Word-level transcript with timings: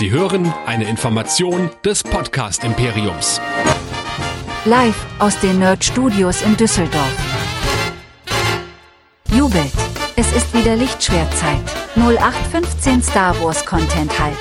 Sie 0.00 0.10
hören 0.10 0.50
eine 0.64 0.88
Information 0.88 1.68
des 1.84 2.02
Podcast 2.02 2.64
Imperiums. 2.64 3.38
Live 4.64 4.96
aus 5.18 5.38
den 5.40 5.58
Nerd 5.58 5.84
Studios 5.84 6.40
in 6.40 6.56
Düsseldorf. 6.56 7.12
Jubelt! 9.30 9.70
Es 10.16 10.32
ist 10.32 10.54
wieder 10.54 10.74
Lichtschwertzeit. 10.74 11.60
0815 11.96 13.02
Star 13.02 13.38
Wars 13.42 13.66
Content 13.66 14.18
halt. 14.18 14.38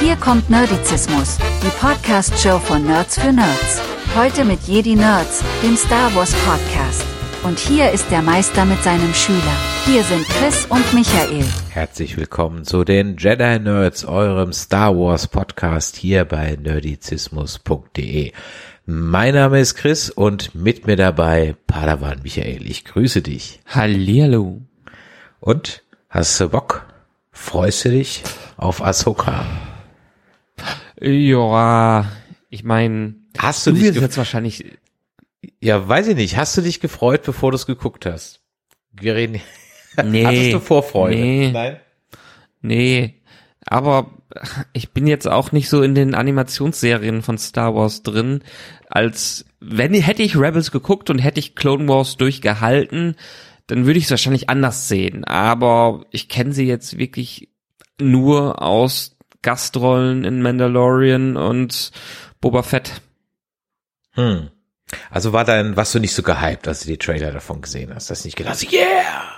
Hier 0.00 0.16
kommt 0.16 0.50
Nerdizismus, 0.50 1.38
die 1.62 1.70
Podcast-Show 1.78 2.58
von 2.58 2.84
Nerds 2.84 3.20
für 3.20 3.32
Nerds. 3.32 3.80
Heute 4.16 4.44
mit 4.44 4.64
Jedi 4.64 4.96
Nerds, 4.96 5.44
dem 5.62 5.76
Star 5.76 6.12
Wars 6.16 6.34
Podcast. 6.44 7.04
Und 7.44 7.60
hier 7.60 7.92
ist 7.92 8.10
der 8.10 8.22
Meister 8.22 8.64
mit 8.64 8.82
seinem 8.82 9.14
Schüler. 9.14 9.77
Hier 9.90 10.04
sind 10.04 10.28
Chris 10.28 10.66
und 10.66 10.92
Michael. 10.92 11.42
Herzlich 11.70 12.18
willkommen 12.18 12.64
zu 12.64 12.84
den 12.84 13.16
Jedi 13.16 13.58
Nerds, 13.58 14.04
eurem 14.04 14.52
Star 14.52 14.94
Wars 14.94 15.28
Podcast 15.28 15.96
hier 15.96 16.26
bei 16.26 16.56
nerdizismus.de. 16.56 18.32
Mein 18.84 19.34
Name 19.34 19.60
ist 19.60 19.76
Chris 19.76 20.10
und 20.10 20.54
mit 20.54 20.86
mir 20.86 20.96
dabei 20.96 21.56
Padawan 21.66 22.20
Michael. 22.22 22.70
Ich 22.70 22.84
grüße 22.84 23.22
dich. 23.22 23.60
Hallihallo. 23.64 24.60
Und 25.40 25.82
hast 26.10 26.38
du 26.38 26.50
Bock? 26.50 26.86
Freust 27.32 27.86
du 27.86 27.88
dich 27.88 28.24
auf 28.58 28.82
Ahsoka? 28.82 29.46
Ja, 31.00 32.04
ich 32.50 32.62
meine, 32.62 33.14
Hast 33.38 33.66
du, 33.66 33.72
du 33.72 33.78
dich 33.78 33.98
jetzt 33.98 34.18
wahrscheinlich, 34.18 34.66
Ja, 35.60 35.88
weiß 35.88 36.08
ich 36.08 36.16
nicht. 36.16 36.36
Hast 36.36 36.58
du 36.58 36.60
dich 36.60 36.80
gefreut, 36.80 37.22
bevor 37.22 37.52
du 37.52 37.56
es 37.56 37.64
geguckt 37.64 38.04
hast? 38.04 38.42
Wir 38.92 39.14
reden. 39.14 39.40
Nee, 40.04 40.24
Hattest 40.24 40.52
du 40.52 40.60
Vorfreude? 40.60 41.16
Nee, 41.16 41.50
Nein. 41.52 41.80
nee, 42.60 43.14
aber 43.66 44.10
ich 44.72 44.90
bin 44.90 45.06
jetzt 45.06 45.28
auch 45.28 45.52
nicht 45.52 45.68
so 45.68 45.82
in 45.82 45.94
den 45.94 46.14
Animationsserien 46.14 47.22
von 47.22 47.38
Star 47.38 47.74
Wars 47.74 48.02
drin, 48.02 48.42
als 48.88 49.44
wenn 49.60 49.94
hätte 49.94 50.22
ich 50.22 50.36
Rebels 50.36 50.70
geguckt 50.70 51.10
und 51.10 51.18
hätte 51.18 51.40
ich 51.40 51.54
Clone 51.54 51.88
Wars 51.88 52.16
durchgehalten, 52.16 53.16
dann 53.66 53.86
würde 53.86 53.98
ich 53.98 54.06
es 54.06 54.10
wahrscheinlich 54.10 54.48
anders 54.48 54.88
sehen. 54.88 55.24
Aber 55.24 56.04
ich 56.10 56.28
kenne 56.28 56.52
sie 56.52 56.66
jetzt 56.66 56.98
wirklich 56.98 57.50
nur 58.00 58.62
aus 58.62 59.16
Gastrollen 59.42 60.24
in 60.24 60.42
Mandalorian 60.42 61.36
und 61.36 61.90
Boba 62.40 62.62
Fett. 62.62 63.00
Hm. 64.12 64.50
Also 65.10 65.32
war 65.32 65.44
dein, 65.44 65.76
warst 65.76 65.94
du 65.94 65.98
nicht 65.98 66.14
so 66.14 66.22
gehypt, 66.22 66.66
als 66.66 66.80
du 66.80 66.88
die 66.88 66.96
Trailer 66.96 67.30
davon 67.30 67.60
gesehen 67.60 67.94
hast? 67.94 68.10
Hast 68.10 68.24
du 68.24 68.28
nicht 68.28 68.36
gedacht, 68.36 68.72
yeah, 68.72 69.37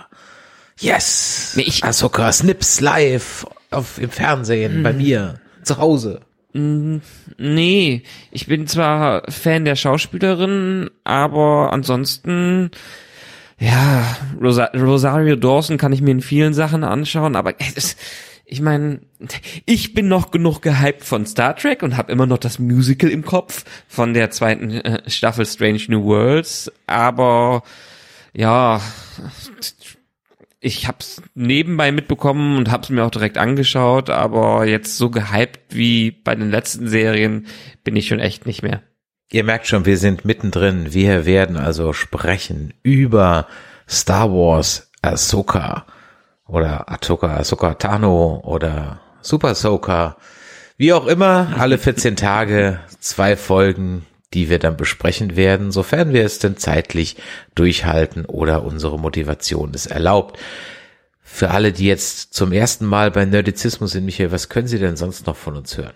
yes, 0.80 1.52
Nee, 1.56 1.62
ich- 1.66 1.84
Ahsoka 1.84 2.32
Snips 2.32 2.80
live 2.80 3.46
auf, 3.70 3.98
im 3.98 4.10
Fernsehen 4.10 4.82
bei 4.82 4.92
mir 4.92 5.40
zu 5.62 5.78
Hause. 5.78 6.20
Nee, 6.52 8.02
ich 8.32 8.46
bin 8.46 8.66
zwar 8.66 9.22
Fan 9.30 9.64
der 9.64 9.76
Schauspielerin, 9.76 10.90
aber 11.04 11.72
ansonsten, 11.72 12.70
ja, 13.60 14.16
Rosa 14.42 14.64
Rosario 14.74 15.36
Dawson 15.36 15.78
kann 15.78 15.92
ich 15.92 16.00
mir 16.02 16.10
in 16.10 16.22
vielen 16.22 16.52
Sachen 16.54 16.82
anschauen, 16.82 17.36
aber 17.36 17.54
es 17.60 17.72
ist, 17.74 17.98
ich 18.44 18.60
meine, 18.60 18.98
ich 19.64 19.94
bin 19.94 20.08
noch 20.08 20.32
genug 20.32 20.60
gehypt 20.60 21.04
von 21.04 21.24
Star 21.24 21.54
Trek 21.54 21.84
und 21.84 21.96
habe 21.96 22.10
immer 22.10 22.26
noch 22.26 22.38
das 22.38 22.58
Musical 22.58 23.10
im 23.10 23.24
Kopf 23.24 23.64
von 23.86 24.12
der 24.12 24.30
zweiten 24.32 24.72
äh, 24.72 25.08
Staffel 25.08 25.46
Strange 25.46 25.82
New 25.86 26.02
Worlds, 26.02 26.72
aber 26.88 27.62
ja, 28.32 28.80
ich 30.60 30.86
hab's 30.86 31.22
nebenbei 31.34 31.90
mitbekommen 31.90 32.58
und 32.58 32.70
hab's 32.70 32.90
mir 32.90 33.04
auch 33.04 33.10
direkt 33.10 33.38
angeschaut, 33.38 34.10
aber 34.10 34.66
jetzt 34.66 34.98
so 34.98 35.10
gehypt 35.10 35.74
wie 35.74 36.10
bei 36.10 36.34
den 36.34 36.50
letzten 36.50 36.86
Serien 36.86 37.46
bin 37.82 37.96
ich 37.96 38.08
schon 38.08 38.20
echt 38.20 38.46
nicht 38.46 38.62
mehr. 38.62 38.82
Ihr 39.32 39.44
merkt 39.44 39.66
schon, 39.66 39.86
wir 39.86 39.96
sind 39.96 40.24
mittendrin. 40.24 40.92
Wir 40.92 41.24
werden 41.24 41.56
also 41.56 41.92
sprechen 41.92 42.74
über 42.82 43.46
Star 43.88 44.30
Wars 44.30 44.90
Ahsoka 45.02 45.86
oder 46.46 46.90
Ahsoka, 46.90 47.36
Ahsoka 47.36 47.74
Tano 47.74 48.42
oder 48.44 49.00
Super 49.22 49.50
Ahsoka. 49.50 50.16
Wie 50.76 50.92
auch 50.92 51.06
immer, 51.06 51.54
alle 51.58 51.78
14 51.78 52.16
Tage 52.16 52.80
zwei 52.98 53.36
Folgen, 53.36 54.04
die 54.34 54.48
wir 54.48 54.58
dann 54.58 54.76
besprechen 54.76 55.36
werden, 55.36 55.72
sofern 55.72 56.12
wir 56.12 56.24
es 56.24 56.38
denn 56.38 56.56
zeitlich 56.56 57.16
durchhalten 57.54 58.24
oder 58.24 58.64
unsere 58.64 58.98
Motivation 58.98 59.72
es 59.74 59.86
erlaubt. 59.86 60.38
Für 61.22 61.50
alle, 61.50 61.72
die 61.72 61.86
jetzt 61.86 62.34
zum 62.34 62.52
ersten 62.52 62.86
Mal 62.86 63.10
bei 63.10 63.24
Nerdizismus 63.24 63.92
sind, 63.92 64.04
Michael, 64.04 64.32
was 64.32 64.48
können 64.48 64.68
Sie 64.68 64.78
denn 64.78 64.96
sonst 64.96 65.26
noch 65.26 65.36
von 65.36 65.56
uns 65.56 65.76
hören? 65.76 65.94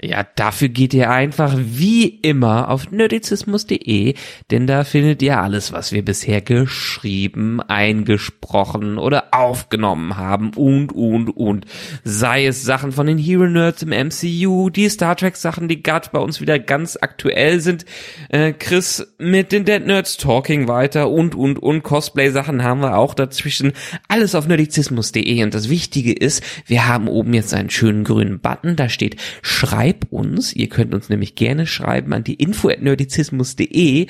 Ja, 0.00 0.24
dafür 0.36 0.68
geht 0.68 0.94
ihr 0.94 1.10
einfach 1.10 1.56
wie 1.56 2.06
immer 2.06 2.68
auf 2.68 2.92
nerdizismus.de, 2.92 4.14
denn 4.48 4.68
da 4.68 4.84
findet 4.84 5.22
ihr 5.22 5.40
alles, 5.40 5.72
was 5.72 5.90
wir 5.90 6.04
bisher 6.04 6.40
geschrieben, 6.40 7.60
eingesprochen 7.60 8.98
oder 8.98 9.34
aufgenommen 9.34 10.16
haben 10.16 10.52
und, 10.54 10.92
und, 10.92 11.30
und. 11.30 11.66
Sei 12.04 12.46
es 12.46 12.62
Sachen 12.62 12.92
von 12.92 13.08
den 13.08 13.18
Hero 13.18 13.48
Nerds 13.48 13.82
im 13.82 13.88
MCU, 13.88 14.70
die 14.70 14.88
Star 14.88 15.16
Trek 15.16 15.34
Sachen, 15.34 15.66
die 15.66 15.82
gerade 15.82 16.10
bei 16.12 16.20
uns 16.20 16.40
wieder 16.40 16.60
ganz 16.60 16.96
aktuell 17.00 17.58
sind, 17.58 17.84
äh, 18.28 18.52
Chris 18.52 19.04
mit 19.18 19.50
den 19.50 19.64
Dead 19.64 19.84
Nerds 19.84 20.16
Talking 20.16 20.68
weiter 20.68 21.10
und, 21.10 21.34
und, 21.34 21.58
und 21.58 21.82
Cosplay 21.82 22.30
Sachen 22.30 22.62
haben 22.62 22.82
wir 22.82 22.96
auch 22.96 23.14
dazwischen. 23.14 23.72
Alles 24.06 24.36
auf 24.36 24.46
nerdizismus.de 24.46 25.42
und 25.42 25.54
das 25.54 25.68
Wichtige 25.68 26.12
ist, 26.12 26.44
wir 26.66 26.86
haben 26.86 27.08
oben 27.08 27.34
jetzt 27.34 27.52
einen 27.52 27.70
schönen 27.70 28.04
grünen 28.04 28.38
Button, 28.38 28.76
da 28.76 28.88
steht 28.88 29.16
Schreib 29.42 29.87
uns. 30.10 30.52
Ihr 30.52 30.68
könnt 30.68 30.94
uns 30.94 31.08
nämlich 31.08 31.34
gerne 31.34 31.66
schreiben 31.66 32.12
an 32.12 32.22
die 32.24 32.34
info 32.34 32.68
at 32.68 32.82
nerdizismus.de 32.82 34.06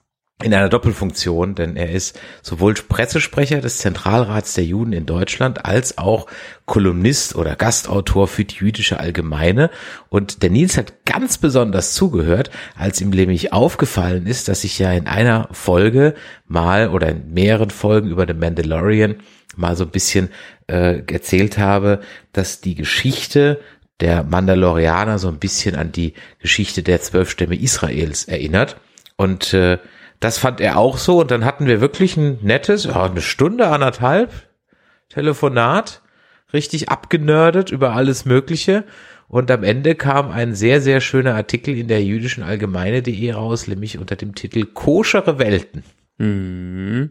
in 0.42 0.52
einer 0.52 0.68
Doppelfunktion, 0.68 1.54
denn 1.54 1.76
er 1.76 1.90
ist 1.90 2.20
sowohl 2.42 2.74
Pressesprecher 2.74 3.62
des 3.62 3.78
Zentralrats 3.78 4.52
der 4.52 4.64
Juden 4.64 4.92
in 4.92 5.06
Deutschland 5.06 5.64
als 5.64 5.96
auch 5.96 6.26
Kolumnist 6.66 7.34
oder 7.36 7.56
Gastautor 7.56 8.28
für 8.28 8.44
die 8.44 8.56
jüdische 8.56 9.00
Allgemeine. 9.00 9.70
Und 10.10 10.42
der 10.42 10.50
Nils 10.50 10.76
hat 10.76 11.06
ganz 11.06 11.38
besonders 11.38 11.94
zugehört, 11.94 12.50
als 12.76 13.00
ihm 13.00 13.08
nämlich 13.08 13.54
aufgefallen 13.54 14.26
ist, 14.26 14.48
dass 14.48 14.64
ich 14.64 14.78
ja 14.78 14.92
in 14.92 15.06
einer 15.06 15.48
Folge 15.52 16.14
mal 16.46 16.90
oder 16.90 17.08
in 17.08 17.32
mehreren 17.32 17.70
Folgen 17.70 18.10
über 18.10 18.26
den 18.26 18.38
Mandalorian 18.38 19.16
mal 19.56 19.74
so 19.74 19.84
ein 19.84 19.90
bisschen 19.90 20.28
äh, 20.66 21.02
erzählt 21.10 21.56
habe, 21.56 22.00
dass 22.32 22.60
die 22.60 22.74
Geschichte 22.74 23.60
der 24.00 24.22
Mandalorianer 24.24 25.18
so 25.18 25.28
ein 25.28 25.38
bisschen 25.38 25.74
an 25.76 25.92
die 25.92 26.14
Geschichte 26.38 26.82
der 26.82 27.00
zwölf 27.00 27.30
Stämme 27.30 27.56
Israels 27.56 28.24
erinnert. 28.24 28.76
Und 29.16 29.54
äh, 29.54 29.78
das 30.20 30.38
fand 30.38 30.60
er 30.60 30.76
auch 30.76 30.98
so. 30.98 31.20
Und 31.20 31.30
dann 31.30 31.44
hatten 31.44 31.66
wir 31.66 31.80
wirklich 31.80 32.16
ein 32.16 32.38
nettes, 32.42 32.84
ja, 32.84 33.04
eine 33.04 33.22
Stunde, 33.22 33.68
anderthalb 33.68 34.32
Telefonat, 35.08 36.02
richtig 36.52 36.88
abgenördet 36.88 37.70
über 37.70 37.94
alles 37.94 38.24
Mögliche. 38.24 38.84
Und 39.28 39.50
am 39.50 39.64
Ende 39.64 39.94
kam 39.94 40.30
ein 40.30 40.54
sehr, 40.54 40.80
sehr 40.80 41.00
schöner 41.00 41.34
Artikel 41.34 41.76
in 41.76 41.88
der 41.88 42.02
jüdischen 42.04 42.44
Allgemeine.de 42.44 43.32
raus, 43.32 43.66
nämlich 43.66 43.98
unter 43.98 44.16
dem 44.16 44.34
Titel 44.34 44.64
Koschere 44.66 45.38
Welten. 45.38 45.82
Mhm. 46.18 47.10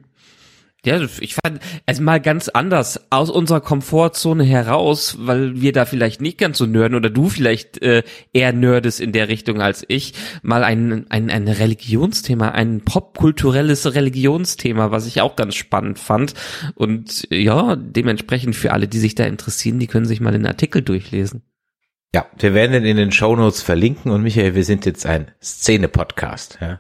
Ja, 0.86 1.02
ich 1.20 1.34
fand 1.34 1.60
also 1.88 2.04
mal 2.04 2.22
ganz 2.22 2.48
anders 2.48 3.12
aus 3.12 3.32
unserer 3.32 3.60
Komfortzone 3.60 4.44
heraus, 4.44 5.18
weil 5.20 5.60
wir 5.60 5.74
da 5.74 5.86
vielleicht 5.86 6.22
nicht 6.22 6.38
ganz 6.38 6.60
so 6.60 6.68
nörden 6.68 6.96
oder 6.96 7.10
du 7.10 7.28
vielleicht 7.28 7.82
äh, 7.82 8.04
eher 8.34 8.54
nerdest 8.54 9.02
in 9.02 9.12
der 9.12 9.28
Richtung 9.28 9.62
als 9.62 9.84
ich, 9.88 10.14
mal 10.44 10.64
ein, 10.64 11.10
ein, 11.10 11.32
ein 11.32 11.48
Religionsthema, 11.48 12.50
ein 12.50 12.82
popkulturelles 12.82 13.96
Religionsthema, 13.96 14.92
was 14.92 15.08
ich 15.08 15.22
auch 15.22 15.36
ganz 15.36 15.56
spannend 15.56 15.98
fand. 15.98 16.36
Und 16.76 17.28
ja, 17.32 17.76
dementsprechend 17.76 18.56
für 18.56 18.72
alle, 18.72 18.88
die 18.88 19.00
sich 19.00 19.16
da 19.16 19.26
interessieren, 19.26 19.80
die 19.80 19.88
können 19.88 20.06
sich 20.06 20.22
mal 20.22 20.34
den 20.34 20.46
Artikel 20.46 20.84
durchlesen. 20.84 21.42
Ja, 22.14 22.28
wir 22.38 22.54
werden 22.54 22.74
den 22.74 22.86
in 22.86 22.98
den 22.98 23.12
Shownotes 23.12 23.64
verlinken 23.64 24.12
und 24.12 24.22
Michael, 24.22 24.54
wir 24.54 24.64
sind 24.64 24.86
jetzt 24.86 25.08
ein 25.08 25.32
Szene-Podcast. 25.42 26.60
Ja? 26.62 26.80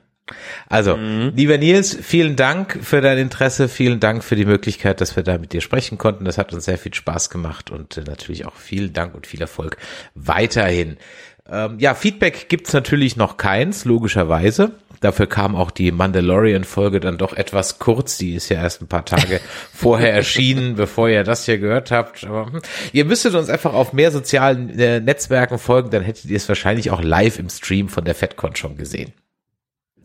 Also, 0.67 0.97
mhm. 0.97 1.33
lieber 1.35 1.57
Nils, 1.57 1.95
vielen 2.01 2.35
Dank 2.35 2.79
für 2.81 3.01
dein 3.01 3.17
Interesse, 3.17 3.69
vielen 3.69 3.99
Dank 3.99 4.23
für 4.23 4.35
die 4.35 4.45
Möglichkeit, 4.45 4.99
dass 5.01 5.15
wir 5.15 5.23
da 5.23 5.37
mit 5.37 5.53
dir 5.53 5.61
sprechen 5.61 5.97
konnten. 5.97 6.25
Das 6.25 6.37
hat 6.37 6.53
uns 6.53 6.65
sehr 6.65 6.77
viel 6.77 6.93
Spaß 6.93 7.29
gemacht 7.29 7.69
und 7.69 7.97
äh, 7.97 8.01
natürlich 8.01 8.45
auch 8.45 8.55
vielen 8.55 8.93
Dank 8.93 9.13
und 9.13 9.27
viel 9.27 9.41
Erfolg 9.41 9.77
weiterhin. 10.15 10.97
Ähm, 11.47 11.77
ja, 11.79 11.93
Feedback 11.93 12.49
gibt's 12.49 12.73
natürlich 12.73 13.17
noch 13.17 13.37
keins, 13.37 13.85
logischerweise. 13.85 14.71
Dafür 15.01 15.27
kam 15.27 15.55
auch 15.55 15.69
die 15.69 15.91
Mandalorian-Folge 15.91 16.99
dann 16.99 17.19
doch 17.19 17.33
etwas 17.33 17.77
kurz. 17.77 18.17
Die 18.17 18.33
ist 18.33 18.49
ja 18.49 18.61
erst 18.63 18.81
ein 18.81 18.87
paar 18.87 19.05
Tage 19.05 19.39
vorher 19.73 20.11
erschienen, 20.11 20.75
bevor 20.75 21.09
ihr 21.09 21.23
das 21.23 21.45
hier 21.45 21.59
gehört 21.59 21.91
habt. 21.91 22.23
Aber 22.23 22.47
hm, 22.47 22.61
ihr 22.91 23.05
müsstet 23.05 23.35
uns 23.35 23.49
einfach 23.49 23.73
auf 23.73 23.93
mehr 23.93 24.09
sozialen 24.09 24.79
äh, 24.79 24.99
Netzwerken 24.99 25.59
folgen, 25.59 25.91
dann 25.91 26.01
hättet 26.01 26.25
ihr 26.25 26.37
es 26.37 26.49
wahrscheinlich 26.49 26.89
auch 26.89 27.03
live 27.03 27.37
im 27.37 27.49
Stream 27.49 27.89
von 27.89 28.05
der 28.05 28.15
FedCon 28.15 28.55
schon 28.55 28.77
gesehen. 28.77 29.13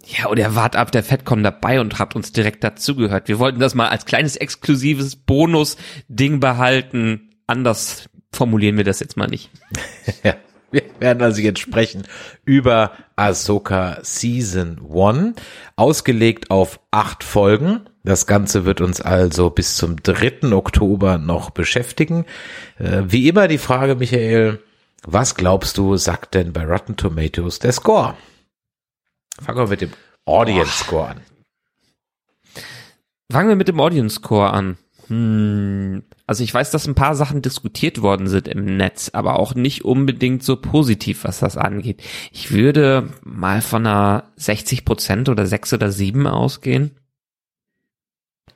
Ja, 0.07 0.33
ihr 0.35 0.55
wart 0.55 0.77
ab 0.77 0.91
der 0.93 1.03
FedCon 1.03 1.43
dabei 1.43 1.81
und 1.81 1.99
habt 1.99 2.17
uns 2.17 2.33
direkt 2.33 2.65
dazugehört. 2.65 3.29
Wir 3.29 3.39
wollten 3.39 3.61
das 3.61 3.75
mal 3.75 3.89
als 3.89 4.07
kleines 4.07 4.37
exklusives 4.37 5.17
Bonus-Ding 5.17 6.41
behalten. 6.41 7.31
Anders 7.47 8.09
formulieren 8.33 8.77
wir 8.77 8.85
das 8.85 9.01
jetzt 9.01 9.17
mal 9.17 9.27
nicht. 9.27 9.51
ja, 10.25 10.35
wir 10.71 10.83
werden 10.99 11.23
also 11.23 11.41
jetzt 11.41 11.61
sprechen 11.61 12.05
über 12.45 12.93
Ahsoka 13.17 13.99
Season 14.03 14.81
1, 14.93 15.35
ausgelegt 15.77 16.51
auf 16.51 16.81
acht 16.91 17.25
Folgen. 17.25 17.81
Das 18.03 18.27
Ganze 18.27 18.65
wird 18.65 18.81
uns 18.81 19.01
also 19.01 19.51
bis 19.51 19.77
zum 19.77 20.03
3. 20.03 20.53
Oktober 20.53 21.19
noch 21.19 21.51
beschäftigen. 21.51 22.25
Äh, 22.79 23.03
wie 23.07 23.29
immer 23.29 23.47
die 23.47 23.59
Frage, 23.59 23.95
Michael, 23.97 24.61
was 25.03 25.35
glaubst 25.35 25.77
du, 25.77 25.97
sagt 25.97 26.35
denn 26.35 26.53
bei 26.53 26.65
Rotten 26.65 26.97
Tomatoes 26.97 27.59
der 27.59 27.73
Score? 27.73 28.15
Fangen 29.41 29.59
wir 29.59 29.67
mit 29.67 29.81
dem 29.81 29.91
Audience 30.25 30.85
Score 30.85 31.09
an. 31.09 31.21
Fangen 33.31 33.49
wir 33.49 33.57
mit 33.57 33.69
dem 33.69 33.81
Audience 33.81 34.17
Score 34.17 34.53
an. 34.53 34.77
Hm, 35.09 36.05
also 36.27 36.45
ich 36.45 36.55
weiß, 36.55 36.71
dass 36.71 36.87
ein 36.87 36.95
paar 36.95 37.17
Sachen 37.17 37.43
diskutiert 37.43 38.03
worden 38.03 38.29
sind 38.29 38.47
im 38.47 38.77
Netz, 38.77 39.11
aber 39.13 39.39
auch 39.39 39.55
nicht 39.55 39.85
unbedingt 39.85 40.45
so 40.45 40.57
positiv, 40.57 41.25
was 41.25 41.41
das 41.41 41.57
angeht. 41.57 42.03
Ich 42.31 42.53
würde 42.53 43.09
mal 43.25 43.63
von 43.63 43.87
einer 43.87 44.25
60 44.37 44.85
Prozent 44.85 45.29
oder 45.29 45.47
6 45.47 45.73
oder 45.73 45.91
7 45.91 46.27
ausgehen. 46.27 46.93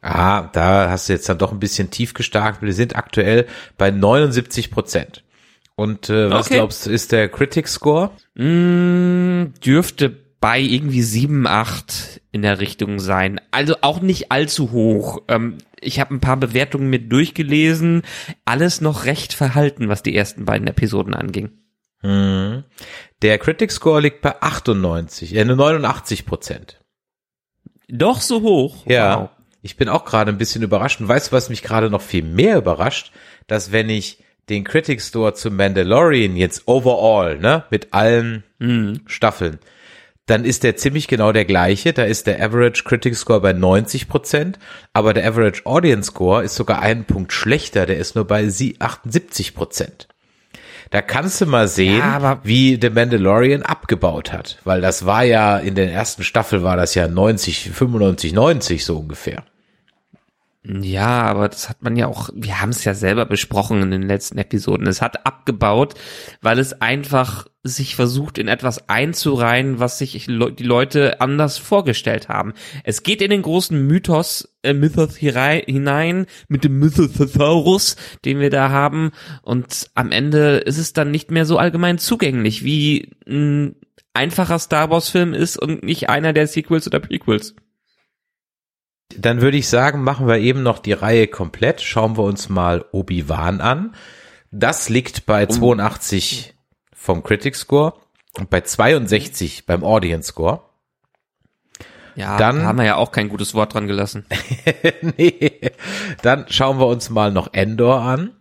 Ah, 0.00 0.50
da 0.52 0.90
hast 0.90 1.08
du 1.08 1.14
jetzt 1.14 1.28
dann 1.28 1.38
doch 1.38 1.50
ein 1.50 1.58
bisschen 1.58 1.90
tief 1.90 2.14
gestarkt. 2.14 2.62
Wir 2.62 2.74
sind 2.74 2.94
aktuell 2.94 3.46
bei 3.78 3.90
79 3.90 4.70
Prozent. 4.70 5.24
Und 5.76 6.10
äh, 6.10 6.30
was 6.30 6.46
okay. 6.46 6.56
glaubst 6.56 6.86
du, 6.86 6.90
ist 6.90 7.10
der 7.10 7.28
Critic 7.28 7.66
Score? 7.66 8.10
Mm, 8.34 9.54
dürfte 9.64 10.23
bei 10.44 10.60
irgendwie 10.60 11.00
sieben, 11.00 11.46
acht 11.46 12.20
in 12.30 12.42
der 12.42 12.60
Richtung 12.60 13.00
sein. 13.00 13.40
Also 13.50 13.76
auch 13.80 14.02
nicht 14.02 14.30
allzu 14.30 14.72
hoch. 14.72 15.22
Ähm, 15.26 15.56
ich 15.80 16.00
habe 16.00 16.12
ein 16.12 16.20
paar 16.20 16.36
Bewertungen 16.36 16.90
mit 16.90 17.10
durchgelesen. 17.10 18.02
Alles 18.44 18.82
noch 18.82 19.06
recht 19.06 19.32
verhalten, 19.32 19.88
was 19.88 20.02
die 20.02 20.14
ersten 20.14 20.44
beiden 20.44 20.66
Episoden 20.66 21.14
anging. 21.14 21.52
Hm. 22.02 22.62
Der 23.22 23.38
Critic 23.38 23.72
Score 23.72 24.02
liegt 24.02 24.20
bei 24.20 24.42
98, 24.42 25.34
äh, 25.34 25.46
89 25.46 26.26
Prozent. 26.26 26.78
Doch 27.88 28.20
so 28.20 28.42
hoch? 28.42 28.84
Ja. 28.86 29.20
Wow. 29.20 29.28
Ich 29.62 29.78
bin 29.78 29.88
auch 29.88 30.04
gerade 30.04 30.30
ein 30.30 30.36
bisschen 30.36 30.62
überrascht. 30.62 31.00
Und 31.00 31.08
weißt 31.08 31.28
du, 31.28 31.36
was 31.36 31.48
mich 31.48 31.62
gerade 31.62 31.88
noch 31.88 32.02
viel 32.02 32.22
mehr 32.22 32.58
überrascht? 32.58 33.12
Dass 33.46 33.72
wenn 33.72 33.88
ich 33.88 34.22
den 34.50 34.64
Critic 34.64 35.00
Store 35.00 35.32
zu 35.32 35.50
Mandalorian 35.50 36.36
jetzt 36.36 36.68
overall, 36.68 37.38
ne, 37.38 37.64
mit 37.70 37.94
allen 37.94 38.44
mhm. 38.58 39.00
Staffeln, 39.06 39.58
dann 40.26 40.44
ist 40.44 40.62
der 40.64 40.76
ziemlich 40.76 41.08
genau 41.08 41.32
der 41.32 41.44
gleiche. 41.44 41.92
Da 41.92 42.04
ist 42.04 42.26
der 42.26 42.42
Average 42.42 42.84
Critic 42.84 43.14
Score 43.14 43.40
bei 43.40 43.52
90 43.52 44.08
Prozent, 44.08 44.58
aber 44.92 45.12
der 45.12 45.26
Average 45.26 45.62
Audience 45.66 46.10
Score 46.10 46.42
ist 46.42 46.54
sogar 46.54 46.80
einen 46.80 47.04
Punkt 47.04 47.32
schlechter. 47.32 47.86
Der 47.86 47.98
ist 47.98 48.14
nur 48.14 48.26
bei 48.26 48.48
78 48.78 49.54
Prozent. 49.54 50.08
Da 50.90 51.02
kannst 51.02 51.40
du 51.40 51.46
mal 51.46 51.66
sehen, 51.66 51.98
ja, 51.98 52.40
wie 52.44 52.78
The 52.80 52.90
Mandalorian 52.90 53.62
abgebaut 53.62 54.32
hat, 54.32 54.58
weil 54.64 54.80
das 54.80 55.06
war 55.06 55.24
ja 55.24 55.58
in 55.58 55.74
der 55.74 55.90
ersten 55.90 56.22
Staffel 56.22 56.62
war 56.62 56.76
das 56.76 56.94
ja 56.94 57.08
90, 57.08 57.70
95, 57.70 58.32
90 58.32 58.84
so 58.84 58.98
ungefähr. 58.98 59.44
Ja, 60.66 61.22
aber 61.22 61.50
das 61.50 61.68
hat 61.68 61.82
man 61.82 61.94
ja 61.94 62.06
auch, 62.06 62.30
wir 62.34 62.62
haben 62.62 62.70
es 62.70 62.84
ja 62.84 62.94
selber 62.94 63.26
besprochen 63.26 63.82
in 63.82 63.90
den 63.90 64.02
letzten 64.02 64.38
Episoden. 64.38 64.86
Es 64.86 65.02
hat 65.02 65.26
abgebaut, 65.26 65.92
weil 66.40 66.58
es 66.58 66.80
einfach 66.80 67.46
sich 67.62 67.96
versucht, 67.96 68.38
in 68.38 68.48
etwas 68.48 68.88
einzureihen, 68.88 69.78
was 69.78 69.98
sich 69.98 70.24
die 70.26 70.62
Leute 70.62 71.20
anders 71.20 71.58
vorgestellt 71.58 72.30
haben. 72.30 72.54
Es 72.82 73.02
geht 73.02 73.20
in 73.20 73.28
den 73.28 73.42
großen 73.42 73.86
Mythos, 73.86 74.56
äh, 74.62 74.72
Mythos 74.72 75.16
hinein, 75.16 76.26
mit 76.48 76.64
dem 76.64 76.78
Mythosaurus, 76.78 77.96
den 78.24 78.40
wir 78.40 78.48
da 78.48 78.70
haben. 78.70 79.10
Und 79.42 79.90
am 79.94 80.12
Ende 80.12 80.58
ist 80.58 80.78
es 80.78 80.94
dann 80.94 81.10
nicht 81.10 81.30
mehr 81.30 81.44
so 81.44 81.58
allgemein 81.58 81.98
zugänglich, 81.98 82.64
wie 82.64 83.10
ein 83.28 83.76
einfacher 84.14 84.58
Star 84.58 84.88
Wars 84.88 85.10
Film 85.10 85.34
ist 85.34 85.58
und 85.58 85.82
nicht 85.82 86.08
einer 86.08 86.32
der 86.32 86.46
Sequels 86.46 86.86
oder 86.86 87.00
Prequels. 87.00 87.54
Dann 89.16 89.40
würde 89.40 89.56
ich 89.56 89.68
sagen, 89.68 90.02
machen 90.02 90.26
wir 90.26 90.38
eben 90.38 90.62
noch 90.62 90.78
die 90.78 90.92
Reihe 90.92 91.26
komplett. 91.28 91.80
Schauen 91.80 92.16
wir 92.16 92.24
uns 92.24 92.48
mal 92.48 92.84
Obi-Wan 92.92 93.60
an. 93.60 93.94
Das 94.50 94.88
liegt 94.88 95.26
bei 95.26 95.46
82 95.46 96.54
vom 96.94 97.22
Critic 97.22 97.56
Score 97.56 97.94
und 98.38 98.50
bei 98.50 98.60
62 98.60 99.66
beim 99.66 99.84
Audience 99.84 100.28
Score. 100.28 100.62
Ja, 102.16 102.38
dann 102.38 102.62
haben 102.62 102.78
wir 102.78 102.84
ja 102.84 102.96
auch 102.96 103.10
kein 103.10 103.28
gutes 103.28 103.54
Wort 103.54 103.74
dran 103.74 103.88
gelassen. 103.88 104.24
nee. 105.16 105.60
Dann 106.22 106.46
schauen 106.48 106.78
wir 106.78 106.86
uns 106.86 107.10
mal 107.10 107.32
noch 107.32 107.52
Endor 107.52 108.00
an. 108.00 108.36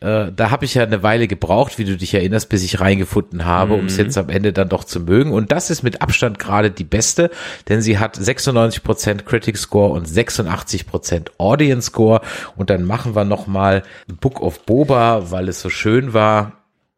Äh, 0.00 0.30
da 0.34 0.50
habe 0.50 0.64
ich 0.64 0.74
ja 0.74 0.84
eine 0.84 1.02
Weile 1.02 1.26
gebraucht, 1.26 1.78
wie 1.78 1.84
du 1.84 1.96
dich 1.96 2.14
erinnerst, 2.14 2.48
bis 2.48 2.62
ich 2.62 2.80
reingefunden 2.80 3.44
habe, 3.44 3.74
mhm. 3.74 3.80
um 3.80 3.86
es 3.86 3.96
jetzt 3.96 4.16
am 4.16 4.28
Ende 4.28 4.52
dann 4.52 4.68
doch 4.68 4.84
zu 4.84 5.00
mögen. 5.00 5.32
Und 5.32 5.50
das 5.50 5.70
ist 5.70 5.82
mit 5.82 6.02
Abstand 6.02 6.38
gerade 6.38 6.70
die 6.70 6.84
beste, 6.84 7.30
denn 7.68 7.82
sie 7.82 7.98
hat 7.98 8.16
96% 8.16 9.22
Critic 9.22 9.56
Score 9.56 9.90
und 9.90 10.06
86% 10.06 11.30
Audience 11.38 11.88
Score. 11.88 12.20
Und 12.56 12.70
dann 12.70 12.84
machen 12.84 13.16
wir 13.16 13.24
noch 13.24 13.46
mal 13.46 13.82
Book 14.20 14.40
of 14.40 14.64
Boba, 14.64 15.30
weil 15.30 15.48
es 15.48 15.60
so 15.60 15.70
schön 15.70 16.14
war. 16.14 16.52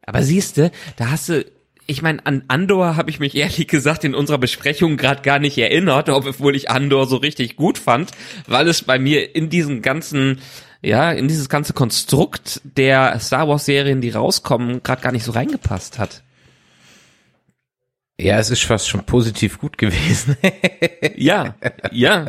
Aber 0.04 0.22
siehste, 0.22 0.70
da 0.96 1.10
hast 1.10 1.28
du 1.28 1.44
ich 1.90 2.02
meine, 2.02 2.24
an 2.24 2.44
Andor 2.46 2.94
habe 2.94 3.10
ich 3.10 3.18
mich 3.18 3.34
ehrlich 3.34 3.66
gesagt 3.66 4.04
in 4.04 4.14
unserer 4.14 4.38
Besprechung 4.38 4.96
gerade 4.96 5.22
gar 5.22 5.40
nicht 5.40 5.58
erinnert, 5.58 6.08
obwohl 6.08 6.54
ich 6.54 6.70
Andor 6.70 7.08
so 7.08 7.16
richtig 7.16 7.56
gut 7.56 7.78
fand, 7.78 8.12
weil 8.46 8.68
es 8.68 8.82
bei 8.82 9.00
mir 9.00 9.34
in 9.34 9.50
diesen 9.50 9.82
ganzen 9.82 10.38
ja, 10.82 11.12
in 11.12 11.28
dieses 11.28 11.48
ganze 11.48 11.72
Konstrukt 11.72 12.60
der 12.64 13.18
Star 13.20 13.48
Wars 13.48 13.66
Serien, 13.66 14.00
die 14.00 14.10
rauskommen, 14.10 14.82
gerade 14.82 15.02
gar 15.02 15.12
nicht 15.12 15.24
so 15.24 15.32
reingepasst 15.32 15.98
hat. 15.98 16.22
Ja, 18.18 18.38
es 18.38 18.50
ist 18.50 18.64
fast 18.64 18.88
schon 18.88 19.04
positiv 19.04 19.58
gut 19.58 19.78
gewesen. 19.78 20.36
ja, 21.16 21.54
ja. 21.90 22.26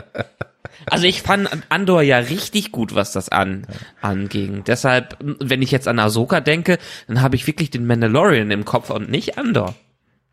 Also 0.85 1.05
ich 1.05 1.21
fand 1.21 1.49
Andor 1.69 2.01
ja 2.01 2.17
richtig 2.17 2.71
gut, 2.71 2.95
was 2.95 3.11
das 3.11 3.29
an 3.29 3.67
anging. 4.01 4.63
Deshalb, 4.65 5.17
wenn 5.19 5.61
ich 5.61 5.71
jetzt 5.71 5.87
an 5.87 5.99
Ahsoka 5.99 6.39
denke, 6.39 6.79
dann 7.07 7.21
habe 7.21 7.35
ich 7.35 7.45
wirklich 7.45 7.69
den 7.69 7.85
Mandalorian 7.85 8.51
im 8.51 8.65
Kopf 8.65 8.89
und 8.89 9.09
nicht 9.09 9.37
Andor. 9.37 9.75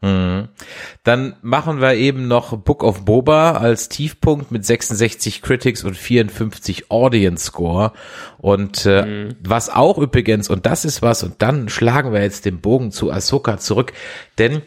Mhm. 0.01 0.49
Dann 1.03 1.37
machen 1.43 1.81
wir 1.81 1.95
eben 1.95 2.29
noch 2.29 2.57
Book 2.57 2.85
of 2.85 3.05
Boba 3.05 3.53
als 3.53 3.89
Tiefpunkt 3.89 4.53
mit 4.53 4.65
66 4.65 5.43
Critics 5.43 5.83
und 5.83 5.97
54 5.97 6.91
Audience 6.91 7.47
Score. 7.47 7.93
Und 8.39 8.87
äh, 8.87 9.05
mhm. 9.05 9.37
was 9.43 9.71
auch 9.71 9.99
übrigens, 9.99 10.49
und 10.49 10.67
das 10.67 10.85
ist 10.85 11.03
was, 11.03 11.23
und 11.25 11.43
dann 11.43 11.69
schlagen 11.69 12.13
wir 12.13 12.23
jetzt 12.23 12.45
den 12.45 12.61
Bogen 12.61 12.93
zu 12.93 13.11
Ahsoka 13.11 13.59
zurück, 13.59 13.93
denn 14.39 14.63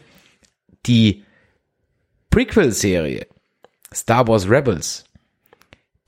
die 0.86 1.24
Prequel-Serie 2.30 3.26
Star 3.94 4.26
Wars 4.26 4.48
Rebels, 4.48 5.04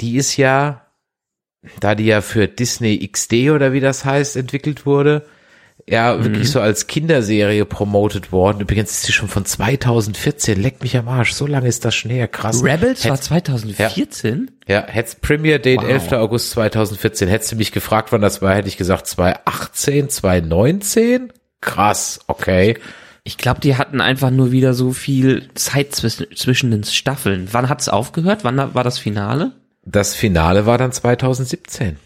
die 0.01 0.17
ist 0.17 0.37
ja, 0.37 0.87
da 1.81 1.95
die 1.95 2.07
ja 2.07 2.21
für 2.21 2.49
Disney 2.49 3.07
XD 3.07 3.51
oder 3.51 3.73
wie 3.73 3.81
das 3.81 4.05
heißt, 4.05 4.37
entwickelt 4.37 4.87
wurde, 4.87 5.27
ja 5.89 6.23
wirklich 6.25 6.51
so 6.51 6.61
als 6.61 6.87
Kinderserie 6.87 7.65
promoted 7.65 8.33
worden. 8.33 8.61
Übrigens 8.61 8.91
ist 8.93 9.03
sie 9.03 9.13
schon 9.13 9.29
von 9.29 9.45
2014. 9.45 10.61
Leck 10.61 10.83
mich 10.83 10.97
am 10.97 11.09
Arsch. 11.09 11.33
So 11.35 11.47
lange 11.47 11.69
ist 11.69 11.85
das 11.85 11.95
schon 11.95 12.11
her. 12.11 12.27
Krass. 12.29 12.63
Rebels 12.65 13.05
war 13.05 13.13
Hätt- 13.17 13.25
2014? 13.25 14.51
Ja, 14.67 14.85
hätt's 14.87 15.15
Premiere 15.17 15.61
Date 15.61 15.83
Wow. 15.83 15.89
11. 15.91 16.13
August 16.15 16.51
2014. 16.53 17.29
Hättest 17.29 17.53
du 17.53 17.57
mich 17.57 17.73
gefragt, 17.73 18.13
wann 18.13 18.23
das 18.23 18.41
war, 18.43 18.55
hätte 18.55 18.69
ich 18.69 18.77
gesagt 18.77 19.07
2018, 19.07 20.09
2019? 20.09 21.33
Krass, 21.61 22.21
okay. 22.27 22.79
Ich 23.23 23.39
glaube, 23.39 23.61
die 23.61 23.77
hatten 23.77 24.01
einfach 24.03 24.31
nur 24.31 24.53
wieder 24.53 24.75
so 24.75 24.93
viel 24.93 25.49
Zeit 25.55 25.95
zwischen, 25.95 26.27
zwischen 26.37 26.71
den 26.71 26.85
Staffeln. 26.85 27.49
Wann 27.53 27.69
hat's 27.71 27.89
aufgehört? 27.89 28.45
Wann 28.45 28.57
war 28.75 28.85
das 28.85 28.99
Finale? 28.99 29.53
Das 29.87 30.15
Finale 30.15 30.67
war 30.67 30.77
dann 30.79 30.93
2017. 30.93 31.97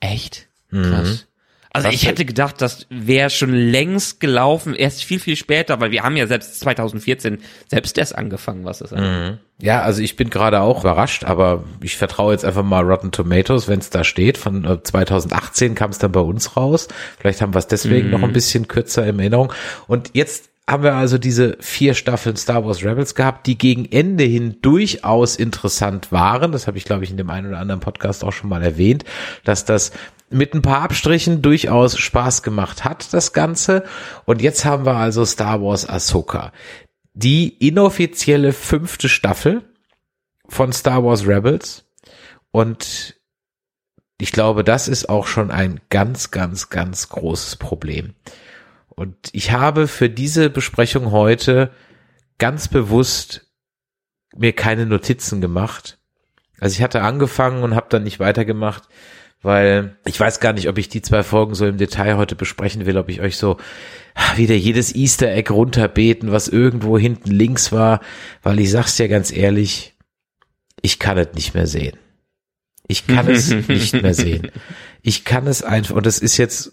Echt? 0.00 0.48
Krass. 0.70 1.26
Also 1.72 1.88
ich 1.88 2.06
hätte 2.06 2.24
gedacht, 2.24 2.60
das 2.60 2.86
wäre 2.88 3.30
schon 3.30 3.52
längst 3.52 4.20
gelaufen, 4.20 4.74
erst 4.74 5.04
viel, 5.04 5.20
viel 5.20 5.36
später, 5.36 5.80
weil 5.80 5.90
wir 5.90 6.02
haben 6.02 6.16
ja 6.16 6.26
selbst 6.26 6.60
2014 6.60 7.38
selbst 7.66 7.98
erst 7.98 8.16
angefangen, 8.16 8.64
was 8.64 8.78
das 8.78 8.92
angeht. 8.92 9.38
Ja, 9.60 9.82
also 9.82 10.02
ich 10.02 10.16
bin 10.16 10.30
gerade 10.30 10.60
auch 10.60 10.80
überrascht, 10.80 11.24
aber 11.24 11.64
ich 11.82 11.96
vertraue 11.96 12.32
jetzt 12.32 12.44
einfach 12.44 12.62
mal 12.62 12.84
Rotten 12.84 13.10
Tomatoes, 13.10 13.68
wenn 13.68 13.80
es 13.80 13.90
da 13.90 14.04
steht. 14.04 14.38
Von 14.38 14.64
äh, 14.64 14.82
2018 14.82 15.74
kam 15.74 15.90
es 15.90 15.98
dann 15.98 16.12
bei 16.12 16.20
uns 16.20 16.56
raus. 16.56 16.88
Vielleicht 17.18 17.42
haben 17.42 17.54
wir 17.54 17.58
es 17.58 17.66
deswegen 17.66 18.10
noch 18.10 18.22
ein 18.22 18.32
bisschen 18.32 18.68
kürzer 18.68 19.04
in 19.06 19.18
Erinnerung. 19.18 19.52
Und 19.88 20.10
jetzt 20.14 20.50
haben 20.68 20.82
wir 20.82 20.94
also 20.94 21.18
diese 21.18 21.56
vier 21.60 21.94
Staffeln 21.94 22.36
Star 22.36 22.64
Wars 22.64 22.84
Rebels 22.84 23.14
gehabt, 23.14 23.46
die 23.46 23.56
gegen 23.56 23.86
Ende 23.86 24.24
hin 24.24 24.58
durchaus 24.60 25.36
interessant 25.36 26.12
waren. 26.12 26.52
Das 26.52 26.66
habe 26.66 26.76
ich, 26.76 26.84
glaube 26.84 27.04
ich, 27.04 27.10
in 27.10 27.16
dem 27.16 27.30
einen 27.30 27.48
oder 27.48 27.58
anderen 27.58 27.80
Podcast 27.80 28.22
auch 28.22 28.32
schon 28.32 28.50
mal 28.50 28.62
erwähnt, 28.62 29.04
dass 29.44 29.64
das 29.64 29.92
mit 30.30 30.54
ein 30.54 30.62
paar 30.62 30.82
Abstrichen 30.82 31.42
durchaus 31.42 31.98
Spaß 31.98 32.42
gemacht 32.42 32.84
hat, 32.84 33.12
das 33.12 33.32
Ganze. 33.32 33.84
Und 34.24 34.42
jetzt 34.42 34.64
haben 34.64 34.84
wir 34.84 34.96
also 34.96 35.24
Star 35.24 35.62
Wars 35.62 35.88
Ahsoka. 35.88 36.52
Die 37.14 37.48
inoffizielle 37.48 38.52
fünfte 38.52 39.08
Staffel 39.08 39.62
von 40.48 40.72
Star 40.72 41.04
Wars 41.04 41.26
Rebels. 41.26 41.84
Und 42.50 43.16
ich 44.20 44.32
glaube, 44.32 44.64
das 44.64 44.88
ist 44.88 45.08
auch 45.08 45.26
schon 45.26 45.50
ein 45.50 45.80
ganz, 45.90 46.30
ganz, 46.30 46.70
ganz 46.70 47.08
großes 47.08 47.56
Problem. 47.56 48.14
Und 48.88 49.16
ich 49.32 49.52
habe 49.52 49.86
für 49.86 50.10
diese 50.10 50.50
Besprechung 50.50 51.12
heute 51.12 51.70
ganz 52.38 52.68
bewusst 52.68 53.46
mir 54.36 54.52
keine 54.52 54.86
Notizen 54.86 55.40
gemacht. 55.40 55.98
Also 56.60 56.74
ich 56.74 56.82
hatte 56.82 57.02
angefangen 57.02 57.62
und 57.62 57.74
habe 57.74 57.86
dann 57.90 58.02
nicht 58.02 58.18
weitergemacht, 58.18 58.88
weil 59.42 59.96
ich 60.04 60.18
weiß 60.18 60.40
gar 60.40 60.52
nicht, 60.52 60.68
ob 60.68 60.78
ich 60.78 60.88
die 60.88 61.02
zwei 61.02 61.22
Folgen 61.22 61.54
so 61.54 61.66
im 61.66 61.78
Detail 61.78 62.16
heute 62.16 62.34
besprechen 62.34 62.86
will, 62.86 62.98
ob 62.98 63.08
ich 63.08 63.20
euch 63.20 63.36
so 63.36 63.56
wieder 64.36 64.54
jedes 64.54 64.94
Easter 64.94 65.30
Egg 65.30 65.52
runterbeten, 65.52 66.32
was 66.32 66.48
irgendwo 66.48 66.98
hinten 66.98 67.30
links 67.30 67.70
war, 67.72 68.00
weil 68.42 68.58
ich 68.58 68.70
sag's 68.70 68.96
dir 68.96 69.08
ganz 69.08 69.32
ehrlich, 69.32 69.94
ich 70.82 70.98
kann 70.98 71.18
es 71.18 71.34
nicht 71.34 71.54
mehr 71.54 71.66
sehen. 71.66 71.96
Ich 72.88 73.06
kann 73.06 73.28
es 73.28 73.50
nicht 73.68 74.02
mehr 74.02 74.14
sehen. 74.14 74.50
Ich 75.02 75.24
kann 75.24 75.46
es 75.46 75.62
einfach, 75.62 75.94
und 75.94 76.06
es 76.06 76.18
ist 76.18 76.36
jetzt 76.36 76.72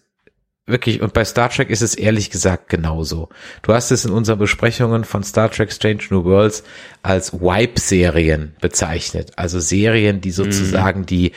wirklich, 0.66 1.02
und 1.02 1.14
bei 1.14 1.24
Star 1.26 1.50
Trek 1.50 1.70
ist 1.70 1.82
es 1.82 1.94
ehrlich 1.94 2.32
gesagt 2.32 2.70
genauso. 2.70 3.30
Du 3.62 3.74
hast 3.74 3.92
es 3.92 4.06
in 4.06 4.12
unseren 4.12 4.40
Besprechungen 4.40 5.04
von 5.04 5.24
Star 5.24 5.52
Trek 5.52 5.72
Strange 5.72 6.04
New 6.10 6.24
Worlds 6.24 6.64
als 7.04 7.34
Wipe-Serien 7.34 8.56
bezeichnet. 8.62 9.34
Also 9.36 9.60
Serien, 9.60 10.22
die 10.22 10.32
sozusagen 10.32 11.06
die, 11.06 11.34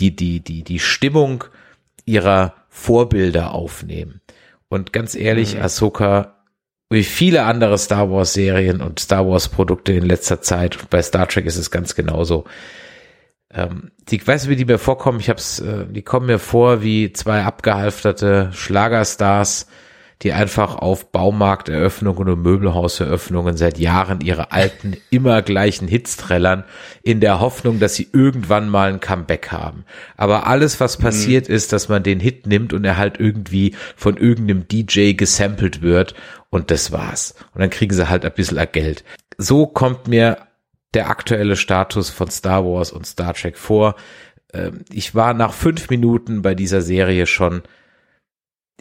die, 0.00 0.16
die, 0.16 0.40
die, 0.40 0.64
die 0.64 0.78
Stimmung 0.78 1.44
ihrer 2.06 2.54
Vorbilder 2.68 3.52
aufnehmen. 3.52 4.20
Und 4.68 4.92
ganz 4.92 5.14
ehrlich, 5.14 5.60
Ahsoka, 5.60 6.36
wie 6.88 7.04
viele 7.04 7.42
andere 7.44 7.76
Star 7.78 8.10
Wars 8.10 8.32
Serien 8.32 8.80
und 8.80 8.98
Star 8.98 9.28
Wars 9.28 9.48
Produkte 9.48 9.92
in 9.92 10.04
letzter 10.04 10.40
Zeit, 10.40 10.78
bei 10.90 11.02
Star 11.02 11.28
Trek 11.28 11.46
ist 11.46 11.56
es 11.56 11.70
ganz 11.70 11.94
genauso, 11.94 12.44
ähm, 13.52 13.90
die, 14.08 14.24
weißt 14.24 14.46
du, 14.46 14.50
wie 14.50 14.56
die 14.56 14.64
mir 14.64 14.78
vorkommen? 14.78 15.20
Ich 15.20 15.28
hab's, 15.28 15.58
äh, 15.58 15.86
die 15.86 16.02
kommen 16.02 16.26
mir 16.26 16.38
vor 16.38 16.82
wie 16.82 17.12
zwei 17.12 17.42
abgehalfterte 17.42 18.50
Schlagerstars, 18.52 19.66
die 20.22 20.32
einfach 20.32 20.76
auf 20.76 21.12
Baumarkteröffnungen 21.12 22.28
und 22.28 22.42
Möbelhauseröffnungen 22.42 23.56
seit 23.56 23.78
Jahren 23.78 24.20
ihre 24.20 24.52
alten, 24.52 24.96
immer 25.08 25.40
gleichen 25.40 25.88
Hits 25.88 26.16
trällern, 26.18 26.64
in 27.02 27.20
der 27.20 27.40
Hoffnung, 27.40 27.80
dass 27.80 27.94
sie 27.94 28.08
irgendwann 28.12 28.68
mal 28.68 28.92
ein 28.92 29.00
Comeback 29.00 29.50
haben. 29.50 29.84
Aber 30.16 30.46
alles, 30.46 30.78
was 30.78 30.98
passiert 30.98 31.48
ist, 31.48 31.72
dass 31.72 31.88
man 31.88 32.02
den 32.02 32.20
Hit 32.20 32.46
nimmt 32.46 32.72
und 32.74 32.84
er 32.84 32.98
halt 32.98 33.18
irgendwie 33.18 33.74
von 33.96 34.18
irgendeinem 34.18 34.68
DJ 34.68 35.12
gesampelt 35.12 35.80
wird 35.80 36.14
und 36.50 36.70
das 36.70 36.92
war's. 36.92 37.34
Und 37.54 37.60
dann 37.60 37.70
kriegen 37.70 37.94
sie 37.94 38.08
halt 38.08 38.24
ein 38.24 38.32
bisschen 38.32 38.60
Geld. 38.72 39.04
So 39.38 39.66
kommt 39.66 40.06
mir 40.06 40.36
der 40.92 41.08
aktuelle 41.08 41.56
Status 41.56 42.10
von 42.10 42.30
Star 42.30 42.64
Wars 42.64 42.92
und 42.92 43.06
Star 43.06 43.32
Trek 43.32 43.56
vor. 43.56 43.94
Ähm, 44.52 44.84
Ich 44.92 45.14
war 45.14 45.32
nach 45.32 45.54
fünf 45.54 45.88
Minuten 45.88 46.42
bei 46.42 46.54
dieser 46.54 46.82
Serie 46.82 47.26
schon, 47.26 47.62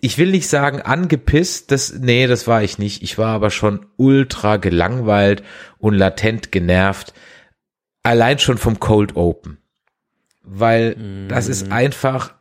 ich 0.02 0.18
will 0.18 0.32
nicht 0.32 0.48
sagen 0.48 0.82
angepisst, 0.82 1.72
das, 1.72 1.94
nee, 1.94 2.28
das 2.28 2.48
war 2.48 2.64
ich 2.64 2.78
nicht. 2.78 3.04
Ich 3.04 3.18
war 3.18 3.36
aber 3.36 3.50
schon 3.52 3.86
ultra 3.98 4.58
gelangweilt 4.58 5.44
und 5.78 5.94
latent 5.94 6.52
genervt. 6.52 7.14
Allein 8.04 8.40
schon 8.40 8.58
vom 8.58 8.80
Cold 8.80 9.16
Open. 9.16 9.58
Weil 10.44 11.28
das 11.28 11.48
ist 11.48 11.72
einfach 11.72 12.34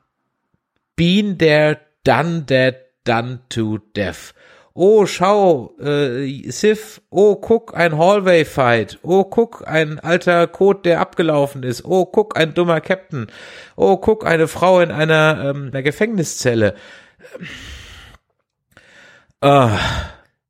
been 0.97 1.39
there, 1.39 1.79
done 2.05 2.47
that, 2.47 2.77
done 3.05 3.41
to 3.49 3.79
death. 3.95 4.35
Oh, 4.81 5.07
schau, 5.07 5.75
äh, 5.81 6.49
Sif, 6.51 7.01
oh, 7.11 7.35
guck, 7.35 7.77
ein 7.77 7.99
Hallway-Fight. 7.99 9.01
Oh, 9.03 9.25
guck, 9.25 9.67
ein 9.67 9.99
alter 9.99 10.47
Code, 10.47 10.83
der 10.85 11.01
abgelaufen 11.01 11.65
ist. 11.65 11.85
Oh, 11.85 12.07
guck, 12.07 12.39
ein 12.39 12.55
dummer 12.55 12.81
Captain. 12.81 13.27
Oh, 13.75 13.97
guck, 13.97 14.25
eine 14.25 14.47
Frau 14.47 14.79
in 14.79 14.93
einer, 14.93 15.51
ähm, 15.51 15.71
einer 15.73 15.83
Gefängniszelle. 15.83 16.77
Ah, 19.41 19.79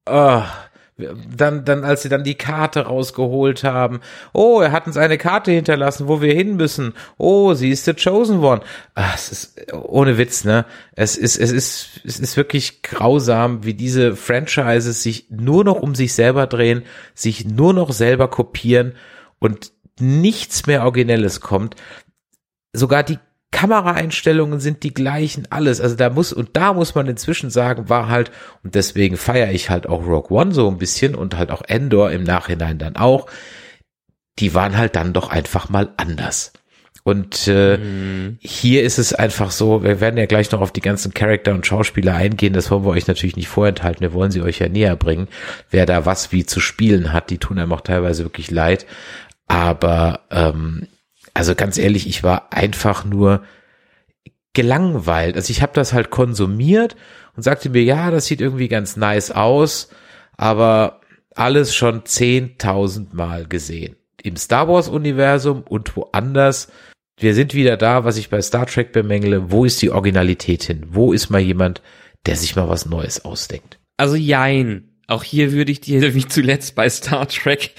ah. 0.07 0.69
Dann, 0.99 1.65
dann, 1.65 1.85
als 1.85 2.03
sie 2.03 2.09
dann 2.09 2.25
die 2.25 2.35
Karte 2.35 2.81
rausgeholt 2.81 3.63
haben. 3.63 4.01
Oh, 4.33 4.61
er 4.61 4.73
hat 4.73 4.89
uns 4.89 4.97
eine 4.97 5.17
Karte 5.17 5.53
hinterlassen, 5.53 6.09
wo 6.09 6.21
wir 6.21 6.35
hin 6.35 6.57
müssen. 6.57 6.93
Oh, 7.19 7.55
sie 7.55 7.71
ist 7.71 7.85
the 7.85 7.95
chosen 7.95 8.41
one. 8.41 8.63
Ah, 8.97 9.13
es 9.15 9.31
ist, 9.31 9.73
ohne 9.73 10.19
Witz, 10.19 10.43
ne? 10.43 10.65
Es 10.97 11.17
ist, 11.17 11.39
es 11.39 11.53
ist, 11.53 12.01
es 12.05 12.19
ist 12.19 12.37
wirklich 12.37 12.83
grausam, 12.83 13.65
wie 13.65 13.75
diese 13.75 14.17
Franchises 14.17 15.05
sich 15.05 15.31
nur 15.31 15.63
noch 15.63 15.77
um 15.77 15.95
sich 15.95 16.15
selber 16.15 16.49
drehen, 16.49 16.83
sich 17.15 17.45
nur 17.45 17.75
noch 17.75 17.93
selber 17.93 18.27
kopieren 18.27 18.95
und 19.39 19.71
nichts 20.01 20.67
mehr 20.67 20.83
Originelles 20.83 21.41
kommt. 21.41 21.77
Sogar 22.73 23.05
die 23.05 23.21
Kameraeinstellungen 23.51 24.61
sind 24.61 24.83
die 24.83 24.93
gleichen, 24.93 25.47
alles. 25.51 25.81
Also 25.81 25.97
da 25.97 26.11
muss, 26.11 26.33
und 26.33 26.51
da 26.53 26.75
muss 26.75 26.95
man 26.95 27.07
inzwischen 27.07 27.51
sagen, 27.51 27.89
war 27.89 28.09
halt, 28.09 28.31
und 28.63 28.75
deswegen 28.75 29.17
feiere 29.17 29.53
ich 29.53 29.71
halt 29.71 29.87
auch 29.87 30.07
Rogue 30.07 30.37
One 30.37 30.53
so 30.53 30.69
ein 30.69 30.79
bisschen 30.79 31.15
und 31.15 31.37
halt 31.37 31.51
auch 31.51 31.63
Endor 31.67 32.11
im 32.11 32.25
Nachhinein 32.25 32.79
dann 32.79 32.97
auch, 32.97 33.27
die 34.39 34.55
waren 34.55 34.77
halt 34.77 34.97
dann 34.97 35.13
doch 35.13 35.31
einfach 35.31 35.71
mal 35.71 35.93
anders. 35.97 36.53
Und 37.05 37.49
äh, 37.49 37.79
hier 38.39 38.83
ist 38.83 38.99
es 38.99 39.15
einfach 39.15 39.51
so, 39.51 39.83
wir 39.83 39.99
werden 40.03 40.19
ja 40.19 40.27
gleich 40.27 40.53
noch 40.53 40.61
auf 40.61 40.73
die 40.73 40.83
ganzen 40.83 41.15
Charakter 41.15 41.55
und 41.55 41.67
Schauspieler 41.67 42.15
eingehen, 42.15 42.53
das 42.53 42.71
wollen 42.71 42.85
wir 42.85 42.91
euch 42.91 43.07
natürlich 43.07 43.37
nicht 43.37 43.49
vorenthalten, 43.49 44.03
wir 44.03 44.13
wollen 44.13 44.31
sie 44.31 44.43
euch 44.43 44.59
ja 44.59 44.69
näher 44.69 44.95
bringen, 44.95 45.29
wer 45.71 45.87
da 45.87 46.05
was 46.05 46.33
wie 46.33 46.45
zu 46.45 46.61
spielen 46.61 47.15
hat, 47.15 47.31
die 47.31 47.39
tun 47.39 47.59
einem 47.59 47.73
auch 47.73 47.81
teilweise 47.81 48.25
wirklich 48.25 48.51
leid. 48.51 48.85
Aber 49.47 50.21
ähm, 50.31 50.87
also 51.39 51.55
ganz 51.55 51.79
ehrlich, 51.79 52.09
ich 52.09 52.25
war 52.25 52.53
einfach 52.53 53.05
nur 53.05 53.45
gelangweilt. 54.55 55.37
Also 55.37 55.53
ich 55.53 55.63
habe 55.63 55.73
das 55.73 55.93
halt 55.93 56.11
konsumiert 56.11 56.97
und 57.37 57.45
sagte 57.45 57.71
mir, 57.71 57.85
ja, 57.85 58.11
das 58.11 58.27
sieht 58.27 58.41
irgendwie 58.41 58.67
ganz 58.67 58.97
nice 58.97 59.31
aus, 59.31 59.89
aber 60.37 61.01
alles 61.37 61.77
schon 61.77 62.03
10.000 62.03 63.15
Mal 63.15 63.47
gesehen. 63.47 63.95
Im 64.21 64.37
Star 64.37 64.67
Wars 64.67 64.89
Universum 64.89 65.63
und 65.63 65.97
woanders. 65.97 66.73
Wir 67.21 67.37
sind 67.37 67.55
wieder 67.55 67.77
da, 67.77 68.03
was 68.03 68.17
ich 68.17 68.31
bei 68.31 68.43
Star 68.43 68.67
Trek 68.67 68.91
bemängle. 68.91 69.53
Wo 69.53 69.65
ist 69.65 69.81
die 69.81 69.91
Originalität 69.91 70.65
hin? 70.65 70.87
Wo 70.89 71.13
ist 71.13 71.31
mal 71.31 71.41
jemand, 71.41 71.83
der 72.27 72.35
sich 72.35 72.57
mal 72.57 72.69
was 72.69 72.85
Neues 72.85 73.25
ausdenkt? 73.25 73.79
Also 73.97 74.17
jein. 74.17 74.89
Auch 75.09 75.25
hier 75.25 75.53
würde 75.53 75.73
ich 75.73 75.81
dir 75.81 76.15
wie 76.15 76.27
zuletzt 76.27 76.75
bei 76.77 76.89
Star 76.89 77.27
Trek 77.27 77.75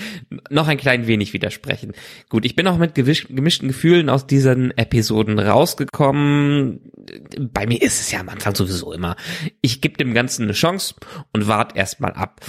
noch 0.50 0.68
ein 0.68 0.78
klein 0.78 1.08
wenig 1.08 1.32
widersprechen. 1.32 1.94
Gut, 2.28 2.44
ich 2.44 2.56
bin 2.56 2.68
auch 2.68 2.78
mit 2.78 2.96
gemischten 2.96 3.68
Gefühlen 3.68 4.10
aus 4.10 4.28
diesen 4.28 4.76
Episoden 4.78 5.40
rausgekommen. 5.40 6.92
Bei 7.38 7.68
mir 7.68 7.82
ist 7.82 8.02
es 8.02 8.12
ja 8.12 8.20
am 8.20 8.30
Anfang 8.30 8.56
sowieso 8.56 8.92
immer. 8.92 9.16
Ich 9.62 9.80
gebe 9.80 9.98
dem 9.98 10.14
Ganzen 10.14 10.44
eine 10.44 10.54
Chance 10.54 10.96
und 11.32 11.48
warte 11.48 11.78
erstmal 11.78 12.14
ab. 12.14 12.42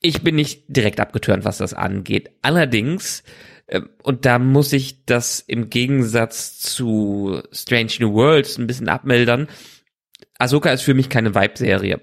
Ich 0.00 0.22
bin 0.22 0.36
nicht 0.36 0.64
direkt 0.68 1.00
abgetürnt, 1.00 1.44
was 1.44 1.58
das 1.58 1.74
angeht. 1.74 2.30
Allerdings, 2.40 3.24
äh, 3.66 3.82
und 4.02 4.24
da 4.24 4.38
muss 4.38 4.72
ich 4.72 5.04
das 5.04 5.40
im 5.40 5.70
Gegensatz 5.70 6.58
zu 6.60 7.42
Strange 7.52 7.92
New 7.98 8.14
Worlds 8.14 8.58
ein 8.58 8.68
bisschen 8.68 8.88
abmildern, 8.88 9.48
Ahsoka 10.38 10.70
ist 10.70 10.82
für 10.82 10.94
mich 10.94 11.10
keine 11.10 11.34
Vibe-Serie 11.34 12.00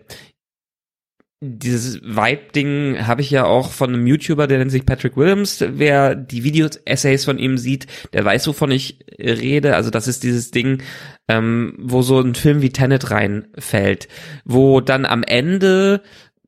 dieses 1.39 2.01
Vibe-Ding 2.01 3.05
habe 3.05 3.21
ich 3.21 3.29
ja 3.29 3.45
auch 3.45 3.71
von 3.71 3.93
einem 3.93 4.07
YouTuber, 4.07 4.47
der 4.47 4.57
nennt 4.57 4.71
sich 4.71 4.85
Patrick 4.85 5.15
Williams. 5.15 5.63
Wer 5.67 6.15
die 6.15 6.43
Video-Essays 6.43 7.25
von 7.25 7.37
ihm 7.37 7.57
sieht, 7.59 7.85
der 8.13 8.25
weiß, 8.25 8.47
wovon 8.47 8.71
ich 8.71 9.05
rede. 9.19 9.75
Also 9.75 9.91
das 9.91 10.07
ist 10.07 10.23
dieses 10.23 10.49
Ding, 10.49 10.81
ähm, 11.27 11.75
wo 11.79 12.01
so 12.01 12.19
ein 12.19 12.33
Film 12.33 12.61
wie 12.61 12.71
Tenet 12.71 13.11
reinfällt, 13.11 14.07
wo 14.45 14.81
dann 14.81 15.05
am 15.05 15.21
Ende 15.23 16.01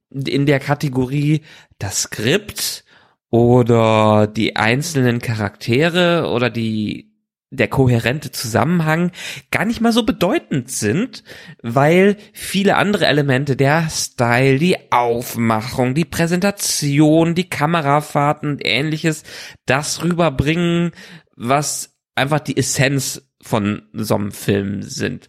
in 0.10 0.48
der 0.48 0.60
Kategorie 0.60 1.42
das 1.78 2.04
Skript 2.04 2.84
oder 3.30 4.26
die 4.26 4.56
einzelnen 4.56 5.20
Charaktere 5.20 6.32
oder 6.32 6.50
die 6.50 7.09
der 7.52 7.68
kohärente 7.68 8.32
Zusammenhang 8.32 9.12
gar 9.52 9.66
nicht 9.66 9.82
mal 9.82 9.92
so 9.92 10.04
bedeutend 10.04 10.70
sind, 10.70 11.24
weil 11.62 12.18
viele 12.32 12.76
andere 12.76 13.08
Elemente, 13.08 13.56
der 13.56 13.90
Style, 13.90 14.60
die 14.60 14.92
Aufmachung, 14.92 15.96
die 15.96 16.06
Präsentation, 16.06 17.36
die 17.36 17.50
Kamerafahrten 17.50 18.50
und 18.50 18.62
ähnliches, 18.66 19.24
das 19.66 20.04
rüberbringen, 20.04 20.92
was 21.36 21.98
einfach 22.16 22.40
die 22.40 22.58
Essenz 22.58 23.30
von 23.42 23.84
so 23.94 24.16
einem 24.16 24.32
Film 24.32 24.82
sind. 24.84 25.28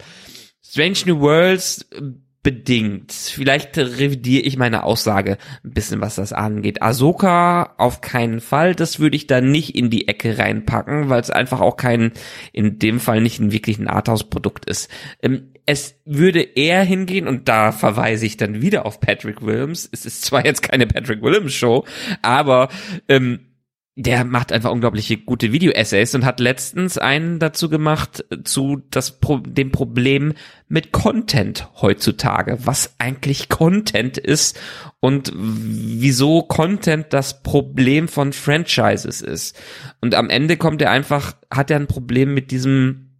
Strange 0.63 0.99
New 1.07 1.21
Worlds 1.21 1.89
bedingt. 2.43 3.13
Vielleicht 3.13 3.77
revidiere 3.77 4.43
ich 4.43 4.57
meine 4.57 4.85
Aussage 4.85 5.37
ein 5.63 5.73
bisschen, 5.73 6.01
was 6.01 6.15
das 6.15 6.33
angeht. 6.33 6.83
Ahsoka 6.83 7.75
auf 7.77 8.01
keinen 8.01 8.41
Fall. 8.41 8.75
Das 8.75 8.99
würde 8.99 9.17
ich 9.17 9.27
da 9.27 9.41
nicht 9.41 9.75
in 9.75 9.91
die 9.91 10.09
Ecke 10.09 10.39
reinpacken, 10.39 11.11
weil 11.11 11.21
es 11.21 11.31
einfach 11.31 11.61
auch 11.61 11.77
kein, 11.77 12.13
in 12.53 12.79
dem 12.79 12.99
Fall 12.99 13.21
nicht 13.21 13.41
ein 13.41 13.53
wirklich 13.53 13.79
ein 13.79 13.89
Arthouse-Produkt 13.89 14.65
ist. 14.65 14.91
Ähm, 15.23 15.53
es 15.67 16.01
würde 16.05 16.41
eher 16.41 16.83
hingehen, 16.83 17.29
und 17.29 17.49
da 17.49 17.73
verweise 17.73 18.27
ich 18.27 18.37
dann 18.37 18.63
wieder 18.63 18.87
auf 18.87 19.01
Patrick 19.01 19.43
Williams. 19.43 19.89
Es 19.93 20.07
ist 20.07 20.25
zwar 20.25 20.45
jetzt 20.45 20.63
keine 20.63 20.87
Patrick 20.87 21.23
Williams 21.23 21.53
Show, 21.53 21.85
aber 22.23 22.71
ähm, 23.09 23.50
der 24.03 24.25
macht 24.25 24.51
einfach 24.51 24.71
unglaubliche 24.71 25.19
gute 25.19 25.53
Video-Essays 25.53 26.15
und 26.15 26.25
hat 26.25 26.41
letztens 26.41 26.97
einen 26.97 27.39
dazu 27.39 27.69
gemacht 27.69 28.25
zu 28.45 28.83
das 28.91 29.21
Pro 29.21 29.39
dem 29.39 29.73
Problem 29.73 30.33
mit 30.69 30.91
Content 30.91 31.69
heutzutage, 31.83 32.59
was 32.65 32.95
eigentlich 32.99 33.51
Content 33.51 34.17
ist 34.17 34.59
und 35.01 35.33
wieso 35.35 36.43
Content 36.43 37.07
das 37.11 37.43
Problem 37.43 38.09
von 38.09 38.33
Franchises 38.33 39.21
ist. 39.21 39.61
Und 40.01 40.15
am 40.15 40.31
Ende 40.31 40.57
kommt 40.57 40.81
er 40.81 40.91
einfach, 40.91 41.35
hat 41.51 41.71
er 41.71 41.77
ein 41.77 41.87
Problem 41.87 42.33
mit 42.33 42.51
diesem 42.51 43.11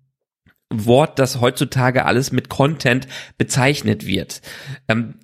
Wort, 0.73 1.19
das 1.19 1.41
heutzutage 1.41 2.07
alles 2.07 2.33
mit 2.33 2.49
Content 2.49 3.07
bezeichnet 3.37 4.07
wird. 4.07 4.41
Ähm, 4.89 5.17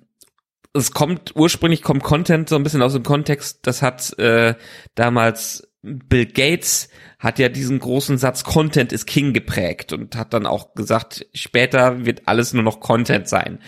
es 0.77 0.91
kommt, 0.91 1.35
ursprünglich 1.35 1.81
kommt 1.81 2.03
Content 2.03 2.49
so 2.49 2.55
ein 2.55 2.63
bisschen 2.63 2.81
aus 2.81 2.93
dem 2.93 3.03
Kontext, 3.03 3.59
das 3.63 3.81
hat 3.81 4.17
äh, 4.19 4.55
damals 4.95 5.67
Bill 5.81 6.25
Gates 6.25 6.89
hat 7.19 7.39
ja 7.39 7.49
diesen 7.49 7.79
großen 7.79 8.17
Satz 8.17 8.43
Content 8.43 8.91
is 8.91 9.05
King 9.05 9.33
geprägt 9.33 9.93
und 9.93 10.15
hat 10.15 10.33
dann 10.33 10.45
auch 10.45 10.73
gesagt, 10.73 11.25
später 11.33 12.05
wird 12.05 12.23
alles 12.25 12.53
nur 12.53 12.63
noch 12.63 12.79
Content 12.79 13.27
sein. 13.27 13.59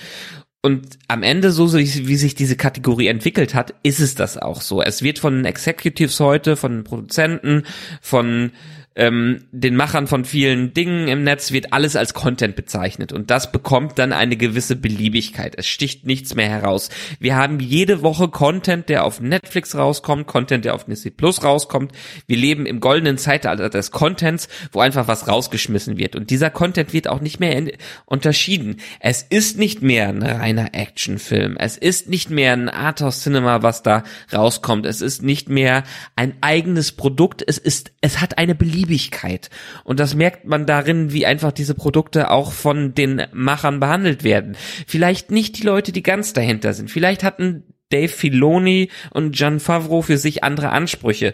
Und 0.62 1.00
am 1.08 1.24
Ende, 1.24 1.52
so 1.52 1.74
wie 1.74 2.16
sich 2.18 2.36
diese 2.36 2.58
Kategorie 2.58 3.08
entwickelt 3.08 3.56
hat, 3.56 3.76
ist 3.84 4.02
es 4.02 4.16
das 4.16 4.38
auch 4.38 4.62
so. 4.62 4.82
Es 4.82 5.02
wird 5.02 5.18
von 5.18 5.46
Executives 5.46 6.20
heute, 6.20 6.58
von 6.58 6.84
Produzenten, 6.84 7.64
von 8.02 8.52
ähm, 9.00 9.46
den 9.54 9.78
Machern 9.78 10.08
von 10.08 10.26
vielen 10.26 10.74
Dingen 10.74 11.08
im 11.08 11.24
Netz 11.24 11.54
wird 11.54 11.72
alles 11.72 11.96
als 11.96 12.14
Content 12.14 12.58
bezeichnet 12.58 13.14
und 13.14 13.32
das 13.32 13.54
bekommt 13.54 13.98
dann 13.98 14.12
eine 14.12 14.36
gewisse 14.36 14.76
Beliebigkeit. 14.76 15.56
Es 15.58 15.68
sticht 15.68 16.06
nichts 16.06 16.36
mehr 16.36 16.50
heraus. 16.50 16.90
Wir 17.18 17.38
haben 17.38 17.62
jede 17.62 18.02
Woche 18.02 18.28
Content, 18.28 18.90
der 18.90 19.06
auf 19.06 19.22
Netflix 19.22 19.74
rauskommt, 19.74 20.28
Content, 20.28 20.66
der 20.66 20.76
auf 20.76 20.84
Disney 20.84 21.12
Plus 21.12 21.46
rauskommt. 21.46 21.94
Wir 22.28 22.36
leben 22.36 22.66
im 22.66 22.82
goldenen 22.82 23.18
Zeitalter 23.18 23.70
des 23.70 23.92
Contents, 23.92 24.50
wo 24.74 24.82
einfach 24.82 25.08
was 25.08 25.30
rausgeschmissen 25.30 25.98
wird 25.98 26.18
und 26.18 26.30
dieser 26.30 26.50
Content 26.50 26.92
wird 26.92 27.08
auch 27.08 27.22
nicht 27.22 27.40
mehr 27.40 27.72
unterschieden. 28.06 28.82
Es 29.00 29.22
ist 29.22 29.58
nicht 29.58 29.82
mehr 29.82 30.10
ein 30.10 30.24
reiner 30.24 30.74
Actionfilm. 30.74 31.56
Es 31.58 31.78
ist 31.78 32.10
nicht 32.10 32.30
mehr 32.30 32.52
ein 32.52 32.68
Arthouse 32.68 33.22
Cinema, 33.22 33.64
was 33.64 33.82
da 33.82 34.04
rauskommt. 34.34 34.86
Es 34.86 35.00
ist 35.00 35.24
nicht 35.24 35.48
mehr 35.48 35.84
ein 36.18 36.34
eigenes 36.42 36.92
Produkt. 36.92 37.42
Es 37.48 37.58
ist, 37.58 37.94
es 38.02 38.20
hat 38.20 38.38
eine 38.38 38.56
Beliebigkeit 38.56 38.89
Beliebigkeit. 38.90 39.50
Und 39.84 40.00
das 40.00 40.16
merkt 40.16 40.46
man 40.46 40.66
darin, 40.66 41.14
wie 41.14 41.26
einfach 41.26 41.52
diese 41.52 41.76
Produkte 41.76 42.32
auch 42.32 42.52
von 42.52 42.94
den 42.96 43.22
Machern 43.32 43.80
behandelt 43.80 44.24
werden. 44.24 44.58
Vielleicht 44.88 45.32
nicht 45.32 45.60
die 45.60 45.64
Leute, 45.64 45.92
die 45.92 46.04
ganz 46.04 46.34
dahinter 46.34 46.74
sind. 46.74 46.90
Vielleicht 46.90 47.24
hatten 47.24 47.64
Dave 47.90 48.10
Filoni 48.10 48.90
und 49.12 49.36
Gian 49.36 49.60
Favreau 49.60 50.02
für 50.02 50.18
sich 50.18 50.44
andere 50.44 50.70
Ansprüche. 50.70 51.34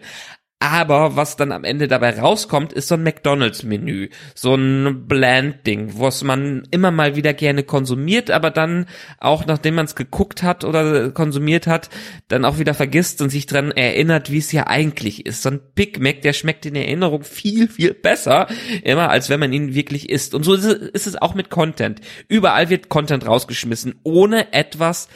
Aber 0.60 1.18
was 1.18 1.36
dann 1.36 1.52
am 1.52 1.66
Ende 1.66 1.90
dabei 1.90 2.18
rauskommt, 2.18 2.72
ist 2.72 2.88
so 2.88 2.96
ein 2.96 3.04
McDonalds-Menü, 3.04 4.10
so 4.34 4.56
ein 4.56 5.06
Bland-Ding, 5.06 6.00
was 6.00 6.24
man 6.24 6.64
immer 6.72 6.92
mal 6.92 7.18
wieder 7.18 7.34
gerne 7.34 7.64
konsumiert, 7.64 8.32
aber 8.32 8.52
dann 8.52 8.86
auch 9.20 9.46
nachdem 9.46 9.76
man 9.76 9.86
es 9.86 9.96
geguckt 9.96 10.44
hat 10.44 10.64
oder 10.64 11.12
konsumiert 11.12 11.68
hat, 11.68 11.90
dann 12.30 12.46
auch 12.46 12.58
wieder 12.58 12.74
vergisst 12.74 13.22
und 13.22 13.30
sich 13.30 13.48
dran 13.48 13.72
erinnert, 13.72 14.32
wie 14.32 14.38
es 14.38 14.54
ja 14.54 14.66
eigentlich 14.66 15.26
ist. 15.26 15.42
So 15.42 15.50
ein 15.50 15.60
Big 15.76 16.00
Mac, 16.00 16.22
der 16.22 16.32
schmeckt 16.32 16.66
in 16.66 16.76
Erinnerung 16.76 17.24
viel, 17.24 17.68
viel 17.68 17.94
besser, 17.94 18.48
immer 18.82 19.10
als 19.10 19.30
wenn 19.30 19.42
man 19.42 19.52
ihn 19.52 19.76
wirklich 19.76 20.10
isst. 20.10 20.34
Und 20.34 20.44
so 20.44 20.54
ist 20.54 21.06
es 21.06 21.22
auch 21.22 21.36
mit 21.36 21.50
Content. 21.50 22.00
Überall 22.30 22.70
wird 22.70 22.88
Content 22.88 23.28
rausgeschmissen, 23.28 24.00
ohne 24.04 24.54
etwas 24.54 25.10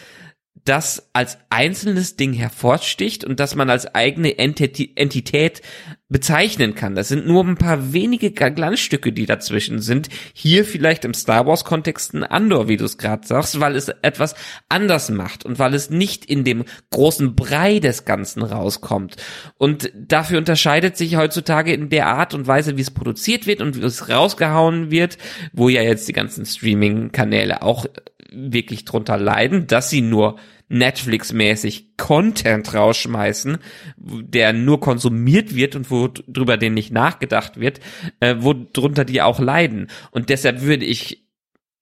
das 0.69 1.09
als 1.13 1.39
einzelnes 1.49 2.15
Ding 2.15 2.31
hervorsticht 2.33 3.25
und 3.25 3.39
das 3.39 3.55
man 3.55 3.71
als 3.71 3.95
eigene 3.95 4.37
Entität 4.37 5.63
bezeichnen 6.09 6.75
kann. 6.75 6.93
Das 6.93 7.07
sind 7.07 7.25
nur 7.25 7.43
ein 7.43 7.57
paar 7.57 7.91
wenige 7.91 8.29
Glanzstücke, 8.29 9.11
die 9.11 9.25
dazwischen 9.25 9.81
sind. 9.81 10.09
Hier 10.31 10.65
vielleicht 10.65 11.05
im 11.05 11.15
Star 11.15 11.47
Wars 11.47 11.65
Kontext 11.65 12.13
ein 12.13 12.23
Andor, 12.23 12.67
wie 12.67 12.77
du 12.77 12.85
es 12.85 12.99
gerade 12.99 13.25
sagst, 13.25 13.59
weil 13.59 13.75
es 13.75 13.89
etwas 14.03 14.35
anders 14.69 15.09
macht 15.09 15.43
und 15.43 15.57
weil 15.57 15.73
es 15.73 15.89
nicht 15.89 16.25
in 16.25 16.43
dem 16.43 16.65
großen 16.91 17.33
Brei 17.35 17.79
des 17.79 18.05
Ganzen 18.05 18.43
rauskommt. 18.43 19.15
Und 19.57 19.91
dafür 19.95 20.37
unterscheidet 20.37 20.97
sich 20.97 21.15
heutzutage 21.15 21.73
in 21.73 21.89
der 21.89 22.05
Art 22.05 22.35
und 22.35 22.45
Weise, 22.45 22.77
wie 22.77 22.81
es 22.81 22.91
produziert 22.91 23.47
wird 23.47 23.61
und 23.61 23.75
wie 23.75 23.83
es 23.83 24.07
rausgehauen 24.07 24.91
wird, 24.91 25.17
wo 25.51 25.67
ja 25.67 25.81
jetzt 25.81 26.07
die 26.07 26.13
ganzen 26.13 26.45
Streaming-Kanäle 26.45 27.63
auch 27.63 27.87
wirklich 28.31 28.85
drunter 28.85 29.17
leiden, 29.17 29.67
dass 29.67 29.89
sie 29.89 30.01
nur 30.01 30.37
Netflix-mäßig 30.69 31.97
Content 31.97 32.73
rausschmeißen, 32.73 33.57
der 33.97 34.53
nur 34.53 34.79
konsumiert 34.79 35.55
wird 35.55 35.75
und 35.75 35.89
worüber 35.89 36.57
den 36.57 36.75
nicht 36.75 36.91
nachgedacht 36.91 37.59
wird, 37.59 37.79
äh, 38.19 38.35
worunter 38.39 39.03
die 39.03 39.21
auch 39.21 39.39
leiden. 39.39 39.87
Und 40.11 40.29
deshalb 40.29 40.61
würde 40.61 40.85
ich 40.85 41.25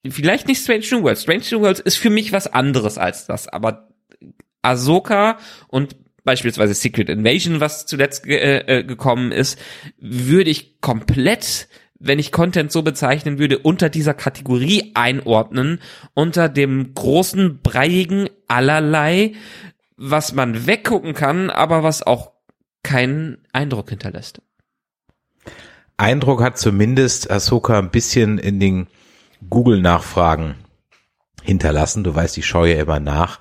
vielleicht 0.08 0.47
nicht 0.47 0.62
Strange 0.62 0.86
New 0.91 1.04
Worlds. 1.04 1.23
Strange 1.23 1.43
New 1.52 1.62
Worlds 1.62 1.82
ist 1.82 1.97
für 1.97 2.10
mich 2.10 2.32
was 2.32 2.47
anderes 2.47 2.97
als 2.97 3.28
das, 3.28 3.47
aber 3.47 3.89
Ahsoka 4.62 5.38
und 5.67 5.95
beispielsweise 6.23 6.73
Secret 6.73 7.10
Invasion, 7.10 7.60
was 7.60 7.86
zuletzt 7.86 8.26
äh, 8.28 8.80
äh, 8.80 8.84
gekommen 8.84 9.32
ist, 9.32 9.60
würde 9.97 10.50
ich 10.50 10.82
komplett 10.82 11.67
wenn 11.99 12.19
ich 12.19 12.31
Content 12.31 12.71
so 12.71 12.83
bezeichnen 12.83 13.39
würde, 13.39 13.60
unter 13.60 13.89
dieser 13.89 14.13
Kategorie 14.13 14.91
einordnen, 14.93 15.79
unter 16.13 16.49
dem 16.49 16.93
großen, 16.93 17.60
breiigen 17.62 18.29
allerlei, 18.47 19.33
was 19.95 20.33
man 20.33 20.67
weggucken 20.67 21.13
kann, 21.13 21.49
aber 21.49 21.83
was 21.83 22.05
auch 22.05 22.31
keinen 22.83 23.39
Eindruck 23.51 23.89
hinterlässt. 23.89 24.41
Eindruck 25.97 26.43
hat 26.43 26.60
zumindest 26.60 27.31
Ahsoka 27.31 27.79
ein 27.79 27.89
bisschen 27.89 28.38
in 28.38 28.60
den 28.60 28.88
Google-Nachfragen 29.49 30.55
hinterlassen. 31.41 32.03
Du 32.03 32.13
weißt, 32.13 32.38
ich 32.38 32.45
schaue 32.45 32.69
ja 32.69 32.79
immer 32.79 32.99
nach. 32.99 33.39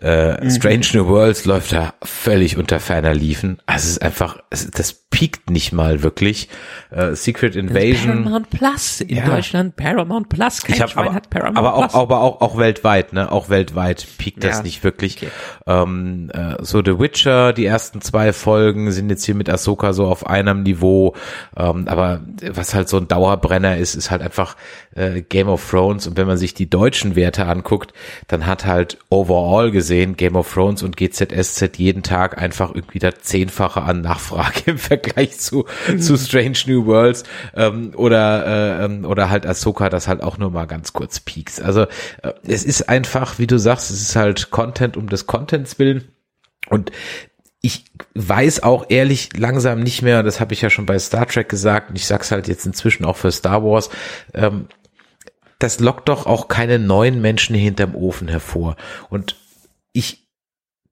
Äh, 0.00 0.42
mhm. 0.42 0.50
Strange 0.50 0.86
New 0.94 1.06
Worlds 1.08 1.44
läuft 1.44 1.72
da 1.72 1.92
völlig 2.02 2.56
unter 2.56 2.80
ferner 2.80 3.14
Liefen. 3.14 3.58
Also 3.66 3.84
es 3.84 3.90
ist 3.92 4.02
einfach, 4.02 4.38
es, 4.48 4.70
das 4.70 4.94
piekt 5.10 5.50
nicht 5.50 5.72
mal 5.72 6.02
wirklich. 6.02 6.48
Äh, 6.90 7.14
Secret 7.14 7.54
Invasion. 7.54 8.24
Paramount 8.24 8.50
Plus 8.50 9.00
in 9.02 9.16
ja. 9.16 9.26
Deutschland. 9.26 9.76
Paramount 9.76 10.28
Plus. 10.28 10.62
Kein 10.62 10.76
ich 10.76 10.80
hab, 10.80 10.90
Schwein 10.90 11.06
aber, 11.06 11.14
hat 11.14 11.30
Paramount 11.30 11.58
aber 11.58 11.74
auch, 11.74 11.80
Plus. 11.82 11.94
Aber 11.94 12.20
auch, 12.20 12.40
auch 12.40 12.56
weltweit, 12.56 13.12
ne? 13.12 13.30
Auch 13.30 13.50
weltweit 13.50 14.06
piekt 14.16 14.42
das 14.42 14.58
ja. 14.58 14.62
nicht 14.62 14.84
wirklich. 14.84 15.16
Okay. 15.18 15.28
Ähm, 15.66 16.30
äh, 16.32 16.54
so 16.60 16.80
The 16.82 16.98
Witcher, 16.98 17.52
die 17.52 17.66
ersten 17.66 18.00
zwei 18.00 18.32
Folgen 18.32 18.92
sind 18.92 19.10
jetzt 19.10 19.24
hier 19.24 19.34
mit 19.34 19.50
Ahsoka 19.50 19.92
so 19.92 20.06
auf 20.06 20.26
einem 20.26 20.62
Niveau. 20.62 21.14
Ähm, 21.56 21.88
aber 21.88 22.22
was 22.52 22.74
halt 22.74 22.88
so 22.88 22.96
ein 22.96 23.08
Dauerbrenner 23.08 23.76
ist, 23.76 23.96
ist 23.96 24.10
halt 24.10 24.22
einfach 24.22 24.56
äh, 24.94 25.20
Game 25.22 25.48
of 25.48 25.68
Thrones. 25.68 26.06
Und 26.06 26.16
wenn 26.16 26.26
man 26.26 26.38
sich 26.38 26.54
die 26.54 26.70
deutschen 26.70 27.16
Werte 27.16 27.46
anguckt, 27.46 27.92
dann 28.28 28.46
hat 28.46 28.64
halt 28.64 28.96
overall 29.10 29.70
gesehen 29.70 29.89
Game 29.90 30.36
of 30.36 30.52
Thrones 30.52 30.82
und 30.82 30.96
GZSZ 30.96 31.78
jeden 31.78 32.02
Tag 32.02 32.40
einfach 32.40 32.74
irgendwie 32.74 32.98
das 32.98 33.14
Zehnfache 33.22 33.82
an 33.82 34.00
Nachfrage 34.00 34.62
im 34.66 34.78
Vergleich 34.78 35.38
zu, 35.38 35.66
zu 35.98 36.16
Strange 36.16 36.58
New 36.66 36.86
Worlds 36.86 37.24
ähm, 37.54 37.92
oder, 37.94 38.46
äh, 38.46 38.84
ähm, 38.84 39.04
oder 39.04 39.30
halt 39.30 39.46
Ahsoka, 39.46 39.90
das 39.90 40.08
halt 40.08 40.22
auch 40.22 40.38
nur 40.38 40.50
mal 40.50 40.66
ganz 40.66 40.92
kurz 40.92 41.20
pieks. 41.20 41.60
Also 41.60 41.82
äh, 42.22 42.32
es 42.42 42.64
ist 42.64 42.88
einfach, 42.88 43.38
wie 43.38 43.46
du 43.46 43.58
sagst, 43.58 43.90
es 43.90 44.00
ist 44.00 44.16
halt 44.16 44.50
Content 44.50 44.96
um 44.96 45.08
des 45.08 45.26
Contents 45.26 45.78
willen. 45.78 46.08
Und 46.68 46.92
ich 47.62 47.84
weiß 48.14 48.62
auch 48.62 48.86
ehrlich 48.88 49.36
langsam 49.36 49.80
nicht 49.80 50.02
mehr, 50.02 50.22
das 50.22 50.40
habe 50.40 50.54
ich 50.54 50.62
ja 50.62 50.70
schon 50.70 50.86
bei 50.86 50.98
Star 50.98 51.26
Trek 51.26 51.48
gesagt, 51.48 51.90
und 51.90 51.96
ich 51.96 52.06
sag's 52.06 52.30
halt 52.30 52.48
jetzt 52.48 52.64
inzwischen 52.64 53.04
auch 53.04 53.16
für 53.16 53.32
Star 53.32 53.62
Wars, 53.62 53.90
ähm, 54.34 54.66
das 55.60 55.78
lockt 55.78 56.08
doch 56.08 56.24
auch 56.26 56.48
keine 56.48 56.78
neuen 56.78 57.20
Menschen 57.20 57.54
hinterm 57.54 57.94
Ofen 57.94 58.28
hervor. 58.28 58.76
Und 59.10 59.36
ich 59.92 60.28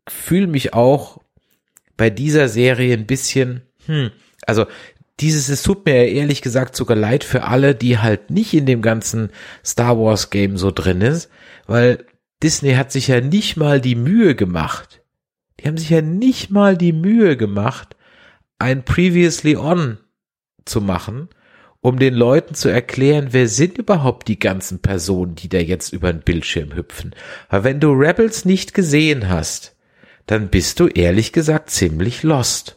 fühle 0.08 0.46
mich 0.46 0.74
auch 0.74 1.20
bei 1.96 2.11
dieser 2.11 2.48
Serie 2.48 2.94
ein 2.94 3.06
bisschen, 3.06 3.62
hm, 3.87 4.11
also 4.46 4.66
dieses, 5.20 5.48
es 5.48 5.62
tut 5.62 5.84
mir 5.84 6.08
ehrlich 6.08 6.42
gesagt 6.42 6.76
sogar 6.76 6.96
leid 6.96 7.24
für 7.24 7.44
alle, 7.44 7.74
die 7.74 7.98
halt 7.98 8.30
nicht 8.30 8.54
in 8.54 8.66
dem 8.66 8.82
ganzen 8.82 9.30
Star 9.64 9.98
Wars 9.98 10.30
Game 10.30 10.56
so 10.56 10.70
drin 10.70 11.00
ist, 11.00 11.28
weil 11.66 12.04
Disney 12.42 12.74
hat 12.74 12.92
sich 12.92 13.08
ja 13.08 13.20
nicht 13.20 13.56
mal 13.56 13.80
die 13.80 13.96
Mühe 13.96 14.37
gemacht. 14.37 15.02
Die 15.58 15.66
haben 15.66 15.76
sich 15.76 15.90
ja 15.90 16.02
nicht 16.02 16.50
mal 16.50 16.76
die 16.76 16.92
Mühe 16.92 17.37
gemacht, 17.37 17.96
ein 18.58 18.84
Previously 18.84 19.56
On 19.56 19.98
zu 20.64 20.80
machen, 20.80 21.28
um 21.80 21.98
den 21.98 22.14
Leuten 22.14 22.54
zu 22.54 22.68
erklären, 22.68 23.28
wer 23.30 23.48
sind 23.48 23.78
überhaupt 23.78 24.28
die 24.28 24.38
ganzen 24.38 24.80
Personen, 24.80 25.34
die 25.34 25.48
da 25.48 25.58
jetzt 25.58 25.92
über 25.92 26.12
den 26.12 26.22
Bildschirm 26.22 26.74
hüpfen. 26.74 27.14
Weil 27.48 27.64
wenn 27.64 27.80
du 27.80 27.92
Rebels 27.92 28.44
nicht 28.44 28.74
gesehen 28.74 29.28
hast, 29.28 29.76
dann 30.26 30.48
bist 30.48 30.80
du 30.80 30.88
ehrlich 30.88 31.32
gesagt 31.32 31.70
ziemlich 31.70 32.22
lost. 32.22 32.76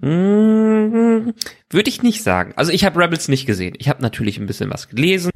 Mmh, 0.00 1.34
Würde 1.68 1.88
ich 1.88 2.02
nicht 2.02 2.22
sagen. 2.22 2.52
Also 2.56 2.72
ich 2.72 2.84
habe 2.84 3.00
Rebels 3.00 3.28
nicht 3.28 3.46
gesehen. 3.46 3.74
Ich 3.78 3.88
habe 3.88 4.02
natürlich 4.02 4.38
ein 4.38 4.46
bisschen 4.46 4.70
was 4.70 4.88
gelesen 4.88 5.30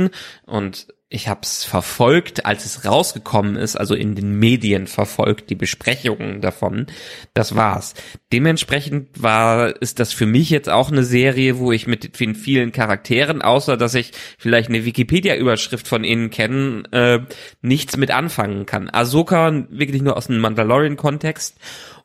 und 0.47 0.89
ich 1.15 1.29
habe 1.29 1.43
es 1.45 1.63
verfolgt, 1.63 2.45
als 2.45 2.65
es 2.65 2.85
rausgekommen 2.85 3.55
ist, 3.55 3.77
also 3.77 3.95
in 3.95 4.17
den 4.17 4.37
Medien 4.37 4.89
verfolgt, 4.89 5.49
die 5.49 5.55
Besprechungen 5.55 6.41
davon. 6.41 6.87
Das 7.35 7.55
war's. 7.55 7.95
Dementsprechend 8.33 9.23
war 9.23 9.81
ist 9.81 10.01
das 10.01 10.13
für 10.13 10.27
mich 10.27 10.51
jetzt 10.51 10.69
auch 10.69 10.91
eine 10.91 11.05
Serie, 11.05 11.59
wo 11.59 11.71
ich 11.71 11.87
mit 11.87 12.19
den 12.19 12.35
vielen 12.35 12.73
Charakteren, 12.73 13.43
außer 13.43 13.77
dass 13.77 13.95
ich 13.95 14.11
vielleicht 14.39 14.71
eine 14.71 14.85
Wikipedia-Überschrift 14.85 15.87
von 15.87 16.03
ihnen 16.03 16.31
kenne, 16.31 16.83
äh, 16.91 17.21
nichts 17.63 17.97
mit 17.97 18.11
anfangen 18.11 18.67
kann. 18.67 18.91
Ahsoka 18.91 19.53
wirklich 19.71 20.03
nur 20.03 20.17
aus 20.17 20.27
dem 20.27 20.39
Mandalorian-Kontext. 20.39 21.57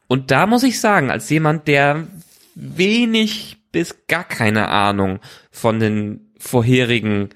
Und 0.07 0.29
da 0.29 0.45
muss 0.45 0.61
ich 0.61 0.79
sagen, 0.79 1.09
als 1.09 1.29
jemand, 1.31 1.67
der 1.67 2.07
wenig 2.53 3.57
bis 3.71 4.05
gar 4.07 4.23
keine 4.23 4.69
Ahnung 4.69 5.19
von 5.51 5.79
den 5.79 6.31
vorherigen 6.37 7.29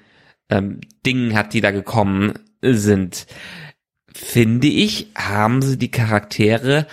ähm, 0.54 0.80
Dingen 1.04 1.34
hat, 1.34 1.52
die 1.52 1.60
da 1.60 1.70
gekommen 1.70 2.34
sind, 2.62 3.26
finde 4.12 4.68
ich, 4.68 5.08
haben 5.16 5.60
sie 5.62 5.76
die 5.76 5.90
Charaktere 5.90 6.86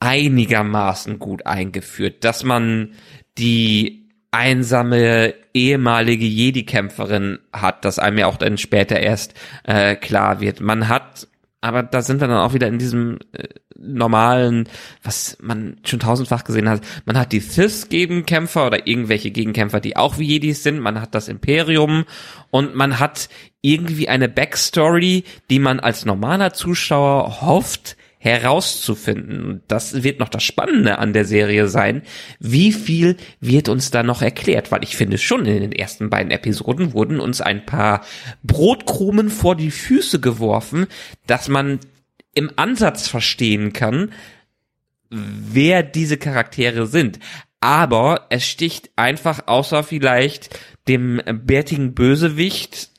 einigermaßen 0.00 1.18
gut 1.18 1.46
eingeführt, 1.46 2.24
dass 2.24 2.44
man 2.44 2.92
die 3.38 4.10
einsame 4.30 5.34
ehemalige 5.54 6.26
Jedi-Kämpferin 6.26 7.38
hat, 7.52 7.84
dass 7.84 7.98
einem 7.98 8.18
ja 8.18 8.26
auch 8.26 8.36
dann 8.36 8.58
später 8.58 8.98
erst 8.98 9.34
äh, 9.64 9.96
klar 9.96 10.40
wird. 10.40 10.60
Man 10.60 10.88
hat 10.88 11.28
aber 11.66 11.82
da 11.82 12.02
sind 12.02 12.20
wir 12.20 12.28
dann 12.28 12.38
auch 12.38 12.54
wieder 12.54 12.68
in 12.68 12.78
diesem 12.78 13.18
äh, 13.32 13.48
normalen, 13.78 14.68
was 15.02 15.36
man 15.40 15.76
schon 15.84 16.00
tausendfach 16.00 16.44
gesehen 16.44 16.68
hat. 16.68 16.82
Man 17.04 17.18
hat 17.18 17.32
die 17.32 17.40
Sith-Gegenkämpfer 17.40 18.66
oder 18.66 18.86
irgendwelche 18.86 19.30
Gegenkämpfer, 19.30 19.80
die 19.80 19.96
auch 19.96 20.18
wie 20.18 20.26
Jedis 20.26 20.62
sind. 20.62 20.80
Man 20.80 21.00
hat 21.00 21.14
das 21.14 21.28
Imperium 21.28 22.04
und 22.50 22.74
man 22.74 22.98
hat 22.98 23.28
irgendwie 23.60 24.08
eine 24.08 24.28
Backstory, 24.28 25.24
die 25.50 25.58
man 25.58 25.80
als 25.80 26.04
normaler 26.04 26.52
Zuschauer 26.52 27.40
hofft, 27.42 27.96
herauszufinden. 28.18 29.62
Das 29.68 30.02
wird 30.02 30.18
noch 30.18 30.28
das 30.28 30.42
Spannende 30.42 30.98
an 30.98 31.12
der 31.12 31.24
Serie 31.24 31.68
sein. 31.68 32.02
Wie 32.40 32.72
viel 32.72 33.16
wird 33.40 33.68
uns 33.68 33.90
da 33.92 34.02
noch 34.02 34.20
erklärt? 34.20 34.72
Weil 34.72 34.82
ich 34.82 34.96
finde 34.96 35.16
schon 35.16 35.46
in 35.46 35.60
den 35.60 35.72
ersten 35.72 36.10
beiden 36.10 36.32
Episoden 36.32 36.92
wurden 36.92 37.20
uns 37.20 37.40
ein 37.40 37.64
paar 37.66 38.04
Brotkrumen 38.42 39.30
vor 39.30 39.54
die 39.54 39.70
Füße 39.70 40.18
geworfen, 40.18 40.86
dass 41.26 41.48
man 41.48 41.78
im 42.36 42.50
Ansatz 42.56 43.08
verstehen 43.08 43.72
kann, 43.72 44.12
wer 45.10 45.82
diese 45.82 46.16
Charaktere 46.16 46.86
sind. 46.86 47.18
Aber 47.60 48.26
es 48.30 48.46
sticht 48.46 48.90
einfach 48.96 49.46
außer 49.46 49.82
vielleicht 49.82 50.58
dem 50.86 51.20
bärtigen 51.26 51.94
Bösewicht 51.94 52.90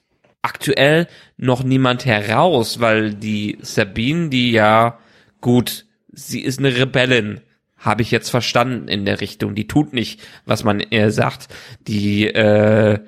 aktuell 0.41 1.07
noch 1.37 1.63
niemand 1.63 2.05
heraus, 2.05 2.79
weil 2.79 3.13
die 3.13 3.57
Sabine, 3.61 4.29
die 4.29 4.51
ja 4.51 4.99
gut, 5.41 5.85
sie 6.11 6.41
ist 6.41 6.59
eine 6.59 6.75
Rebellin, 6.75 7.41
habe 7.77 8.01
ich 8.01 8.11
jetzt 8.11 8.29
verstanden 8.29 8.87
in 8.87 9.05
der 9.05 9.21
Richtung. 9.21 9.53
Die 9.53 9.67
tut 9.67 9.93
nicht, 9.93 10.19
was 10.45 10.63
man 10.63 10.79
ihr 10.79 11.11
sagt. 11.11 11.47
Die 11.87 12.27
äh, 12.27 12.99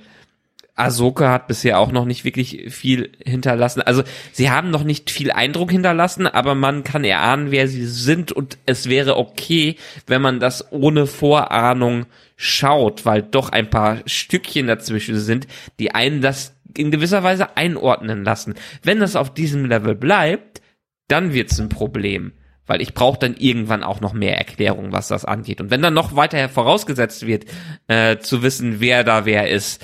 Ahsoka 0.79 1.31
hat 1.31 1.47
bisher 1.47 1.79
auch 1.79 1.91
noch 1.91 2.05
nicht 2.05 2.23
wirklich 2.23 2.71
viel 2.73 3.11
hinterlassen. 3.23 3.81
Also 3.81 4.03
sie 4.31 4.49
haben 4.49 4.71
noch 4.71 4.83
nicht 4.83 5.11
viel 5.11 5.31
Eindruck 5.31 5.71
hinterlassen, 5.71 6.27
aber 6.27 6.55
man 6.55 6.83
kann 6.83 7.03
erahnen, 7.03 7.51
wer 7.51 7.67
sie 7.67 7.85
sind 7.85 8.31
und 8.31 8.57
es 8.65 8.87
wäre 8.87 9.17
okay, 9.17 9.75
wenn 10.07 10.21
man 10.21 10.39
das 10.39 10.71
ohne 10.71 11.07
Vorahnung 11.07 12.05
schaut, 12.35 13.05
weil 13.05 13.21
doch 13.21 13.49
ein 13.49 13.69
paar 13.69 13.99
Stückchen 14.05 14.67
dazwischen 14.67 15.19
sind, 15.19 15.47
die 15.77 15.93
einen 15.93 16.21
das 16.21 16.55
in 16.77 16.91
gewisser 16.91 17.23
Weise 17.23 17.57
einordnen 17.57 18.23
lassen. 18.23 18.55
Wenn 18.83 18.99
das 18.99 19.15
auf 19.15 19.33
diesem 19.33 19.65
Level 19.65 19.95
bleibt, 19.95 20.61
dann 21.07 21.33
wird's 21.33 21.59
ein 21.59 21.69
Problem. 21.69 22.33
Weil 22.65 22.81
ich 22.81 22.93
brauche 22.93 23.19
dann 23.19 23.35
irgendwann 23.35 23.83
auch 23.83 23.99
noch 23.99 24.13
mehr 24.13 24.37
Erklärung, 24.37 24.91
was 24.91 25.07
das 25.07 25.25
angeht. 25.25 25.59
Und 25.59 25.71
wenn 25.71 25.81
dann 25.81 25.95
noch 25.95 26.15
weiter 26.15 26.47
vorausgesetzt 26.49 27.25
wird, 27.25 27.45
äh, 27.87 28.19
zu 28.19 28.43
wissen, 28.43 28.79
wer 28.79 29.03
da 29.03 29.25
wer 29.25 29.49
ist, 29.49 29.83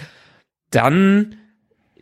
dann 0.71 1.37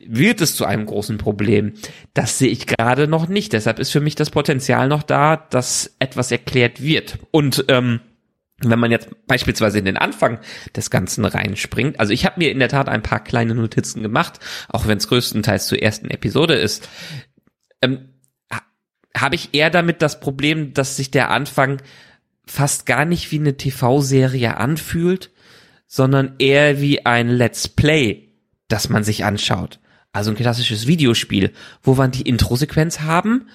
wird 0.06 0.41
es 0.41 0.56
zu 0.56 0.65
einem 0.65 0.86
großen 0.86 1.17
Problem. 1.17 1.73
Das 2.13 2.38
sehe 2.38 2.49
ich 2.49 2.67
gerade 2.67 3.08
noch 3.08 3.28
nicht. 3.28 3.54
Deshalb 3.54 3.80
ist 3.80 3.91
für 3.91 4.02
mich 4.02 4.15
das 4.15 4.30
Potenzial 4.30 4.88
noch 4.88 5.04
da, 5.04 5.38
dass 5.38 5.95
etwas 5.99 6.32
erklärt 6.32 6.82
wird. 6.82 7.19
Und 7.32 7.65
ähm, 7.69 8.02
wenn 8.62 8.80
man 8.80 8.91
jetzt 8.91 9.10
beispielsweise 9.28 9.80
in 9.80 9.86
den 9.86 9.97
Anfang 9.97 10.39
des 10.76 10.89
Ganzen 10.89 11.26
reinspringt, 11.26 11.99
also 11.99 12.13
ich 12.13 12.26
habe 12.26 12.39
mir 12.39 12.52
in 12.52 12.60
der 12.60 12.69
Tat 12.69 12.89
ein 12.89 13.04
paar 13.04 13.23
kleine 13.23 13.56
Notizen 13.56 14.04
gemacht, 14.04 14.39
auch 14.69 14.88
wenn 14.88 14.97
es 14.97 15.08
größtenteils 15.08 15.67
zur 15.67 15.82
ersten 15.82 16.10
Episode 16.10 16.56
ist. 16.56 16.89
Ähm, 17.82 18.10
habe 19.15 19.36
ich 19.36 19.54
eher 19.54 19.69
damit 19.69 20.02
das 20.02 20.19
Problem, 20.19 20.73
dass 20.73 20.95
sich 20.95 21.12
der 21.12 21.30
Anfang 21.30 21.82
fast 22.45 22.86
gar 22.86 23.06
nicht 23.06 23.32
wie 23.32 23.39
eine 23.39 23.58
TV-Serie 23.58 24.58
anfühlt, 24.58 25.32
sondern 25.88 26.36
eher 26.39 26.82
wie 26.82 27.06
ein 27.06 27.30
Let's 27.30 27.67
Play, 27.67 28.33
das 28.74 28.90
man 28.90 29.04
sich 29.04 29.24
anschaut. 29.24 29.80
Also 30.14 30.32
ein 30.32 30.36
klassisches 30.36 30.88
Videospiel, 30.88 31.52
wo 31.84 31.94
man 31.94 32.10
die 32.10 32.24
Intro-Sequenz 32.24 33.02
haben 33.02 33.48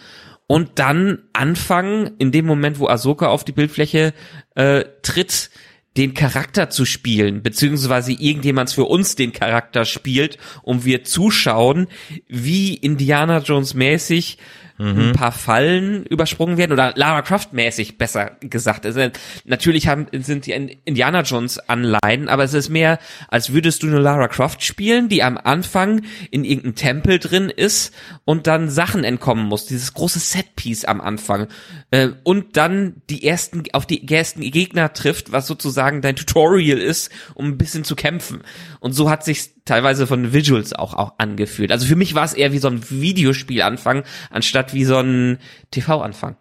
und 0.47 0.79
dann 0.79 1.19
anfangen, 1.33 2.13
in 2.19 2.31
dem 2.31 2.47
Moment, 2.47 2.79
wo 2.79 2.87
Ahsoka 2.87 3.27
auf 3.27 3.43
die 3.45 3.53
Bildfläche 3.53 4.15
äh, 4.55 4.85
tritt, 5.03 5.51
den 5.97 6.15
Charakter 6.15 6.71
zu 6.71 6.85
spielen, 6.85 7.43
beziehungsweise 7.43 8.13
irgendjemand 8.13 8.71
für 8.71 8.85
uns 8.85 9.17
den 9.17 9.33
Charakter 9.33 9.85
spielt 9.85 10.39
und 10.63 10.85
wir 10.85 11.03
zuschauen, 11.03 11.89
wie 12.29 12.75
Indiana 12.75 13.39
Jones 13.39 13.75
mäßig 13.75 14.39
mhm. 14.79 15.11
ein 15.11 15.13
paar 15.13 15.33
Fallen 15.33 16.05
übersprungen 16.05 16.57
werden 16.57 16.73
oder 16.73 16.93
Lara 16.97 17.23
Croft 17.23 17.53
mäßig 17.53 17.99
besser 17.99 18.37
gesagt. 18.41 18.87
Also, 18.87 19.09
natürlich 19.45 19.89
haben, 19.89 20.07
sind 20.13 20.47
die 20.47 20.79
Indiana 20.85 21.23
Jones 21.23 21.59
Anleihen, 21.59 22.29
aber 22.29 22.45
es 22.45 22.55
ist 22.55 22.69
mehr, 22.69 22.99
als 23.29 23.53
würdest 23.53 23.83
du 23.83 23.89
eine 23.89 23.99
Lara 23.99 24.29
Croft 24.29 24.63
spielen, 24.63 25.09
die 25.09 25.23
am 25.23 25.37
Anfang 25.37 26.03
in 26.31 26.45
irgendeinem 26.45 26.75
Tempel 26.77 27.19
drin 27.19 27.51
ist 27.51 27.95
und 28.25 28.47
dann 28.47 28.71
Sachen 28.71 29.05
entkommen 29.05 29.47
muss. 29.47 29.67
Dieses 29.67 29.95
große 29.95 30.19
Setpiece 30.19 30.85
am 30.85 31.01
Anfang. 31.01 31.49
Äh, 31.91 32.11
und 32.25 32.57
dann 32.57 33.03
die 33.11 33.27
ersten, 33.27 33.65
auf 33.73 33.87
die 33.87 34.09
ersten 34.09 34.41
Gegner 34.41 34.93
trifft, 34.93 35.33
was 35.33 35.47
sozusagen 35.47 36.03
dein 36.03 36.17
Tutorial 36.17 36.79
ist, 36.79 37.11
um 37.35 37.47
ein 37.47 37.59
bisschen 37.59 37.85
zu 37.85 37.97
kämpfen. 37.97 38.43
Und 38.81 38.93
so 38.93 39.11
hat 39.11 39.25
sich 39.25 39.58
teilweise 39.69 40.07
von 40.07 40.33
Visuals 40.33 40.73
auch, 40.73 40.95
auch 40.95 41.15
angefühlt. 41.19 41.71
Also 41.71 41.87
für 41.87 41.97
mich 41.97 42.15
war 42.15 42.25
es 42.25 42.35
eher 42.35 42.53
wie 42.53 42.59
so 42.59 42.69
ein 42.69 42.91
Videospielanfang, 42.91 44.05
anstatt 44.31 44.75
wie 44.75 44.85
so 44.85 44.99
ein 44.99 45.39
TV-Anfang. 45.71 46.37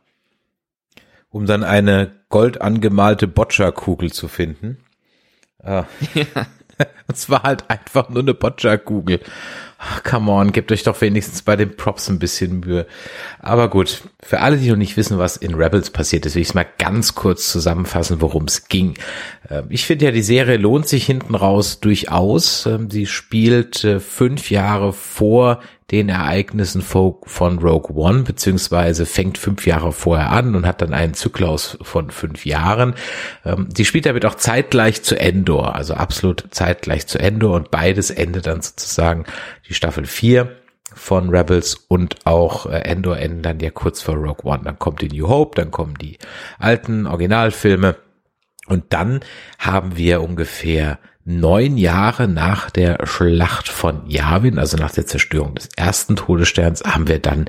Um 1.30 1.46
dann 1.46 1.64
eine 1.64 2.12
gold 2.30 2.62
angemalte 2.62 3.28
Boccia-Kugel 3.28 4.12
zu 4.12 4.28
finden. 4.28 4.78
Ah. 5.62 5.86
Ja. 6.14 6.48
Es 7.08 7.30
war 7.30 7.44
halt 7.44 7.70
einfach 7.70 8.10
nur 8.10 8.22
eine 8.22 8.34
Boccia-Kugel. 8.34 9.22
Come 10.04 10.32
on, 10.32 10.52
gebt 10.52 10.72
euch 10.72 10.84
doch 10.84 11.00
wenigstens 11.02 11.42
bei 11.42 11.56
den 11.56 11.76
Props 11.76 12.10
ein 12.10 12.20
bisschen 12.20 12.62
Mühe. 12.62 12.88
Aber 13.40 13.70
gut, 13.70 14.04
für 14.22 14.40
alle, 14.40 14.58
die 14.58 14.70
noch 14.70 14.78
nicht 14.78 14.98
wissen, 14.98 15.18
was 15.18 15.38
in 15.38 15.54
Rebels 15.54 15.92
passiert 15.92 16.26
ist, 16.26 16.36
will 16.36 16.42
ich 16.42 16.50
es 16.50 16.54
mal 16.54 16.66
ganz 16.78 17.16
kurz 17.16 17.52
zusammenfassen, 17.52 18.22
worum 18.22 18.46
es 18.46 18.68
ging. 18.68 18.96
Ähm, 19.50 19.66
ich 19.70 19.86
finde 19.86 20.06
ja, 20.06 20.12
die 20.12 20.22
Serie 20.22 20.58
lohnt 20.58 20.88
sich 20.88 21.06
hinten 21.06 21.36
raus 21.36 21.80
durchaus. 21.80 22.66
Ähm, 22.66 22.90
sie 22.90 23.06
spielt 23.06 23.84
äh, 23.84 24.00
fünf 24.00 24.50
Jahre 24.50 24.94
vor 24.94 25.60
den 25.92 26.10
Ereignissen 26.10 26.82
von 26.82 27.60
Rogue 27.60 27.96
One, 27.96 28.24
beziehungsweise 28.24 29.06
fängt 29.06 29.38
fünf 29.38 29.66
Jahre 29.66 29.94
vorher 29.94 30.32
an 30.32 30.54
und 30.54 30.66
hat 30.66 30.82
dann 30.82 30.94
einen 30.94 31.14
Zyklus 31.14 31.78
von 31.82 32.12
fünf 32.12 32.46
Jahren. 32.46 32.94
Ähm, 33.46 33.70
die 33.72 33.86
spielt 33.86 34.06
damit 34.06 34.26
auch 34.26 34.36
zeitgleich 34.36 35.04
zu 35.04 35.18
Endor, 35.18 35.76
also 35.76 35.94
absolut 35.94 36.44
zeitgleich 36.52 37.08
zu 37.08 37.20
Endor 37.20 37.56
und 37.56 37.72
beides 37.72 38.10
endet 38.10 38.48
dann 38.48 38.62
sozusagen 38.62 39.24
die 39.68 39.74
Staffel 39.74 40.06
vier 40.06 40.58
von 40.94 41.30
Rebels 41.30 41.76
und 41.88 42.26
auch 42.26 42.66
äh, 42.66 42.80
Endor 42.80 43.18
enden 43.18 43.42
dann 43.42 43.60
ja 43.60 43.70
kurz 43.70 44.02
vor 44.02 44.16
Rogue 44.16 44.46
One. 44.46 44.64
Dann 44.64 44.80
kommt 44.80 45.02
die 45.02 45.10
New 45.10 45.28
Hope, 45.28 45.56
dann 45.56 45.72
kommen 45.72 45.96
die 45.96 46.18
alten 46.60 47.08
Originalfilme 47.08 47.98
und 48.68 48.86
dann 48.94 49.22
haben 49.60 49.98
wir 49.98 50.22
ungefähr 50.22 51.00
neun 51.28 51.76
Jahre 51.78 52.30
nach 52.30 52.70
der 52.70 53.06
Schlacht 53.06 53.68
von 53.68 54.08
Yavin, 54.08 54.58
also 54.58 54.78
nach 54.78 54.92
der 54.92 55.06
Zerstörung 55.06 55.56
des 55.56 55.70
ersten 55.76 56.16
Todessterns, 56.16 56.84
haben 56.86 57.10
wir 57.10 57.20
dann 57.20 57.46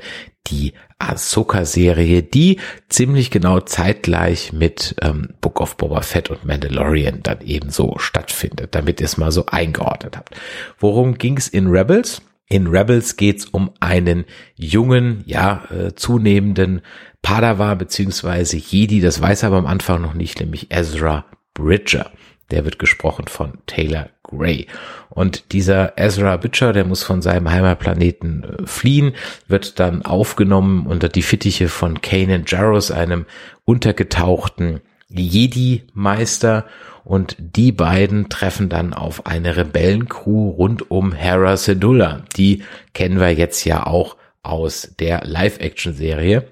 die 0.47 0.73
Ahsoka-Serie, 0.99 2.21
die 2.21 2.59
ziemlich 2.89 3.31
genau 3.31 3.61
zeitgleich 3.61 4.51
mit 4.51 4.95
ähm, 5.01 5.29
Book 5.39 5.61
of 5.61 5.77
Boba 5.77 6.01
Fett 6.01 6.29
und 6.29 6.43
Mandalorian 6.43 7.23
dann 7.23 7.39
ebenso 7.41 7.97
stattfindet, 7.99 8.75
damit 8.75 8.99
ihr 8.99 9.05
es 9.05 9.17
mal 9.17 9.31
so 9.31 9.45
eingeordnet 9.45 10.17
habt. 10.17 10.35
Worum 10.77 11.17
ging 11.17 11.37
es 11.37 11.47
in 11.47 11.67
Rebels? 11.67 12.21
In 12.49 12.67
Rebels 12.67 13.15
geht's 13.15 13.45
um 13.45 13.71
einen 13.79 14.25
jungen, 14.55 15.23
ja, 15.25 15.63
äh, 15.69 15.93
zunehmenden 15.95 16.81
Padawan 17.21 17.77
beziehungsweise 17.77 18.57
Jedi, 18.57 18.99
das 18.99 19.21
weiß 19.21 19.43
er 19.43 19.47
aber 19.47 19.57
am 19.57 19.67
Anfang 19.67 20.01
noch 20.01 20.15
nicht, 20.15 20.39
nämlich 20.41 20.69
Ezra 20.69 21.25
Bridger. 21.53 22.11
Der 22.51 22.65
wird 22.65 22.79
gesprochen 22.79 23.27
von 23.27 23.53
Taylor 23.67 24.09
Gray. 24.23 24.67
Und 25.09 25.51
dieser 25.53 25.97
Ezra 25.97 26.37
Butcher, 26.37 26.73
der 26.73 26.85
muss 26.85 27.03
von 27.03 27.21
seinem 27.21 27.49
Heimatplaneten 27.49 28.43
äh, 28.43 28.67
fliehen, 28.67 29.13
wird 29.47 29.79
dann 29.79 30.03
aufgenommen 30.03 30.87
unter 30.87 31.09
die 31.09 31.21
Fittiche 31.21 31.67
von 31.67 32.01
Kanan 32.01 32.45
Jarrus, 32.47 32.91
einem 32.91 33.25
untergetauchten 33.65 34.81
Jedi-Meister. 35.09 36.65
Und 37.03 37.37
die 37.39 37.71
beiden 37.71 38.29
treffen 38.29 38.69
dann 38.69 38.93
auf 38.93 39.25
eine 39.25 39.57
Rebellencrew 39.57 40.49
rund 40.49 40.91
um 40.91 41.11
Hera 41.11 41.57
Sedula. 41.57 42.23
Die 42.37 42.63
kennen 42.93 43.19
wir 43.19 43.33
jetzt 43.33 43.65
ja 43.65 43.87
auch 43.87 44.15
aus 44.43 44.93
der 44.99 45.25
Live-Action-Serie. 45.25 46.47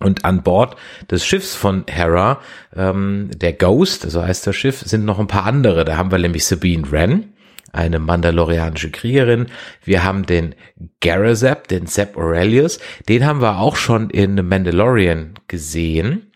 Und 0.00 0.24
an 0.24 0.42
Bord 0.42 0.76
des 1.10 1.24
Schiffs 1.24 1.54
von 1.54 1.84
Hera, 1.86 2.40
ähm, 2.74 3.30
der 3.34 3.52
Ghost, 3.52 4.10
so 4.10 4.22
heißt 4.22 4.46
das 4.46 4.56
Schiff, 4.56 4.80
sind 4.80 5.04
noch 5.04 5.18
ein 5.18 5.26
paar 5.26 5.44
andere. 5.44 5.84
Da 5.84 5.96
haben 5.96 6.10
wir 6.10 6.18
nämlich 6.18 6.46
Sabine 6.46 6.90
Wren, 6.90 7.34
eine 7.72 7.98
mandalorianische 7.98 8.90
Kriegerin. 8.90 9.46
Wir 9.84 10.02
haben 10.02 10.24
den 10.24 10.54
Garazep, 11.00 11.68
den 11.68 11.86
Zeb 11.86 12.16
Aurelius. 12.16 12.80
Den 13.08 13.26
haben 13.26 13.42
wir 13.42 13.58
auch 13.58 13.76
schon 13.76 14.10
in 14.10 14.34
Mandalorian 14.46 15.34
gesehen, 15.48 16.32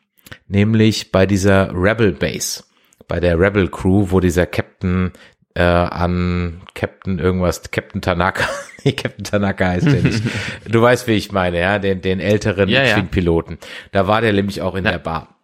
nämlich 0.47 1.11
bei 1.11 1.25
dieser 1.25 1.71
Rebel 1.75 2.13
Base, 2.13 2.65
bei 3.09 3.19
der 3.19 3.39
Rebel 3.41 3.69
Crew, 3.69 4.09
wo 4.11 4.21
dieser 4.21 4.47
Captain 4.47 5.13
äh, 5.55 5.63
an 5.63 6.61
Captain 6.75 7.19
irgendwas, 7.19 7.71
Captain 7.71 8.03
Tanaka, 8.03 8.45
Captain 8.97 9.25
Tanaka 9.25 9.69
heißt 9.69 9.87
der 9.87 10.03
nicht. 10.03 10.23
Du 10.69 10.83
weißt, 10.83 11.07
wie 11.07 11.13
ich 11.13 11.33
meine, 11.33 11.61
ja, 11.61 11.79
den, 11.79 12.01
den 12.01 12.21
älteren 12.21 12.69
Ja, 12.69 12.83
ja. 12.85 13.01
Piloten. 13.03 13.59
Da 13.93 14.07
war 14.07 14.21
der 14.21 14.33
nämlich 14.33 14.63
auch 14.63 14.75
in 14.75 14.85
der 14.85 14.99
Bar. 14.99 15.37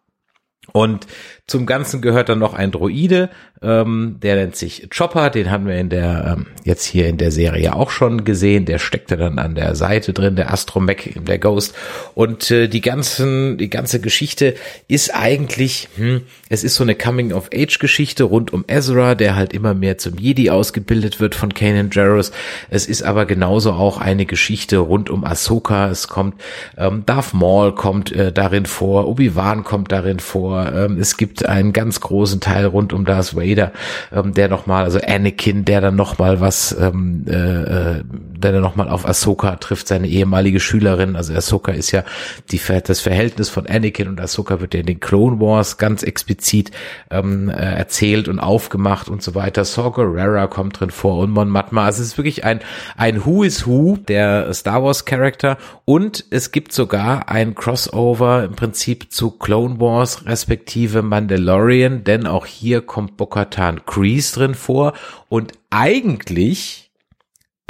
Und 0.72 1.06
zum 1.50 1.66
Ganzen 1.66 2.00
gehört 2.00 2.28
dann 2.28 2.38
noch 2.38 2.54
ein 2.54 2.70
Droide, 2.70 3.28
ähm, 3.60 4.18
der 4.22 4.36
nennt 4.36 4.54
sich 4.54 4.88
Chopper, 4.96 5.30
den 5.30 5.50
haben 5.50 5.66
wir 5.66 5.78
in 5.78 5.88
der, 5.90 6.36
ähm, 6.38 6.46
jetzt 6.64 6.84
hier 6.84 7.08
in 7.08 7.18
der 7.18 7.32
Serie 7.32 7.74
auch 7.74 7.90
schon 7.90 8.24
gesehen, 8.24 8.64
der 8.66 8.78
steckte 8.78 9.16
dann 9.16 9.38
an 9.40 9.56
der 9.56 9.74
Seite 9.74 10.12
drin, 10.12 10.36
der 10.36 10.52
Astromech, 10.52 11.14
der 11.20 11.38
Ghost. 11.38 11.74
Und 12.14 12.52
äh, 12.52 12.68
die 12.68 12.80
ganzen, 12.80 13.58
die 13.58 13.68
ganze 13.68 14.00
Geschichte 14.00 14.54
ist 14.86 15.12
eigentlich, 15.12 15.88
hm, 15.96 16.22
es 16.48 16.62
ist 16.62 16.76
so 16.76 16.84
eine 16.84 16.94
Coming-of-Age-Geschichte 16.94 18.22
rund 18.22 18.52
um 18.52 18.64
Ezra, 18.68 19.16
der 19.16 19.34
halt 19.34 19.52
immer 19.52 19.74
mehr 19.74 19.98
zum 19.98 20.16
Jedi 20.18 20.50
ausgebildet 20.50 21.18
wird 21.18 21.34
von 21.34 21.52
Kanan 21.52 21.90
Jarrus. 21.92 22.30
Es 22.70 22.86
ist 22.86 23.02
aber 23.02 23.26
genauso 23.26 23.72
auch 23.72 23.98
eine 23.98 24.24
Geschichte 24.24 24.78
rund 24.78 25.10
um 25.10 25.24
Ahsoka. 25.24 25.90
Es 25.90 26.06
kommt, 26.06 26.40
ähm, 26.78 27.02
Darth 27.06 27.34
Maul 27.34 27.74
kommt 27.74 28.12
äh, 28.12 28.32
darin 28.32 28.66
vor, 28.66 29.08
Obi-Wan 29.08 29.64
kommt 29.64 29.90
darin 29.90 30.20
vor. 30.20 30.72
Ähm, 30.72 30.96
es 30.98 31.16
gibt 31.16 31.39
einen 31.42 31.72
ganz 31.72 32.00
großen 32.00 32.40
Teil 32.40 32.66
rund 32.66 32.92
um 32.92 33.04
Darth 33.04 33.36
Vader, 33.36 33.72
ähm, 34.12 34.34
der 34.34 34.48
nochmal, 34.48 34.84
also 34.84 35.00
Anakin, 35.00 35.64
der 35.64 35.80
dann 35.80 35.96
nochmal 35.96 36.40
was, 36.40 36.76
ähm, 36.78 37.24
äh, 37.28 38.02
der 38.40 38.52
dann 38.52 38.62
nochmal 38.62 38.88
auf 38.88 39.06
Ahsoka 39.06 39.56
trifft, 39.56 39.88
seine 39.88 40.08
ehemalige 40.08 40.60
Schülerin. 40.60 41.16
Also 41.16 41.34
Ahsoka 41.34 41.72
ist 41.72 41.90
ja 41.92 42.04
die, 42.50 42.60
das 42.84 43.00
Verhältnis 43.00 43.48
von 43.48 43.66
Anakin 43.66 44.08
und 44.08 44.20
Ahsoka 44.20 44.60
wird 44.60 44.74
ja 44.74 44.80
in 44.80 44.86
den 44.86 45.00
Clone 45.00 45.40
Wars 45.40 45.78
ganz 45.78 46.02
explizit 46.02 46.70
ähm, 47.10 47.48
äh, 47.48 47.52
erzählt 47.52 48.28
und 48.28 48.38
aufgemacht 48.38 49.08
und 49.08 49.22
so 49.22 49.34
weiter. 49.34 49.64
Saw 49.64 49.90
Gerrera 49.90 50.46
kommt 50.46 50.80
drin 50.80 50.90
vor 50.90 51.18
und 51.18 51.30
Mon 51.30 51.50
Mothma. 51.50 51.84
Also 51.84 52.02
es 52.02 52.08
ist 52.08 52.18
wirklich 52.18 52.44
ein, 52.44 52.60
ein 52.96 53.24
Who 53.24 53.42
is 53.42 53.66
Who 53.66 53.96
der 53.96 54.52
Star 54.54 54.82
Wars 54.82 55.04
Charakter 55.04 55.58
und 55.84 56.24
es 56.30 56.52
gibt 56.52 56.72
sogar 56.72 57.28
ein 57.28 57.54
Crossover 57.54 58.44
im 58.44 58.52
Prinzip 58.52 59.12
zu 59.12 59.30
Clone 59.30 59.80
Wars 59.80 60.26
respektive 60.26 61.02
Mandalorian, 61.02 62.04
denn 62.04 62.26
auch 62.26 62.46
hier 62.46 62.80
kommt 62.80 63.16
Bo-Katan 63.16 63.84
Kryze 63.86 64.34
drin 64.34 64.54
vor 64.54 64.94
und 65.28 65.52
eigentlich 65.70 66.89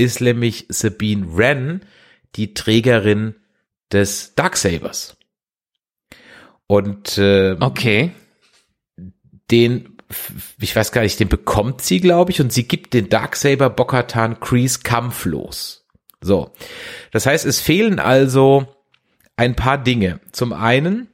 ist 0.00 0.20
nämlich 0.20 0.66
Sabine 0.68 1.36
Wren 1.36 1.82
die 2.36 2.54
Trägerin 2.54 3.34
des 3.92 4.34
Darksabers. 4.34 5.16
Und 6.66 7.18
äh, 7.18 7.56
Okay. 7.58 8.12
den, 9.50 9.96
ich 10.60 10.74
weiß 10.74 10.92
gar 10.92 11.02
nicht, 11.02 11.18
den 11.18 11.28
bekommt 11.28 11.82
sie, 11.82 12.00
glaube 12.00 12.30
ich, 12.30 12.40
und 12.40 12.52
sie 12.52 12.68
gibt 12.68 12.94
den 12.94 13.08
Darksaber 13.08 13.70
Bokatan 13.70 14.38
Kreese 14.40 14.80
kampflos. 14.80 15.86
So. 16.20 16.52
Das 17.10 17.26
heißt, 17.26 17.46
es 17.46 17.60
fehlen 17.60 17.98
also 17.98 18.66
ein 19.36 19.56
paar 19.56 19.78
Dinge. 19.78 20.20
Zum 20.32 20.52
einen 20.52 21.08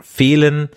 fehlen 0.00 0.68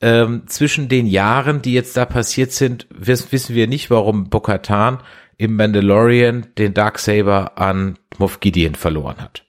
ähm, 0.00 0.44
zwischen 0.46 0.88
den 0.88 1.06
Jahren, 1.06 1.62
die 1.62 1.72
jetzt 1.72 1.96
da 1.96 2.04
passiert 2.04 2.52
sind, 2.52 2.86
wiss, 2.90 3.32
wissen 3.32 3.56
wir 3.56 3.66
nicht, 3.66 3.90
warum 3.90 4.28
Bokatan 4.28 5.02
im 5.36 5.56
Mandalorian 5.56 6.46
den 6.58 6.74
Darksaber 6.74 7.58
an 7.58 7.98
Moff 8.18 8.40
Gideon 8.40 8.74
verloren 8.74 9.18
hat. 9.18 9.44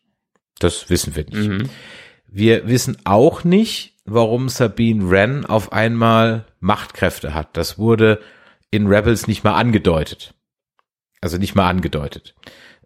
Das 0.60 0.90
wissen 0.90 1.16
wir 1.16 1.26
nicht. 1.26 1.50
Mhm. 1.50 1.70
Wir 2.28 2.68
wissen 2.68 2.98
auch 3.06 3.44
nicht, 3.44 3.94
warum 4.06 4.50
Sabine 4.50 5.10
Wren 5.10 5.46
auf 5.46 5.72
einmal 5.72 6.46
Machtkräfte 6.60 7.34
hat. 7.34 7.56
Das 7.58 7.78
wurde 7.78 8.22
in 8.72 8.88
Rebels 8.88 9.28
nicht 9.28 9.44
mal 9.44 9.56
angedeutet. 9.56 10.34
Also 11.22 11.38
nicht 11.38 11.56
mal 11.56 11.70
angedeutet. 11.70 12.36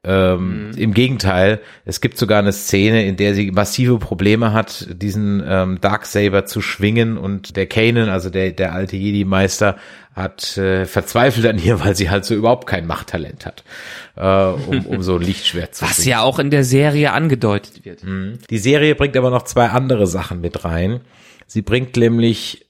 Ähm, 0.04 0.72
Im 0.78 0.94
Gegenteil, 0.94 1.60
es 1.84 2.00
gibt 2.00 2.18
sogar 2.18 2.40
eine 2.40 2.54
Szene, 2.54 3.06
in 3.06 3.18
der 3.18 3.34
sie 3.34 3.52
massive 3.52 4.00
Probleme 4.00 4.54
hat, 4.54 4.88
diesen 4.92 5.44
ähm, 5.46 5.82
Darksaber 5.82 6.46
zu 6.46 6.62
schwingen 6.62 7.18
und 7.18 7.58
der 7.58 7.68
Kanan, 7.68 8.08
also 8.08 8.30
der, 8.30 8.52
der 8.52 8.74
alte 8.74 8.96
Jedi-Meister, 8.96 9.76
hat 10.16 10.58
äh, 10.58 10.86
verzweifelt 10.86 11.46
an 11.46 11.58
ihr, 11.60 11.80
weil 11.84 11.96
sie 11.96 12.10
halt 12.10 12.26
so 12.26 12.34
überhaupt 12.34 12.66
kein 12.68 12.88
Machttalent 12.88 13.46
hat, 13.46 13.64
äh, 14.16 14.22
um, 14.24 14.86
um 14.86 15.02
so 15.02 15.16
ein 15.16 15.22
Lichtschwert 15.22 15.76
zu 15.76 15.84
Was 15.86 15.96
schwingen. 15.96 16.10
ja 16.10 16.22
auch 16.22 16.40
in 16.40 16.50
der 16.50 16.64
Serie 16.64 17.12
angedeutet 17.12 17.86
wird. 17.86 18.00
Die 18.50 18.58
Serie 18.58 18.96
bringt 18.96 19.18
aber 19.18 19.30
noch 19.30 19.44
zwei 19.44 19.68
andere 19.68 20.08
Sachen 20.08 20.40
mit 20.40 20.64
rein. 20.64 21.02
Sie 21.46 21.62
bringt 21.62 21.98
nämlich 21.98 22.69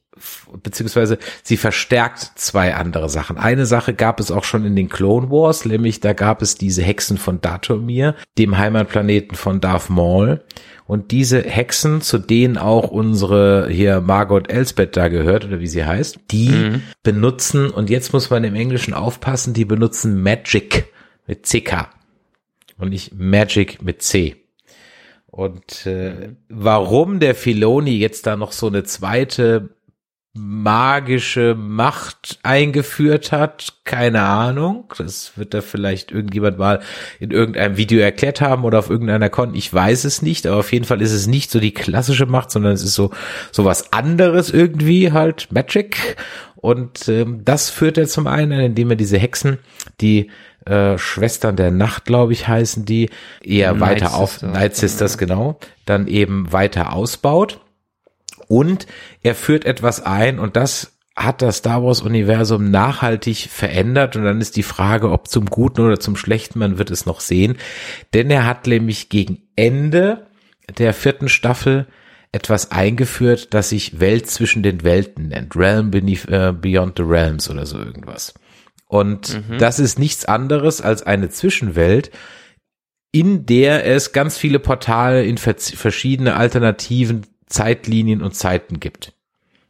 beziehungsweise 0.63 1.17
sie 1.43 1.57
verstärkt 1.57 2.31
zwei 2.35 2.75
andere 2.75 3.09
Sachen. 3.09 3.37
Eine 3.37 3.65
Sache 3.65 3.93
gab 3.93 4.19
es 4.19 4.31
auch 4.31 4.43
schon 4.43 4.65
in 4.65 4.75
den 4.75 4.89
Clone 4.89 5.29
Wars, 5.29 5.65
nämlich 5.65 5.99
da 5.99 6.13
gab 6.13 6.41
es 6.41 6.55
diese 6.55 6.81
Hexen 6.81 7.17
von 7.17 7.41
Datomir, 7.41 8.15
dem 8.37 8.57
Heimatplaneten 8.57 9.35
von 9.35 9.61
Darth 9.61 9.89
Maul. 9.89 10.41
Und 10.85 11.11
diese 11.11 11.43
Hexen, 11.43 12.01
zu 12.01 12.17
denen 12.17 12.57
auch 12.57 12.89
unsere 12.89 13.69
hier 13.69 14.01
Margot 14.01 14.49
Elsbeth 14.49 14.97
da 14.97 15.07
gehört, 15.07 15.45
oder 15.45 15.59
wie 15.59 15.67
sie 15.67 15.85
heißt, 15.85 16.19
die 16.31 16.81
benutzen, 17.03 17.69
und 17.69 17.91
jetzt 17.91 18.11
muss 18.11 18.31
man 18.31 18.43
im 18.43 18.55
Englischen 18.55 18.95
aufpassen, 18.95 19.53
die 19.53 19.65
benutzen 19.65 20.23
Magic 20.23 20.87
mit 21.27 21.43
CK 21.43 21.89
und 22.79 22.89
nicht 22.89 23.13
Magic 23.13 23.83
mit 23.83 24.01
C. 24.01 24.37
Und 25.27 25.85
äh, 25.85 26.31
warum 26.49 27.19
der 27.19 27.35
Filoni 27.35 27.97
jetzt 27.97 28.25
da 28.25 28.35
noch 28.35 28.51
so 28.51 28.67
eine 28.67 28.83
zweite 28.83 29.69
magische 30.33 31.55
Macht 31.55 32.39
eingeführt 32.43 33.31
hat. 33.31 33.73
Keine 33.83 34.21
Ahnung. 34.21 34.93
Das 34.97 35.33
wird 35.37 35.53
da 35.53 35.61
vielleicht 35.61 36.11
irgendjemand 36.11 36.59
mal 36.59 36.81
in 37.19 37.31
irgendeinem 37.31 37.77
Video 37.77 37.99
erklärt 37.99 38.39
haben 38.39 38.63
oder 38.63 38.79
auf 38.79 38.89
irgendeiner 38.89 39.29
Con. 39.29 39.55
Ich 39.55 39.73
weiß 39.73 40.03
es 40.05 40.21
nicht, 40.21 40.45
aber 40.45 40.57
auf 40.57 40.71
jeden 40.71 40.85
Fall 40.85 41.01
ist 41.01 41.13
es 41.13 41.27
nicht 41.27 41.49
so 41.49 41.59
die 41.59 41.73
klassische 41.73 42.27
Macht, 42.27 42.51
sondern 42.51 42.73
es 42.73 42.83
ist 42.83 42.93
so, 42.93 43.11
so 43.51 43.65
was 43.65 43.91
anderes 43.91 44.51
irgendwie 44.51 45.11
halt 45.11 45.51
Magic. 45.51 46.15
Und 46.55 47.07
ähm, 47.07 47.41
das 47.43 47.69
führt 47.69 47.97
er 47.97 48.07
zum 48.07 48.27
einen, 48.27 48.59
indem 48.59 48.91
er 48.91 48.97
diese 48.97 49.17
Hexen, 49.17 49.59
die 50.01 50.29
äh, 50.65 50.97
Schwestern 50.97 51.55
der 51.55 51.71
Nacht, 51.71 52.05
glaube 52.05 52.33
ich, 52.33 52.47
heißen 52.47 52.85
die, 52.85 53.09
eher 53.41 53.73
Night 53.73 53.81
weiter 53.81 54.13
auf, 54.13 54.31
Sisters. 54.33 54.53
Night 54.53 54.75
Sisters, 54.75 55.17
genau, 55.17 55.59
dann 55.85 56.07
eben 56.07 56.51
weiter 56.51 56.93
ausbaut. 56.93 57.61
Und 58.49 58.87
er 59.21 59.35
führt 59.35 59.63
etwas 59.63 60.01
ein 60.01 60.39
und 60.39 60.55
das 60.55 60.97
hat 61.15 61.41
das 61.41 61.57
Star 61.57 61.83
Wars 61.83 62.01
Universum 62.01 62.71
nachhaltig 62.71 63.47
verändert 63.49 64.15
und 64.15 64.23
dann 64.23 64.41
ist 64.41 64.55
die 64.55 64.63
Frage, 64.63 65.11
ob 65.11 65.27
zum 65.27 65.45
Guten 65.45 65.81
oder 65.81 65.99
zum 65.99 66.15
Schlechten, 66.15 66.59
man 66.59 66.77
wird 66.77 66.89
es 66.89 67.05
noch 67.05 67.19
sehen. 67.19 67.57
Denn 68.13 68.31
er 68.31 68.45
hat 68.45 68.65
nämlich 68.65 69.09
gegen 69.09 69.43
Ende 69.55 70.27
der 70.77 70.93
vierten 70.93 71.29
Staffel 71.29 71.87
etwas 72.31 72.71
eingeführt, 72.71 73.53
das 73.53 73.69
sich 73.69 73.99
Welt 73.99 74.27
zwischen 74.27 74.63
den 74.63 74.83
Welten 74.83 75.27
nennt. 75.27 75.55
Realm 75.55 75.91
beneath, 75.91 76.27
äh, 76.27 76.51
Beyond 76.53 76.97
the 76.97 77.03
Realms 77.03 77.49
oder 77.49 77.65
so 77.65 77.77
irgendwas. 77.77 78.33
Und 78.87 79.43
das 79.59 79.77
ist 79.77 79.99
nichts 79.99 80.25
anderes 80.25 80.81
als 80.81 81.03
eine 81.03 81.29
Zwischenwelt, 81.29 82.09
in 83.11 83.45
der 83.45 83.85
es 83.85 84.13
ganz 84.13 84.37
viele 84.37 84.57
Portale 84.57 85.23
in 85.23 85.37
verschiedene 85.37 86.35
alternativen 86.35 87.27
Zeitlinien 87.49 88.21
und 88.21 88.33
Zeiten 88.35 88.79
gibt. 88.79 89.13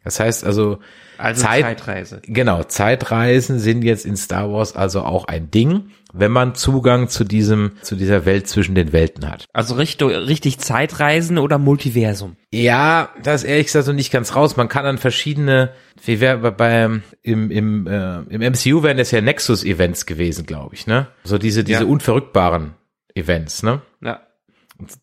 Das 0.04 0.20
heißt 0.20 0.46
also, 0.46 0.80
Also 1.18 1.44
Zeit- 1.44 1.62
Zeitreise. 1.64 2.22
genau, 2.26 2.64
Zeitreisen 2.64 3.60
sind 3.60 3.84
jetzt 3.84 4.06
in 4.06 4.16
Star 4.16 4.52
Wars 4.52 4.76
also 4.76 5.02
auch 5.02 5.26
ein 5.26 5.52
Ding, 5.52 5.92
wenn 6.14 6.32
man 6.32 6.56
Zugang 6.56 7.10
zu 7.10 7.24
diesem, 7.26 7.74
zu 7.82 7.96
dieser 7.96 8.26
Welt 8.26 8.48
zwischen 8.48 8.74
den 8.76 8.94
Welten 8.94 9.30
hat. 9.30 9.46
Also 9.54 9.76
richtig, 9.76 10.08
richtig 10.10 10.58
Zeitreisen 10.60 11.38
oder 11.38 11.58
Multiversum. 11.58 12.38
Ja, 12.52 13.10
das 13.22 13.44
ist 13.44 13.50
ehrlich 13.50 13.68
gesagt 13.68 13.86
so 13.86 13.94
nicht 13.94 14.12
ganz 14.12 14.36
raus. 14.36 14.56
Man 14.58 14.70
kann 14.70 14.86
dann 14.86 14.98
verschiedene, 14.98 15.72
wie 16.04 16.22
wäre 16.22 16.38
bei, 16.38 16.52
beim 16.52 17.04
im 17.22 17.52
im 17.52 17.86
äh, 17.86 18.20
im 18.30 18.42
MCU 18.42 18.82
wären 18.82 18.98
das 18.98 19.12
ja 19.12 19.22
Nexus 19.22 19.64
Events 19.64 20.06
gewesen, 20.06 20.46
glaube 20.46 20.74
ich, 20.76 20.88
ne? 20.88 21.08
So 21.26 21.38
diese 21.38 21.64
diese 21.66 21.82
Ja. 21.84 21.88
unverrückbaren 21.90 22.72
Events, 23.14 23.62
ne? 23.64 23.82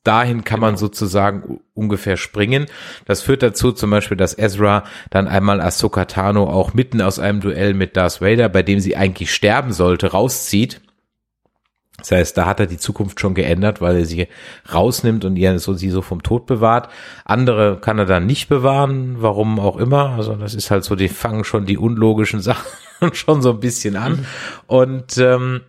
Dahin 0.05 0.45
kann 0.45 0.61
man 0.61 0.77
sozusagen 0.77 1.43
u- 1.49 1.61
ungefähr 1.75 2.17
springen. 2.17 2.67
Das 3.05 3.23
führt 3.23 3.43
dazu 3.43 3.73
zum 3.73 3.91
Beispiel, 3.91 4.17
dass 4.17 4.37
Ezra 4.39 4.85
dann 5.11 5.29
einmal 5.29 5.61
Ahsoka 5.61 6.07
Tano 6.07 6.45
auch 6.51 6.73
mitten 6.75 7.03
aus 7.03 7.19
einem 7.19 7.41
Duell 7.41 7.75
mit 7.75 7.97
Darth 7.97 8.21
Vader, 8.21 8.49
bei 8.49 8.63
dem 8.63 8.81
sie 8.81 8.97
eigentlich 8.97 9.35
sterben 9.35 9.73
sollte, 9.73 10.13
rauszieht. 10.13 10.81
Das 11.99 12.11
heißt, 12.11 12.37
da 12.37 12.45
hat 12.47 12.61
er 12.61 12.67
die 12.67 12.77
Zukunft 12.77 13.21
schon 13.21 13.35
geändert, 13.35 13.81
weil 13.81 13.97
er 13.97 14.05
sie 14.05 14.29
rausnimmt 14.73 15.25
und 15.25 15.37
ihr 15.37 15.59
so, 15.59 15.73
sie 15.73 15.89
so 15.91 16.03
vom 16.03 16.23
Tod 16.23 16.45
bewahrt. 16.47 16.91
Andere 17.25 17.79
kann 17.81 17.99
er 17.99 18.05
dann 18.05 18.27
nicht 18.27 18.49
bewahren, 18.49 19.17
warum 19.21 19.59
auch 19.59 19.79
immer. 19.79 20.11
Also 20.11 20.35
das 20.35 20.55
ist 20.55 20.71
halt 20.71 20.85
so, 20.85 20.95
die 20.95 21.09
fangen 21.09 21.45
schon 21.45 21.65
die 21.65 21.79
unlogischen 21.79 22.41
Sachen 22.43 22.67
schon 23.13 23.41
so 23.43 23.51
ein 23.51 23.61
bisschen 23.61 23.97
an. 23.97 24.27
Und 24.67 25.17
ähm, 25.19 25.63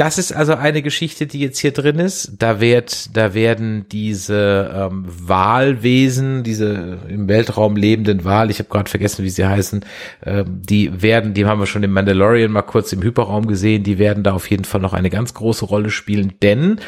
das 0.00 0.16
ist 0.16 0.32
also 0.32 0.54
eine 0.54 0.80
Geschichte, 0.80 1.26
die 1.26 1.40
jetzt 1.40 1.58
hier 1.58 1.72
drin 1.72 1.98
ist. 1.98 2.32
Da 2.38 2.58
wird, 2.58 3.14
da 3.14 3.34
werden 3.34 3.84
diese 3.92 4.70
ähm, 4.74 5.04
Wahlwesen, 5.06 6.42
diese 6.42 7.00
im 7.06 7.28
Weltraum 7.28 7.76
lebenden 7.76 8.24
Wahl, 8.24 8.50
ich 8.50 8.60
habe 8.60 8.70
gerade 8.70 8.88
vergessen, 8.88 9.26
wie 9.26 9.28
sie 9.28 9.44
heißen, 9.44 9.84
ähm, 10.24 10.62
die 10.62 11.02
werden, 11.02 11.34
die 11.34 11.44
haben 11.44 11.60
wir 11.60 11.66
schon 11.66 11.82
im 11.82 11.92
Mandalorian 11.92 12.50
mal 12.50 12.62
kurz 12.62 12.94
im 12.94 13.02
Hyperraum 13.02 13.46
gesehen, 13.46 13.82
die 13.82 13.98
werden 13.98 14.22
da 14.22 14.32
auf 14.32 14.48
jeden 14.50 14.64
Fall 14.64 14.80
noch 14.80 14.94
eine 14.94 15.10
ganz 15.10 15.34
große 15.34 15.66
Rolle 15.66 15.90
spielen, 15.90 16.32
denn 16.40 16.80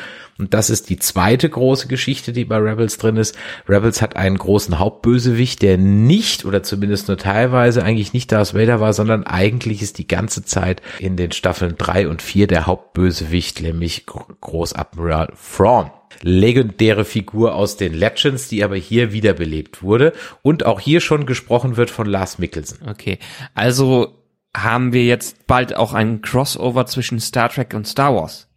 und 0.42 0.54
das 0.54 0.70
ist 0.70 0.90
die 0.90 0.98
zweite 0.98 1.48
große 1.48 1.86
Geschichte, 1.86 2.32
die 2.32 2.44
bei 2.44 2.56
Rebels 2.56 2.98
drin 2.98 3.16
ist. 3.16 3.38
Rebels 3.68 4.02
hat 4.02 4.16
einen 4.16 4.36
großen 4.36 4.80
Hauptbösewicht, 4.80 5.62
der 5.62 5.78
nicht 5.78 6.44
oder 6.44 6.64
zumindest 6.64 7.06
nur 7.06 7.16
teilweise 7.16 7.84
eigentlich 7.84 8.12
nicht 8.12 8.32
Darth 8.32 8.52
Vader 8.52 8.80
war, 8.80 8.92
sondern 8.92 9.22
eigentlich 9.22 9.82
ist 9.82 9.98
die 9.98 10.08
ganze 10.08 10.44
Zeit 10.44 10.82
in 10.98 11.16
den 11.16 11.30
Staffeln 11.30 11.76
drei 11.78 12.08
und 12.08 12.22
vier 12.22 12.48
der 12.48 12.66
Hauptbösewicht, 12.66 13.62
nämlich 13.62 14.04
Großadmiral 14.06 15.32
Thrawn. 15.56 15.92
Legendäre 16.22 17.04
Figur 17.04 17.54
aus 17.54 17.76
den 17.76 17.94
Legends, 17.94 18.48
die 18.48 18.64
aber 18.64 18.74
hier 18.74 19.12
wiederbelebt 19.12 19.80
wurde 19.80 20.12
und 20.42 20.66
auch 20.66 20.80
hier 20.80 21.00
schon 21.00 21.24
gesprochen 21.24 21.76
wird 21.76 21.90
von 21.90 22.08
Lars 22.08 22.40
Mikkelsen. 22.40 22.80
Okay. 22.88 23.20
Also 23.54 24.18
haben 24.56 24.92
wir 24.92 25.04
jetzt 25.04 25.46
bald 25.46 25.76
auch 25.76 25.94
ein 25.94 26.20
Crossover 26.20 26.86
zwischen 26.86 27.20
Star 27.20 27.48
Trek 27.48 27.74
und 27.74 27.86
Star 27.86 28.12
Wars. 28.16 28.48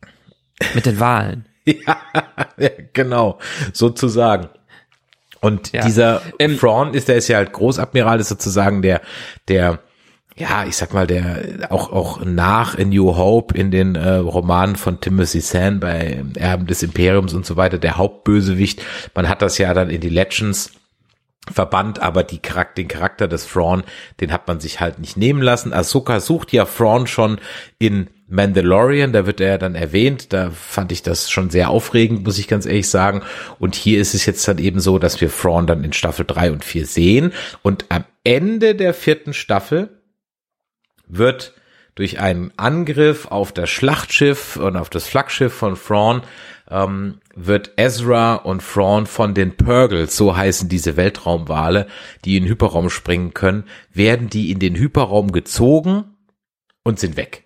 Mit 0.73 0.87
den 0.87 0.99
Wahlen. 0.99 1.45
Ja, 2.57 2.69
genau, 2.93 3.39
sozusagen. 3.73 4.49
Und 5.41 5.71
Ja. 5.73 5.83
dieser 5.85 6.21
Ähm, 6.39 6.57
Thrawn 6.57 6.93
ist, 6.93 7.07
der 7.07 7.15
ist 7.17 7.27
ja 7.27 7.37
halt 7.37 7.53
Großadmiral, 7.53 8.19
ist 8.19 8.29
sozusagen 8.29 8.81
der, 8.81 9.01
der, 9.47 9.79
ja, 10.35 10.65
ich 10.65 10.75
sag 10.75 10.93
mal, 10.93 11.05
der 11.07 11.67
auch 11.69 11.91
auch 11.91 12.23
nach 12.25 12.77
A 12.79 12.83
New 12.83 13.15
Hope 13.15 13.57
in 13.57 13.71
den 13.71 13.95
äh, 13.95 14.15
Romanen 14.15 14.75
von 14.75 15.01
Timothy 15.01 15.41
Zahn 15.41 15.79
bei 15.79 16.23
Erben 16.35 16.65
des 16.67 16.81
Imperiums 16.83 17.33
und 17.33 17.45
so 17.45 17.55
weiter, 17.57 17.77
der 17.77 17.97
Hauptbösewicht. 17.97 18.81
Man 19.13 19.29
hat 19.29 19.41
das 19.41 19.57
ja 19.57 19.73
dann 19.73 19.89
in 19.89 20.01
die 20.01 20.09
Legends 20.09 20.71
verbannt, 21.51 21.99
aber 21.99 22.23
die 22.23 22.39
Charakter, 22.39 22.75
den 22.81 22.87
Charakter 22.87 23.27
des 23.27 23.47
Thrawn, 23.47 23.83
den 24.19 24.31
hat 24.31 24.47
man 24.47 24.59
sich 24.59 24.79
halt 24.79 24.97
nicht 24.99 25.15
nehmen 25.15 25.41
lassen. 25.43 25.73
Ahsoka 25.73 26.19
sucht 26.19 26.51
ja 26.53 26.65
Thrawn 26.65 27.05
schon 27.05 27.39
in 27.77 28.09
Mandalorian, 28.27 29.13
da 29.13 29.27
wird 29.27 29.39
er 29.39 29.57
dann 29.57 29.75
erwähnt, 29.75 30.33
da 30.33 30.49
fand 30.49 30.91
ich 30.91 31.03
das 31.03 31.29
schon 31.29 31.51
sehr 31.51 31.69
aufregend, 31.69 32.23
muss 32.23 32.39
ich 32.39 32.47
ganz 32.47 32.65
ehrlich 32.65 32.89
sagen. 32.89 33.21
Und 33.59 33.75
hier 33.75 33.99
ist 33.99 34.15
es 34.15 34.25
jetzt 34.25 34.47
dann 34.47 34.57
eben 34.57 34.79
so, 34.79 34.97
dass 34.97 35.21
wir 35.21 35.31
Thrawn 35.31 35.67
dann 35.67 35.83
in 35.83 35.93
Staffel 35.93 36.25
drei 36.25 36.51
und 36.51 36.65
vier 36.65 36.87
sehen. 36.87 37.33
Und 37.61 37.85
am 37.89 38.03
Ende 38.23 38.73
der 38.73 38.93
vierten 38.95 39.33
Staffel 39.33 40.01
wird 41.07 41.53
durch 41.93 42.19
einen 42.19 42.51
Angriff 42.57 43.27
auf 43.27 43.51
das 43.51 43.69
Schlachtschiff 43.69 44.57
und 44.57 44.75
auf 44.75 44.89
das 44.89 45.07
Flaggschiff 45.07 45.53
von 45.53 45.75
Thrawn 45.75 46.23
ähm, 46.69 47.19
wird 47.35 47.73
Ezra 47.77 48.35
und 48.35 48.61
Thrawn 48.61 49.05
von 49.05 49.33
den 49.33 49.55
Purgles, 49.55 50.17
so 50.17 50.35
heißen 50.35 50.67
diese 50.67 50.97
Weltraumwale, 50.97 51.87
die 52.25 52.37
in 52.37 52.45
Hyperraum 52.45 52.89
springen 52.89 53.33
können, 53.33 53.65
werden 53.93 54.29
die 54.29 54.51
in 54.51 54.59
den 54.59 54.75
Hyperraum 54.75 55.31
gezogen 55.31 56.15
und 56.83 56.99
sind 56.99 57.17
weg. 57.17 57.44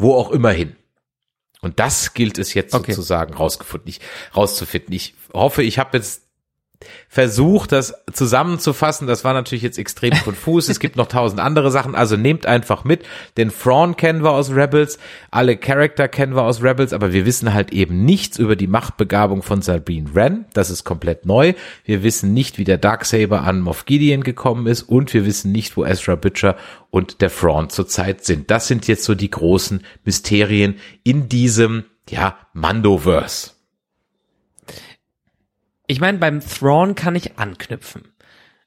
Wo 0.00 0.14
auch 0.14 0.30
immer 0.30 0.50
hin. 0.50 0.76
Und 1.60 1.78
das 1.78 2.14
gilt 2.14 2.38
es 2.38 2.54
jetzt 2.54 2.74
Okay. 2.74 2.92
sozusagen 2.92 3.34
rausgefunden, 3.34 3.88
ich, 3.90 4.00
rauszufinden. 4.34 4.94
Ich 4.94 5.14
hoffe, 5.34 5.62
ich 5.62 5.78
habe 5.78 5.96
jetzt 5.98 6.29
versucht, 7.08 7.72
das 7.72 7.94
zusammenzufassen. 8.12 9.06
Das 9.06 9.24
war 9.24 9.32
natürlich 9.32 9.62
jetzt 9.62 9.78
extrem 9.78 10.12
konfus. 10.24 10.68
es 10.68 10.80
gibt 10.80 10.96
noch 10.96 11.06
tausend 11.06 11.40
andere 11.40 11.70
Sachen. 11.70 11.94
Also 11.94 12.16
nehmt 12.16 12.46
einfach 12.46 12.84
mit. 12.84 13.04
Den 13.36 13.50
Thrawn 13.50 13.96
kennen 13.96 14.22
wir 14.22 14.32
aus 14.32 14.50
Rebels. 14.50 14.98
Alle 15.30 15.56
Charakter 15.56 16.08
kennen 16.08 16.34
wir 16.34 16.42
aus 16.42 16.62
Rebels. 16.62 16.92
Aber 16.92 17.12
wir 17.12 17.26
wissen 17.26 17.52
halt 17.52 17.72
eben 17.72 18.04
nichts 18.04 18.38
über 18.38 18.56
die 18.56 18.66
Machtbegabung 18.66 19.42
von 19.42 19.62
Sabine 19.62 20.14
Wren. 20.14 20.46
Das 20.52 20.70
ist 20.70 20.84
komplett 20.84 21.26
neu. 21.26 21.54
Wir 21.84 22.02
wissen 22.02 22.32
nicht, 22.32 22.58
wie 22.58 22.64
der 22.64 22.78
Darksaber 22.78 23.42
an 23.42 23.60
Moff 23.60 23.84
Gideon 23.84 24.22
gekommen 24.22 24.66
ist. 24.66 24.82
Und 24.82 25.12
wir 25.12 25.26
wissen 25.26 25.52
nicht, 25.52 25.76
wo 25.76 25.84
Ezra 25.84 26.14
Butcher 26.14 26.56
und 26.90 27.20
der 27.20 27.30
Thrawn 27.30 27.70
zurzeit 27.70 28.24
sind. 28.24 28.50
Das 28.50 28.66
sind 28.66 28.88
jetzt 28.88 29.04
so 29.04 29.14
die 29.14 29.30
großen 29.30 29.84
Mysterien 30.04 30.76
in 31.04 31.28
diesem, 31.28 31.84
ja, 32.08 32.36
Mandoverse. 32.52 33.59
Ich 35.90 36.00
meine, 36.00 36.18
beim 36.18 36.38
Thrawn 36.38 36.94
kann 36.94 37.16
ich 37.16 37.36
anknüpfen, 37.36 38.12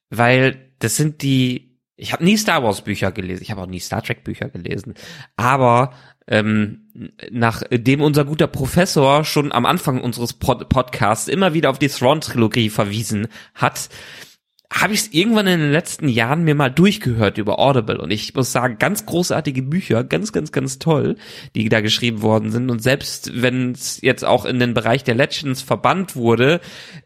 weil 0.09 0.73
das 0.79 0.97
sind 0.97 1.21
die. 1.21 1.79
Ich 1.95 2.11
habe 2.11 2.21
nie 2.21 2.35
Star 2.35 2.61
Wars 2.63 2.81
Bücher 2.81 3.13
gelesen, 3.13 3.43
ich 3.43 3.49
habe 3.49 3.61
auch 3.61 3.67
nie 3.67 3.79
Star 3.79 4.03
Trek 4.03 4.25
Bücher 4.25 4.49
gelesen, 4.49 4.95
aber 5.37 5.93
ähm, 6.27 6.89
nachdem 7.31 8.01
unser 8.01 8.25
guter 8.25 8.47
Professor 8.47 9.23
schon 9.23 9.53
am 9.53 9.65
Anfang 9.65 10.01
unseres 10.01 10.33
Pod 10.33 10.67
Podcasts 10.67 11.29
immer 11.29 11.53
wieder 11.53 11.69
auf 11.69 11.79
die 11.79 11.87
Thrawn 11.87 12.19
Trilogie 12.19 12.69
verwiesen 12.69 13.29
hat, 13.55 13.87
habe 14.73 14.93
ich 14.93 15.01
es 15.01 15.13
irgendwann 15.13 15.45
in 15.45 15.59
den 15.59 15.71
letzten 15.71 16.09
Jahren 16.09 16.43
mir 16.43 16.55
mal 16.55 16.69
durchgehört 16.69 17.37
über 17.37 17.59
Audible. 17.59 18.01
Und 18.01 18.09
ich 18.11 18.33
muss 18.33 18.51
sagen, 18.51 18.77
ganz 18.79 19.05
großartige 19.05 19.61
Bücher, 19.61 20.03
ganz, 20.03 20.31
ganz, 20.31 20.51
ganz 20.51 20.79
toll, 20.79 21.15
die 21.55 21.69
da 21.69 21.81
geschrieben 21.81 22.23
worden 22.23 22.51
sind. 22.51 22.71
Und 22.71 22.81
selbst 22.81 23.41
wenn 23.41 23.73
es 23.73 24.01
jetzt 24.01 24.25
auch 24.25 24.45
in 24.45 24.59
den 24.59 24.73
Bereich 24.73 25.03
der 25.03 25.13
Legends 25.13 25.61
verbannt 25.61 26.15
wurde, 26.15 26.59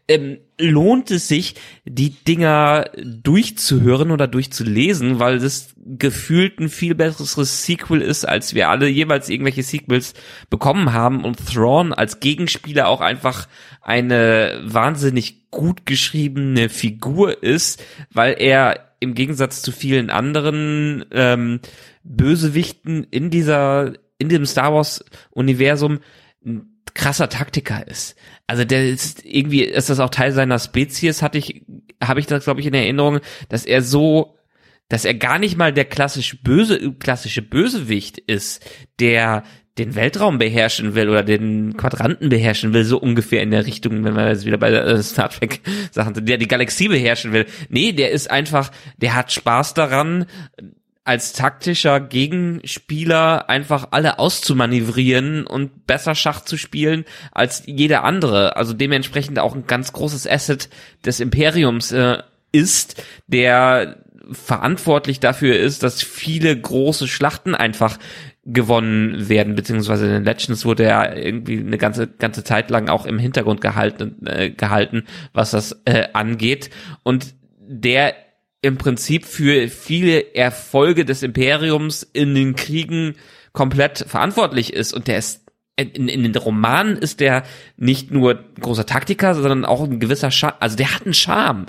ähm, 0.08 0.38
lohnt 0.58 1.10
es 1.10 1.28
sich, 1.28 1.54
die 1.84 2.10
Dinger 2.10 2.86
durchzuhören 3.04 4.10
oder 4.10 4.26
durchzulesen, 4.26 5.18
weil 5.18 5.38
das 5.38 5.74
gefühlt 5.76 6.58
ein 6.58 6.70
viel 6.70 6.94
besseres 6.94 7.64
Sequel 7.64 8.00
ist, 8.00 8.26
als 8.26 8.54
wir 8.54 8.68
alle 8.68 8.88
jeweils 8.88 9.28
irgendwelche 9.28 9.62
Sequels 9.62 10.14
bekommen 10.50 10.92
haben 10.92 11.24
und 11.24 11.46
Thrawn 11.46 11.92
als 11.92 12.20
Gegenspieler 12.20 12.88
auch 12.88 13.00
einfach 13.00 13.46
eine 13.88 14.60
wahnsinnig 14.64 15.50
gut 15.50 15.86
geschriebene 15.86 16.68
Figur 16.68 17.42
ist, 17.42 17.82
weil 18.12 18.36
er 18.38 18.92
im 19.00 19.14
Gegensatz 19.14 19.62
zu 19.62 19.72
vielen 19.72 20.10
anderen 20.10 21.06
ähm, 21.10 21.60
Bösewichten 22.04 23.04
in 23.04 23.30
dieser 23.30 23.94
in 24.18 24.28
dem 24.28 24.44
Star 24.44 24.74
Wars 24.74 25.02
Universum 25.30 26.00
ein 26.44 26.66
krasser 26.92 27.30
Taktiker 27.30 27.88
ist. 27.88 28.14
Also 28.46 28.66
der 28.66 28.90
ist 28.90 29.24
irgendwie 29.24 29.62
ist 29.62 29.88
das 29.88 30.00
auch 30.00 30.10
Teil 30.10 30.32
seiner 30.32 30.58
Spezies, 30.58 31.22
hatte 31.22 31.38
ich 31.38 31.64
habe 32.04 32.20
ich 32.20 32.26
das 32.26 32.44
glaube 32.44 32.60
ich 32.60 32.66
in 32.66 32.74
Erinnerung, 32.74 33.20
dass 33.48 33.64
er 33.64 33.80
so 33.80 34.36
dass 34.90 35.06
er 35.06 35.14
gar 35.14 35.38
nicht 35.38 35.56
mal 35.56 35.72
der 35.72 35.86
klassische 35.86 36.36
böse 36.36 36.92
klassische 36.92 37.40
Bösewicht 37.40 38.18
ist, 38.18 38.62
der 39.00 39.44
den 39.78 39.94
Weltraum 39.94 40.38
beherrschen 40.38 40.94
will 40.94 41.08
oder 41.08 41.22
den 41.22 41.76
Quadranten 41.76 42.28
beherrschen 42.28 42.72
will, 42.72 42.84
so 42.84 42.98
ungefähr 42.98 43.42
in 43.42 43.50
der 43.50 43.66
Richtung, 43.66 44.04
wenn 44.04 44.14
wir 44.14 44.28
jetzt 44.28 44.44
wieder 44.44 44.58
bei 44.58 44.70
äh, 44.70 45.02
Star 45.02 45.30
Trek 45.30 45.60
Sachen 45.90 46.14
sind, 46.14 46.28
der 46.28 46.38
die 46.38 46.48
Galaxie 46.48 46.88
beherrschen 46.88 47.32
will. 47.32 47.46
Nee, 47.68 47.92
der 47.92 48.10
ist 48.10 48.30
einfach, 48.30 48.70
der 48.96 49.14
hat 49.14 49.32
Spaß 49.32 49.74
daran, 49.74 50.26
als 51.04 51.32
taktischer 51.32 52.00
Gegenspieler 52.00 53.48
einfach 53.48 53.88
alle 53.92 54.18
auszumanövrieren 54.18 55.46
und 55.46 55.86
besser 55.86 56.14
Schach 56.14 56.42
zu 56.42 56.58
spielen 56.58 57.06
als 57.32 57.62
jeder 57.64 58.04
andere. 58.04 58.56
Also 58.56 58.74
dementsprechend 58.74 59.38
auch 59.38 59.54
ein 59.54 59.66
ganz 59.66 59.94
großes 59.94 60.26
Asset 60.26 60.68
des 61.06 61.20
Imperiums 61.20 61.92
äh, 61.92 62.18
ist, 62.52 63.02
der 63.26 63.96
verantwortlich 64.32 65.20
dafür 65.20 65.56
ist, 65.56 65.82
dass 65.82 66.02
viele 66.02 66.54
große 66.54 67.08
Schlachten 67.08 67.54
einfach 67.54 67.98
gewonnen 68.50 69.28
werden, 69.28 69.54
beziehungsweise 69.54 70.06
in 70.06 70.12
den 70.12 70.24
Legends 70.24 70.64
wurde 70.64 70.84
er 70.84 71.16
irgendwie 71.16 71.58
eine 71.58 71.76
ganze 71.76 72.06
ganze 72.06 72.42
Zeit 72.44 72.70
lang 72.70 72.88
auch 72.88 73.04
im 73.04 73.18
Hintergrund 73.18 73.60
gehalten, 73.60 74.26
äh, 74.26 74.50
gehalten 74.50 75.04
was 75.34 75.50
das 75.50 75.82
äh, 75.84 76.08
angeht. 76.14 76.70
Und 77.02 77.34
der 77.60 78.14
im 78.62 78.78
Prinzip 78.78 79.26
für 79.26 79.68
viele 79.68 80.34
Erfolge 80.34 81.04
des 81.04 81.22
Imperiums 81.22 82.02
in 82.02 82.34
den 82.34 82.56
Kriegen 82.56 83.14
komplett 83.52 83.98
verantwortlich 84.08 84.72
ist. 84.72 84.92
Und 84.92 85.06
der 85.06 85.18
ist 85.18 85.44
in, 85.76 86.08
in 86.08 86.24
den 86.24 86.34
Romanen 86.34 86.96
ist 86.96 87.20
der 87.20 87.44
nicht 87.76 88.10
nur 88.10 88.44
großer 88.60 88.84
Taktiker, 88.84 89.34
sondern 89.34 89.64
auch 89.64 89.84
ein 89.84 90.00
gewisser 90.00 90.32
Charme. 90.32 90.56
Also 90.58 90.76
der 90.76 90.92
hat 90.92 91.04
einen 91.04 91.14
Charme. 91.14 91.66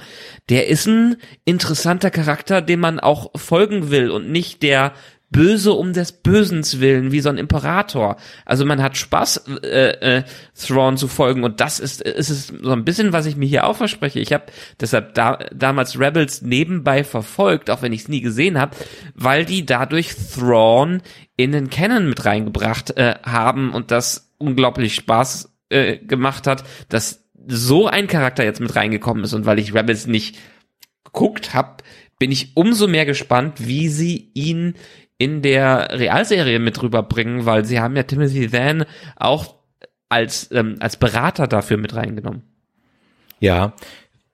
Der 0.50 0.68
ist 0.68 0.88
ein 0.88 1.18
interessanter 1.46 2.10
Charakter, 2.10 2.64
dem 2.64 2.80
man 2.80 3.00
auch 3.00 3.30
folgen 3.36 3.92
will 3.92 4.10
und 4.10 4.32
nicht 4.32 4.64
der 4.64 4.94
Böse 5.32 5.74
um 5.74 5.94
des 5.94 6.12
Bösens 6.12 6.80
willen, 6.80 7.12
wie 7.12 7.20
so 7.20 7.30
ein 7.30 7.38
Imperator. 7.38 8.18
Also 8.46 8.66
man 8.66 8.82
hat 8.82 8.98
Spaß, 8.98 9.46
äh, 9.64 10.18
äh, 10.18 10.24
Thrawn 10.60 10.98
zu 10.98 11.08
folgen 11.08 11.44
und 11.44 11.60
das 11.60 11.80
ist, 11.80 12.02
ist 12.02 12.30
es 12.30 12.48
so 12.48 12.72
ein 12.72 12.84
bisschen, 12.84 13.14
was 13.14 13.28
ich 13.28 13.36
mir 13.36 13.48
hier 13.48 13.68
auch 13.68 13.76
verspreche. 13.76 14.20
Ich 14.20 14.34
habe 14.34 14.46
deshalb 14.80 15.14
da, 15.14 15.38
damals 15.54 16.00
Rebels 16.00 16.42
nebenbei 16.42 17.04
verfolgt, 17.04 17.70
auch 17.70 17.82
wenn 17.84 17.94
ich 17.94 18.02
es 18.02 18.08
nie 18.08 18.22
gesehen 18.22 18.60
habe, 18.60 18.76
weil 19.14 19.46
die 19.46 19.66
dadurch 19.66 20.16
Thrawn 20.34 21.02
in 21.38 21.52
den 21.52 21.70
Canon 21.70 22.10
mit 22.10 22.26
reingebracht 22.26 22.98
äh, 22.98 23.16
haben 23.24 23.72
und 23.72 23.92
das 23.92 24.34
unglaublich 24.40 24.96
Spaß 24.96 25.54
äh, 25.70 25.98
gemacht 25.98 26.48
hat, 26.48 26.64
dass 26.90 27.26
so 27.48 27.88
ein 27.88 28.08
Charakter 28.08 28.44
jetzt 28.44 28.62
mit 28.62 28.76
reingekommen 28.76 29.24
ist 29.24 29.34
und 29.34 29.46
weil 29.46 29.60
ich 29.60 29.76
Rebels 29.76 30.08
nicht 30.08 30.38
geguckt 31.04 31.54
habe, 31.54 31.84
bin 32.20 32.32
ich 32.32 32.56
umso 32.56 32.88
mehr 32.88 33.06
gespannt, 33.06 33.66
wie 33.66 33.88
sie 33.88 34.32
ihn 34.34 34.76
in 35.20 35.44
der 35.44 35.90
Realserie 35.92 36.58
mit 36.58 36.82
rüberbringen, 36.82 37.46
weil 37.46 37.66
sie 37.66 37.80
haben 37.80 37.96
ja 37.96 38.04
Timothy 38.04 38.52
Van 38.52 38.86
auch 39.18 39.56
als, 40.08 40.50
ähm, 40.52 40.78
als 40.80 40.98
Berater 40.98 41.46
dafür 41.46 41.78
mit 41.78 41.94
reingenommen. 41.94 42.42
Ja, 43.40 43.74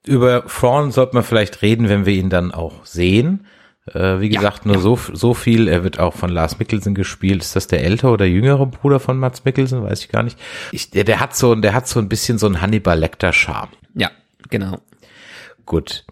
über 0.06 0.46
Thrawn 0.46 0.92
sollte 0.92 1.16
man 1.16 1.24
vielleicht 1.24 1.62
reden, 1.62 1.90
wenn 1.90 2.06
wir 2.06 2.14
ihn 2.14 2.30
dann 2.30 2.52
auch 2.52 2.86
sehen. 2.86 3.48
Äh, 3.88 4.20
wie 4.20 4.30
gesagt, 4.30 4.66
ja, 4.66 4.72
nur 4.72 4.76
ja. 4.78 4.82
so 4.82 5.00
so 5.14 5.34
viel. 5.34 5.68
Er 5.68 5.84
wird 5.84 6.00
auch 6.00 6.14
von 6.14 6.30
Lars 6.30 6.60
Mikkelsen 6.60 6.96
gespielt. 6.96 7.42
Ist 7.42 7.56
das 7.56 7.68
der 7.68 7.84
ältere 7.84 8.12
oder 8.12 8.26
jüngere 8.26 8.66
Bruder 8.66 9.00
von 9.00 9.18
Mats 9.18 9.44
Mikkelsen? 9.44 9.84
Weiß 9.84 10.02
ich 10.02 10.10
gar 10.10 10.24
nicht. 10.24 10.40
Ich, 10.72 10.92
der, 10.92 11.04
der 11.04 11.20
hat 11.20 11.36
so, 11.36 11.54
der 11.56 11.74
hat 11.74 11.88
so 11.88 12.00
ein 12.00 12.10
bisschen 12.10 12.38
so 12.38 12.48
ein 12.48 12.62
Hannibal 12.62 12.98
Lecter 12.98 13.34
Charme. 13.34 13.70
Ja, 13.96 14.12
genau. 14.50 14.78
Gut. 15.66 16.06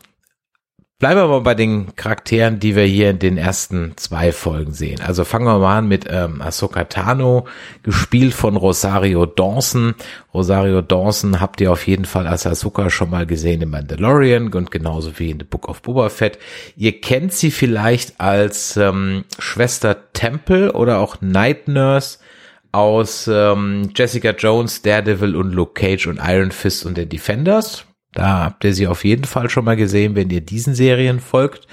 Bleiben 1.03 1.19
wir 1.19 1.27
mal 1.27 1.41
bei 1.41 1.53
den 1.53 1.97
Charakteren, 1.97 2.61
die 2.61 2.77
wir 2.77 2.85
hier 2.85 3.09
in 3.09 3.19
den 3.19 3.37
ersten 3.37 3.91
zwei 3.97 4.31
Folgen 4.31 4.71
sehen. 4.71 5.01
Also 5.05 5.25
fangen 5.25 5.45
wir 5.45 5.59
mal 5.59 5.79
an 5.79 5.89
mit 5.89 6.05
ähm, 6.09 6.41
Ahsoka 6.41 6.85
Tano, 6.85 7.45
gespielt 7.83 8.33
von 8.33 8.55
Rosario 8.55 9.25
Dawson. 9.25 9.95
Rosario 10.33 10.81
Dawson 10.81 11.41
habt 11.41 11.59
ihr 11.59 11.73
auf 11.73 11.85
jeden 11.87 12.05
Fall 12.05 12.25
als 12.25 12.47
Ahsoka 12.47 12.89
schon 12.89 13.09
mal 13.09 13.25
gesehen 13.25 13.61
in 13.61 13.69
Mandalorian 13.69 14.53
und 14.53 14.71
genauso 14.71 15.19
wie 15.19 15.31
in 15.31 15.39
The 15.39 15.43
Book 15.45 15.67
of 15.67 15.81
Boba 15.81 16.07
Fett. 16.07 16.39
Ihr 16.77 17.01
kennt 17.01 17.33
sie 17.33 17.51
vielleicht 17.51 18.21
als 18.21 18.77
ähm, 18.77 19.25
Schwester 19.39 20.13
Temple 20.13 20.71
oder 20.71 20.99
auch 20.99 21.17
Night 21.19 21.67
Nurse 21.67 22.19
aus 22.71 23.27
ähm, 23.27 23.89
Jessica 23.93 24.29
Jones, 24.29 24.83
Daredevil 24.83 25.35
und 25.35 25.51
Luke 25.51 25.73
Cage 25.73 26.07
und 26.07 26.21
Iron 26.23 26.51
Fist 26.51 26.85
und 26.85 26.95
den 26.95 27.09
Defenders 27.09 27.83
da 28.13 28.43
habt 28.43 28.63
ihr 28.63 28.73
sie 28.73 28.87
auf 28.87 29.03
jeden 29.03 29.25
Fall 29.25 29.49
schon 29.49 29.65
mal 29.65 29.75
gesehen, 29.75 30.15
wenn 30.15 30.29
ihr 30.29 30.41
diesen 30.41 30.75
Serien 30.75 31.19
folgt. 31.19 31.67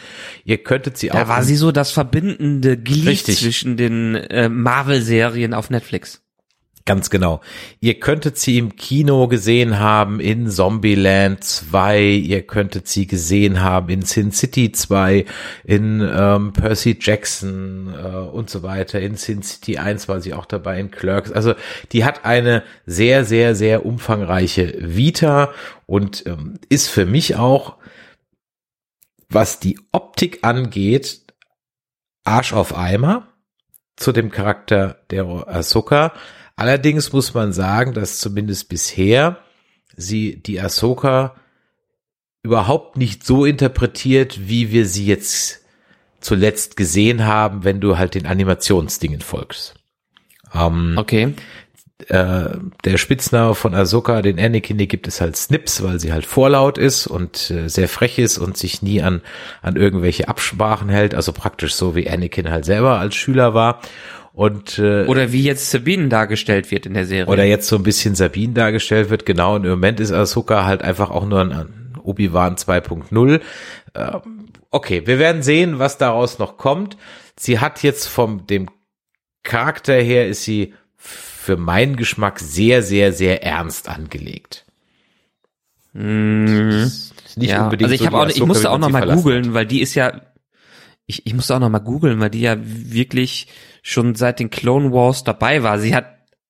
Ihr 0.44 0.58
könntet 0.58 0.98
sie 0.98 1.08
da 1.08 1.14
auch. 1.14 1.18
Da 1.18 1.28
war 1.28 1.42
sie 1.42 1.56
so 1.56 1.70
das 1.70 1.90
verbindende 1.90 2.76
Glied 2.76 3.06
richtig. 3.06 3.38
zwischen 3.38 3.76
den 3.76 4.14
äh, 4.14 4.48
Marvel-Serien 4.48 5.54
auf 5.54 5.70
Netflix. 5.70 6.22
Ganz 6.86 7.10
genau. 7.10 7.40
Ihr 7.80 8.00
könntet 8.00 8.38
sie 8.38 8.56
im 8.56 8.74
Kino 8.74 9.28
gesehen 9.28 9.78
haben 9.78 10.18
in 10.18 10.48
Zombieland 10.48 11.44
2, 11.44 12.02
ihr 12.02 12.46
könntet 12.46 12.88
sie 12.88 13.06
gesehen 13.06 13.60
haben 13.60 13.90
in 13.90 14.02
Sin 14.02 14.32
City 14.32 14.72
2, 14.72 15.26
in 15.64 16.00
ähm, 16.00 16.52
Percy 16.54 16.96
Jackson 16.98 17.94
äh, 17.94 18.16
und 18.16 18.48
so 18.48 18.62
weiter, 18.62 18.98
in 18.98 19.16
Sin 19.16 19.42
City 19.42 19.76
1 19.76 20.08
war 20.08 20.22
sie 20.22 20.32
auch 20.32 20.46
dabei, 20.46 20.80
in 20.80 20.90
Clerks. 20.90 21.30
Also 21.30 21.54
die 21.92 22.04
hat 22.04 22.24
eine 22.24 22.62
sehr, 22.86 23.26
sehr, 23.26 23.54
sehr 23.54 23.84
umfangreiche 23.84 24.74
Vita 24.80 25.52
und 25.84 26.26
ähm, 26.26 26.54
ist 26.70 26.88
für 26.88 27.04
mich 27.04 27.36
auch, 27.36 27.76
was 29.28 29.60
die 29.60 29.78
Optik 29.92 30.38
angeht, 30.42 31.20
Arsch 32.24 32.54
auf 32.54 32.76
Eimer 32.76 33.28
zu 33.96 34.12
dem 34.12 34.30
Charakter 34.30 35.02
der 35.10 35.26
Ahsoka 35.46 36.12
Allerdings 36.60 37.10
muss 37.14 37.32
man 37.32 37.54
sagen, 37.54 37.94
dass 37.94 38.18
zumindest 38.18 38.68
bisher 38.68 39.38
sie 39.96 40.42
die 40.42 40.60
Ahsoka 40.60 41.34
überhaupt 42.42 42.98
nicht 42.98 43.24
so 43.24 43.46
interpretiert, 43.46 44.46
wie 44.46 44.70
wir 44.70 44.84
sie 44.84 45.06
jetzt 45.06 45.62
zuletzt 46.20 46.76
gesehen 46.76 47.24
haben, 47.24 47.64
wenn 47.64 47.80
du 47.80 47.96
halt 47.96 48.14
den 48.14 48.26
Animationsdingen 48.26 49.22
folgst. 49.22 49.72
Ähm, 50.54 50.96
okay. 50.98 51.32
Äh, 52.08 52.50
der 52.84 52.98
Spitzname 52.98 53.54
von 53.54 53.74
Ahsoka, 53.74 54.20
den 54.20 54.38
Anakin, 54.38 54.76
die 54.76 54.88
gibt 54.88 55.08
es 55.08 55.22
halt 55.22 55.36
Snips, 55.36 55.82
weil 55.82 55.98
sie 55.98 56.12
halt 56.12 56.26
vorlaut 56.26 56.76
ist 56.76 57.06
und 57.06 57.50
äh, 57.50 57.68
sehr 57.70 57.88
frech 57.88 58.18
ist 58.18 58.36
und 58.36 58.58
sich 58.58 58.82
nie 58.82 59.00
an, 59.00 59.22
an 59.62 59.76
irgendwelche 59.76 60.28
Absprachen 60.28 60.90
hält, 60.90 61.14
also 61.14 61.32
praktisch 61.32 61.72
so 61.74 61.94
wie 61.94 62.10
Anakin 62.10 62.50
halt 62.50 62.66
selber 62.66 62.98
als 62.98 63.14
Schüler 63.14 63.54
war. 63.54 63.80
Und, 64.32 64.78
äh, 64.78 65.06
oder 65.06 65.32
wie 65.32 65.42
jetzt 65.42 65.70
Sabine 65.70 66.08
dargestellt 66.08 66.70
wird 66.70 66.86
in 66.86 66.94
der 66.94 67.04
Serie. 67.04 67.26
Oder 67.26 67.44
jetzt 67.44 67.66
so 67.66 67.76
ein 67.76 67.82
bisschen 67.82 68.14
Sabine 68.14 68.52
dargestellt 68.52 69.10
wird, 69.10 69.26
genau. 69.26 69.56
Und 69.56 69.64
im 69.64 69.70
Moment 69.70 69.98
ist 70.00 70.12
Ahsoka 70.12 70.64
halt 70.64 70.82
einfach 70.82 71.10
auch 71.10 71.26
nur 71.26 71.40
ein 71.40 71.94
Obi-Wan 72.02 72.56
2.0. 72.56 73.40
Äh, 73.94 74.18
okay, 74.70 75.06
wir 75.06 75.18
werden 75.18 75.42
sehen, 75.42 75.78
was 75.78 75.98
daraus 75.98 76.38
noch 76.38 76.56
kommt. 76.56 76.96
Sie 77.38 77.58
hat 77.58 77.82
jetzt 77.82 78.06
vom 78.06 78.46
dem 78.46 78.68
Charakter 79.42 79.94
her 79.94 80.28
ist 80.28 80.44
sie 80.44 80.74
für 80.96 81.56
meinen 81.56 81.96
Geschmack 81.96 82.38
sehr, 82.38 82.82
sehr, 82.82 83.12
sehr 83.12 83.42
ernst 83.42 83.88
angelegt. 83.88 84.66
Mm, 85.92 86.84
nicht 87.36 87.50
ja, 87.50 87.64
unbedingt. 87.64 87.90
Also 87.90 88.04
ich 88.04 88.10
so 88.10 88.16
auch, 88.16 88.28
ich 88.28 88.46
musste 88.46 88.70
auch 88.70 88.78
noch 88.78 88.90
mal 88.90 89.06
googeln, 89.06 89.54
weil 89.54 89.66
die 89.66 89.80
ist 89.80 89.94
ja, 89.94 90.20
ich, 91.06 91.26
ich 91.26 91.34
musste 91.34 91.56
auch 91.56 91.58
noch 91.58 91.70
mal 91.70 91.78
googeln, 91.78 92.20
weil 92.20 92.30
die 92.30 92.42
ja 92.42 92.56
wirklich 92.60 93.48
schon 93.82 94.14
seit 94.14 94.40
den 94.40 94.50
Clone 94.50 94.92
Wars 94.92 95.24
dabei 95.24 95.62
war. 95.62 95.78
Sie 95.78 95.94
hat 95.94 96.06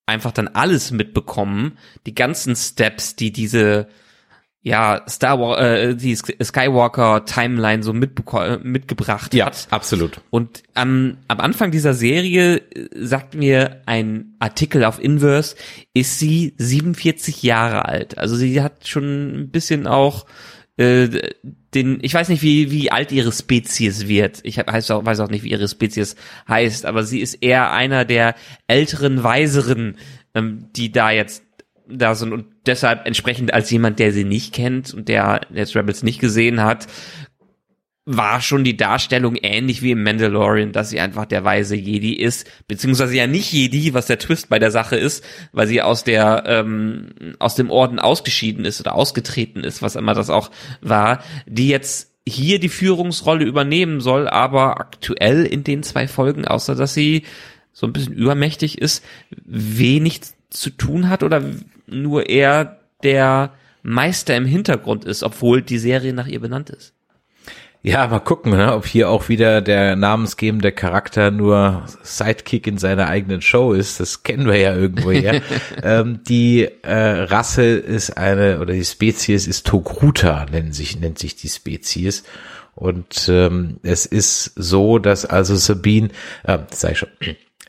einfach 0.07 0.33
dann 0.33 0.49
alles 0.49 0.91
mitbekommen, 0.91 1.79
die 2.07 2.15
ganzen 2.15 2.57
Steps, 2.57 3.17
die 3.17 3.33
diese 3.33 3.89
ja 4.63 5.03
Star 5.09 5.41
Wars, 5.41 5.61
äh, 5.61 5.95
die 5.95 6.15
Skywalker 6.17 7.25
Timeline 7.25 7.83
so 7.83 7.93
mitgebracht 7.93 9.33
ja, 9.33 9.47
hat. 9.47 9.69
absolut. 9.71 10.21
Und 10.31 10.63
am, 10.75 11.17
am 11.29 11.41
Anfang 11.41 11.71
dieser 11.71 11.95
Serie 11.95 12.57
äh, 12.57 12.89
sagt 12.95 13.35
mir 13.35 13.81
ein 13.87 14.35
Artikel 14.39 14.85
auf 14.85 15.03
Inverse, 15.03 15.57
ist 15.95 16.19
sie 16.19 16.55
47 16.59 17.43
Jahre 17.43 17.87
alt. 17.87 18.19
Also 18.19 18.37
sie 18.37 18.61
hat 18.61 18.87
schon 18.87 19.45
ein 19.45 19.51
bisschen 19.51 19.87
auch 19.87 20.27
äh, 20.81 21.35
den, 21.75 21.99
ich 22.01 22.15
weiß 22.15 22.31
nicht, 22.31 22.41
wie, 22.41 22.71
wie 22.71 22.91
alt 22.91 23.13
ihre 23.13 23.33
Spezies 23.33 24.09
wird. 24.09 24.41
Ich 24.45 24.59
hab, 24.59 24.73
weiß, 24.73 24.91
auch, 24.93 25.05
weiß 25.05 25.21
auch 25.21 25.29
nicht, 25.29 25.45
wie 25.45 25.51
ihre 25.51 25.69
Spezies 25.69 26.17
heißt, 26.49 26.87
aber 26.87 27.05
sie 27.05 27.21
ist 27.21 27.35
eher 27.35 27.71
einer 27.71 28.07
der 28.07 28.35
älteren, 28.67 29.23
weiseren, 29.23 29.99
ähm, 30.35 30.69
die 30.75 30.91
da 30.91 31.11
jetzt 31.11 31.45
da 31.87 32.15
sind 32.15 32.33
und 32.33 32.47
deshalb 32.67 33.07
entsprechend 33.07 33.53
als 33.53 33.71
jemand, 33.71 33.99
der 33.99 34.13
sie 34.13 34.25
nicht 34.25 34.55
kennt 34.55 34.95
und 34.95 35.09
der 35.09 35.43
jetzt 35.53 35.77
Rebels 35.77 36.03
nicht 36.03 36.21
gesehen 36.21 36.63
hat, 36.63 36.87
war 38.17 38.41
schon 38.41 38.65
die 38.65 38.77
Darstellung 38.77 39.37
ähnlich 39.37 39.83
wie 39.83 39.93
im 39.93 40.03
Mandalorian, 40.03 40.73
dass 40.73 40.91
sie 40.91 40.99
einfach 40.99 41.27
der 41.27 41.45
weise 41.45 41.77
Jedi 41.77 42.15
ist, 42.15 42.51
beziehungsweise 42.67 43.15
ja 43.15 43.29
nicht 43.29 43.53
Jedi, 43.53 43.95
was 43.95 44.07
der 44.07 44.19
Twist 44.19 44.49
bei 44.49 44.59
der 44.59 44.73
Sache 44.73 44.97
ist, 44.97 45.25
weil 45.53 45.69
sie 45.69 45.81
aus 45.81 46.03
der 46.03 46.43
ähm, 46.47 47.11
aus 47.39 47.55
dem 47.55 47.71
Orden 47.71 48.01
ausgeschieden 48.01 48.65
ist 48.65 48.81
oder 48.81 48.97
ausgetreten 48.97 49.63
ist, 49.63 49.81
was 49.81 49.95
immer 49.95 50.15
das 50.15 50.29
auch 50.29 50.51
war, 50.81 51.23
die 51.47 51.69
jetzt 51.69 52.11
hier 52.27 52.59
die 52.59 52.69
Führungsrolle 52.69 53.45
übernehmen 53.45 54.01
soll, 54.01 54.29
aber 54.29 54.81
aktuell 54.81 55.45
in 55.45 55.63
den 55.63 55.85
zwei 55.85 56.09
Folgen, 56.09 56.45
außer 56.45 56.75
dass 56.75 56.95
sie 56.95 57.23
so 57.73 57.87
ein 57.87 57.93
bisschen 57.93 58.15
übermächtig 58.15 58.79
ist, 58.79 59.05
wenig 59.45 60.21
zu 60.51 60.71
tun 60.71 61.09
hat 61.09 61.23
oder 61.23 61.43
nur 61.87 62.29
eher 62.29 62.81
der 63.05 63.53
Meister 63.83 64.37
im 64.37 64.47
Hintergrund 64.47 65.05
ist, 65.05 65.23
obwohl 65.23 65.63
die 65.63 65.79
Serie 65.79 66.13
nach 66.13 66.27
ihr 66.27 66.41
benannt 66.41 66.71
ist. 66.71 66.93
Ja, 67.83 68.07
mal 68.09 68.21
gucken, 68.21 68.53
ne, 68.53 68.75
ob 68.75 68.85
hier 68.85 69.09
auch 69.09 69.31
wieder 69.31 69.63
der 69.63 69.97
namensgebende 69.97 70.71
Charakter 70.71 71.31
nur 71.31 71.87
Sidekick 72.03 72.67
in 72.67 72.77
seiner 72.77 73.07
eigenen 73.07 73.41
Show 73.41 73.73
ist. 73.73 74.01
Das 74.01 74.23
kennen 74.23 74.47
wir 74.47 74.59
ja 74.59 74.75
irgendwo 74.75 75.11
her. 75.11 75.41
ähm, 75.83 76.21
die 76.29 76.69
äh, 76.83 76.95
Rasse 76.95 77.65
ist 77.65 78.19
eine, 78.19 78.61
oder 78.61 78.75
die 78.75 78.85
Spezies 78.85 79.47
ist 79.47 79.67
Togruta, 79.67 80.45
nennt 80.53 80.75
sich, 80.75 81.01
nennt 81.01 81.19
sich 81.19 81.37
die 81.37 81.49
Spezies. 81.49 82.25
Und 82.75 83.29
ähm, 83.31 83.79
es 83.83 84.05
ist 84.05 84.53
so, 84.57 84.99
dass 84.99 85.25
also 85.25 85.57
Sabine, 85.57 86.11
äh, 86.45 86.59
sag 86.71 86.93
ich 86.93 86.99
schon, 86.99 87.09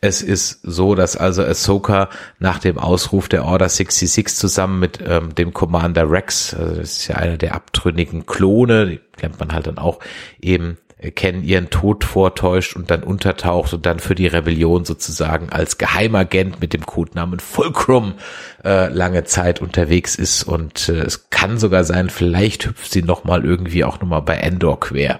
es 0.01 0.23
ist 0.23 0.61
so, 0.63 0.95
dass 0.95 1.15
also 1.15 1.43
Ahsoka 1.43 2.09
nach 2.39 2.57
dem 2.57 2.79
Ausruf 2.79 3.29
der 3.29 3.45
Order 3.45 3.69
66 3.69 4.35
zusammen 4.35 4.79
mit 4.79 4.99
ähm, 5.05 5.35
dem 5.35 5.53
Commander 5.53 6.09
Rex, 6.09 6.55
also 6.55 6.75
das 6.75 6.97
ist 6.97 7.07
ja 7.07 7.17
einer 7.17 7.37
der 7.37 7.53
abtrünnigen 7.53 8.25
Klone, 8.25 8.87
die 8.87 8.99
kennt 9.17 9.39
man 9.39 9.53
halt 9.53 9.67
dann 9.67 9.77
auch, 9.77 9.99
eben 10.41 10.77
äh, 10.97 11.11
kennen 11.11 11.43
ihren 11.43 11.69
Tod 11.69 12.03
vortäuscht 12.03 12.75
und 12.75 12.89
dann 12.89 13.03
untertaucht 13.03 13.75
und 13.75 13.85
dann 13.85 13.99
für 13.99 14.15
die 14.15 14.25
Rebellion 14.25 14.85
sozusagen 14.85 15.49
als 15.49 15.77
Geheimagent 15.77 16.59
mit 16.61 16.73
dem 16.73 16.87
Codenamen 16.87 17.39
Fulcrum 17.39 18.15
äh, 18.63 18.87
lange 18.87 19.25
Zeit 19.25 19.61
unterwegs 19.61 20.15
ist 20.15 20.43
und 20.43 20.89
äh, 20.89 21.01
es 21.01 21.29
kann 21.29 21.59
sogar 21.59 21.83
sein, 21.83 22.09
vielleicht 22.09 22.65
hüpft 22.65 22.91
sie 22.91 23.03
noch 23.03 23.23
mal 23.23 23.45
irgendwie 23.45 23.83
auch 23.83 24.01
noch 24.01 24.07
mal 24.07 24.21
bei 24.21 24.37
Endor 24.37 24.79
quer. 24.79 25.19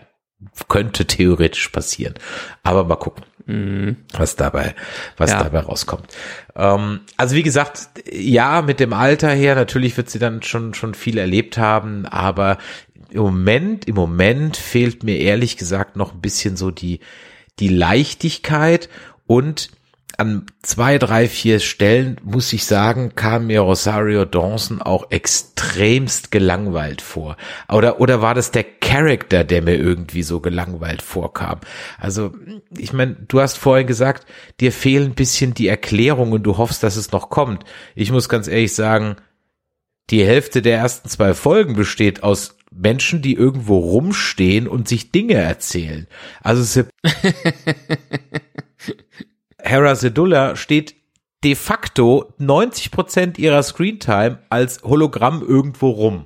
Könnte 0.68 1.06
theoretisch 1.06 1.70
passieren, 1.70 2.16
aber 2.64 2.84
mal 2.84 2.96
gucken 2.96 3.24
was 4.14 4.36
dabei, 4.36 4.76
was 5.18 5.32
Ja. 5.32 5.44
dabei 5.44 5.60
rauskommt. 5.62 6.08
Ähm, 6.56 7.02
also 7.18 7.36
wie 7.36 7.44
gesagt, 7.44 7.90
ja, 8.12 8.62
mit 8.62 8.80
dem 8.80 8.94
Alter 8.94 9.30
her, 9.32 9.56
natürlich 9.56 9.98
wird 9.98 10.10
sie 10.10 10.20
dann 10.20 10.42
schon, 10.44 10.74
schon 10.74 10.94
viel 10.94 11.18
erlebt 11.18 11.58
haben, 11.58 12.06
aber 12.06 12.58
im 13.10 13.22
Moment, 13.22 13.88
im 13.88 13.96
Moment 13.96 14.58
fehlt 14.58 15.04
mir 15.04 15.18
ehrlich 15.18 15.58
gesagt 15.58 15.96
noch 15.96 16.14
ein 16.14 16.22
bisschen 16.22 16.56
so 16.56 16.72
die, 16.72 17.00
die 17.60 17.68
Leichtigkeit 17.68 18.90
und 19.28 19.70
an 20.18 20.46
zwei, 20.62 20.98
drei, 20.98 21.28
vier 21.28 21.60
Stellen, 21.60 22.18
muss 22.24 22.52
ich 22.54 22.66
sagen, 22.66 23.14
kam 23.16 23.48
mir 23.48 23.62
Rosario 23.62 24.26
Dawson 24.26 24.82
auch 24.82 25.12
extremst 25.12 26.32
gelangweilt 26.32 27.02
vor. 27.02 27.38
Oder, 27.72 28.00
oder 28.00 28.22
war 28.22 28.34
das 28.34 28.52
der 28.52 28.64
Charakter, 28.64 29.44
der 29.44 29.62
mir 29.62 29.76
irgendwie 29.76 30.24
so 30.24 30.40
gelangweilt 30.40 31.02
vorkam? 31.02 31.60
Also, 31.98 32.34
ich 32.78 32.94
meine, 32.94 33.16
du 33.28 33.42
hast 33.42 33.58
vorhin 33.58 33.88
gesagt, 33.88 34.26
dir 34.60 34.72
fehlen 34.72 35.12
ein 35.12 35.16
bisschen 35.16 35.54
die 35.54 35.68
Erklärungen 35.68 36.44
du 36.44 36.58
hoffst, 36.58 36.84
dass 36.84 36.96
es 36.96 37.12
noch 37.12 37.30
kommt. 37.30 37.64
Ich 37.96 38.12
muss 38.12 38.30
ganz 38.30 38.48
ehrlich 38.48 38.74
sagen, 38.74 39.16
die 40.10 40.26
Hälfte 40.26 40.62
der 40.62 40.78
ersten 40.78 41.10
zwei 41.10 41.34
Folgen 41.34 41.76
besteht 41.76 42.24
aus 42.24 42.58
Menschen, 42.72 43.22
die 43.22 43.34
irgendwo 43.34 43.78
rumstehen 43.78 44.68
und 44.68 44.88
sich 44.88 45.12
Dinge 45.12 45.36
erzählen. 45.36 46.08
Also 46.42 46.84
Hera 49.64 49.96
Sedullah 49.96 50.56
steht 50.56 50.96
de 51.44 51.56
facto 51.56 52.34
90 52.38 52.92
Prozent 52.92 53.40
ihrer 53.40 53.64
Screentime 53.64 54.40
als 54.50 54.84
Hologramm 54.84 55.42
irgendwo 55.42 55.90
rum. 55.90 56.26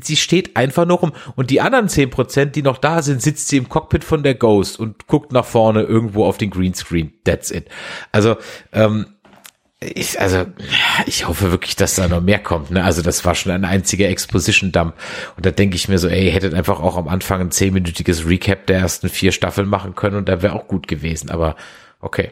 Sie 0.00 0.16
steht 0.16 0.56
einfach 0.56 0.86
nur 0.86 0.98
rum. 0.98 1.12
Und 1.36 1.50
die 1.50 1.60
anderen 1.60 1.88
10 1.88 2.10
Prozent, 2.10 2.56
die 2.56 2.62
noch 2.62 2.78
da 2.78 3.02
sind, 3.02 3.22
sitzt 3.22 3.48
sie 3.48 3.56
im 3.56 3.68
Cockpit 3.68 4.04
von 4.04 4.22
der 4.22 4.34
Ghost 4.34 4.78
und 4.78 5.06
guckt 5.06 5.32
nach 5.32 5.44
vorne 5.44 5.82
irgendwo 5.82 6.24
auf 6.24 6.38
den 6.38 6.50
Greenscreen. 6.50 7.12
That's 7.24 7.50
it. 7.50 7.68
Also, 8.12 8.36
ähm, 8.72 9.06
ich, 9.80 10.20
also, 10.20 10.44
ich 11.06 11.28
hoffe 11.28 11.52
wirklich, 11.52 11.76
dass 11.76 11.94
da 11.94 12.08
noch 12.08 12.20
mehr 12.20 12.40
kommt. 12.40 12.72
Ne? 12.72 12.82
Also 12.82 13.00
das 13.00 13.24
war 13.24 13.36
schon 13.36 13.52
ein 13.52 13.64
einziger 13.64 14.08
Exposition-Dump. 14.08 14.94
Und 15.36 15.46
da 15.46 15.52
denke 15.52 15.76
ich 15.76 15.88
mir 15.88 15.98
so, 15.98 16.08
ey, 16.08 16.26
ihr 16.26 16.32
hättet 16.32 16.52
einfach 16.52 16.80
auch 16.80 16.96
am 16.96 17.06
Anfang 17.06 17.40
ein 17.40 17.50
zehnminütiges 17.52 18.26
Recap 18.26 18.66
der 18.66 18.78
ersten 18.78 19.08
vier 19.08 19.30
Staffeln 19.30 19.68
machen 19.68 19.94
können 19.94 20.16
und 20.16 20.28
da 20.28 20.42
wäre 20.42 20.54
auch 20.54 20.66
gut 20.66 20.88
gewesen. 20.88 21.30
Aber 21.30 21.54
okay. 22.00 22.30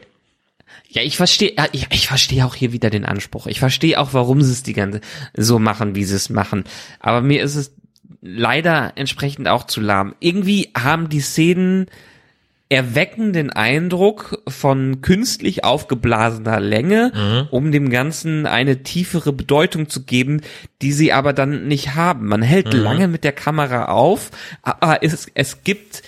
Ja, 0.89 1.01
ich 1.01 1.17
verstehe, 1.17 1.53
ich, 1.71 1.87
ich 1.91 2.07
verstehe 2.07 2.45
auch 2.45 2.55
hier 2.55 2.71
wieder 2.71 2.89
den 2.89 3.05
Anspruch. 3.05 3.47
Ich 3.47 3.59
verstehe 3.59 3.99
auch, 3.99 4.13
warum 4.13 4.41
sie 4.41 4.51
es 4.51 4.63
die 4.63 4.73
ganze 4.73 5.01
so 5.35 5.59
machen, 5.59 5.95
wie 5.95 6.03
sie 6.03 6.15
es 6.15 6.29
machen. 6.29 6.63
Aber 6.99 7.21
mir 7.21 7.41
ist 7.41 7.55
es 7.55 7.71
leider 8.21 8.93
entsprechend 8.95 9.47
auch 9.47 9.65
zu 9.65 9.81
lahm. 9.81 10.15
Irgendwie 10.19 10.69
haben 10.75 11.09
die 11.09 11.21
Szenen 11.21 11.87
erwecken 12.69 13.31
den 13.31 13.49
Eindruck 13.49 14.41
von 14.47 15.01
künstlich 15.01 15.63
aufgeblasener 15.63 16.59
Länge, 16.59 17.47
um 17.51 17.71
dem 17.71 17.89
Ganzen 17.89 18.45
eine 18.45 18.83
tiefere 18.83 19.31
Bedeutung 19.31 19.87
zu 19.87 20.03
geben, 20.03 20.41
die 20.81 20.91
sie 20.91 21.13
aber 21.13 21.31
dann 21.31 21.67
nicht 21.67 21.95
haben. 21.95 22.27
Man 22.27 22.41
hält 22.41 22.73
lange 22.73 23.07
mit 23.07 23.23
der 23.23 23.31
Kamera 23.31 23.85
auf, 23.85 24.31
aber 24.63 25.01
es, 25.01 25.27
es 25.33 25.63
gibt 25.63 26.03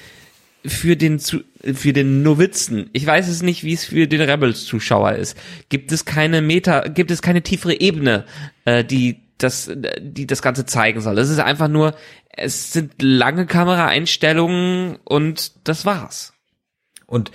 für 0.66 0.98
den 0.98 1.20
zu, 1.20 1.44
für 1.74 1.94
den 1.94 2.24
Novizen, 2.24 2.90
ich 2.94 3.06
weiß 3.06 3.28
es 3.28 3.42
nicht, 3.42 3.64
wie 3.64 3.74
es 3.74 3.86
für 3.86 4.08
den 4.08 4.22
Rebels 4.22 4.66
Zuschauer 4.66 5.14
ist, 5.14 5.38
gibt 5.70 5.92
es 5.92 6.06
keine 6.06 6.42
Meta, 6.42 6.88
gibt 6.88 7.12
es 7.12 7.22
keine 7.22 7.42
tiefere 7.42 7.80
Ebene, 7.80 8.26
äh, 8.66 8.84
die 8.84 9.22
das 9.38 9.72
die 10.00 10.28
das 10.28 10.42
ganze 10.42 10.66
zeigen 10.66 11.02
soll. 11.02 11.18
Es 11.18 11.30
ist 11.30 11.40
einfach 11.40 11.70
nur 11.70 11.96
es 12.32 12.72
sind 12.72 13.02
lange 13.02 13.46
Kameraeinstellungen 13.46 14.98
und 15.04 15.68
das 15.68 15.86
war's. 15.86 16.34
Und 17.06 17.32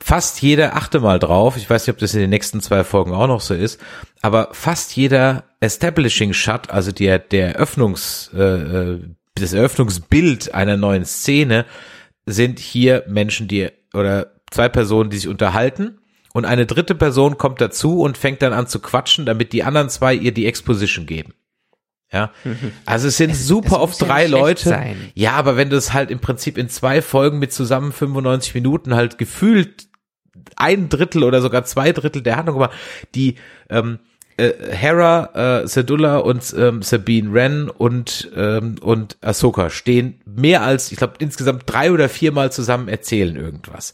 fast 0.00 0.42
jeder, 0.42 0.76
achte 0.76 1.00
mal 1.00 1.18
drauf, 1.18 1.56
ich 1.56 1.68
weiß 1.68 1.86
nicht, 1.86 1.94
ob 1.94 2.00
das 2.00 2.14
in 2.14 2.20
den 2.20 2.30
nächsten 2.30 2.60
zwei 2.60 2.84
Folgen 2.84 3.12
auch 3.12 3.28
noch 3.28 3.40
so 3.40 3.54
ist, 3.54 3.80
aber 4.20 4.48
fast 4.52 4.96
jeder 4.96 5.44
Establishing 5.60 6.32
Shot, 6.32 6.70
also 6.70 6.92
der, 6.92 7.18
der 7.18 7.54
Eröffnungs, 7.54 8.30
äh, 8.34 8.40
äh, 8.42 9.00
das 9.34 9.52
Eröffnungsbild 9.52 10.54
einer 10.54 10.76
neuen 10.76 11.04
Szene, 11.04 11.64
sind 12.26 12.58
hier 12.58 13.04
Menschen, 13.08 13.48
die, 13.48 13.68
oder 13.94 14.32
zwei 14.50 14.68
Personen, 14.68 15.10
die 15.10 15.18
sich 15.18 15.28
unterhalten. 15.28 15.98
Und 16.32 16.44
eine 16.44 16.66
dritte 16.66 16.94
Person 16.94 17.36
kommt 17.36 17.60
dazu 17.60 18.00
und 18.00 18.16
fängt 18.16 18.40
dann 18.42 18.52
an 18.52 18.66
zu 18.66 18.80
quatschen, 18.80 19.26
damit 19.26 19.52
die 19.52 19.64
anderen 19.64 19.90
zwei 19.90 20.14
ihr 20.14 20.32
die 20.32 20.46
Exposition 20.46 21.06
geben. 21.06 21.34
Ja, 22.10 22.30
also 22.86 23.08
es 23.08 23.16
sind 23.16 23.34
super 23.34 23.70
das 23.70 23.78
oft 23.78 24.00
ja 24.00 24.06
drei 24.06 24.26
schlecht 24.26 24.40
Leute. 24.40 24.68
sein. 24.68 24.96
Ja, 25.14 25.32
aber 25.32 25.56
wenn 25.56 25.70
du 25.70 25.76
es 25.76 25.92
halt 25.92 26.10
im 26.10 26.20
Prinzip 26.20 26.58
in 26.58 26.68
zwei 26.68 27.02
Folgen 27.02 27.38
mit 27.38 27.52
zusammen 27.52 27.92
95 27.92 28.54
Minuten 28.54 28.94
halt 28.94 29.18
gefühlt 29.18 29.88
ein 30.56 30.88
Drittel 30.88 31.24
oder 31.24 31.40
sogar 31.40 31.64
zwei 31.64 31.92
Drittel 31.92 32.22
der 32.22 32.36
Handlung 32.36 32.58
war, 32.58 32.70
die 33.14 33.36
ähm, 33.68 33.98
äh, 34.36 34.52
Hera, 34.70 35.62
äh, 35.62 35.66
Sedullah 35.68 36.18
und 36.18 36.54
ähm, 36.56 36.82
Sabine 36.82 37.32
Wren 37.32 37.70
und 37.70 38.30
ähm, 38.36 38.76
und 38.80 39.16
Ahsoka 39.20 39.70
stehen 39.70 40.20
mehr 40.24 40.62
als, 40.62 40.92
ich 40.92 40.98
glaube, 40.98 41.14
insgesamt 41.18 41.64
drei 41.66 41.92
oder 41.92 42.08
viermal 42.08 42.52
zusammen 42.52 42.88
erzählen 42.88 43.36
irgendwas. 43.36 43.92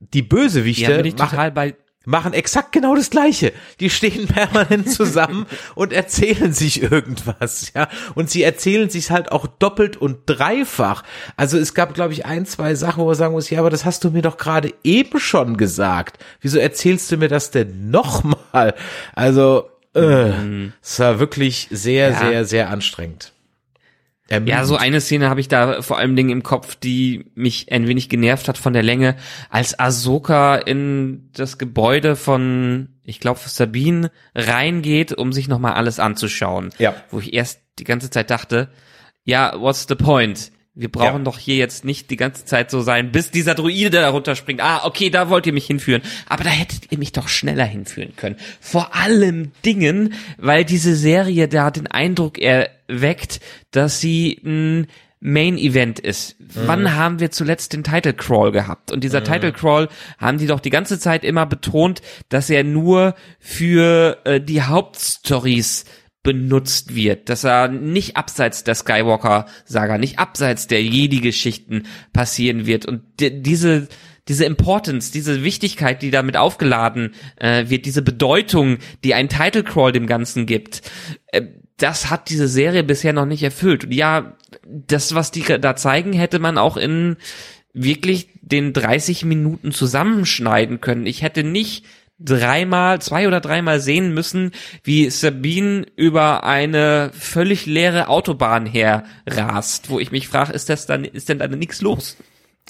Die 0.00 0.22
Ja, 0.22 0.26
Bösewichte 0.28 0.96
bin 0.96 1.06
ich 1.06 1.16
machen, 1.16 1.30
total 1.30 1.52
bei 1.52 1.74
machen 2.04 2.32
exakt 2.32 2.72
genau 2.72 2.94
das 2.94 3.10
Gleiche. 3.10 3.52
Die 3.80 3.90
stehen 3.90 4.26
permanent 4.28 4.90
zusammen 4.90 5.46
und 5.74 5.92
erzählen 5.92 6.52
sich 6.52 6.82
irgendwas, 6.82 7.72
ja. 7.74 7.88
Und 8.14 8.30
sie 8.30 8.42
erzählen 8.42 8.90
sich 8.90 9.10
halt 9.10 9.32
auch 9.32 9.46
doppelt 9.46 9.96
und 9.96 10.18
dreifach. 10.26 11.02
Also 11.36 11.58
es 11.58 11.74
gab, 11.74 11.94
glaube 11.94 12.12
ich, 12.12 12.26
ein, 12.26 12.46
zwei 12.46 12.74
Sachen, 12.74 13.02
wo 13.02 13.06
man 13.06 13.14
sagen 13.14 13.32
muss, 13.34 13.50
ja, 13.50 13.58
aber 13.60 13.70
das 13.70 13.84
hast 13.84 14.04
du 14.04 14.10
mir 14.10 14.22
doch 14.22 14.36
gerade 14.36 14.72
eben 14.84 15.18
schon 15.20 15.56
gesagt. 15.56 16.18
Wieso 16.40 16.58
erzählst 16.58 17.10
du 17.12 17.16
mir 17.16 17.28
das 17.28 17.50
denn 17.50 17.90
nochmal? 17.90 18.74
Also, 19.14 19.68
äh, 19.94 20.32
es 20.82 20.98
war 21.00 21.18
wirklich 21.18 21.68
sehr, 21.70 22.10
Ja. 22.10 22.18
sehr, 22.18 22.44
sehr 22.44 22.70
anstrengend. 22.70 23.31
Ja, 24.46 24.64
so 24.64 24.76
eine 24.76 25.00
Szene 25.00 25.28
habe 25.28 25.40
ich 25.40 25.48
da 25.48 25.82
vor 25.82 25.98
allem 25.98 26.16
Dingen 26.16 26.30
im 26.30 26.42
Kopf, 26.42 26.74
die 26.74 27.30
mich 27.34 27.70
ein 27.70 27.86
wenig 27.86 28.08
genervt 28.08 28.48
hat 28.48 28.56
von 28.56 28.72
der 28.72 28.82
Länge, 28.82 29.16
als 29.50 29.78
Ahsoka 29.78 30.56
in 30.56 31.30
das 31.32 31.58
Gebäude 31.58 32.16
von, 32.16 32.88
ich 33.04 33.20
glaube, 33.20 33.40
Sabine 33.44 34.10
reingeht, 34.34 35.12
um 35.12 35.32
sich 35.32 35.48
nochmal 35.48 35.74
alles 35.74 35.98
anzuschauen. 35.98 36.70
Ja. 36.78 36.94
Wo 37.10 37.18
ich 37.18 37.34
erst 37.34 37.60
die 37.78 37.84
ganze 37.84 38.10
Zeit 38.10 38.30
dachte, 38.30 38.70
ja, 39.24 39.60
what's 39.60 39.86
the 39.88 39.94
point? 39.94 40.50
Wir 40.74 40.90
brauchen 40.90 41.18
Ja. 41.18 41.24
doch 41.24 41.38
hier 41.38 41.56
jetzt 41.56 41.84
nicht 41.84 42.08
die 42.10 42.16
ganze 42.16 42.46
Zeit 42.46 42.70
so 42.70 42.80
sein, 42.80 43.12
bis 43.12 43.30
dieser 43.30 43.54
Druide 43.54 43.90
da 43.90 44.08
runterspringt. 44.08 44.62
Ah, 44.62 44.86
okay, 44.86 45.10
da 45.10 45.28
wollt 45.28 45.46
ihr 45.46 45.52
mich 45.52 45.66
hinführen. 45.66 46.00
Aber 46.28 46.44
da 46.44 46.50
hättet 46.50 46.90
ihr 46.90 46.98
mich 46.98 47.12
doch 47.12 47.28
schneller 47.28 47.66
hinführen 47.66 48.14
können. 48.16 48.36
Vor 48.60 48.94
allem 48.94 49.52
Dingen, 49.66 50.14
weil 50.38 50.64
diese 50.64 50.96
Serie 50.96 51.46
da 51.48 51.70
den 51.70 51.88
Eindruck 51.88 52.38
erweckt, 52.38 53.40
dass 53.70 54.00
sie 54.00 54.40
ein 54.44 54.86
Main 55.24 55.56
Event 55.56 56.00
ist. 56.00 56.34
Wann 56.40 56.96
haben 56.96 57.20
wir 57.20 57.30
zuletzt 57.30 57.74
den 57.74 57.84
Title 57.84 58.12
Crawl 58.14 58.50
gehabt? 58.50 58.90
Und 58.90 59.04
dieser 59.04 59.22
Title 59.22 59.52
Crawl 59.52 59.88
haben 60.18 60.38
die 60.38 60.46
doch 60.46 60.58
die 60.58 60.70
ganze 60.70 60.98
Zeit 60.98 61.22
immer 61.22 61.46
betont, 61.46 62.02
dass 62.28 62.50
er 62.50 62.64
nur 62.64 63.14
für 63.38 64.18
äh, 64.24 64.40
die 64.40 64.62
Hauptstories 64.62 65.84
benutzt 66.22 66.94
wird, 66.94 67.28
dass 67.28 67.44
er 67.44 67.68
nicht 67.68 68.16
abseits 68.16 68.64
der 68.64 68.74
Skywalker-Saga, 68.74 69.98
nicht 69.98 70.18
abseits 70.18 70.66
der 70.68 70.82
Jedi-Geschichten 70.82 71.84
passieren 72.12 72.66
wird 72.66 72.86
und 72.86 73.02
di- 73.20 73.42
diese 73.42 73.88
diese 74.28 74.44
Importance, 74.44 75.10
diese 75.10 75.42
Wichtigkeit, 75.42 76.00
die 76.00 76.12
damit 76.12 76.36
aufgeladen 76.36 77.10
äh, 77.40 77.68
wird, 77.68 77.86
diese 77.86 78.02
Bedeutung, 78.02 78.78
die 79.02 79.14
ein 79.14 79.28
Title 79.28 79.64
Crawl 79.64 79.90
dem 79.90 80.06
Ganzen 80.06 80.46
gibt, 80.46 80.82
äh, 81.32 81.42
das 81.76 82.08
hat 82.08 82.30
diese 82.30 82.46
Serie 82.46 82.84
bisher 82.84 83.12
noch 83.12 83.26
nicht 83.26 83.42
erfüllt. 83.42 83.82
Und 83.84 83.92
ja, 83.92 84.36
das, 84.64 85.16
was 85.16 85.32
die 85.32 85.42
da 85.42 85.74
zeigen, 85.74 86.12
hätte 86.12 86.38
man 86.38 86.56
auch 86.56 86.76
in 86.76 87.16
wirklich 87.72 88.28
den 88.42 88.72
30 88.72 89.24
Minuten 89.24 89.72
zusammenschneiden 89.72 90.80
können. 90.80 91.06
Ich 91.06 91.22
hätte 91.22 91.42
nicht 91.42 91.84
dreimal, 92.24 93.00
zwei 93.00 93.26
oder 93.26 93.40
dreimal 93.40 93.80
sehen 93.80 94.14
müssen, 94.14 94.52
wie 94.84 95.08
Sabine 95.10 95.86
über 95.96 96.44
eine 96.44 97.10
völlig 97.14 97.66
leere 97.66 98.08
Autobahn 98.08 98.66
herrast, 98.66 99.90
wo 99.90 99.98
ich 100.00 100.10
mich 100.12 100.28
frage, 100.28 100.52
ist 100.52 100.68
das 100.68 100.86
dann, 100.86 101.04
ist 101.04 101.28
denn 101.28 101.38
da 101.38 101.48
nichts 101.48 101.80
los? 101.80 102.16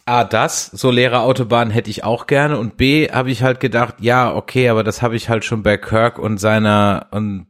A, 0.05 0.24
das, 0.24 0.66
so 0.66 0.90
leere 0.90 1.20
Autobahnen 1.20 1.72
hätte 1.72 1.90
ich 1.90 2.03
auch 2.03 2.26
gerne 2.26 2.59
und 2.59 2.76
B, 2.76 3.09
habe 3.11 3.30
ich 3.30 3.42
halt 3.42 3.61
gedacht, 3.61 3.96
ja, 4.00 4.34
okay, 4.34 4.68
aber 4.68 4.82
das 4.82 5.00
habe 5.03 5.14
ich 5.16 5.28
halt 5.28 5.44
schon 5.44 5.62
bei 5.62 5.76
Kirk 5.76 6.18
und 6.18 6.38
seiner 6.38 7.07
und 7.12 7.46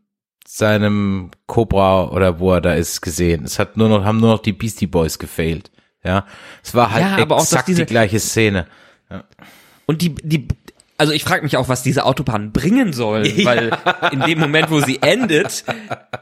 seinem 0.46 1.30
Cobra 1.46 2.08
oder 2.10 2.38
wo 2.38 2.52
er 2.52 2.60
da 2.60 2.74
ist 2.74 3.00
gesehen. 3.00 3.44
Es 3.44 3.58
hat 3.58 3.78
nur 3.78 3.88
noch, 3.88 4.04
haben 4.04 4.20
nur 4.20 4.32
noch 4.32 4.42
die 4.42 4.52
Beastie 4.52 4.86
Boys 4.86 5.18
gefailt. 5.18 5.70
Ja, 6.04 6.26
es 6.62 6.74
war 6.74 6.90
halt 6.92 7.04
Ja, 7.04 7.22
aber 7.22 7.36
auch, 7.36 7.40
dass 7.40 7.52
exakt 7.52 7.68
diese- 7.68 7.86
die 7.86 7.90
gleiche 7.90 8.20
Szene. 8.20 8.66
Und 9.86 10.02
die, 10.02 10.14
die, 10.14 10.48
also 11.02 11.12
ich 11.12 11.24
frage 11.24 11.42
mich 11.42 11.56
auch, 11.56 11.68
was 11.68 11.82
diese 11.82 12.04
Autobahn 12.04 12.52
bringen 12.52 12.92
soll, 12.92 13.24
weil 13.44 13.76
in 14.12 14.20
dem 14.20 14.38
Moment, 14.38 14.70
wo 14.70 14.78
sie 14.78 15.02
endet, 15.02 15.64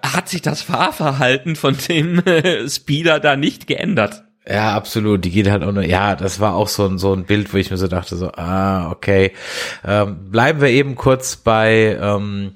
hat 0.02 0.30
sich 0.30 0.40
das 0.40 0.62
Fahrverhalten 0.62 1.54
von 1.54 1.76
dem 1.86 2.20
äh, 2.20 2.66
Speeder 2.66 3.20
da 3.20 3.36
nicht 3.36 3.66
geändert. 3.66 4.24
Ja, 4.48 4.74
absolut. 4.74 5.22
Die 5.26 5.30
geht 5.30 5.50
halt 5.50 5.62
auch 5.64 5.72
nur, 5.72 5.84
ja, 5.84 6.16
das 6.16 6.40
war 6.40 6.54
auch 6.54 6.68
so 6.68 6.86
ein, 6.86 6.96
so 6.96 7.12
ein 7.12 7.24
Bild, 7.24 7.52
wo 7.52 7.58
ich 7.58 7.70
mir 7.70 7.76
so 7.76 7.88
dachte, 7.88 8.16
so, 8.16 8.32
ah, 8.32 8.90
okay. 8.90 9.32
Ähm, 9.86 10.30
bleiben 10.30 10.62
wir 10.62 10.68
eben 10.68 10.94
kurz 10.94 11.36
bei 11.36 11.98
ähm, 12.00 12.52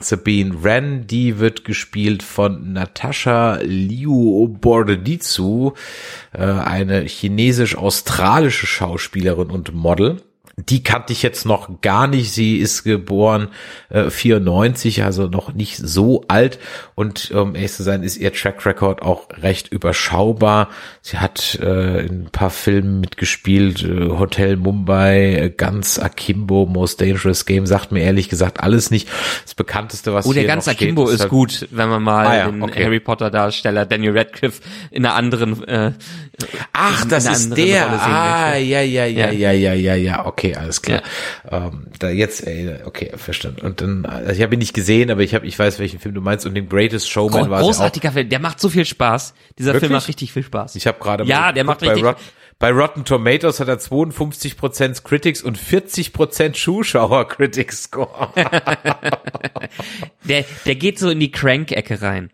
Sabine 0.00 0.64
Wren. 0.64 1.06
Die 1.06 1.38
wird 1.38 1.66
gespielt 1.66 2.22
von 2.22 2.72
Natascha 2.72 3.58
Liu 3.62 4.48
Bordedizu, 4.48 5.74
äh, 6.32 6.42
eine 6.42 7.02
chinesisch-australische 7.02 8.66
Schauspielerin 8.66 9.50
und 9.50 9.74
Model. 9.74 10.22
Die 10.58 10.82
kannte 10.82 11.12
ich 11.12 11.22
jetzt 11.22 11.44
noch 11.44 11.82
gar 11.82 12.06
nicht. 12.06 12.32
Sie 12.32 12.56
ist 12.56 12.82
geboren 12.82 13.48
äh, 13.90 14.08
94, 14.08 15.04
also 15.04 15.26
noch 15.26 15.52
nicht 15.52 15.76
so 15.76 16.24
alt. 16.28 16.58
Und 16.94 17.30
um 17.32 17.54
ehrlich 17.54 17.72
zu 17.74 17.82
sein, 17.82 18.02
ist 18.02 18.16
ihr 18.16 18.32
Track 18.32 18.64
Record 18.64 19.02
auch 19.02 19.28
recht 19.42 19.68
überschaubar. 19.68 20.70
Sie 21.02 21.18
hat 21.18 21.58
äh, 21.62 22.06
in 22.06 22.22
ein 22.22 22.28
paar 22.32 22.48
Filmen 22.48 23.00
mitgespielt. 23.00 23.82
Äh, 23.84 24.08
Hotel 24.18 24.56
Mumbai, 24.56 25.34
äh, 25.34 25.50
Ganz 25.50 25.98
Akimbo, 25.98 26.64
Most 26.64 27.02
Dangerous 27.02 27.44
Game. 27.44 27.66
Sagt 27.66 27.92
mir 27.92 28.00
ehrlich 28.00 28.30
gesagt 28.30 28.60
alles 28.60 28.90
nicht. 28.90 29.08
Das 29.44 29.54
bekannteste, 29.54 30.14
was 30.14 30.24
Oh, 30.24 30.32
der 30.32 30.44
ganze 30.44 30.70
noch 30.70 30.74
steht, 30.76 30.86
Akimbo 30.88 31.08
ist 31.10 31.20
halt- 31.20 31.28
gut, 31.30 31.68
wenn 31.70 31.90
man 31.90 32.02
mal 32.02 32.26
Ah 32.26 32.36
ja, 32.36 32.46
den 32.50 32.62
okay. 32.62 32.82
Harry 32.82 33.00
Potter 33.00 33.30
Darsteller 33.30 33.84
Daniel 33.84 34.16
Radcliffe 34.16 34.62
in 34.90 35.04
einer 35.04 35.16
anderen 35.16 35.62
äh, 35.68 35.92
Ach, 36.72 37.04
das 37.04 37.26
ist 37.26 37.56
der. 37.56 37.88
Ah, 37.90 38.56
ja, 38.56 38.80
ja, 38.80 39.04
ja, 39.04 39.30
Ja. 39.30 39.30
ja, 39.30 39.52
ja, 39.52 39.72
ja, 39.74 39.94
ja. 39.94 40.26
Okay, 40.26 40.45
alles 40.54 40.82
klar. 40.82 41.02
Ähm, 41.50 41.86
da 41.98 42.10
jetzt, 42.10 42.46
ey, 42.46 42.76
okay, 42.84 43.12
verstanden. 43.16 43.64
Und 43.66 43.80
dann, 43.80 44.04
also 44.06 44.32
ich 44.32 44.42
habe 44.42 44.54
ihn 44.54 44.58
nicht 44.58 44.74
gesehen, 44.74 45.10
aber 45.10 45.22
ich 45.22 45.34
habe, 45.34 45.46
ich 45.46 45.58
weiß, 45.58 45.78
welchen 45.78 45.98
Film 45.98 46.14
du 46.14 46.20
meinst. 46.20 46.46
Und 46.46 46.54
den 46.54 46.68
Greatest 46.68 47.10
Showman 47.10 47.44
Gro 47.44 47.50
war 47.50 47.60
großartiger 47.62 48.12
Film, 48.12 48.28
der 48.28 48.38
macht 48.38 48.60
so 48.60 48.68
viel 48.68 48.84
Spaß. 48.84 49.34
Dieser 49.58 49.72
Wirklich? 49.72 49.88
Film 49.88 49.92
macht 49.98 50.08
richtig 50.08 50.32
viel 50.32 50.42
Spaß. 50.42 50.76
Ich 50.76 50.86
habe 50.86 50.98
gerade 51.00 51.24
mal 51.24 51.30
Ja, 51.30 51.52
der 51.52 51.64
macht 51.64 51.82
richtig- 51.82 52.02
bei, 52.02 52.08
Rot 52.08 52.16
bei 52.58 52.70
Rotten 52.70 53.04
Tomatoes 53.04 53.60
hat 53.60 53.68
er 53.68 53.78
52% 53.78 55.02
Critics 55.04 55.42
und 55.42 55.58
40% 55.58 56.54
Zuschauer 56.54 57.28
Critics 57.28 57.82
Score. 57.84 58.30
Der, 60.24 60.44
der 60.64 60.74
geht 60.74 60.98
so 60.98 61.10
in 61.10 61.20
die 61.20 61.30
Crank-Ecke 61.30 62.02
rein. 62.02 62.30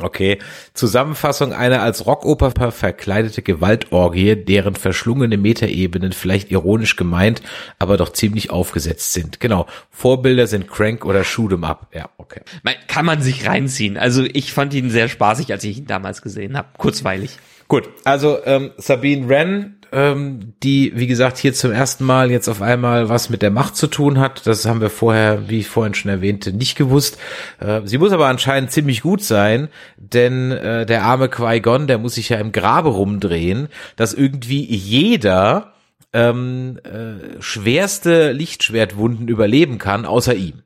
Okay. 0.00 0.38
Zusammenfassung 0.74 1.52
einer 1.52 1.80
als 1.82 2.04
Rockoper 2.04 2.72
verkleidete 2.72 3.42
Gewaltorgie, 3.42 4.34
deren 4.34 4.74
verschlungene 4.74 5.36
Metaebenen 5.36 6.12
vielleicht 6.12 6.50
ironisch 6.50 6.96
gemeint, 6.96 7.42
aber 7.78 7.96
doch 7.96 8.12
ziemlich 8.12 8.50
aufgesetzt 8.50 9.12
sind. 9.12 9.38
Genau. 9.38 9.66
Vorbilder 9.90 10.48
sind 10.48 10.68
Crank 10.68 11.04
oder 11.04 11.22
Shoot 11.22 11.52
'em 11.52 11.62
Up. 11.64 11.88
Ja, 11.94 12.10
okay. 12.18 12.40
Man- 12.64 12.74
Kann 12.88 13.06
man 13.06 13.22
sich 13.22 13.46
reinziehen. 13.46 13.96
Also 13.96 14.24
ich 14.24 14.52
fand 14.52 14.74
ihn 14.74 14.90
sehr 14.90 15.08
spaßig, 15.08 15.52
als 15.52 15.62
ich 15.64 15.78
ihn 15.78 15.86
damals 15.86 16.22
gesehen 16.22 16.56
habe. 16.56 16.68
Kurzweilig. 16.76 17.38
Gut, 17.68 17.88
also 18.04 18.38
ähm, 18.44 18.72
Sabine 18.76 19.28
Wren, 19.28 19.76
ähm, 19.94 20.54
die, 20.62 20.92
wie 20.96 21.06
gesagt, 21.06 21.38
hier 21.38 21.54
zum 21.54 21.72
ersten 21.72 22.04
Mal 22.04 22.30
jetzt 22.30 22.48
auf 22.48 22.60
einmal 22.60 23.08
was 23.08 23.30
mit 23.30 23.42
der 23.42 23.50
Macht 23.50 23.76
zu 23.76 23.86
tun 23.86 24.18
hat. 24.18 24.46
Das 24.46 24.66
haben 24.66 24.80
wir 24.80 24.90
vorher, 24.90 25.48
wie 25.48 25.60
ich 25.60 25.68
vorhin 25.68 25.94
schon 25.94 26.10
erwähnte, 26.10 26.52
nicht 26.52 26.76
gewusst. 26.76 27.18
Äh, 27.60 27.82
sie 27.84 27.98
muss 27.98 28.12
aber 28.12 28.26
anscheinend 28.26 28.72
ziemlich 28.72 29.02
gut 29.02 29.22
sein, 29.22 29.68
denn 29.96 30.50
äh, 30.50 30.84
der 30.84 31.04
arme 31.04 31.28
Qui-Gon, 31.28 31.86
der 31.86 31.98
muss 31.98 32.16
sich 32.16 32.28
ja 32.28 32.38
im 32.38 32.52
Grabe 32.52 32.90
rumdrehen, 32.90 33.68
dass 33.96 34.14
irgendwie 34.14 34.64
jeder 34.64 35.74
ähm, 36.12 36.78
äh, 36.84 37.40
schwerste 37.40 38.32
Lichtschwertwunden 38.32 39.28
überleben 39.28 39.78
kann, 39.78 40.06
außer 40.06 40.34
ihm. 40.34 40.62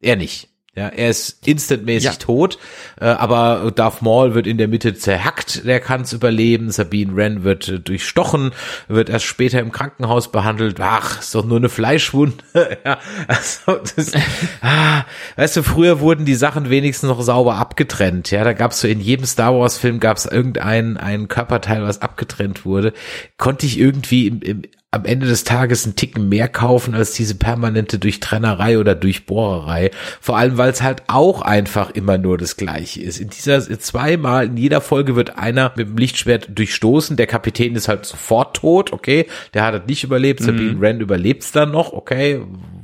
Er 0.00 0.16
nicht. 0.16 0.49
Ja, 0.76 0.86
er 0.86 1.10
ist 1.10 1.44
instantmäßig 1.48 2.10
Ja. 2.12 2.16
tot, 2.16 2.56
äh, 3.00 3.06
aber 3.06 3.72
Darth 3.74 4.02
Maul 4.02 4.34
wird 4.34 4.46
in 4.46 4.56
der 4.56 4.68
Mitte 4.68 4.94
zerhackt, 4.94 5.66
der 5.66 5.80
kann 5.80 6.02
es 6.02 6.12
überleben. 6.12 6.70
Sabine 6.70 7.16
Wren 7.16 7.42
wird 7.42 7.66
äh, 7.68 7.80
durchstochen, 7.80 8.52
wird 8.86 9.10
erst 9.10 9.24
später 9.24 9.58
im 9.58 9.72
Krankenhaus 9.72 10.30
behandelt. 10.30 10.76
Ach, 10.80 11.18
ist 11.18 11.34
doch 11.34 11.44
nur 11.44 11.56
eine 11.56 11.70
Fleischwunde. 11.70 12.36
ja, 12.84 12.98
also 13.26 13.80
das, 13.96 14.12
ah, 14.62 15.04
weißt 15.34 15.56
du, 15.56 15.64
früher 15.64 15.98
wurden 15.98 16.24
die 16.24 16.36
Sachen 16.36 16.70
wenigstens 16.70 17.08
noch 17.08 17.20
sauber 17.20 17.56
abgetrennt. 17.56 18.30
Ja, 18.30 18.44
da 18.44 18.52
gab's 18.52 18.80
so 18.80 18.86
in 18.86 19.00
jedem 19.00 19.26
Star 19.26 19.52
Wars 19.58 19.76
Film 19.76 19.98
gab's 19.98 20.24
irgendein 20.24 20.96
ein 20.96 21.26
Körperteil, 21.26 21.82
was 21.82 22.00
abgetrennt 22.00 22.64
wurde. 22.64 22.92
Konnte 23.38 23.66
ich 23.66 23.76
irgendwie 23.76 24.28
im, 24.28 24.40
im 24.40 24.62
am 24.92 25.04
Ende 25.04 25.26
des 25.26 25.44
Tages 25.44 25.84
einen 25.84 25.94
Ticken 25.94 26.28
mehr 26.28 26.48
kaufen 26.48 26.94
als 26.94 27.12
diese 27.12 27.36
permanente 27.36 28.00
Durchtrennerei 28.00 28.76
oder 28.76 28.96
Durchbohrerei. 28.96 29.92
Vor 30.20 30.36
allem, 30.36 30.58
weil 30.58 30.70
es 30.70 30.82
halt 30.82 31.04
auch 31.06 31.42
einfach 31.42 31.90
immer 31.90 32.18
nur 32.18 32.36
das 32.38 32.56
Gleiche 32.56 33.00
ist. 33.00 33.20
In 33.20 33.30
dieser 33.30 33.60
zweimal, 33.78 34.46
in 34.46 34.56
jeder 34.56 34.80
Folge 34.80 35.14
wird 35.14 35.38
einer 35.38 35.72
mit 35.76 35.86
dem 35.88 35.96
Lichtschwert 35.96 36.48
durchstoßen. 36.58 37.16
Der 37.16 37.28
Kapitän 37.28 37.76
ist 37.76 37.86
halt 37.86 38.04
sofort 38.04 38.56
tot, 38.56 38.92
okay. 38.92 39.26
Der 39.54 39.62
hat 39.64 39.74
es 39.74 39.82
nicht 39.86 40.02
überlebt. 40.02 40.40
Sabine 40.42 40.80
Wren 40.80 41.00
überlebt's 41.00 41.52
dann 41.52 41.70
noch, 41.70 41.92
okay. 41.92 42.40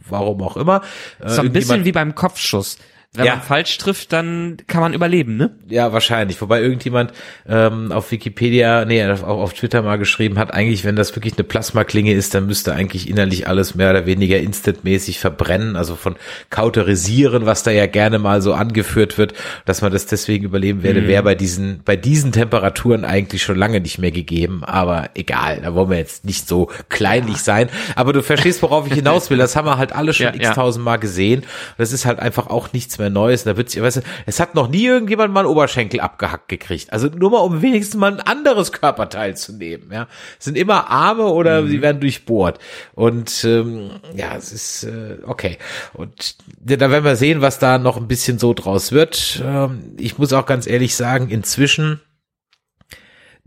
Warum 0.09 0.41
auch 0.43 0.57
immer. 0.57 0.83
Äh, 1.19 1.29
So 1.29 1.41
ein 1.43 1.53
bisschen 1.53 1.81
irgendjemand- 1.81 1.85
wie 1.87 1.93
beim 1.93 2.15
Kopfschuss. 2.15 2.79
Wenn 3.15 3.25
Ja. 3.25 3.37
man 3.37 3.43
falsch 3.43 3.79
trifft, 3.79 4.13
dann 4.13 4.59
kann 4.67 4.83
man 4.83 4.93
überleben, 4.93 5.37
ne? 5.39 5.51
Ja, 5.69 5.93
wahrscheinlich. 5.95 6.39
Wobei 6.43 6.61
irgendjemand 6.61 7.13
ähm, 7.49 7.91
auf 7.91 8.11
Wikipedia, 8.13 8.85
nee, 8.85 9.03
auf, 9.07 9.23
auf 9.23 9.55
Twitter 9.55 9.81
mal 9.81 9.97
geschrieben 9.97 10.39
hat, 10.39 10.53
eigentlich, 10.53 10.85
wenn 10.85 10.97
das 10.97 11.17
wirklich 11.17 11.35
eine 11.39 11.45
Plasmaklinge 11.45 12.13
ist, 12.13 12.35
dann 12.35 12.47
müsste 12.47 12.75
eigentlich 12.75 13.09
innerlich 13.09 13.49
alles 13.49 13.75
mehr 13.75 13.89
oder 13.91 14.05
weniger 14.05 14.39
instantmäßig 14.39 15.19
verbrennen, 15.19 15.77
also 15.77 15.97
von 15.97 16.17
kauterisieren, 16.51 17.47
was 17.47 17.63
da 17.63 17.71
ja 17.71 17.87
gerne 17.87 18.19
mal 18.19 18.43
so 18.43 18.53
angeführt 18.53 19.19
wird, 19.19 19.33
dass 19.65 19.81
man 19.83 19.93
das 19.93 20.07
deswegen 20.07 20.45
überleben 20.45 20.83
werde, 20.83 21.07
wäre 21.07 21.23
bei 21.23 21.35
diesen, 21.35 21.81
bei 21.85 21.97
diesen 21.97 22.33
Temperaturen 22.33 23.05
eigentlich 23.05 23.43
schon 23.43 23.57
lange 23.57 23.81
nicht 23.81 23.99
mehr 23.99 24.11
gegeben. 24.11 24.63
Aber 24.65 25.11
egal, 25.15 25.61
da 25.63 25.75
wollen 25.75 25.91
wir 25.91 25.97
jetzt 25.99 26.25
nicht 26.25 26.47
so 26.49 26.71
kleinlich 26.89 27.39
sein. 27.39 27.69
Aber 27.95 28.13
du 28.13 28.23
verstehst, 28.23 28.63
worauf 28.63 28.87
ich 28.89 28.95
hinaus 28.95 29.31
will. 29.31 29.39
Das 29.39 29.57
haben 29.57 29.67
wir 29.67 29.79
halt 29.79 29.93
alle 29.95 30.13
schon 30.13 30.27
Ja, 30.35 30.35
ja. 30.35 30.49
x-tausend 30.49 30.85
Mal 30.85 30.97
gesehen. 30.97 31.45
Das 31.79 31.93
ist 31.93 32.05
halt 32.05 32.19
einfach 32.19 32.49
auch 32.49 32.73
nichts 32.73 32.99
mehr 32.99 33.06
Neues. 33.11 33.45
Da 33.45 33.57
wird 33.57 33.71
sich, 33.71 33.83
weißt 33.83 33.99
du, 33.99 34.01
es 34.27 34.41
hat 34.41 34.55
noch 34.55 34.69
nie 34.69 34.85
irgendjemand 34.87 35.33
mal 35.33 35.41
einen 35.41 35.49
Oberschenkel 35.49 36.01
abgehackt 36.01 36.49
gekriegt. 36.49 36.93
Also 36.93 37.09
nur 37.09 37.31
mal, 37.31 37.39
um 37.39 37.63
wenigstens 37.63 37.99
mal 37.99 38.13
ein 38.13 38.21
anderes 38.21 38.73
Körperteil 38.73 39.37
zu 39.37 39.53
nehmen. 39.53 39.91
Ja, 39.93 40.09
es 40.39 40.45
sind 40.45 40.57
immer 40.57 40.91
Arme 40.91 41.25
oder 41.27 41.63
Mhm. 41.63 41.69
sie 41.69 41.83
werden 41.83 42.01
durchbohrt. 42.01 42.59
Und 42.95 43.45
ähm, 43.45 43.91
ja, 44.15 44.35
es 44.37 44.53
ist 44.53 44.85
äh, 44.85 45.19
okay. 45.25 45.59
Und 45.95 46.37
ja, 46.69 46.77
da 46.77 46.91
werden 46.91 47.05
wir 47.05 47.17
sehen, 47.17 47.41
was 47.41 47.59
da 47.59 47.79
noch 47.79 47.97
ein 47.97 48.09
bisschen 48.09 48.39
so 48.39 48.55
draus 48.55 48.93
wird. 48.93 49.43
Ähm, 49.45 49.95
ich 49.99 50.19
muss 50.19 50.33
auch 50.33 50.47
ganz 50.47 50.67
ehrlich 50.67 50.95
sagen, 50.95 51.29
inzwischen 51.29 52.01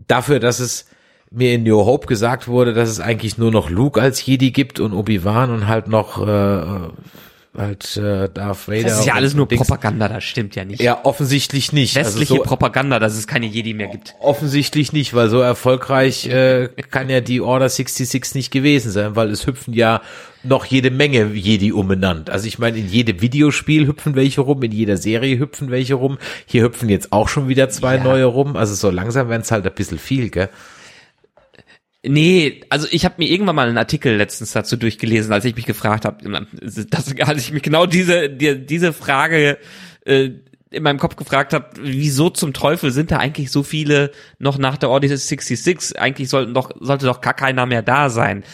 dafür, 0.06 0.40
dass 0.40 0.60
es 0.60 0.86
mir 1.30 1.54
in 1.54 1.62
New 1.62 1.84
Hope 1.84 2.08
gesagt 2.08 2.48
wurde, 2.48 2.72
dass 2.74 2.88
es 2.88 2.98
eigentlich 2.98 3.38
nur 3.38 3.52
noch 3.52 3.70
Luke 3.70 4.00
als 4.00 4.24
Jedi 4.26 4.50
gibt 4.50 4.80
und 4.80 4.92
Obi-Wan 4.92 5.50
und 5.50 5.68
halt 5.68 5.86
noch 5.86 6.26
äh, 6.26 6.88
halt 7.56 7.96
äh, 7.96 8.28
Darth 8.32 8.68
Vader. 8.68 8.84
Das 8.84 9.00
ist 9.00 9.06
ja 9.06 9.14
alles 9.14 9.34
nur 9.34 9.46
Dings. 9.48 9.66
Propaganda, 9.66 10.08
das 10.08 10.22
stimmt 10.24 10.54
ja 10.54 10.64
nicht. 10.64 10.80
Ja, 10.80 11.04
offensichtlich 11.04 11.72
nicht. 11.72 11.94
Westliche 11.96 12.34
also 12.34 12.44
so, 12.44 12.48
Propaganda, 12.48 12.98
dass 12.98 13.14
es 13.16 13.26
keine 13.26 13.46
Jedi 13.46 13.74
mehr 13.74 13.88
gibt. 13.88 14.14
offensichtlich 14.20 14.92
nicht, 14.92 15.14
weil 15.14 15.28
so 15.28 15.40
erfolgreich 15.40 16.26
äh, 16.28 16.68
kann 16.90 17.10
ja 17.10 17.20
die 17.20 17.40
Order 17.40 17.68
66 17.68 18.34
nicht 18.34 18.50
gewesen 18.52 18.92
sein, 18.92 19.16
weil 19.16 19.30
es 19.30 19.46
hüpfen 19.46 19.74
ja 19.74 20.00
noch 20.42 20.64
jede 20.64 20.90
Menge 20.90 21.32
Jedi 21.34 21.72
umbenannt. 21.72 22.30
Also 22.30 22.46
ich 22.46 22.58
meine, 22.58 22.78
in 22.78 22.88
jedem 22.88 23.20
Videospiel 23.20 23.86
hüpfen 23.86 24.14
welche 24.14 24.40
rum, 24.40 24.62
in 24.62 24.72
jeder 24.72 24.96
Serie 24.96 25.38
hüpfen 25.38 25.70
welche 25.70 25.94
rum. 25.94 26.18
Hier 26.46 26.62
hüpfen 26.62 26.88
jetzt 26.88 27.12
auch 27.12 27.28
schon 27.28 27.48
wieder 27.48 27.68
zwei 27.68 27.96
Ja. 27.96 28.04
neue 28.04 28.24
rum. 28.26 28.56
Also 28.56 28.74
so 28.74 28.90
langsam 28.90 29.28
werden 29.28 29.42
es 29.42 29.50
halt 29.50 29.66
ein 29.66 29.74
bisschen 29.74 29.98
viel, 29.98 30.30
gell? 30.30 30.48
Nee, 32.02 32.62
also 32.70 32.86
ich 32.90 33.04
habe 33.04 33.16
mir 33.18 33.28
irgendwann 33.28 33.56
mal 33.56 33.68
einen 33.68 33.76
Artikel 33.76 34.16
letztens 34.16 34.52
dazu 34.52 34.76
durchgelesen, 34.76 35.32
als 35.32 35.44
ich 35.44 35.54
mich 35.54 35.66
gefragt 35.66 36.06
habe, 36.06 36.46
als 37.20 37.42
ich 37.42 37.52
mich 37.52 37.62
genau 37.62 37.84
diese 37.84 38.30
die, 38.30 38.64
diese 38.64 38.94
Frage 38.94 39.58
äh, 40.06 40.30
in 40.70 40.82
meinem 40.82 40.98
Kopf 40.98 41.16
gefragt 41.16 41.52
habe, 41.52 41.68
wieso 41.82 42.30
zum 42.30 42.52
Teufel 42.52 42.90
sind 42.90 43.10
da 43.10 43.18
eigentlich 43.18 43.50
so 43.50 43.62
viele 43.62 44.12
noch 44.38 44.56
nach 44.56 44.78
der 44.78 44.88
Order 44.88 45.08
66? 45.08 46.00
Eigentlich 46.00 46.30
sollten 46.30 46.54
doch 46.54 46.70
sollte 46.80 47.06
doch 47.06 47.20
gar 47.20 47.34
keiner 47.34 47.66
mehr 47.66 47.82
da 47.82 48.08
sein. 48.08 48.44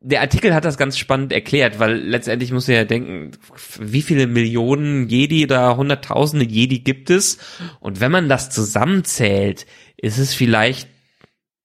Der 0.00 0.20
Artikel 0.20 0.52
hat 0.52 0.64
das 0.64 0.78
ganz 0.78 0.98
spannend 0.98 1.32
erklärt, 1.32 1.78
weil 1.78 1.94
letztendlich 1.94 2.50
muss 2.50 2.66
man 2.66 2.78
ja 2.78 2.84
denken, 2.84 3.30
wie 3.78 4.02
viele 4.02 4.26
Millionen 4.26 5.08
Jedi 5.08 5.44
oder 5.44 5.76
hunderttausende 5.76 6.44
Jedi 6.44 6.80
gibt 6.80 7.10
es? 7.10 7.38
Und 7.78 8.00
wenn 8.00 8.10
man 8.10 8.28
das 8.28 8.50
zusammenzählt, 8.50 9.66
ist 9.96 10.18
es 10.18 10.34
vielleicht 10.34 10.88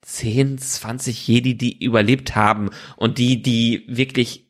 10, 0.08 0.58
20 0.58 1.28
Jedi, 1.28 1.58
die 1.58 1.84
überlebt 1.84 2.34
haben 2.34 2.70
und 2.96 3.18
die, 3.18 3.42
die 3.42 3.84
wirklich 3.90 4.48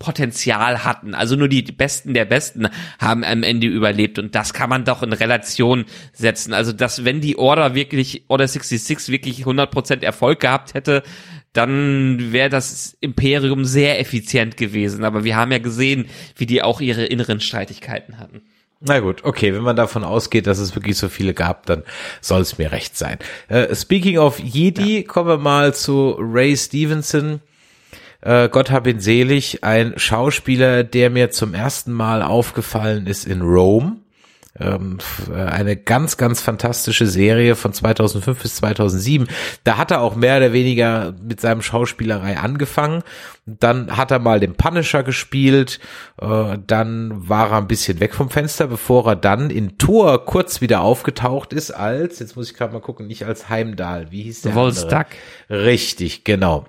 Potenzial 0.00 0.82
hatten. 0.82 1.14
Also 1.14 1.36
nur 1.36 1.48
die 1.48 1.62
Besten 1.62 2.14
der 2.14 2.24
Besten 2.24 2.68
haben 2.98 3.22
am 3.22 3.44
Ende 3.44 3.68
überlebt 3.68 4.18
und 4.18 4.34
das 4.34 4.52
kann 4.52 4.68
man 4.68 4.84
doch 4.84 5.04
in 5.04 5.12
Relation 5.12 5.84
setzen. 6.12 6.52
Also 6.52 6.72
dass 6.72 7.04
wenn 7.04 7.20
die 7.20 7.38
Order 7.38 7.76
wirklich, 7.76 8.24
Order 8.26 8.48
66 8.48 9.08
wirklich 9.08 9.44
100% 9.44 10.02
Erfolg 10.02 10.40
gehabt 10.40 10.74
hätte, 10.74 11.04
dann 11.52 12.32
wäre 12.32 12.50
das 12.50 12.96
Imperium 13.00 13.64
sehr 13.64 14.00
effizient 14.00 14.56
gewesen. 14.56 15.04
Aber 15.04 15.22
wir 15.22 15.36
haben 15.36 15.52
ja 15.52 15.58
gesehen, 15.58 16.06
wie 16.34 16.46
die 16.46 16.60
auch 16.60 16.80
ihre 16.80 17.04
inneren 17.04 17.40
Streitigkeiten 17.40 18.18
hatten. 18.18 18.42
Na 18.86 19.00
gut, 19.00 19.24
okay, 19.24 19.54
wenn 19.54 19.62
man 19.62 19.76
davon 19.76 20.04
ausgeht, 20.04 20.46
dass 20.46 20.58
es 20.58 20.74
wirklich 20.74 20.98
so 20.98 21.08
viele 21.08 21.32
gab, 21.32 21.64
dann 21.64 21.84
soll 22.20 22.42
es 22.42 22.58
mir 22.58 22.70
recht 22.70 22.98
sein. 22.98 23.18
Äh, 23.48 23.74
speaking 23.74 24.18
of 24.18 24.38
Jedi, 24.38 25.04
kommen 25.04 25.28
wir 25.28 25.38
mal 25.38 25.74
zu 25.74 26.16
Ray 26.18 26.54
Stevenson. 26.54 27.40
Äh, 28.20 28.50
Gott 28.50 28.70
hab 28.70 28.86
ihn 28.86 29.00
selig, 29.00 29.64
ein 29.64 29.94
Schauspieler, 29.96 30.84
der 30.84 31.08
mir 31.08 31.30
zum 31.30 31.54
ersten 31.54 31.92
Mal 31.92 32.22
aufgefallen 32.22 33.06
ist 33.06 33.26
in 33.26 33.40
Rome. 33.40 34.03
Ähm, 34.58 34.98
äh, 35.30 35.34
eine 35.34 35.76
ganz, 35.76 36.16
ganz 36.16 36.40
fantastische 36.40 37.06
Serie 37.06 37.56
von 37.56 37.72
2005 37.72 38.40
bis 38.40 38.56
2007. 38.56 39.26
Da 39.64 39.78
hat 39.78 39.90
er 39.90 40.00
auch 40.00 40.14
mehr 40.14 40.36
oder 40.36 40.52
weniger 40.52 41.14
mit 41.20 41.40
seinem 41.40 41.60
Schauspielerei 41.60 42.38
angefangen. 42.38 43.02
Dann 43.46 43.96
hat 43.96 44.12
er 44.12 44.20
mal 44.20 44.38
den 44.38 44.54
Punisher 44.54 45.02
gespielt. 45.02 45.80
Äh, 46.20 46.58
dann 46.66 47.28
war 47.28 47.50
er 47.50 47.58
ein 47.58 47.66
bisschen 47.66 47.98
weg 47.98 48.14
vom 48.14 48.30
Fenster, 48.30 48.68
bevor 48.68 49.06
er 49.08 49.16
dann 49.16 49.50
in 49.50 49.76
Tour 49.76 50.24
kurz 50.24 50.60
wieder 50.60 50.82
aufgetaucht 50.82 51.52
ist 51.52 51.72
als, 51.72 52.20
jetzt 52.20 52.36
muss 52.36 52.50
ich 52.50 52.56
gerade 52.56 52.72
mal 52.72 52.80
gucken, 52.80 53.08
nicht 53.08 53.26
als 53.26 53.48
Heimdall. 53.48 54.12
Wie 54.12 54.22
hieß 54.22 54.42
der? 54.42 54.52
Volstagg. 54.52 55.16
andere? 55.48 55.64
Richtig, 55.64 56.22
genau 56.24 56.66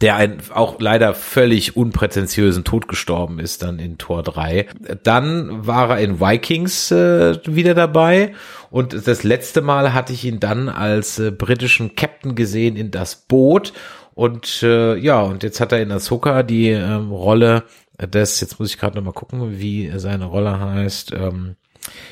der 0.00 0.16
ein 0.16 0.38
auch 0.54 0.80
leider 0.80 1.14
völlig 1.14 1.76
unprätentiösen 1.76 2.64
Tod 2.64 2.88
gestorben 2.88 3.38
ist 3.38 3.62
dann 3.62 3.78
in 3.78 3.98
Tor 3.98 4.22
3. 4.22 4.66
Dann 5.02 5.66
war 5.66 5.90
er 5.90 5.98
in 5.98 6.20
Vikings 6.20 6.90
äh, 6.90 7.38
wieder 7.46 7.74
dabei 7.74 8.34
und 8.70 9.06
das 9.06 9.24
letzte 9.24 9.62
Mal 9.62 9.94
hatte 9.94 10.12
ich 10.12 10.24
ihn 10.24 10.40
dann 10.40 10.68
als 10.68 11.18
äh, 11.18 11.30
britischen 11.30 11.96
Captain 11.96 12.34
gesehen 12.34 12.76
in 12.76 12.90
das 12.90 13.16
Boot 13.16 13.72
und 14.14 14.62
äh, 14.62 14.96
ja, 14.96 15.22
und 15.22 15.42
jetzt 15.42 15.60
hat 15.60 15.72
er 15.72 15.80
in 15.80 15.92
Ahsoka 15.92 16.42
die 16.42 16.70
ähm, 16.70 17.10
Rolle 17.10 17.64
des, 18.00 18.40
jetzt 18.40 18.60
muss 18.60 18.70
ich 18.70 18.78
gerade 18.78 18.96
noch 18.96 19.04
mal 19.04 19.12
gucken, 19.12 19.58
wie 19.58 19.90
seine 19.96 20.26
Rolle 20.26 20.60
heißt, 20.60 21.12
ähm, 21.12 21.56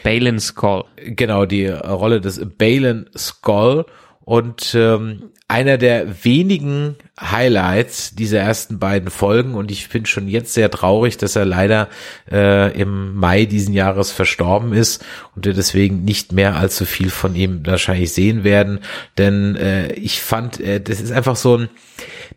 Balin's 0.03 0.55
Call. 0.55 0.85
genau 0.97 1.47
die 1.47 1.67
Rolle 1.67 2.21
des 2.21 2.41
Balen 2.57 3.11
Skull 3.17 3.87
und 4.27 4.75
ähm, 4.75 5.31
einer 5.47 5.79
der 5.79 6.25
wenigen 6.25 6.97
Highlights 7.19 8.17
dieser 8.17 8.41
ersten 8.41 8.81
beiden 8.81 9.09
Folgen 9.09 9.55
und 9.55 9.71
ich 9.71 9.89
bin 9.89 10.05
schon 10.05 10.27
jetzt 10.27 10.53
sehr 10.53 10.69
traurig, 10.69 11.17
dass 11.17 11.37
er 11.37 11.45
leider 11.45 11.89
äh, 12.31 12.77
im 12.77 13.15
Mai 13.15 13.45
diesen 13.45 13.73
Jahres 13.73 14.11
verstorben 14.11 14.73
ist 14.73 15.05
und 15.37 15.47
wir 15.47 15.55
deswegen 15.55 16.05
nicht 16.05 16.33
mehr 16.33 16.57
allzu 16.57 16.87
viel 16.87 17.11
von 17.11 17.37
ihm 17.37 17.65
wahrscheinlich 17.65 18.13
sehen 18.13 18.43
werden, 18.43 18.81
denn 19.17 19.55
äh, 19.55 19.93
ich 19.93 20.21
fand, 20.21 20.59
äh, 20.59 20.81
das 20.81 21.01
ist 21.01 21.13
einfach 21.13 21.37
so 21.37 21.59
ein, 21.59 21.69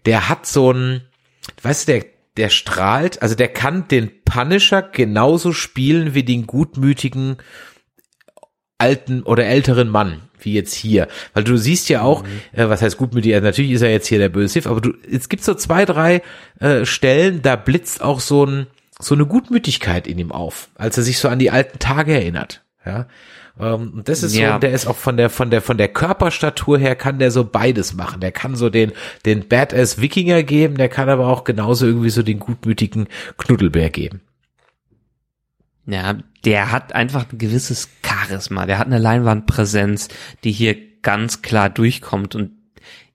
der 0.05 0.29
hat 0.29 0.45
so 0.45 0.71
ein, 0.71 1.01
weißt 1.63 1.87
du, 1.87 1.93
der 1.93 2.05
der 2.37 2.49
strahlt, 2.49 3.21
also 3.21 3.35
der 3.35 3.49
kann 3.49 3.87
den 3.89 4.11
Punisher 4.23 4.81
genauso 4.83 5.51
spielen 5.51 6.13
wie 6.13 6.23
den 6.23 6.47
gutmütigen 6.47 7.37
alten 8.79 9.21
oder 9.23 9.45
älteren 9.45 9.89
Mann, 9.89 10.21
wie 10.39 10.53
jetzt 10.53 10.73
hier. 10.73 11.07
Weil 11.33 11.43
du 11.43 11.57
siehst 11.57 11.89
ja 11.89 12.01
auch, 12.01 12.23
äh, 12.53 12.67
was 12.67 12.81
heißt 12.81 12.97
gutmütig, 12.97 13.33
also 13.35 13.45
natürlich 13.45 13.71
ist 13.71 13.81
er 13.81 13.91
jetzt 13.91 14.07
hier 14.07 14.17
der 14.19 14.29
böse 14.29 14.53
Sith, 14.53 14.67
aber 14.67 14.81
du, 14.81 14.93
es 15.09 15.29
gibt 15.29 15.43
so 15.43 15.53
zwei, 15.53 15.85
drei 15.85 16.21
äh, 16.59 16.85
Stellen, 16.85 17.41
da 17.43 17.55
blitzt 17.55 18.01
auch 18.01 18.19
so 18.19 18.45
ein, 18.45 18.67
so 18.99 19.13
eine 19.15 19.25
Gutmütigkeit 19.25 20.07
in 20.07 20.17
ihm 20.17 20.31
auf, 20.31 20.69
als 20.75 20.97
er 20.97 21.03
sich 21.03 21.19
so 21.19 21.27
an 21.27 21.39
die 21.39 21.51
alten 21.51 21.77
Tage 21.79 22.13
erinnert. 22.13 22.63
Ja. 22.85 23.07
Ähm, 23.59 23.91
und 23.97 24.09
das 24.09 24.23
ist 24.23 24.35
Ja. 24.35 24.53
so, 24.53 24.59
der 24.59 24.71
ist 24.71 24.87
auch 24.87 24.95
von 24.95 25.17
der, 25.17 25.29
von 25.29 25.49
der, 25.51 25.61
von 25.61 25.77
der 25.77 25.89
Körperstatur 25.89 26.77
her 26.77 26.95
kann 26.95 27.19
der 27.19 27.31
so 27.31 27.43
beides 27.43 27.93
machen. 27.93 28.21
Der 28.21 28.31
kann 28.31 28.55
so 28.55 28.69
den, 28.69 28.93
den 29.25 29.47
Badass 29.47 30.01
Wikinger 30.01 30.43
geben, 30.43 30.75
der 30.75 30.87
kann 30.89 31.09
aber 31.09 31.27
auch 31.27 31.43
genauso 31.43 31.85
irgendwie 31.85 32.09
so 32.09 32.23
den 32.23 32.39
gutmütigen 32.39 33.07
Knuddelbär 33.37 33.89
geben. 33.89 34.21
Ja, 35.89 36.17
der 36.45 36.71
hat 36.71 36.93
einfach 36.93 37.25
ein 37.31 37.39
gewisses 37.39 37.89
Charisma, 38.05 38.67
der 38.67 38.77
hat 38.77 38.85
eine 38.85 38.99
Leinwandpräsenz, 38.99 40.07
die 40.43 40.51
hier 40.51 40.75
ganz 41.01 41.41
klar 41.41 41.69
durchkommt. 41.71 42.35
Und 42.35 42.51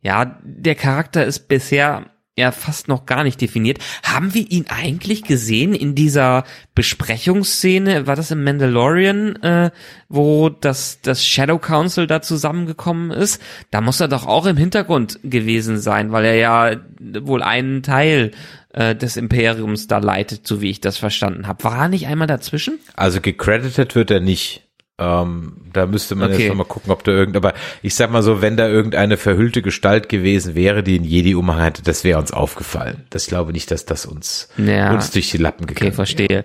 ja, 0.03 0.41
der 0.43 0.75
Charakter 0.75 1.25
ist 1.25 1.47
bisher 1.47 2.11
ja 2.37 2.51
fast 2.51 2.89
noch 2.89 3.07
gar 3.07 3.23
nicht 3.23 3.41
definiert. 3.41 3.79
Haben 4.03 4.35
wir 4.35 4.51
ihn 4.51 4.67
eigentlich 4.69 5.23
gesehen 5.23 5.73
in 5.73 5.95
dieser 5.95 6.45
Besprechungsszene? 6.75 8.07
War 8.07 8.17
das 8.17 8.33
im 8.33 8.43
Mandalorian, 8.43 9.37
äh, 9.37 9.71
wo 10.09 10.49
das, 10.49 11.01
das 11.01 11.25
Shadow 11.25 11.59
Council 11.59 12.07
da 12.07 12.23
zusammengekommen 12.23 13.13
ist? 13.13 13.41
Da 13.71 13.81
muss 13.81 14.01
er 14.01 14.09
doch 14.09 14.27
auch 14.27 14.47
im 14.47 14.57
Hintergrund 14.57 15.21
gewesen 15.23 15.79
sein, 15.79 16.11
weil 16.11 16.25
er 16.25 16.35
ja 16.35 16.77
wohl 16.99 17.43
einen 17.43 17.83
Teil 17.85 18.33
äh, 18.73 18.97
des 18.97 19.17
Imperiums 19.17 19.87
da 19.87 19.99
leitet, 19.99 20.47
so 20.47 20.61
wie 20.61 20.71
ich 20.71 20.81
das 20.81 20.99
verstanden 20.99 21.47
habe. 21.47 21.63
War 21.63 21.83
er 21.83 21.89
nicht 21.89 22.09
einmal 22.09 22.27
dazwischen? 22.27 22.81
Also 22.97 23.21
gecredited 23.21 23.95
wird 23.95 24.11
er 24.11 24.21
nicht. 24.21 24.64
Ähm, 24.97 25.57
da 25.73 25.87
müsste 25.87 26.15
man 26.15 26.31
Okay. 26.31 26.43
jetzt 26.43 26.49
noch 26.51 26.57
mal 26.57 26.65
gucken, 26.65 26.93
ob 26.93 27.03
da 27.03 27.11
irgend, 27.11 27.37
aber 27.37 27.53
ich 27.83 27.97
sag 27.97 28.11
mal 28.13 28.23
so, 28.23 28.41
wenn 28.43 28.57
da 28.57 28.69
irgendeine 28.69 29.17
verhüllte 29.17 29.61
Gestalt 29.61 30.09
gewesen 30.09 30.55
wäre, 30.55 30.85
die 30.85 30.95
in 30.97 31.03
Jedi 31.05 31.35
Umhang 31.35 31.61
hatte, 31.61 31.83
das 31.83 32.05
wäre 32.05 32.21
uns 32.21 32.31
aufgefallen. 32.33 33.05
Das 33.11 33.27
glaube 33.27 33.53
nicht, 33.53 33.71
dass 33.73 33.85
das 33.87 34.07
uns, 34.07 34.49
Ja. 34.57 34.93
uns 34.95 35.11
durch 35.11 35.31
die 35.33 35.39
Lappen 35.39 35.65
Okay, 35.65 35.75
gegangen 35.75 35.87
wäre. 35.91 35.97
verstehe. 35.97 36.45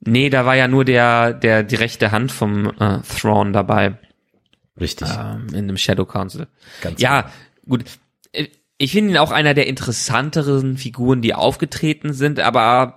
Nee, 0.00 0.28
da 0.28 0.44
war 0.44 0.56
ja 0.56 0.66
nur 0.66 0.84
der, 0.84 1.32
der, 1.34 1.62
die 1.62 1.76
rechte 1.76 2.10
Hand 2.10 2.32
vom 2.32 2.66
äh, 2.80 2.98
Thrawn 3.02 3.52
dabei 3.52 3.96
Richtig. 4.80 5.08
ähm, 5.16 5.46
in 5.54 5.68
dem 5.68 5.76
Shadow 5.76 6.04
Council. 6.04 6.48
Ganz 6.80 7.00
ja, 7.00 7.30
gut. 7.68 7.84
Äh, 8.32 8.46
Ich 8.78 8.90
finde 8.92 9.10
ihn 9.12 9.18
auch 9.18 9.30
einer 9.32 9.54
der 9.54 9.68
interessanteren 9.68 10.76
Figuren, 10.78 11.22
die 11.22 11.34
aufgetreten 11.34 12.12
sind, 12.12 12.40
aber 12.40 12.96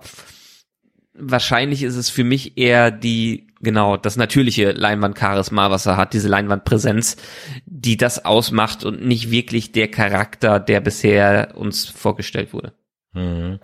wahrscheinlich 1.14 1.82
ist 1.82 1.96
es 1.96 2.08
für 2.08 2.24
mich 2.24 2.56
eher 2.56 2.90
die, 2.90 3.48
genau, 3.62 3.96
das 3.96 4.16
natürliche 4.16 4.72
Leinwand-Charisma, 4.72 5.70
was 5.70 5.86
er 5.86 5.96
hat, 5.96 6.12
diese 6.12 6.28
Leinwandpräsenz, 6.28 7.16
die 7.64 7.96
das 7.96 8.24
ausmacht 8.24 8.84
und 8.84 9.04
nicht 9.04 9.30
wirklich 9.30 9.72
der 9.72 9.90
Charakter, 9.90 10.60
der 10.60 10.80
bisher 10.80 11.52
uns 11.54 11.86
vorgestellt 11.86 12.52
wurde. 12.52 12.72
Mhm. 13.14 13.60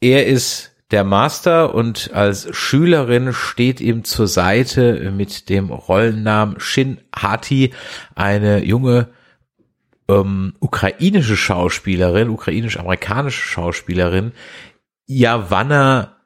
Er 0.00 0.26
ist 0.26 0.72
der 0.90 1.04
Master 1.04 1.74
und 1.74 2.12
als 2.12 2.54
Schülerin 2.54 3.32
steht 3.32 3.80
ihm 3.80 4.04
zur 4.04 4.26
Seite 4.26 5.10
mit 5.10 5.48
dem 5.48 5.70
Rollennamen 5.70 6.60
Shin 6.60 7.00
Hati 7.16 7.72
eine 8.14 8.62
junge 8.62 9.08
ähm, 10.08 10.54
ukrainische 10.60 11.36
Schauspielerin, 11.36 12.28
ukrainisch-amerikanische 12.28 13.40
Schauspielerin, 13.40 14.32
Yavanna 15.06 16.16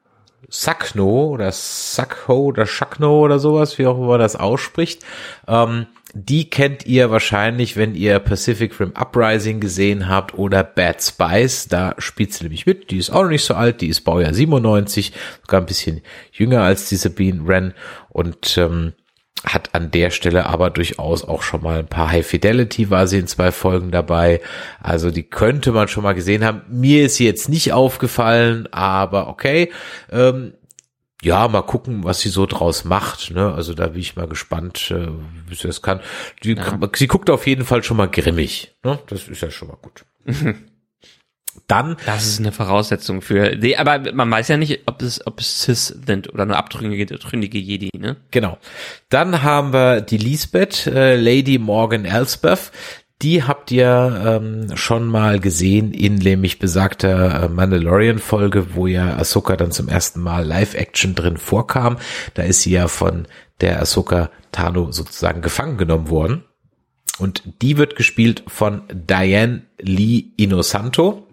Sakno 0.49 1.27
oder 1.27 1.51
Sakho 1.51 2.45
oder 2.45 2.65
Shakno 2.65 3.19
oder 3.19 3.39
sowas, 3.39 3.77
wie 3.77 3.85
auch 3.85 3.97
immer 3.97 4.17
das 4.17 4.35
ausspricht, 4.35 5.03
ähm, 5.47 5.87
die 6.13 6.49
kennt 6.49 6.85
ihr 6.85 7.11
wahrscheinlich, 7.11 7.75
wenn 7.75 7.93
ihr 7.93 8.19
Pacific 8.19 8.79
Rim 8.79 8.93
Uprising 8.95 9.59
gesehen 9.59 10.07
habt 10.07 10.33
oder 10.35 10.63
Bad 10.63 11.03
Spice. 11.03 11.67
Da 11.67 11.95
spielt 11.97 12.33
sie 12.33 12.45
nämlich 12.45 12.65
mit. 12.65 12.91
Die 12.91 12.97
ist 12.97 13.09
auch 13.09 13.23
noch 13.23 13.29
nicht 13.29 13.43
so 13.43 13.53
alt. 13.53 13.81
Die 13.81 13.89
ist 13.89 14.01
Baujahr 14.01 14.33
97, 14.33 15.11
sogar 15.41 15.61
ein 15.61 15.65
bisschen 15.65 16.01
jünger 16.31 16.61
als 16.61 16.87
diese 16.87 17.09
Bean 17.09 17.45
Ren 17.45 17.73
und 18.09 18.57
ähm, 18.57 18.93
hat 19.43 19.75
an 19.75 19.91
der 19.91 20.09
Stelle 20.09 20.47
aber 20.47 20.69
durchaus 20.69 21.23
auch 21.23 21.41
schon 21.41 21.61
mal 21.61 21.79
ein 21.79 21.87
paar 21.87 22.11
High 22.11 22.25
Fidelity 22.25 22.89
war 22.89 23.07
sie 23.07 23.19
in 23.19 23.27
zwei 23.27 23.51
Folgen 23.51 23.91
dabei. 23.91 24.41
Also 24.81 25.11
die 25.11 25.23
könnte 25.23 25.71
man 25.71 25.87
schon 25.87 26.03
mal 26.03 26.13
gesehen 26.13 26.43
haben. 26.43 26.61
Mir 26.69 27.05
ist 27.05 27.15
sie 27.15 27.25
jetzt 27.25 27.49
nicht 27.49 27.73
aufgefallen, 27.73 28.67
aber 28.71 29.27
okay. 29.27 29.71
Ähm, 30.11 30.53
ja, 31.23 31.47
mal 31.47 31.63
gucken, 31.63 32.03
was 32.03 32.19
sie 32.19 32.29
so 32.29 32.45
draus 32.45 32.83
macht. 32.83 33.31
Ne? 33.31 33.53
Also 33.53 33.73
da 33.73 33.87
bin 33.87 34.01
ich 34.01 34.15
mal 34.15 34.27
gespannt, 34.27 34.91
äh, 34.91 35.07
wie 35.47 35.55
sie 35.55 35.67
das 35.67 35.81
kann. 35.81 35.99
Die, 36.43 36.53
ja. 36.53 36.79
Sie 36.95 37.07
guckt 37.07 37.29
auf 37.29 37.47
jeden 37.47 37.65
Fall 37.65 37.83
schon 37.83 37.97
mal 37.97 38.09
grimmig. 38.09 38.75
Ne? 38.83 38.99
Das 39.07 39.27
ist 39.27 39.41
ja 39.41 39.51
schon 39.51 39.69
mal 39.69 39.77
gut. 39.81 40.05
Dann. 41.67 41.97
Das 42.05 42.25
ist 42.25 42.39
eine 42.39 42.51
Voraussetzung 42.51 43.21
für. 43.21 43.55
Nee, 43.55 43.75
aber 43.75 44.13
man 44.13 44.29
weiß 44.29 44.47
ja 44.49 44.57
nicht, 44.57 44.81
ob 44.85 45.01
es, 45.01 45.25
ob 45.25 45.39
es 45.39 45.63
Cis 45.63 45.87
sind 45.87 46.33
oder 46.33 46.45
nur 46.45 46.57
abtrünnige, 46.57 47.13
abtrünnige 47.13 47.57
Jedi, 47.57 47.89
ne? 47.97 48.17
Genau. 48.31 48.57
Dann 49.09 49.43
haben 49.43 49.73
wir 49.73 50.01
die 50.01 50.17
Lisbeth, 50.17 50.87
äh, 50.87 51.15
Lady 51.15 51.57
Morgan 51.57 52.05
Elsbeth. 52.05 52.71
Die 53.23 53.43
habt 53.43 53.71
ihr 53.71 54.21
ähm, 54.23 54.77
schon 54.77 55.07
mal 55.07 55.39
gesehen 55.39 55.91
in 55.91 56.15
nämlich 56.15 56.59
besagter 56.59 57.43
äh, 57.43 57.49
Mandalorian-Folge, 57.49 58.75
wo 58.75 58.85
ja 58.85 59.17
Ahsoka 59.17 59.55
dann 59.55 59.71
zum 59.71 59.87
ersten 59.89 60.21
Mal 60.21 60.45
Live-Action 60.45 61.15
drin 61.15 61.37
vorkam. 61.37 61.97
Da 62.35 62.43
ist 62.43 62.61
sie 62.61 62.71
ja 62.71 62.87
von 62.87 63.27
der 63.59 63.81
Ahsoka 63.81 64.29
Tano 64.51 64.91
sozusagen 64.91 65.41
gefangen 65.41 65.77
genommen 65.77 66.09
worden. 66.09 66.43
Und 67.17 67.41
die 67.63 67.77
wird 67.77 67.95
gespielt 67.95 68.43
von 68.47 68.83
Diane 68.91 69.63
Lee 69.79 70.25
Inosanto, 70.37 71.26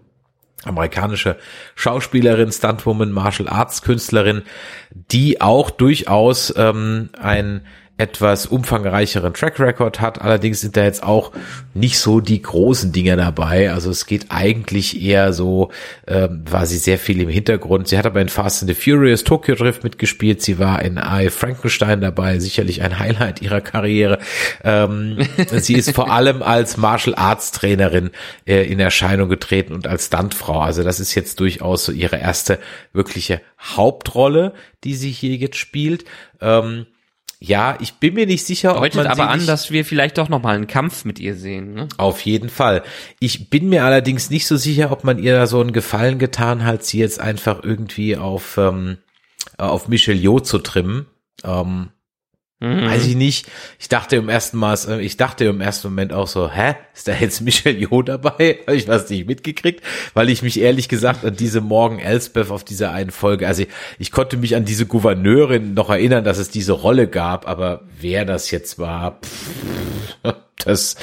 amerikanische 0.64 1.36
Schauspielerin, 1.74 2.52
Stuntwoman, 2.52 3.12
Martial 3.12 3.48
Arts 3.48 3.82
Künstlerin, 3.82 4.42
die 4.90 5.40
auch 5.40 5.70
durchaus 5.70 6.52
ähm, 6.56 7.10
ein 7.18 7.66
etwas 7.96 8.46
umfangreicheren 8.46 9.34
Track 9.34 9.60
Record 9.60 10.00
hat. 10.00 10.20
Allerdings 10.20 10.60
sind 10.60 10.76
da 10.76 10.82
jetzt 10.82 11.04
auch 11.04 11.30
nicht 11.74 11.98
so 11.98 12.18
die 12.18 12.42
großen 12.42 12.90
Dinge 12.90 13.16
dabei. 13.16 13.70
Also 13.70 13.90
es 13.90 14.06
geht 14.06 14.26
eigentlich 14.30 15.00
eher 15.00 15.32
so, 15.32 15.70
ähm, 16.08 16.42
war 16.50 16.66
sie 16.66 16.78
sehr 16.78 16.98
viel 16.98 17.20
im 17.20 17.28
Hintergrund. 17.28 17.86
Sie 17.86 17.96
hat 17.96 18.06
aber 18.06 18.20
in 18.20 18.28
Fast 18.28 18.62
and 18.62 18.68
the 18.68 18.74
Furious 18.74 19.22
Tokyo 19.22 19.54
Drift 19.54 19.84
mitgespielt. 19.84 20.42
Sie 20.42 20.58
war 20.58 20.82
in 20.82 20.96
I 20.98 21.30
Frankenstein 21.30 22.00
dabei, 22.00 22.40
sicherlich 22.40 22.82
ein 22.82 22.98
Highlight 22.98 23.40
ihrer 23.42 23.60
Karriere. 23.60 24.18
Ähm, 24.64 25.18
sie 25.52 25.74
ist 25.74 25.92
vor 25.92 26.10
allem 26.10 26.42
als 26.42 26.76
Martial 26.76 27.14
Arts 27.14 27.52
Trainerin 27.52 28.10
äh, 28.44 28.64
in 28.64 28.80
Erscheinung 28.80 29.28
getreten 29.28 29.72
und 29.72 29.86
als 29.86 30.06
Stuntfrau. 30.06 30.58
Also 30.58 30.82
das 30.82 30.98
ist 30.98 31.14
jetzt 31.14 31.38
durchaus 31.38 31.84
so 31.84 31.92
ihre 31.92 32.16
erste 32.16 32.58
wirkliche 32.92 33.40
Hauptrolle, 33.60 34.52
die 34.82 34.96
sie 34.96 35.12
hier 35.12 35.36
jetzt 35.36 35.58
spielt. 35.58 36.04
Ähm, 36.40 36.86
ja, 37.40 37.76
ich 37.80 37.94
bin 37.94 38.14
mir 38.14 38.26
nicht 38.26 38.44
sicher, 38.44 38.74
Deutet 38.74 38.92
ob 38.92 39.04
man 39.04 39.06
aber 39.06 39.28
an, 39.28 39.46
dass 39.46 39.70
wir 39.70 39.84
vielleicht 39.84 40.18
doch 40.18 40.28
noch 40.28 40.42
mal 40.42 40.54
einen 40.54 40.66
Kampf 40.66 41.04
mit 41.04 41.18
ihr 41.18 41.34
sehen. 41.34 41.74
Ne? 41.74 41.88
Auf 41.96 42.20
jeden 42.22 42.48
Fall. 42.48 42.82
Ich 43.20 43.50
bin 43.50 43.68
mir 43.68 43.84
allerdings 43.84 44.30
nicht 44.30 44.46
so 44.46 44.56
sicher, 44.56 44.90
ob 44.90 45.04
man 45.04 45.18
ihr 45.18 45.34
da 45.34 45.46
so 45.46 45.60
einen 45.60 45.72
Gefallen 45.72 46.18
getan 46.18 46.64
hat, 46.64 46.84
sie 46.84 46.98
jetzt 46.98 47.20
einfach 47.20 47.62
irgendwie 47.62 48.16
auf 48.16 48.56
ähm, 48.58 48.98
auf 49.58 49.88
Michelle 49.88 50.18
Yeoh 50.18 50.40
zu 50.40 50.58
trimmen. 50.58 51.06
Ähm, 51.44 51.90
Mhm. 52.64 52.86
Weiß 52.86 53.06
ich 53.06 53.14
nicht. 53.14 53.46
Ich 53.78 53.88
dachte 53.88 54.16
im 54.16 54.30
ersten 54.30 54.56
Mal, 54.56 54.78
äh, 54.88 55.02
ich 55.02 55.18
dachte 55.18 55.44
im 55.44 55.60
ersten 55.60 55.88
Moment 55.88 56.14
auch 56.14 56.26
so, 56.26 56.50
hä, 56.50 56.76
ist 56.94 57.06
da 57.06 57.12
jetzt 57.12 57.40
Michelle 57.42 57.76
Yeoh 57.76 58.02
dabei? 58.02 58.60
Habe 58.66 58.76
ich 58.76 58.88
was 58.88 59.10
nicht 59.10 59.26
mitgekriegt, 59.26 59.84
weil 60.14 60.30
ich 60.30 60.42
mich 60.42 60.58
ehrlich 60.58 60.88
gesagt 60.88 61.26
an 61.26 61.36
diese 61.36 61.60
Morgen 61.60 61.98
Elsbeth 61.98 62.50
auf 62.50 62.64
dieser 62.64 62.92
einen 62.92 63.10
Folge, 63.10 63.46
also 63.46 63.62
ich, 63.62 63.68
ich 63.98 64.12
konnte 64.12 64.38
mich 64.38 64.56
an 64.56 64.64
diese 64.64 64.86
Gouverneurin 64.86 65.74
noch 65.74 65.90
erinnern, 65.90 66.24
dass 66.24 66.38
es 66.38 66.48
diese 66.48 66.72
Rolle 66.72 67.06
gab, 67.06 67.46
aber 67.46 67.82
wer 68.00 68.24
das 68.24 68.50
jetzt 68.50 68.78
war, 68.78 69.20
pff, 69.20 70.34
das, 70.64 70.96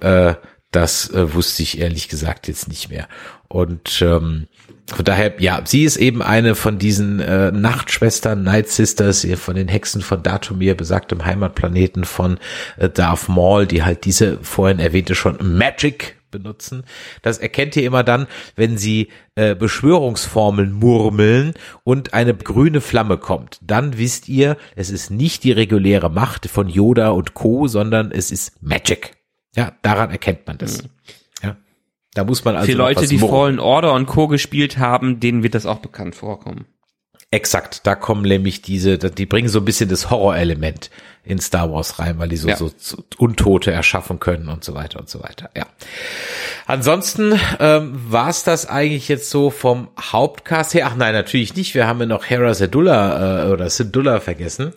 äh, 0.00 0.34
das 0.70 1.10
äh, 1.10 1.32
wusste 1.32 1.62
ich 1.62 1.78
ehrlich 1.78 2.08
gesagt 2.08 2.48
jetzt 2.48 2.68
nicht 2.68 2.90
mehr. 2.90 3.08
Und 3.48 4.02
ähm, 4.02 4.46
von 4.86 5.04
daher, 5.04 5.34
ja, 5.38 5.60
sie 5.64 5.84
ist 5.84 5.96
eben 5.96 6.22
eine 6.22 6.54
von 6.54 6.78
diesen 6.78 7.20
äh, 7.20 7.52
Nachtschwestern, 7.52 8.42
Night 8.42 8.68
Sisters, 8.68 9.26
von 9.36 9.54
den 9.54 9.68
Hexen 9.68 10.00
von 10.00 10.22
Datumir, 10.22 10.74
besagtem 10.74 11.24
Heimatplaneten 11.24 12.04
von 12.04 12.38
äh, 12.78 12.88
Darth 12.88 13.28
Maul, 13.28 13.66
die 13.66 13.82
halt 13.82 14.04
diese 14.06 14.38
vorhin 14.40 14.78
erwähnte 14.78 15.14
schon 15.14 15.36
Magic 15.42 16.16
benutzen. 16.30 16.84
Das 17.22 17.38
erkennt 17.38 17.76
ihr 17.76 17.84
immer 17.84 18.02
dann, 18.02 18.26
wenn 18.56 18.78
sie 18.78 19.08
äh, 19.34 19.54
Beschwörungsformeln 19.54 20.72
murmeln 20.72 21.54
und 21.84 22.14
eine 22.14 22.34
grüne 22.34 22.80
Flamme 22.80 23.18
kommt. 23.18 23.58
Dann 23.62 23.98
wisst 23.98 24.28
ihr, 24.28 24.56
es 24.74 24.90
ist 24.90 25.10
nicht 25.10 25.44
die 25.44 25.52
reguläre 25.52 26.10
Macht 26.10 26.46
von 26.46 26.68
Yoda 26.68 27.10
und 27.10 27.34
Co., 27.34 27.66
sondern 27.66 28.10
es 28.10 28.30
ist 28.30 28.62
Magic. 28.62 29.16
Ja, 29.54 29.72
daran 29.82 30.10
erkennt 30.10 30.46
man 30.46 30.58
das. 30.58 30.82
Mhm. 30.82 30.88
Da 32.18 32.24
muss 32.24 32.44
man 32.44 32.56
also 32.56 32.66
Für 32.66 32.76
Leute, 32.76 33.06
die 33.06 33.16
Fallen 33.16 33.60
Order 33.60 33.92
und 33.94 34.06
Co. 34.06 34.26
gespielt 34.26 34.76
haben, 34.76 35.20
denen 35.20 35.44
wird 35.44 35.54
das 35.54 35.66
auch 35.66 35.78
bekannt 35.78 36.16
vorkommen. 36.16 36.64
Exakt, 37.30 37.86
da 37.86 37.94
kommen 37.94 38.22
nämlich 38.22 38.60
diese, 38.60 38.98
die 38.98 39.24
bringen 39.24 39.48
so 39.48 39.60
ein 39.60 39.64
bisschen 39.64 39.88
das 39.88 40.10
Horrorelement 40.10 40.90
in 41.22 41.38
Star 41.38 41.70
Wars 41.70 42.00
rein, 42.00 42.18
weil 42.18 42.28
die 42.28 42.36
so, 42.36 42.48
ja. 42.48 42.56
so 42.56 42.72
Untote 43.18 43.70
erschaffen 43.70 44.18
können 44.18 44.48
und 44.48 44.64
so 44.64 44.74
weiter 44.74 44.98
und 44.98 45.08
so 45.08 45.22
weiter. 45.22 45.50
Ja. 45.56 45.66
Ansonsten 46.68 47.40
ähm, 47.60 47.98
war 48.10 48.28
es 48.28 48.44
das 48.44 48.66
eigentlich 48.66 49.08
jetzt 49.08 49.30
so 49.30 49.48
vom 49.48 49.88
Hauptcast 49.98 50.74
her. 50.74 50.86
Ach 50.86 50.96
nein, 50.96 51.14
natürlich 51.14 51.56
nicht. 51.56 51.74
Wir 51.74 51.86
haben 51.86 51.98
ja 52.00 52.04
noch 52.04 52.28
Hera 52.28 52.52
Sedullah 52.52 53.46
äh, 53.46 53.50
oder 53.50 53.70
Sedullah 53.70 54.20
vergessen. 54.20 54.74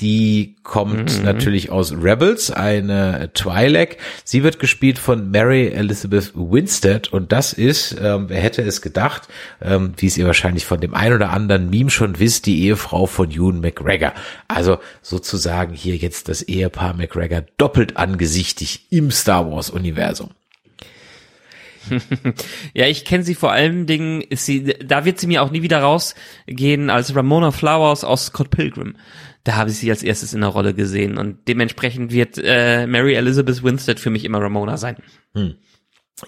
Die 0.00 0.56
kommt 0.64 1.18
mhm. 1.18 1.24
natürlich 1.24 1.70
aus 1.70 1.92
Rebels, 1.92 2.50
eine 2.50 3.30
Twi'lek. 3.32 3.98
Sie 4.24 4.42
wird 4.42 4.58
gespielt 4.58 4.98
von 4.98 5.30
Mary 5.30 5.68
Elizabeth 5.68 6.32
Winstead 6.34 7.12
und 7.12 7.30
das 7.30 7.52
ist, 7.52 7.96
ähm, 8.02 8.24
wer 8.28 8.40
hätte 8.40 8.62
es 8.62 8.82
gedacht, 8.82 9.28
ähm, 9.62 9.92
wie 9.98 10.08
es 10.08 10.18
ihr 10.18 10.26
wahrscheinlich 10.26 10.66
von 10.66 10.80
dem 10.80 10.94
ein 10.94 11.12
oder 11.12 11.30
anderen 11.30 11.70
Meme 11.70 11.90
schon 11.90 12.18
wisst, 12.18 12.46
die 12.46 12.64
Ehefrau 12.64 13.06
von 13.06 13.30
Ewan 13.30 13.60
McGregor. 13.60 14.14
Also 14.48 14.78
sozusagen 15.00 15.74
hier 15.74 15.94
jetzt 15.94 16.28
das 16.28 16.42
Ehepaar 16.42 16.94
McGregor 16.94 17.44
doppelt 17.56 17.96
angesichtig 17.98 18.86
im 18.90 19.12
Star 19.12 19.48
Wars 19.48 19.70
Universum. 19.70 20.30
ja, 22.74 22.86
ich 22.86 23.04
kenne 23.04 23.24
sie 23.24 23.34
vor 23.34 23.52
allen 23.52 23.86
Dingen, 23.86 24.20
ist 24.20 24.46
sie, 24.46 24.64
da 24.64 25.04
wird 25.04 25.18
sie 25.18 25.26
mir 25.26 25.42
auch 25.42 25.50
nie 25.50 25.62
wieder 25.62 25.80
rausgehen 25.80 26.90
als 26.90 27.14
Ramona 27.14 27.50
Flowers 27.50 28.04
aus 28.04 28.26
Scott 28.26 28.50
Pilgrim 28.50 28.96
da 29.44 29.56
habe 29.56 29.70
ich 29.70 29.78
sie 29.78 29.90
als 29.90 30.02
erstes 30.02 30.34
in 30.34 30.40
der 30.40 30.50
Rolle 30.50 30.74
gesehen 30.74 31.16
und 31.16 31.48
dementsprechend 31.48 32.12
wird 32.12 32.38
äh, 32.42 32.86
Mary 32.86 33.14
Elizabeth 33.14 33.62
Winstead 33.62 33.98
für 33.98 34.10
mich 34.10 34.24
immer 34.24 34.40
Ramona 34.40 34.76
sein. 34.76 34.96
Hm. 35.34 35.54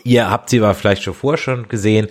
Ihr 0.05 0.31
habt 0.31 0.51
sie 0.51 0.59
aber 0.59 0.75
vielleicht 0.75 1.03
schon 1.03 1.15
vorher 1.15 1.39
schon 1.39 1.69
gesehen. 1.69 2.09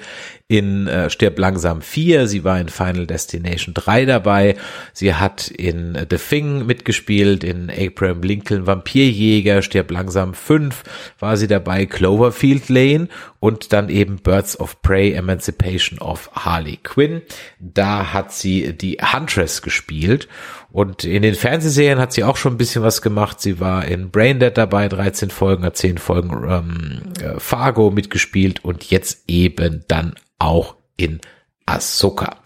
In 0.47 0.87
äh, 0.87 1.09
Stirb 1.09 1.39
langsam 1.39 1.81
4, 1.81 2.27
sie 2.27 2.43
war 2.43 2.59
in 2.59 2.67
Final 2.67 3.07
Destination 3.07 3.73
3 3.73 4.03
dabei, 4.05 4.57
sie 4.91 5.15
hat 5.15 5.47
in 5.47 5.97
The 6.09 6.17
Thing 6.17 6.65
mitgespielt, 6.65 7.45
in 7.45 7.71
Abraham 7.71 8.21
Lincoln 8.21 8.67
Vampirjäger, 8.67 9.61
Stirb 9.61 9.91
langsam 9.91 10.33
5 10.33 10.83
war 11.19 11.37
sie 11.37 11.47
dabei, 11.47 11.85
Cloverfield 11.85 12.67
Lane 12.67 13.07
und 13.39 13.71
dann 13.71 13.87
eben 13.87 14.17
Birds 14.17 14.59
of 14.59 14.81
Prey 14.81 15.13
Emancipation 15.13 15.99
of 15.99 16.29
Harley 16.33 16.77
Quinn. 16.83 17.21
Da 17.59 18.11
hat 18.11 18.33
sie 18.33 18.73
die 18.73 18.97
Huntress 19.01 19.61
gespielt 19.61 20.27
und 20.71 21.03
in 21.03 21.21
den 21.21 21.35
Fernsehserien 21.35 21.99
hat 21.99 22.13
sie 22.13 22.23
auch 22.23 22.37
schon 22.37 22.53
ein 22.53 22.57
bisschen 22.57 22.81
was 22.81 23.01
gemacht. 23.01 23.41
Sie 23.41 23.59
war 23.59 23.85
in 23.85 24.09
Braindead 24.09 24.57
dabei, 24.57 24.87
13 24.87 25.29
Folgen, 25.29 25.65
hat 25.65 25.75
10 25.75 25.97
Folgen 25.97 26.29
ähm, 26.49 27.01
äh, 27.21 27.39
Fargo 27.39 27.91
mitgespielt 27.91 28.63
und 28.63 28.89
jetzt 28.89 29.23
eben 29.27 29.83
dann 29.87 30.15
auch 30.39 30.75
in 30.95 31.19
Ahsoka. 31.65 32.37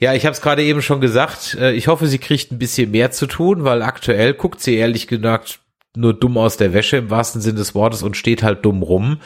Ja, 0.00 0.14
ich 0.14 0.24
habe 0.24 0.34
es 0.34 0.40
gerade 0.40 0.62
eben 0.62 0.80
schon 0.80 1.00
gesagt. 1.00 1.56
Äh, 1.60 1.72
ich 1.72 1.88
hoffe, 1.88 2.06
sie 2.06 2.18
kriegt 2.18 2.50
ein 2.50 2.58
bisschen 2.58 2.90
mehr 2.90 3.10
zu 3.10 3.26
tun, 3.26 3.64
weil 3.64 3.82
aktuell 3.82 4.32
guckt 4.32 4.60
sie 4.60 4.76
ehrlich 4.76 5.06
gesagt 5.06 5.60
nur 5.96 6.12
dumm 6.12 6.38
aus 6.38 6.56
der 6.56 6.72
Wäsche 6.72 6.96
im 6.96 7.10
wahrsten 7.10 7.40
Sinne 7.40 7.58
des 7.58 7.74
Wortes 7.74 8.02
und 8.02 8.16
steht 8.16 8.42
halt 8.42 8.64
dumm 8.64 8.82
rum. 8.82 9.20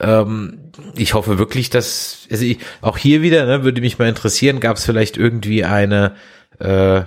Ähm, 0.00 0.70
ich 0.96 1.14
hoffe 1.14 1.38
wirklich, 1.38 1.68
dass 1.68 2.26
also 2.30 2.44
ich, 2.44 2.58
auch 2.80 2.96
hier 2.96 3.22
wieder 3.22 3.44
ne, 3.44 3.64
würde 3.64 3.80
mich 3.80 3.98
mal 3.98 4.08
interessieren, 4.08 4.60
gab 4.60 4.76
es 4.76 4.86
vielleicht 4.86 5.16
irgendwie 5.16 5.64
eine 5.64 6.14
äh, 6.58 7.02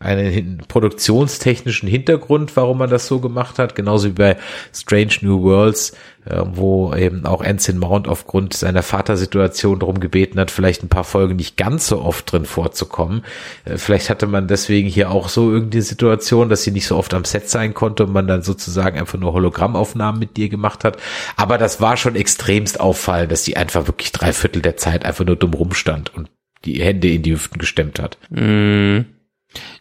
einen 0.00 0.58
produktionstechnischen 0.68 1.88
Hintergrund, 1.88 2.56
warum 2.56 2.78
man 2.78 2.90
das 2.90 3.06
so 3.06 3.18
gemacht 3.18 3.58
hat, 3.58 3.74
genauso 3.74 4.08
wie 4.08 4.12
bei 4.12 4.36
Strange 4.72 5.14
New 5.22 5.42
Worlds, 5.42 5.92
äh, 6.24 6.42
wo 6.44 6.94
eben 6.94 7.26
auch 7.26 7.42
Ensign 7.42 7.78
Mount 7.78 8.06
aufgrund 8.06 8.54
seiner 8.54 8.82
Vatersituation 8.82 9.80
darum 9.80 9.98
gebeten 9.98 10.38
hat, 10.38 10.50
vielleicht 10.50 10.84
ein 10.84 10.88
paar 10.88 11.04
Folgen 11.04 11.36
nicht 11.36 11.56
ganz 11.56 11.88
so 11.88 12.00
oft 12.00 12.30
drin 12.30 12.44
vorzukommen. 12.44 13.24
Äh, 13.64 13.76
vielleicht 13.76 14.08
hatte 14.08 14.26
man 14.26 14.46
deswegen 14.46 14.88
hier 14.88 15.10
auch 15.10 15.28
so 15.28 15.50
irgendwie 15.50 15.80
Situation, 15.80 16.48
dass 16.48 16.62
sie 16.62 16.70
nicht 16.70 16.86
so 16.86 16.96
oft 16.96 17.12
am 17.14 17.24
Set 17.24 17.48
sein 17.48 17.74
konnte 17.74 18.04
und 18.04 18.12
man 18.12 18.28
dann 18.28 18.42
sozusagen 18.42 18.98
einfach 18.98 19.18
nur 19.18 19.32
Hologrammaufnahmen 19.32 20.20
mit 20.20 20.36
dir 20.36 20.48
gemacht 20.48 20.84
hat. 20.84 20.98
Aber 21.36 21.58
das 21.58 21.80
war 21.80 21.96
schon 21.96 22.14
extremst 22.14 22.78
auffallend, 22.78 23.32
dass 23.32 23.44
sie 23.44 23.56
einfach 23.56 23.88
wirklich 23.88 24.12
drei 24.12 24.32
Viertel 24.32 24.62
der 24.62 24.76
Zeit 24.76 25.04
einfach 25.04 25.24
nur 25.24 25.36
dumm 25.36 25.54
rumstand 25.54 26.14
und 26.14 26.30
die 26.64 26.82
Hände 26.82 27.08
in 27.08 27.22
die 27.22 27.32
Hüften 27.32 27.58
gestemmt 27.58 27.98
hat. 27.98 28.18
Mm. 28.30 29.00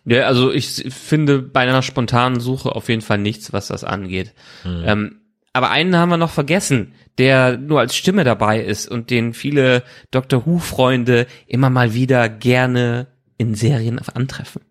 Ja, 0.06 0.28
also 0.28 0.52
ich 0.52 0.86
finde 0.94 1.42
bei 1.42 1.62
einer 1.62 1.82
spontanen 1.82 2.40
Suche 2.40 2.76
auf 2.76 2.90
jeden 2.90 3.02
Fall 3.02 3.18
nichts, 3.18 3.54
was 3.54 3.68
das 3.68 3.84
angeht. 3.84 4.34
Mhm. 4.64 4.84
Ähm, 4.86 5.22
aber 5.54 5.72
einen 5.72 5.96
haben 5.96 6.10
wir 6.10 6.18
noch 6.18 6.32
vergessen, 6.32 6.94
der 7.18 7.58
nur 7.58 7.80
als 7.80 7.96
Stimme 7.96 8.24
dabei 8.24 8.64
ist 8.64 8.88
und 8.88 9.10
den 9.10 9.34
viele 9.34 9.84
Doctor 10.12 10.46
Who-Freunde 10.46 11.26
immer 11.48 11.70
mal 11.70 11.94
wieder 11.94 12.30
gerne 12.30 13.08
in 13.38 13.56
Serien 13.56 14.00
antreffen. 14.00 14.62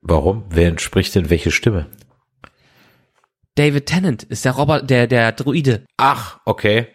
Warum? 0.00 0.44
Wer 0.50 0.68
entspricht 0.68 1.14
denn 1.14 1.30
welche 1.30 1.50
Stimme? 1.50 1.86
David 3.54 3.86
Tennant 3.86 4.22
ist 4.24 4.44
der 4.44 4.52
Robert, 4.52 4.88
der, 4.90 5.06
der 5.06 5.32
Druide. 5.32 5.84
Ach, 5.96 6.40
okay. 6.44 6.88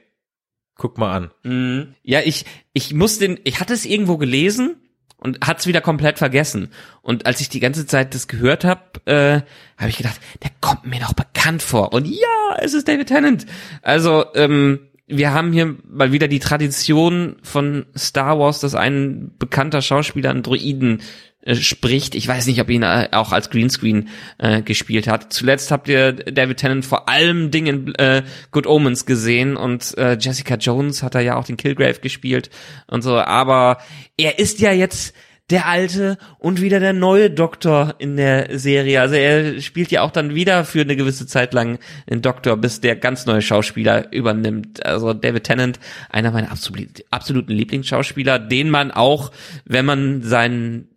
Guck 0.75 0.97
mal 0.97 1.15
an. 1.15 1.31
Mhm. 1.43 1.95
Ja, 2.03 2.21
ich, 2.23 2.45
ich 2.73 2.93
muss 2.93 3.19
den, 3.19 3.39
ich 3.43 3.59
hatte 3.59 3.73
es 3.73 3.85
irgendwo 3.85 4.17
gelesen 4.17 4.75
und 5.23 5.39
hat's 5.41 5.65
wieder 5.65 5.79
komplett 5.79 6.17
vergessen. 6.17 6.69
Und 7.01 7.25
als 7.25 7.39
ich 7.39 7.47
die 7.47 7.61
ganze 7.61 7.87
Zeit 7.87 8.13
das 8.13 8.27
gehört 8.27 8.65
habe, 8.65 8.81
äh, 9.05 9.41
habe 9.77 9.89
ich 9.89 9.97
gedacht, 9.97 10.19
der 10.43 10.51
kommt 10.59 10.85
mir 10.85 10.99
doch 10.99 11.13
bekannt 11.13 11.63
vor. 11.63 11.93
Und 11.93 12.05
ja, 12.07 12.57
es 12.59 12.73
ist 12.73 12.87
David 12.89 13.07
Tennant. 13.07 13.45
Also 13.81 14.25
ähm, 14.35 14.79
wir 15.07 15.33
haben 15.33 15.53
hier 15.53 15.77
mal 15.89 16.11
wieder 16.11 16.27
die 16.27 16.39
Tradition 16.39 17.37
von 17.41 17.85
Star 17.97 18.37
Wars, 18.37 18.59
dass 18.59 18.75
ein 18.75 19.31
bekannter 19.39 19.81
Schauspieler 19.81 20.29
einen 20.29 20.43
Druiden 20.43 20.99
äh, 20.99 21.03
spricht. 21.51 22.15
Ich 22.15 22.27
weiß 22.27 22.47
nicht, 22.47 22.61
ob 22.61 22.69
ihn 22.69 22.83
äh, 22.83 23.09
auch 23.11 23.31
als 23.31 23.49
Greenscreen 23.49 24.09
äh, 24.37 24.61
gespielt 24.61 25.07
hat. 25.07 25.33
Zuletzt 25.33 25.71
habt 25.71 25.87
ihr 25.87 26.13
David 26.13 26.57
Tennant 26.57 26.85
vor 26.85 27.09
allem 27.09 27.51
Dingen 27.51 27.93
äh, 27.95 28.23
Good 28.51 28.67
Omens 28.67 29.05
gesehen 29.05 29.57
und 29.57 29.97
äh, 29.97 30.17
Jessica 30.19 30.55
Jones 30.55 31.03
hat 31.03 31.15
er 31.15 31.21
ja 31.21 31.35
auch 31.35 31.45
den 31.45 31.57
Killgrave 31.57 31.99
gespielt 31.99 32.49
und 32.87 33.01
so. 33.01 33.17
Aber 33.17 33.77
er 34.17 34.39
ist 34.39 34.59
ja 34.59 34.71
jetzt 34.71 35.13
der 35.49 35.67
alte 35.67 36.17
und 36.39 36.61
wieder 36.61 36.79
der 36.79 36.93
neue 36.93 37.29
Doktor 37.29 37.95
in 37.99 38.15
der 38.15 38.57
Serie. 38.57 39.01
Also 39.01 39.15
er 39.15 39.59
spielt 39.61 39.91
ja 39.91 40.01
auch 40.01 40.11
dann 40.11 40.33
wieder 40.33 40.63
für 40.63 40.81
eine 40.81 40.95
gewisse 40.95 41.27
Zeit 41.27 41.53
lang 41.53 41.79
den 42.09 42.21
Doktor, 42.21 42.55
bis 42.55 42.79
der 42.79 42.95
ganz 42.95 43.25
neue 43.25 43.41
Schauspieler 43.41 44.11
übernimmt. 44.13 44.85
Also 44.85 45.13
David 45.13 45.43
Tennant, 45.43 45.79
einer 46.09 46.31
meiner 46.31 46.49
absoluten 46.51 47.53
Lieblingsschauspieler, 47.53 48.39
den 48.39 48.69
man 48.69 48.91
auch, 48.91 49.31
wenn 49.65 49.85
man 49.85 50.21
seinen, 50.21 50.87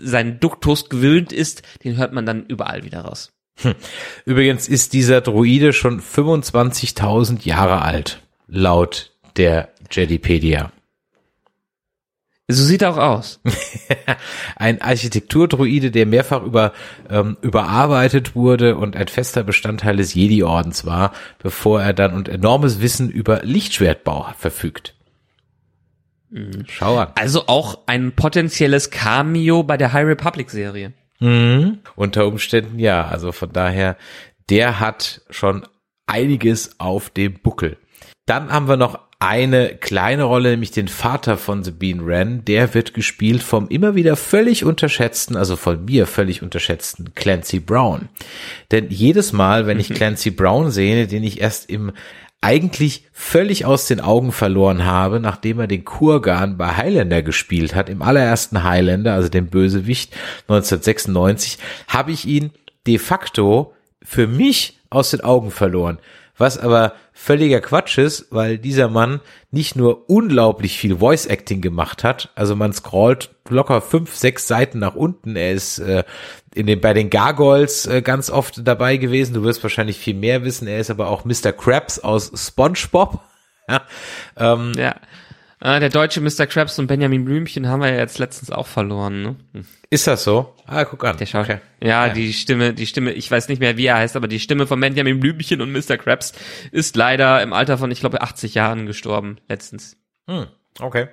seinen 0.00 0.40
Duktus 0.40 0.88
gewöhnt 0.88 1.32
ist, 1.32 1.62
den 1.84 1.96
hört 1.96 2.12
man 2.12 2.24
dann 2.24 2.46
überall 2.46 2.84
wieder 2.84 3.02
raus. 3.02 3.32
Hm. 3.60 3.74
Übrigens 4.24 4.66
ist 4.66 4.94
dieser 4.94 5.20
Druide 5.20 5.72
schon 5.72 6.00
25.000 6.00 7.46
Jahre 7.46 7.82
alt, 7.82 8.22
laut 8.48 9.12
der 9.36 9.68
Jedipedia. 9.90 10.72
So 12.46 12.62
sieht 12.62 12.82
er 12.82 12.90
auch 12.90 12.98
aus. 12.98 13.40
ein 14.56 14.82
Architekturdruide, 14.82 15.90
der 15.90 16.04
mehrfach 16.04 16.42
über, 16.42 16.72
ähm, 17.08 17.38
überarbeitet 17.40 18.34
wurde 18.34 18.76
und 18.76 18.96
ein 18.96 19.08
fester 19.08 19.42
Bestandteil 19.42 19.96
des 19.96 20.12
Jedi-Ordens 20.12 20.84
war, 20.84 21.12
bevor 21.38 21.80
er 21.80 21.94
dann 21.94 22.12
und 22.12 22.28
enormes 22.28 22.82
Wissen 22.82 23.08
über 23.08 23.42
Lichtschwertbau 23.42 24.34
verfügt. 24.36 24.94
Mhm. 26.28 26.64
Schau 26.68 26.98
an. 26.98 27.12
Also 27.14 27.46
auch 27.46 27.78
ein 27.86 28.12
potenzielles 28.12 28.90
Cameo 28.90 29.62
bei 29.62 29.78
der 29.78 29.94
High 29.94 30.06
Republic 30.06 30.50
Serie. 30.50 30.92
Mhm. 31.20 31.78
Unter 31.96 32.26
Umständen 32.26 32.78
ja. 32.78 33.06
Also 33.06 33.32
von 33.32 33.52
daher, 33.52 33.96
der 34.50 34.80
hat 34.80 35.22
schon 35.30 35.66
einiges 36.06 36.78
auf 36.78 37.08
dem 37.08 37.40
Buckel. 37.40 37.78
Dann 38.26 38.50
haben 38.50 38.68
wir 38.68 38.76
noch 38.76 39.03
eine 39.24 39.74
kleine 39.76 40.24
Rolle, 40.24 40.50
nämlich 40.50 40.70
den 40.70 40.88
Vater 40.88 41.38
von 41.38 41.64
Sabine 41.64 42.04
Wren. 42.04 42.44
Der 42.44 42.74
wird 42.74 42.92
gespielt 42.92 43.42
vom 43.42 43.68
immer 43.68 43.94
wieder 43.94 44.16
völlig 44.16 44.64
unterschätzten, 44.64 45.36
also 45.36 45.56
von 45.56 45.84
mir 45.86 46.06
völlig 46.06 46.42
unterschätzten 46.42 47.14
Clancy 47.14 47.60
Brown. 47.60 48.10
Denn 48.70 48.90
jedes 48.90 49.32
Mal, 49.32 49.66
wenn 49.66 49.80
ich. 49.80 49.88
Clancy 49.94 50.30
Brown 50.30 50.70
sehe, 50.70 51.06
den 51.06 51.24
ich 51.24 51.40
erst 51.40 51.70
im 51.70 51.92
eigentlich 52.40 53.06
völlig 53.12 53.64
aus 53.64 53.86
den 53.86 54.00
Augen 54.00 54.30
verloren 54.30 54.84
habe, 54.84 55.18
nachdem 55.18 55.60
er 55.60 55.66
den 55.66 55.86
Kurgan 55.86 56.58
bei 56.58 56.76
Highlander 56.76 57.22
gespielt 57.22 57.74
hat, 57.74 57.88
im 57.88 58.02
allerersten 58.02 58.64
Highlander, 58.64 59.14
also 59.14 59.30
dem 59.30 59.46
Bösewicht 59.46 60.14
1996, 60.48 61.56
habe 61.88 62.12
ich 62.12 62.26
ihn 62.26 62.50
de 62.86 62.98
facto 62.98 63.72
für 64.02 64.26
mich 64.26 64.78
aus 64.90 65.10
den 65.10 65.22
Augen 65.22 65.50
verloren 65.50 65.98
was 66.36 66.58
aber 66.58 66.94
völliger 67.12 67.60
Quatsch 67.60 67.98
ist, 67.98 68.26
weil 68.30 68.58
dieser 68.58 68.88
Mann 68.88 69.20
nicht 69.50 69.76
nur 69.76 70.08
unglaublich 70.10 70.78
viel 70.78 70.98
Voice 70.98 71.26
Acting 71.26 71.60
gemacht 71.60 72.02
hat, 72.04 72.30
also 72.34 72.56
man 72.56 72.72
scrollt 72.72 73.30
locker 73.48 73.80
fünf, 73.80 74.16
sechs 74.16 74.48
Seiten 74.48 74.78
nach 74.78 74.94
unten. 74.94 75.36
Er 75.36 75.52
ist 75.52 75.78
äh, 75.78 76.04
in 76.54 76.66
den, 76.66 76.80
bei 76.80 76.94
den 76.94 77.10
Gargoyles 77.10 77.86
äh, 77.86 78.02
ganz 78.02 78.30
oft 78.30 78.66
dabei 78.66 78.96
gewesen. 78.96 79.34
Du 79.34 79.42
wirst 79.42 79.62
wahrscheinlich 79.62 79.98
viel 79.98 80.14
mehr 80.14 80.44
wissen. 80.44 80.66
Er 80.66 80.78
ist 80.78 80.90
aber 80.90 81.08
auch 81.08 81.24
Mr. 81.24 81.52
Krabs 81.52 81.98
aus 81.98 82.32
SpongeBob. 82.34 83.20
ja, 83.68 83.82
ähm, 84.36 84.72
ja. 84.76 84.94
Ah, 85.64 85.80
der 85.80 85.88
deutsche 85.88 86.20
Mr. 86.20 86.46
Krabs 86.46 86.78
und 86.78 86.88
Benjamin 86.88 87.24
Blümchen 87.24 87.68
haben 87.68 87.80
wir 87.80 87.88
ja 87.88 87.96
jetzt 87.96 88.18
letztens 88.18 88.50
auch 88.50 88.66
verloren. 88.66 89.22
Ne? 89.22 89.36
Hm. 89.54 89.64
Ist 89.88 90.06
das 90.06 90.22
so? 90.22 90.54
Ah, 90.66 90.84
guck 90.84 91.02
an. 91.06 91.16
Der 91.16 91.24
Schauspieler. 91.24 91.56
Okay. 91.56 91.88
Ja, 91.88 92.06
ja, 92.06 92.12
die 92.12 92.34
Stimme, 92.34 92.74
die 92.74 92.86
Stimme, 92.86 93.12
ich 93.12 93.30
weiß 93.30 93.48
nicht 93.48 93.60
mehr, 93.60 93.78
wie 93.78 93.86
er 93.86 93.96
heißt, 93.96 94.14
aber 94.14 94.28
die 94.28 94.40
Stimme 94.40 94.66
von 94.66 94.78
Benjamin 94.78 95.20
Blümchen 95.20 95.62
und 95.62 95.72
Mr. 95.72 95.96
Krabs 95.96 96.34
ist 96.70 96.96
leider 96.96 97.42
im 97.42 97.54
Alter 97.54 97.78
von, 97.78 97.90
ich 97.90 98.00
glaube, 98.00 98.20
80 98.20 98.52
Jahren 98.52 98.84
gestorben 98.84 99.38
letztens. 99.48 99.96
Hm, 100.28 100.48
okay. 100.80 101.08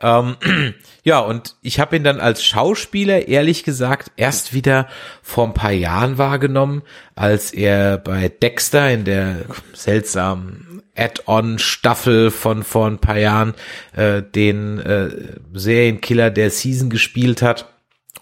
Ähm, 0.00 0.36
ja, 1.02 1.18
und 1.18 1.56
ich 1.60 1.80
habe 1.80 1.96
ihn 1.96 2.04
dann 2.04 2.20
als 2.20 2.44
Schauspieler, 2.44 3.26
ehrlich 3.26 3.64
gesagt, 3.64 4.12
erst 4.16 4.54
wieder 4.54 4.86
vor 5.20 5.48
ein 5.48 5.54
paar 5.54 5.72
Jahren 5.72 6.16
wahrgenommen, 6.16 6.82
als 7.16 7.52
er 7.52 7.98
bei 7.98 8.28
Dexter 8.28 8.88
in 8.92 9.04
der 9.04 9.46
seltsamen 9.72 10.69
Add-on-Staffel 10.96 12.30
von 12.30 12.62
vor 12.62 12.86
ein 12.86 12.98
paar 12.98 13.18
Jahren 13.18 13.54
äh, 13.94 14.22
den 14.22 14.78
äh, 14.78 15.10
Serienkiller 15.52 16.30
der 16.30 16.50
Season 16.50 16.90
gespielt 16.90 17.42
hat. 17.42 17.72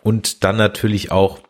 Und 0.02 0.44
dann 0.44 0.56
natürlich 0.56 1.10
auch 1.10 1.40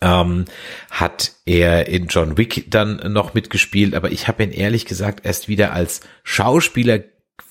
ähm, 0.00 0.44
hat 0.90 1.32
er 1.44 1.88
in 1.88 2.06
John 2.06 2.36
Wick 2.36 2.70
dann 2.70 3.12
noch 3.12 3.34
mitgespielt, 3.34 3.94
aber 3.94 4.10
ich 4.12 4.28
habe 4.28 4.42
ihn 4.42 4.52
ehrlich 4.52 4.86
gesagt 4.86 5.24
erst 5.24 5.48
wieder 5.48 5.72
als 5.72 6.00
Schauspieler 6.22 7.00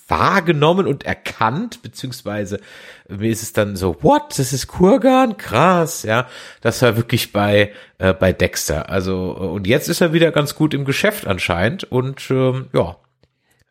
wahrgenommen 0.08 0.88
und 0.88 1.06
erkannt, 1.06 1.82
beziehungsweise 1.82 2.60
mir 3.10 3.30
ist 3.30 3.44
es 3.44 3.54
dann 3.54 3.76
so, 3.76 3.98
what, 4.02 4.38
das 4.38 4.54
ist 4.54 4.68
Kurgan, 4.68 5.38
krass, 5.38 6.04
ja, 6.04 6.28
das 6.62 6.82
war 6.82 6.96
wirklich 6.96 7.34
bei 7.34 7.72
äh, 7.98 8.14
bei 8.14 8.34
Dexter. 8.34 8.90
Also 8.90 9.32
und 9.32 9.68
jetzt 9.68 9.90
ist 9.90 10.02
er 10.02 10.14
wieder 10.14 10.32
ganz 10.32 10.56
gut 10.56 10.74
im 10.74 10.86
Geschäft 10.86 11.28
anscheinend 11.28 11.84
und 11.84 12.30
ähm, 12.30 12.68
ja, 12.74 12.98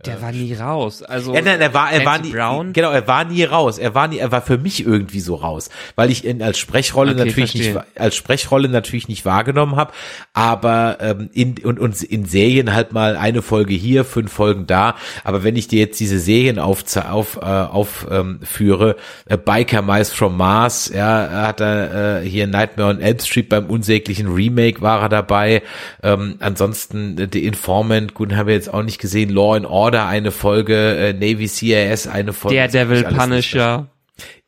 der 0.04 0.20
war 0.20 0.30
nie 0.30 0.52
raus. 0.52 1.02
Also 1.02 1.34
ja, 1.34 1.40
nein, 1.40 1.58
er 1.58 1.72
war, 1.72 1.90
er 1.90 2.04
war 2.04 2.18
nie, 2.18 2.30
Brown. 2.30 2.74
genau, 2.74 2.90
er 2.90 3.08
war 3.08 3.24
nie 3.24 3.44
raus. 3.44 3.78
Er 3.78 3.94
war 3.94 4.08
nie, 4.08 4.18
er 4.18 4.30
war 4.30 4.42
für 4.42 4.58
mich 4.58 4.84
irgendwie 4.84 5.20
so 5.20 5.36
raus, 5.36 5.70
weil 5.94 6.10
ich 6.10 6.24
ihn 6.24 6.42
als 6.42 6.58
Sprechrolle 6.58 7.12
okay, 7.12 7.24
natürlich 7.24 7.52
verstehe. 7.52 7.74
nicht, 7.74 7.86
als 7.98 8.14
Sprechrolle 8.14 8.68
natürlich 8.68 9.08
nicht 9.08 9.24
wahrgenommen 9.24 9.76
habe, 9.76 9.92
aber 10.34 10.98
ähm, 11.00 11.30
in 11.32 11.54
und, 11.64 11.80
und 11.80 12.02
in 12.02 12.26
Serien 12.26 12.74
halt 12.74 12.92
mal 12.92 13.16
eine 13.16 13.40
Folge 13.40 13.72
hier, 13.72 14.04
fünf 14.04 14.32
Folgen 14.32 14.66
da. 14.66 14.96
Aber 15.24 15.44
wenn 15.44 15.56
ich 15.56 15.66
dir 15.66 15.80
jetzt 15.80 15.98
diese 15.98 16.18
Serien 16.18 16.58
auf 16.58 16.84
auf 16.96 17.38
äh, 17.40 17.46
auf 17.46 18.06
ähm, 18.10 18.40
äh, 18.60 19.36
Biker 19.38 19.80
Mice 19.80 20.12
from 20.12 20.36
Mars, 20.36 20.90
ja, 20.94 21.46
hat 21.46 21.60
er 21.60 22.20
äh, 22.20 22.28
hier 22.28 22.46
Nightmare 22.46 22.90
on 22.90 23.00
Elm 23.00 23.18
Street 23.18 23.48
beim 23.48 23.66
unsäglichen 23.66 24.32
Remake 24.32 24.82
war 24.82 25.00
er 25.00 25.08
dabei. 25.08 25.62
Ähm, 26.02 26.36
ansonsten 26.40 27.18
äh, 27.18 27.28
The 27.32 27.46
Informant, 27.46 28.12
gut, 28.12 28.34
haben 28.34 28.46
wir 28.46 28.54
jetzt 28.54 28.72
auch 28.72 28.82
nicht 28.82 29.00
gesehen. 29.00 29.30
Law 29.30 29.54
and 29.54 29.64
Order 29.64 29.85
Order 29.86 30.06
eine 30.08 30.32
Folge, 30.32 30.96
äh, 30.96 31.12
Navy 31.12 31.46
CIS 31.46 32.08
eine 32.08 32.32
Folge. 32.32 32.56
Der 32.56 32.66
Devil 32.66 33.04
Punisher. 33.04 33.86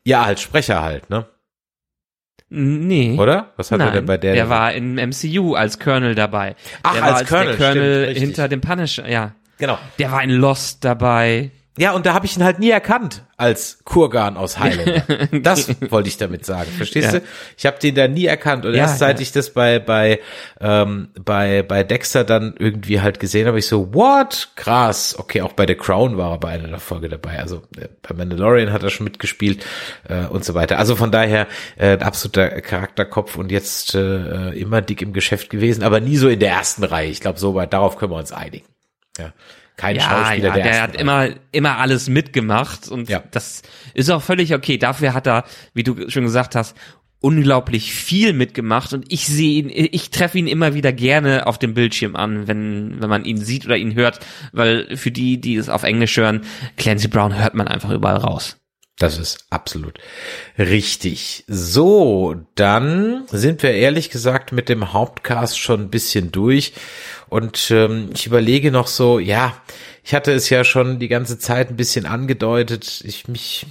Ja, 0.03 0.23
als 0.23 0.41
Sprecher 0.41 0.81
halt, 0.81 1.09
ne? 1.09 1.27
Nee. 2.49 3.15
Oder? 3.17 3.53
Was 3.55 3.71
hat 3.71 3.79
Nein, 3.79 3.87
er 3.87 3.93
denn 3.93 4.05
bei 4.05 4.17
der? 4.17 4.33
Der 4.33 4.49
war 4.49 4.73
im 4.73 4.95
MCU 4.95 5.53
als 5.53 5.79
Colonel 5.79 6.13
dabei. 6.13 6.55
Ach, 6.83 6.93
der 6.93 7.03
als, 7.03 7.19
als 7.19 7.29
Colonel, 7.29 7.55
der 7.55 7.67
Colonel 7.69 8.03
stimmt, 8.09 8.19
hinter 8.19 8.47
dem 8.49 8.59
Punisher, 8.59 9.07
ja. 9.07 9.35
Genau. 9.59 9.77
Der 9.97 10.11
war 10.11 10.23
in 10.23 10.31
Lost 10.31 10.83
dabei. 10.83 11.51
Ja, 11.79 11.93
und 11.93 12.05
da 12.05 12.13
habe 12.13 12.25
ich 12.25 12.35
ihn 12.35 12.43
halt 12.43 12.59
nie 12.59 12.69
erkannt 12.69 13.23
als 13.37 13.79
Kurgan 13.85 14.35
aus 14.35 14.59
Highlander. 14.59 15.03
das 15.41 15.69
wollte 15.89 16.09
ich 16.09 16.17
damit 16.17 16.45
sagen. 16.45 16.69
Verstehst 16.75 17.13
Ja. 17.13 17.19
du? 17.19 17.25
Ich 17.57 17.65
habe 17.65 17.79
den 17.79 17.95
da 17.95 18.09
nie 18.09 18.25
erkannt. 18.25 18.65
Und 18.65 18.73
Ja, 18.73 18.81
erst 18.81 18.99
seit 18.99 19.17
ja. 19.17 19.21
ich 19.21 19.31
das 19.31 19.51
bei 19.51 19.79
bei 19.79 20.19
ähm, 20.59 21.07
bei 21.23 21.63
bei 21.63 21.85
Dexter 21.85 22.25
dann 22.25 22.53
irgendwie 22.59 22.99
halt 22.99 23.21
gesehen 23.21 23.47
habe, 23.47 23.59
ich 23.59 23.67
so, 23.67 23.93
what? 23.93 24.49
Krass. 24.57 25.15
Okay, 25.17 25.41
auch 25.41 25.53
bei 25.53 25.65
The 25.65 25.75
Crown 25.75 26.17
war 26.17 26.31
er 26.31 26.37
bei 26.37 26.49
einer 26.49 26.67
der 26.67 26.79
Folge 26.79 27.07
dabei. 27.07 27.39
Also 27.39 27.63
äh, 27.77 27.87
bei 28.01 28.13
Mandalorian 28.13 28.73
hat 28.73 28.83
er 28.83 28.89
schon 28.89 29.05
mitgespielt 29.05 29.65
äh, 30.09 30.25
und 30.25 30.43
so 30.43 30.53
weiter. 30.55 30.79
Also 30.79 30.97
von 30.97 31.11
daher 31.11 31.47
äh, 31.77 31.93
ein 31.93 32.01
absoluter 32.03 32.49
Charakterkopf 32.61 33.37
und 33.37 33.53
jetzt 33.53 33.95
äh, 33.95 34.49
immer 34.49 34.81
dick 34.81 35.01
im 35.01 35.13
Geschäft 35.13 35.49
gewesen, 35.49 35.83
aber 35.83 36.01
nie 36.01 36.17
so 36.17 36.27
in 36.27 36.41
der 36.41 36.51
ersten 36.51 36.83
Reihe. 36.83 37.09
Ich 37.09 37.21
glaube, 37.21 37.39
so 37.39 37.55
weit 37.55 37.71
darauf 37.71 37.95
können 37.97 38.11
wir 38.11 38.17
uns 38.17 38.33
einigen. 38.33 38.65
Ja. 39.17 39.31
Kein 39.79 39.95
Ja, 39.95 40.01
Schauspieler 40.01 40.47
ja, 40.49 40.53
der, 40.55 40.63
der 40.63 40.81
hat 40.81 40.89
Reihe. 40.95 41.01
immer, 41.01 41.27
immer 41.53 41.77
alles 41.77 42.09
mitgemacht 42.09 42.89
und 42.89 43.07
Ja. 43.09 43.23
das 43.31 43.61
ist 43.93 44.09
auch 44.09 44.21
völlig 44.21 44.53
okay. 44.53 44.77
Dafür 44.77 45.13
hat 45.13 45.25
er, 45.25 45.45
wie 45.73 45.83
du 45.83 46.09
schon 46.09 46.23
gesagt 46.23 46.53
hast, 46.53 46.75
unglaublich 47.21 47.93
viel 47.93 48.33
mitgemacht 48.33 48.91
und 48.93 49.05
ich 49.11 49.25
sehe 49.27 49.61
ihn, 49.63 49.69
ich 49.69 50.09
treffe 50.09 50.37
ihn 50.37 50.47
immer 50.47 50.73
wieder 50.73 50.91
gerne 50.93 51.47
auf 51.47 51.57
dem 51.57 51.73
Bildschirm 51.73 52.15
an, 52.17 52.47
wenn, 52.47 53.01
wenn 53.01 53.09
man 53.09 53.23
ihn 53.25 53.37
sieht 53.37 53.65
oder 53.65 53.77
ihn 53.77 53.95
hört, 53.95 54.19
weil 54.51 54.95
für 54.97 55.11
die, 55.11 55.39
die 55.39 55.55
es 55.55 55.69
auf 55.69 55.83
Englisch 55.83 56.15
hören, 56.17 56.41
Clancy 56.77 57.07
Brown 57.07 57.37
hört 57.37 57.55
man 57.55 57.67
einfach 57.69 57.89
überall 57.91 58.17
raus. 58.17 58.57
Das 58.99 59.17
ist 59.17 59.45
absolut 59.49 59.97
richtig. 60.57 61.45
So, 61.47 62.35
dann 62.55 63.23
sind 63.31 63.63
wir 63.63 63.71
ehrlich 63.71 64.09
gesagt 64.09 64.51
mit 64.51 64.67
dem 64.67 64.91
Hauptcast 64.91 65.57
schon 65.57 65.83
ein 65.83 65.89
bisschen 65.89 66.33
durch. 66.33 66.73
Und 67.29 67.71
ähm, 67.71 68.09
ich 68.13 68.25
überlege 68.25 68.71
noch 68.71 68.87
so, 68.87 69.17
ja, 69.17 69.55
ich 70.03 70.13
hatte 70.13 70.33
es 70.33 70.49
ja 70.49 70.65
schon 70.65 70.99
die 70.99 71.07
ganze 71.07 71.39
Zeit 71.39 71.69
ein 71.69 71.77
bisschen 71.77 72.05
angedeutet. 72.05 73.01
Ich 73.05 73.29
mich. 73.29 73.65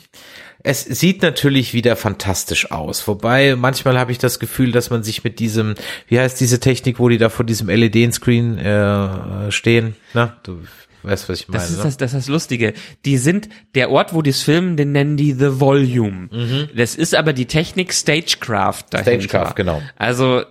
Es 0.63 0.85
sieht 0.85 1.21
natürlich 1.21 1.75
wieder 1.75 1.95
fantastisch 1.95 2.71
aus. 2.71 3.07
Wobei, 3.07 3.55
manchmal 3.55 3.99
habe 3.99 4.13
ich 4.13 4.19
das 4.19 4.39
Gefühl, 4.39 4.73
dass 4.73 4.89
man 4.89 5.03
sich 5.03 5.25
mit 5.25 5.41
diesem, 5.41 5.75
wie 6.09 6.19
heißt 6.19 6.41
diese 6.41 6.59
Technik, 6.59 6.99
wo 6.99 7.09
die 7.11 7.19
da 7.19 7.29
vor 7.29 7.45
diesem 7.45 7.69
LED-Screen 7.69 8.59
äh, 8.59 9.53
stehen? 9.53 9.95
Na, 10.15 10.39
du 10.43 10.63
weißt, 11.09 11.29
was 11.29 11.41
ich 11.41 11.49
meine. 11.49 11.61
Das 11.61 11.71
ist 11.71 11.79
ne? 11.79 11.83
das, 11.85 11.97
das 11.97 12.13
ist 12.13 12.19
das 12.27 12.29
Lustige. 12.29 12.75
Die 13.05 13.17
sind, 13.19 13.49
der 13.75 13.91
Ort, 13.91 14.15
wo 14.15 14.23
die 14.23 14.31
es 14.31 14.43
filmen, 14.43 14.77
den 14.77 14.93
nennen 14.93 15.17
die 15.17 15.33
The 15.33 15.61
Volume. 15.61 16.69
Das 16.77 16.95
ist 16.95 17.15
aber 17.15 17.33
die 17.33 17.47
Technik 17.47 17.93
Stagecraft 17.93 18.85
dahinter. 18.91 19.13
Mhm. 19.17 19.21
Stagecraft, 19.23 19.55
genau. 19.57 19.83
Also, 19.97 20.43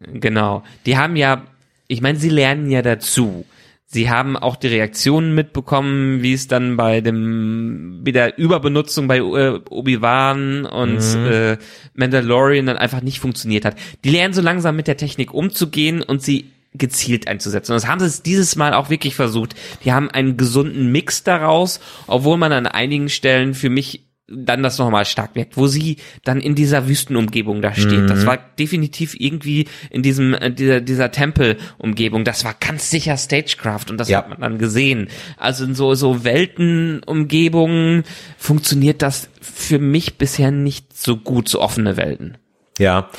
genau. 0.00 0.62
Die 0.84 0.96
haben 0.96 1.16
ja, 1.16 1.42
ich 1.88 2.00
meine, 2.00 2.18
sie 2.18 2.28
lernen 2.30 2.70
ja 2.70 2.82
dazu. 2.82 3.44
Sie 3.88 4.10
haben 4.10 4.36
auch 4.36 4.56
die 4.56 4.66
Reaktionen 4.66 5.32
mitbekommen, 5.36 6.20
wie 6.20 6.32
es 6.32 6.48
dann 6.48 6.76
bei 6.76 7.00
dem, 7.00 8.02
bei 8.04 8.10
der 8.10 8.36
Überbenutzung 8.36 9.06
bei 9.06 9.18
äh, 9.18 9.60
Obi-Wan 9.70 10.66
und 10.66 10.96
Mhm. 10.98 11.26
äh, 11.26 11.56
Mandalorian 11.94 12.66
dann 12.66 12.76
einfach 12.78 13.00
nicht 13.00 13.20
funktioniert 13.20 13.64
hat. 13.64 13.76
Die 14.04 14.10
lernen 14.10 14.34
so 14.34 14.42
langsam 14.42 14.74
mit 14.74 14.88
der 14.88 14.96
Technik 14.96 15.32
umzugehen 15.32 16.02
und 16.02 16.20
sie 16.20 16.50
gezielt 16.78 17.28
einzusetzen. 17.28 17.72
Und 17.72 17.76
das 17.82 17.88
haben 17.88 18.00
sie 18.00 18.06
es 18.06 18.22
dieses 18.22 18.56
Mal 18.56 18.74
auch 18.74 18.90
wirklich 18.90 19.14
versucht. 19.14 19.54
Die 19.84 19.92
haben 19.92 20.10
einen 20.10 20.36
gesunden 20.36 20.90
Mix 20.92 21.22
daraus, 21.24 21.80
obwohl 22.06 22.36
man 22.36 22.52
an 22.52 22.66
einigen 22.66 23.08
Stellen 23.08 23.54
für 23.54 23.70
mich 23.70 24.02
dann 24.28 24.64
das 24.64 24.76
nochmal 24.78 25.04
stark 25.04 25.36
wirkt, 25.36 25.56
wo 25.56 25.68
sie 25.68 25.98
dann 26.24 26.40
in 26.40 26.56
dieser 26.56 26.88
Wüstenumgebung 26.88 27.62
da 27.62 27.72
steht. 27.74 28.00
Mhm. 28.02 28.06
Das 28.08 28.26
war 28.26 28.38
definitiv 28.58 29.14
irgendwie 29.16 29.68
in 29.88 30.02
diesem, 30.02 30.34
äh, 30.34 30.50
dieser, 30.50 30.80
dieser 30.80 31.12
Tempelumgebung. 31.12 32.24
Das 32.24 32.44
war 32.44 32.54
ganz 32.58 32.90
sicher 32.90 33.16
Stagecraft 33.16 33.84
und 33.88 33.98
das 33.98 34.08
Ja. 34.08 34.18
hat 34.18 34.28
man 34.28 34.40
dann 34.40 34.58
gesehen. 34.58 35.10
Also 35.36 35.64
in 35.64 35.76
so, 35.76 35.94
so 35.94 36.24
Weltenumgebungen 36.24 38.02
funktioniert 38.36 39.02
das 39.02 39.28
für 39.40 39.78
mich 39.78 40.18
bisher 40.18 40.50
nicht 40.50 40.96
so 40.96 41.16
gut, 41.16 41.48
so 41.48 41.60
offene 41.60 41.96
Welten. 41.96 42.36
Ja, 42.78 43.10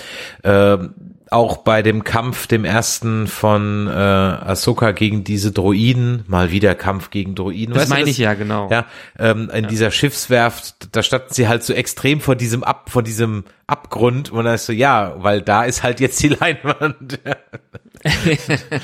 ähm, 0.44 0.94
auch 1.32 1.58
bei 1.58 1.82
dem 1.82 2.04
Kampf, 2.04 2.48
dem 2.48 2.66
ersten 2.66 3.28
von 3.28 3.88
äh, 3.88 3.92
Ahsoka 3.92 4.92
gegen 4.92 5.24
diese 5.24 5.52
Droiden, 5.52 6.24
mal 6.28 6.52
wieder 6.52 6.76
Kampf 6.76 7.10
gegen 7.10 7.36
Droiden. 7.36 7.74
Das 7.74 7.84
Weißt 7.84 7.92
du, 7.92 7.96
meine 7.96 8.10
ich 8.10 8.18
ja, 8.18 8.34
genau. 8.34 8.70
Ja, 8.70 8.86
ähm, 9.20 9.50
in 9.54 9.68
dieser 9.68 9.92
Schiffswerft, 9.92 10.90
da 10.96 11.04
standen 11.04 11.34
sie 11.34 11.48
halt 11.48 11.64
so 11.64 11.74
extrem 11.74 12.22
vor 12.22 12.36
diesem 12.36 12.64
Ab, 12.64 12.90
vor 12.90 13.04
diesem 13.04 13.44
Abgrund 13.68 14.32
und 14.32 14.46
dann 14.46 14.56
ist 14.56 14.66
so, 14.66 14.74
ja, 14.74 15.16
weil 15.18 15.42
da 15.42 15.64
ist 15.64 15.84
halt 15.84 16.00
jetzt 16.00 16.22
die 16.24 16.30
Leinwand. 16.40 17.20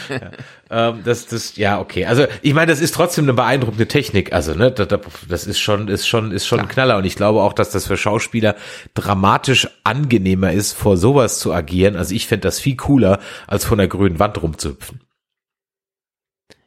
Ja. 0.10 0.90
ähm, 0.90 1.02
das, 1.04 1.26
das, 1.28 1.56
ja, 1.56 1.80
okay. 1.80 2.06
Also 2.06 2.26
ich 2.42 2.54
meine, 2.54 2.72
das 2.72 2.80
ist 2.82 2.94
trotzdem 2.94 3.26
eine 3.26 3.34
beeindruckende 3.34 3.88
Technik. 3.88 4.34
Also 4.34 4.54
ne, 4.54 4.72
da- 4.72 4.86
da- 4.86 5.00
das 5.28 5.46
ist 5.48 5.60
schon, 5.60 5.88
ist 5.88 6.08
schon, 6.08 6.32
ist 6.32 6.46
schon 6.48 6.60
ein 6.60 6.68
Knaller. 6.68 6.98
Und 6.98 7.06
ich 7.06 7.16
glaube 7.16 7.42
auch, 7.42 7.54
dass 7.54 7.72
das 7.72 7.88
für 7.88 7.98
Schauspieler 7.98 8.56
dramatisch 8.94 9.68
angenehmer 9.84 10.52
ist, 10.52 10.74
vor 10.74 10.98
sowas 10.98 11.40
zu 11.40 11.54
agieren. 11.54 11.96
Also 11.96 12.14
ich 12.16 12.28
fände 12.28 12.42
das 12.48 12.60
viel 12.60 12.76
cooler, 12.76 13.20
als 13.48 13.66
von 13.66 13.78
der 13.78 13.88
grünen 13.88 14.20
Wand 14.20 14.42
rumzuhüpfen. 14.42 15.02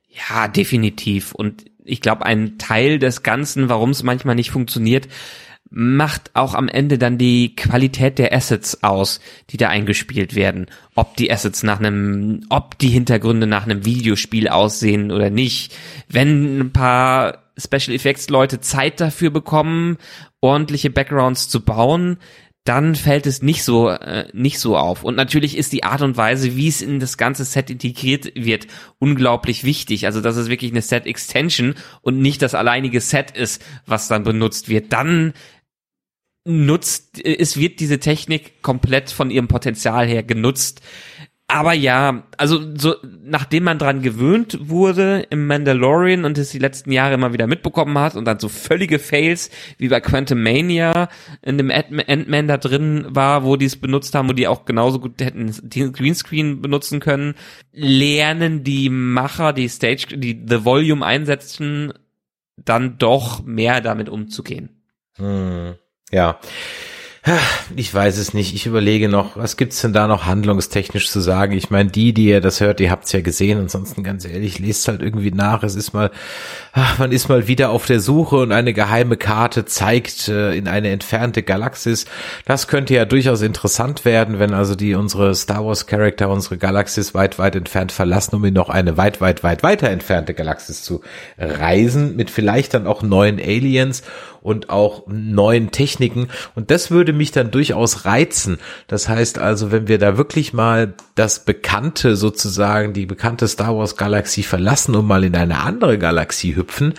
Ja, 0.09 0.49
definitiv. 0.49 1.33
Und 1.33 1.65
ich 1.85 2.01
glaube, 2.01 2.25
ein 2.27 2.59
Teil 2.59 2.99
des 2.99 3.23
Ganzen, 3.23 3.69
warum 3.69 3.91
es 3.91 4.03
manchmal 4.03 4.35
nicht 4.35 4.51
funktioniert, 4.51 5.09
macht 5.79 6.31
auch 6.33 6.55
am 6.55 6.69
Ende 6.69 6.97
dann 6.97 7.19
die 7.19 7.55
Qualität 7.55 8.19
der 8.19 8.33
Assets 8.33 8.83
aus, 8.83 9.21
die 9.51 9.59
da 9.59 9.69
eingespielt 9.69 10.35
werden. 10.35 10.69
Ob 10.95 11.17
die 11.19 11.31
Assets 11.31 11.63
nach 11.65 11.79
einem, 11.79 12.47
ob 12.49 12.79
die 12.79 12.89
Hintergründe 12.89 13.47
nach 13.47 13.65
einem 13.65 13.85
Videospiel 13.85 14.49
aussehen 14.49 15.13
oder 15.13 15.29
nicht. 15.29 15.77
Wenn 16.09 16.61
ein 16.61 16.73
paar 16.73 17.45
Special 17.59 17.95
Effects 17.95 18.31
Leute 18.31 18.61
Zeit 18.61 19.03
dafür 19.03 19.29
bekommen, 19.29 19.99
ordentliche 20.41 20.89
Backgrounds 20.89 21.51
zu 21.51 21.63
bauen, 21.63 22.17
dann 22.67 22.95
fällt 22.97 23.27
es 23.27 23.43
nicht 23.43 23.63
so 23.63 23.91
äh, 23.91 24.29
nicht 24.33 24.59
so 24.59 24.77
auf. 24.77 25.05
Und 25.05 25.15
natürlich 25.15 25.57
ist 25.57 25.73
die 25.73 25.85
Art 25.85 26.03
und 26.03 26.17
Weise, 26.17 26.57
wie 26.57 26.69
es 26.69 26.83
in 26.83 27.01
das 27.01 27.17
ganze 27.17 27.45
Set 27.45 27.71
integriert 27.71 28.33
wird, 28.35 28.67
unglaublich 28.99 29.63
wichtig. 29.63 30.07
Also 30.07 30.21
dass 30.21 30.37
es 30.37 30.49
wirklich 30.49 30.73
eine 30.73 30.83
Set 30.83 31.07
Extension 31.07 31.75
und 32.01 32.19
nicht 32.19 32.43
das 32.43 32.55
alleinige 32.55 33.01
Set 33.01 33.31
ist, 33.31 33.63
was 33.87 34.09
dann 34.09 34.25
benutzt 34.25 34.69
wird. 34.69 34.93
Dann 34.93 35.33
nutzt 36.47 37.21
es 37.25 37.57
wird 37.57 37.81
diese 37.81 37.99
Technik 37.99 38.63
komplett 38.63 39.11
von 39.11 39.31
ihrem 39.31 39.49
Potenzial 39.49 40.07
her 40.07 40.23
genutzt. 40.23 40.81
Aber 41.49 41.73
ja, 41.75 42.25
also 42.39 42.61
so 42.77 42.97
nachdem 43.23 43.65
man 43.65 43.79
dran 43.79 44.03
gewöhnt 44.03 44.59
wurde 44.69 45.27
im 45.31 45.47
Mandalorian 45.47 46.25
und 46.25 46.39
es 46.39 46.51
die 46.51 46.59
letzten 46.59 46.91
Jahre 46.91 47.15
immer 47.15 47.33
wieder 47.33 47.47
mitbekommen 47.47 47.97
hat 47.99 48.17
und 48.17 48.25
dann 48.25 48.41
so 48.41 48.49
völlige 48.49 48.99
Fails 48.99 49.51
wie 49.79 49.89
bei 49.89 50.01
Quantum 50.01 50.43
Mania 50.43 51.09
in 51.43 51.57
dem 51.57 51.71
Ant-Man 51.71 52.49
da 52.49 52.57
drin 52.57 53.07
war, 53.11 53.45
wo 53.45 53.55
die 53.55 53.67
es 53.67 53.77
benutzt 53.77 54.17
haben, 54.17 54.29
wo 54.29 54.33
die 54.33 54.49
auch 54.49 54.65
genauso 54.65 54.99
gut 54.99 55.21
hätten 55.21 55.55
den 55.63 55.93
Greenscreen 55.93 56.63
benutzen 56.63 56.99
können, 56.99 57.35
lernen 57.73 58.65
die 58.65 58.89
Macher, 58.89 59.53
die 59.53 59.69
Stage, 59.69 60.19
die 60.19 60.45
The 60.49 60.65
Volume 60.65 61.07
einsetzen, 61.07 61.93
dann 62.57 62.99
doch 62.99 63.45
mehr 63.45 63.81
damit 63.81 64.09
umzugehen. 64.09 64.83
Hm, 65.17 65.77
ja. 66.13 66.39
Ich 67.75 67.93
weiß 67.93 68.19
es 68.19 68.35
nicht. 68.35 68.55
Ich 68.55 68.67
überlege 68.67 69.09
noch, 69.09 69.37
was 69.37 69.57
gibt's 69.57 69.81
denn 69.81 69.93
da 69.93 70.07
noch 70.07 70.27
handlungstechnisch 70.27 71.11
zu 71.11 71.19
sagen? 71.19 71.55
Ich 71.55 71.71
meine, 71.71 71.91
die, 71.91 72.13
die 72.13 72.27
ihr 72.27 72.41
das 72.41 72.61
hört, 72.61 72.79
ihr 72.79 72.93
habt's 72.93 73.11
ja 73.11 73.21
gesehen. 73.21 73.59
Ansonsten 73.59 74.05
ganz 74.05 74.25
ehrlich, 74.25 74.61
lest 74.61 74.87
halt 74.87 75.03
irgendwie 75.03 75.33
nach. 75.33 75.65
Es 75.65 75.75
ist 75.75 75.93
mal, 75.93 76.13
ach, 76.73 77.01
man 77.01 77.11
ist 77.11 77.29
mal 77.29 77.49
wieder 77.49 77.71
auf 77.71 77.85
der 77.87 77.99
Suche 77.99 78.37
und 78.37 78.53
eine 78.53 78.73
geheime 78.73 79.17
Karte 79.17 79.65
zeigt 79.65 80.29
äh, 80.29 80.55
in 80.55 80.69
eine 80.69 80.91
entfernte 80.91 81.43
Galaxis. 81.43 82.05
Das 82.45 82.69
könnte 82.69 82.95
ja 82.95 83.05
durchaus 83.05 83.43
interessant 83.43 84.05
werden, 84.05 84.39
wenn 84.39 84.55
also 84.55 84.77
die 84.77 84.95
unsere 84.95 85.35
Star 85.35 85.67
Wars 85.67 85.89
Charakter 85.89 86.29
unsere 86.29 86.59
Galaxis 86.59 87.13
weit, 87.13 87.41
weit 87.41 87.57
entfernt 87.57 87.91
verlassen, 87.91 88.37
um 88.37 88.45
in 88.45 88.55
noch 88.55 88.69
eine 88.69 88.97
weit, 88.99 89.21
weit, 89.21 89.43
weit 89.43 89.65
weiter 89.65 89.91
entfernte 89.91 90.33
Galaxis 90.33 90.85
zu 90.85 91.01
reisen, 91.39 92.15
mit 92.15 92.31
vielleicht 92.31 92.75
dann 92.75 92.87
auch 92.87 93.03
neuen 93.03 93.41
Aliens 93.41 94.05
und 94.47 94.71
auch 94.71 95.09
neuen 95.09 95.73
Techniken. 95.73 96.29
Und 96.55 96.71
das 96.71 96.93
würde 96.93 97.13
mich 97.13 97.33
dann 97.33 97.51
durchaus 97.51 98.05
reizen. 98.05 98.59
Das 98.87 99.09
heißt 99.09 99.41
also, 99.41 99.73
wenn 99.73 99.89
wir 99.89 99.99
da 99.99 100.17
wirklich 100.17 100.53
mal 100.53 100.95
das 101.17 101.45
Bekannte 101.45 102.15
sozusagen, 102.15 102.93
die 102.93 103.07
bekannte 103.07 103.49
Star 103.49 103.77
Wars 103.77 103.97
Galaxie 103.97 104.45
verlassen 104.45 104.95
und 104.95 105.05
mal 105.05 105.25
in 105.25 105.35
eine 105.35 105.59
andere 105.59 105.99
Galaxie 105.99 106.55
hüpfen, 106.55 106.95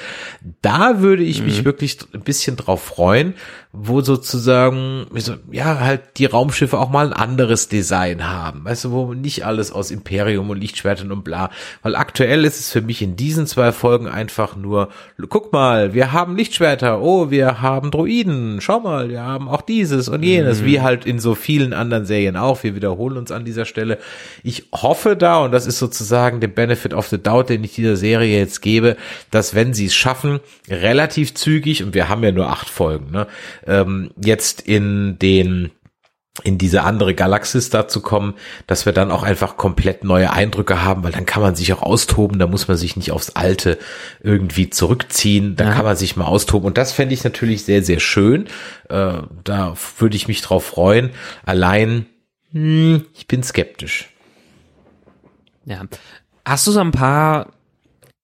da 0.62 1.00
würde 1.00 1.24
ich 1.24 1.41
mich 1.41 1.64
wirklich 1.64 2.00
ein 2.14 2.22
bisschen 2.22 2.58
drauf 2.58 2.84
freuen, 2.84 3.34
wo 3.74 4.01
sozusagen, 4.01 5.07
ja, 5.51 5.80
halt 5.80 6.01
die 6.18 6.26
Raumschiffe 6.26 6.80
auch 6.80 6.89
mal 6.89 7.07
ein 7.07 7.13
anderes 7.13 7.68
Design 7.68 8.28
haben. 8.28 8.65
Weißt 8.65 8.86
du, 8.86 8.91
wo 8.91 9.13
nicht 9.13 9.45
alles 9.45 9.72
aus 9.72 9.91
Imperium 9.91 10.49
und 10.49 10.59
Lichtschwertern 10.59 11.11
und 11.11 11.24
bla. 11.24 11.49
Weil 11.84 11.95
aktuell 11.95 12.45
ist 12.45 12.59
es 12.59 12.72
für 12.72 12.82
mich 12.82 13.01
in 13.01 13.15
diesen 13.15 13.45
zwei 13.45 13.72
Folgen 13.72 14.07
einfach 14.07 14.55
nur, 14.55 14.89
guck 15.30 15.51
mal, 15.53 15.93
wir 15.93 16.11
haben 16.11 16.38
Lichtschwerter, 16.38 17.01
oh, 17.01 17.30
wir 17.30 17.61
haben 17.61 17.91
Droiden, 17.91 18.61
schau 18.61 18.80
mal, 18.80 19.09
wir 19.09 19.22
haben 19.22 19.49
auch 19.49 19.61
dieses 19.61 20.07
und 20.10 20.23
jenes, 20.23 20.61
mhm. 20.61 20.65
wie 20.65 20.81
halt 20.81 21.06
in 21.06 21.19
so 21.19 21.35
vielen 21.35 21.73
anderen 21.73 22.06
Serien 22.06 22.38
auch. 22.38 22.64
Wir 22.64 22.73
wiederholen 22.73 23.18
uns 23.18 23.31
an 23.31 23.45
dieser 23.45 23.65
Stelle. 23.65 23.99
Ich 24.44 24.68
hoffe 24.73 25.15
da, 25.15 25.39
und 25.39 25.52
das 25.52 25.68
ist 25.68 25.77
sozusagen 25.77 26.39
der 26.39 26.48
Benefit 26.48 26.94
of 26.94 27.07
the 27.07 27.22
Doubt, 27.22 27.49
den 27.49 27.64
ich 27.64 27.76
dieser 27.76 27.98
Serie 27.98 28.39
jetzt 28.39 28.61
gebe, 28.61 28.98
dass 29.30 29.53
wenn 29.53 29.73
sie 29.73 29.85
es 29.85 29.95
schaffen, 29.95 30.39
relativ 30.69 31.35
zügig, 31.35 31.84
und 31.84 31.94
wir 31.94 32.10
haben 32.10 32.23
ja 32.23 32.31
nur 32.31 32.49
acht 32.49 32.69
Folgen, 32.69 33.11
ne, 33.11 33.27
ähm, 33.68 34.11
jetzt 34.18 34.61
in 34.61 35.19
den 35.19 35.72
in 36.44 36.57
diese 36.57 36.84
andere 36.84 37.15
Galaxis 37.15 37.69
dazu 37.69 38.02
kommen, 38.02 38.35
dass 38.68 38.85
wir 38.85 38.94
dann 38.94 39.11
auch 39.11 39.23
einfach 39.23 39.57
komplett 39.57 40.03
neue 40.03 40.31
Eindrücke 40.31 40.84
haben, 40.84 41.03
weil 41.03 41.11
dann 41.11 41.26
kann 41.26 41.41
man 41.41 41.56
sich 41.56 41.73
auch 41.73 41.81
austoben, 41.81 42.39
da 42.39 42.48
muss 42.48 42.68
man 42.68 42.77
sich 42.77 42.95
nicht 42.95 43.11
aufs 43.11 43.31
Alte 43.31 43.80
irgendwie 44.22 44.69
zurückziehen, 44.69 45.56
da 45.56 45.65
ja. 45.65 45.73
kann 45.73 45.85
man 45.85 45.95
sich 45.95 46.15
mal 46.15 46.26
austoben 46.26 46.68
und 46.68 46.77
das 46.77 46.91
fände 46.91 47.14
ich 47.14 47.23
natürlich 47.23 47.64
sehr, 47.64 47.84
sehr 47.84 47.99
schön, 47.99 48.48
äh, 48.89 49.14
da 49.44 49.73
würde 49.98 50.15
ich 50.15 50.27
mich 50.27 50.41
drauf 50.41 50.65
freuen, 50.65 51.10
allein, 51.45 52.06
hm, 52.52 53.06
ich 53.15 53.27
bin 53.27 53.41
skeptisch. 53.44 54.10
Ja, 55.65 55.81
hast 56.45 56.68
du 56.68 56.72
so 56.72 56.80
ein 56.80 56.91
paar 56.91 57.52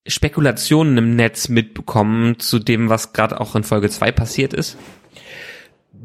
Spekulationen 0.08 0.98
im 0.98 1.16
Netz 1.16 1.50
mitbekommen 1.50 2.40
zu 2.40 2.60
dem, 2.60 2.90
was 2.90 3.14
gerade 3.14 3.40
auch 3.40 3.56
in 3.56 3.64
Folge 3.64 3.90
2 3.90 4.12
passiert 4.12 4.54
ist? 4.54 4.78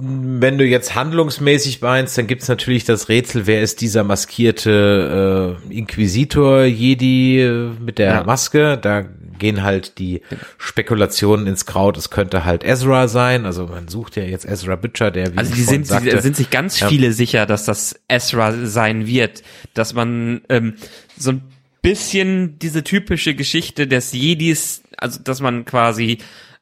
Wenn 0.00 0.58
du 0.58 0.64
jetzt 0.64 0.94
handlungsmäßig 0.94 1.80
meinst, 1.80 2.16
dann 2.16 2.28
gibt's 2.28 2.46
natürlich 2.46 2.84
das 2.84 3.08
Rätsel, 3.08 3.46
wer 3.46 3.62
ist 3.62 3.80
dieser 3.80 4.04
maskierte 4.04 5.58
äh, 5.70 5.74
Inquisitor 5.74 6.62
Jedi 6.62 7.40
äh, 7.40 7.70
mit 7.80 7.98
der 7.98 8.08
ja. 8.08 8.24
Maske? 8.24 8.78
Da 8.78 9.04
gehen 9.38 9.62
halt 9.62 9.98
die 9.98 10.20
Spekulationen 10.58 11.46
ins 11.46 11.66
Kraut. 11.66 11.96
Es 11.96 12.10
könnte 12.10 12.44
halt 12.44 12.64
Ezra 12.64 13.08
sein. 13.08 13.44
Also 13.46 13.66
man 13.66 13.88
sucht 13.88 14.16
ja 14.16 14.22
jetzt 14.22 14.44
Ezra 14.44 14.76
Butcher, 14.76 15.10
der 15.10 15.32
wie 15.32 15.38
Also 15.38 15.54
die 15.54 15.62
sind, 15.62 15.86
sagte, 15.86 16.10
die 16.10 16.22
sind 16.22 16.36
sich 16.36 16.50
ganz 16.50 16.78
ja. 16.78 16.88
viele 16.88 17.12
sicher, 17.12 17.46
dass 17.46 17.64
das 17.64 17.98
Ezra 18.08 18.52
sein 18.66 19.06
wird, 19.06 19.42
dass 19.74 19.94
man 19.94 20.42
ähm, 20.48 20.74
so 21.16 21.32
ein 21.32 21.42
bisschen 21.82 22.58
diese 22.58 22.84
typische 22.84 23.34
Geschichte 23.34 23.86
des 23.86 24.12
Jedis, 24.12 24.82
also 24.96 25.20
dass 25.22 25.40
man 25.40 25.64
quasi 25.64 26.18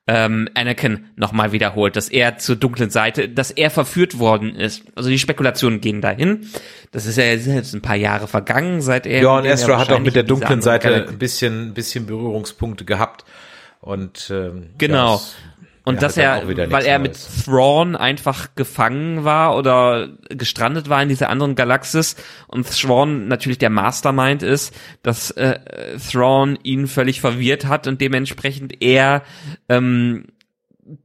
ähm, 0.09 0.49
Anakin 0.55 1.07
nochmal 1.16 1.53
wiederholt, 1.53 1.97
dass 1.97 2.09
er 2.09 2.39
zur 2.39 2.57
dunklen 2.57 2.91
Seite, 2.91 3.28
dass 3.28 3.51
er 3.51 3.70
verführt 3.70 4.19
worden 4.19 4.55
ist. 4.55 4.85
Also 4.95 5.09
die 5.09 5.19
Spekulationen 5.19 5.81
gehen 5.81 6.01
dahin. 6.01 6.49
Das 6.93 7.07
ist 7.07 7.19
ja 7.19 7.24
jetzt 7.24 7.74
ein 7.74 7.83
paar 7.83 7.97
Jahre 7.97 8.28
vergangen, 8.28 8.81
seit 8.83 9.07
er. 9.07 9.23
Ja, 9.23 9.39
und 9.39 9.45
Ezra 9.45 9.78
hat 9.78 9.91
auch 9.91 9.99
mit 9.99 10.15
der 10.15 10.23
dunklen 10.23 10.62
Seite 10.62 11.09
ein 11.09 11.19
bisschen, 11.19 11.69
ein 11.69 11.74
bisschen 11.74 12.07
Berührungspunkte 12.07 12.85
gehabt. 12.85 13.24
Und 13.81 14.31
ähm, 14.31 14.70
genau. 14.78 15.16
Ja, 15.16 15.20
und 15.87 16.03
dass 16.03 16.17
er, 16.17 16.43
weil 16.49 16.85
er 16.85 16.99
mit 16.99 17.17
Thrawn 17.45 17.95
einfach 17.95 18.57
gefangen 18.57 19.23
war 19.23 19.57
oder 19.57 20.09
gestrandet 20.31 20.89
war 20.89 21.01
in 21.01 21.09
dieser 21.09 21.31
anderen 21.31 21.55
Galaxis 21.55 22.17
und 22.49 22.69
Thrawn 22.69 23.29
natürlich 23.29 23.59
der 23.59 23.71
Mastermind 23.71 24.43
ist, 24.43 24.75
dass 25.05 25.31
äh, 25.31 25.61
Thrawn 26.11 26.59
ihn 26.65 26.89
völlig 26.89 27.21
verwirrt 27.21 27.67
hat 27.67 27.87
und 27.87 28.01
dementsprechend 28.01 28.83
er 28.83 29.23
ähm, 29.69 30.25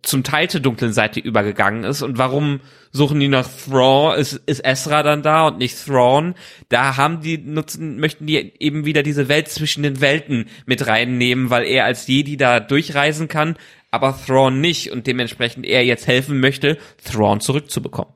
zum 0.02 0.24
Teil 0.24 0.49
zur 0.49 0.62
dunklen 0.62 0.94
Seite 0.94 1.20
übergegangen 1.20 1.84
ist. 1.84 2.02
Und 2.02 2.18
warum 2.18 2.60
suchen 2.91 3.20
die 3.20 3.28
nach 3.28 3.48
Thrawn? 3.48 4.18
Ist, 4.18 4.34
ist 4.45 4.66
Ezra 4.66 5.03
dann 5.03 5.22
da 5.22 5.48
und 5.48 5.58
nicht 5.60 5.86
Thrawn? 5.86 6.36
Da 6.70 6.98
haben 6.98 7.22
die 7.22 7.38
nutzen, 7.38 7.99
möchten 7.99 8.26
die 8.26 8.53
eben 8.60 8.86
wieder 8.86 9.03
diese 9.03 9.28
Welt 9.28 9.48
zwischen 9.49 9.84
den 9.84 10.02
Welten 10.02 10.48
mit 10.66 10.88
reinnehmen, 10.88 11.49
weil 11.49 11.66
er 11.66 11.86
als 11.86 12.08
Jedi 12.08 12.38
da 12.38 12.60
durchreisen 12.60 13.28
kann, 13.28 13.56
aber 13.91 14.18
Thrawn 14.26 14.61
nicht 14.61 14.91
und 14.91 15.05
dementsprechend 15.05 15.65
er 15.65 15.85
jetzt 15.85 16.07
helfen 16.07 16.39
möchte, 16.39 16.77
Thrawn 17.03 17.41
zurückzubekommen. 17.41 18.13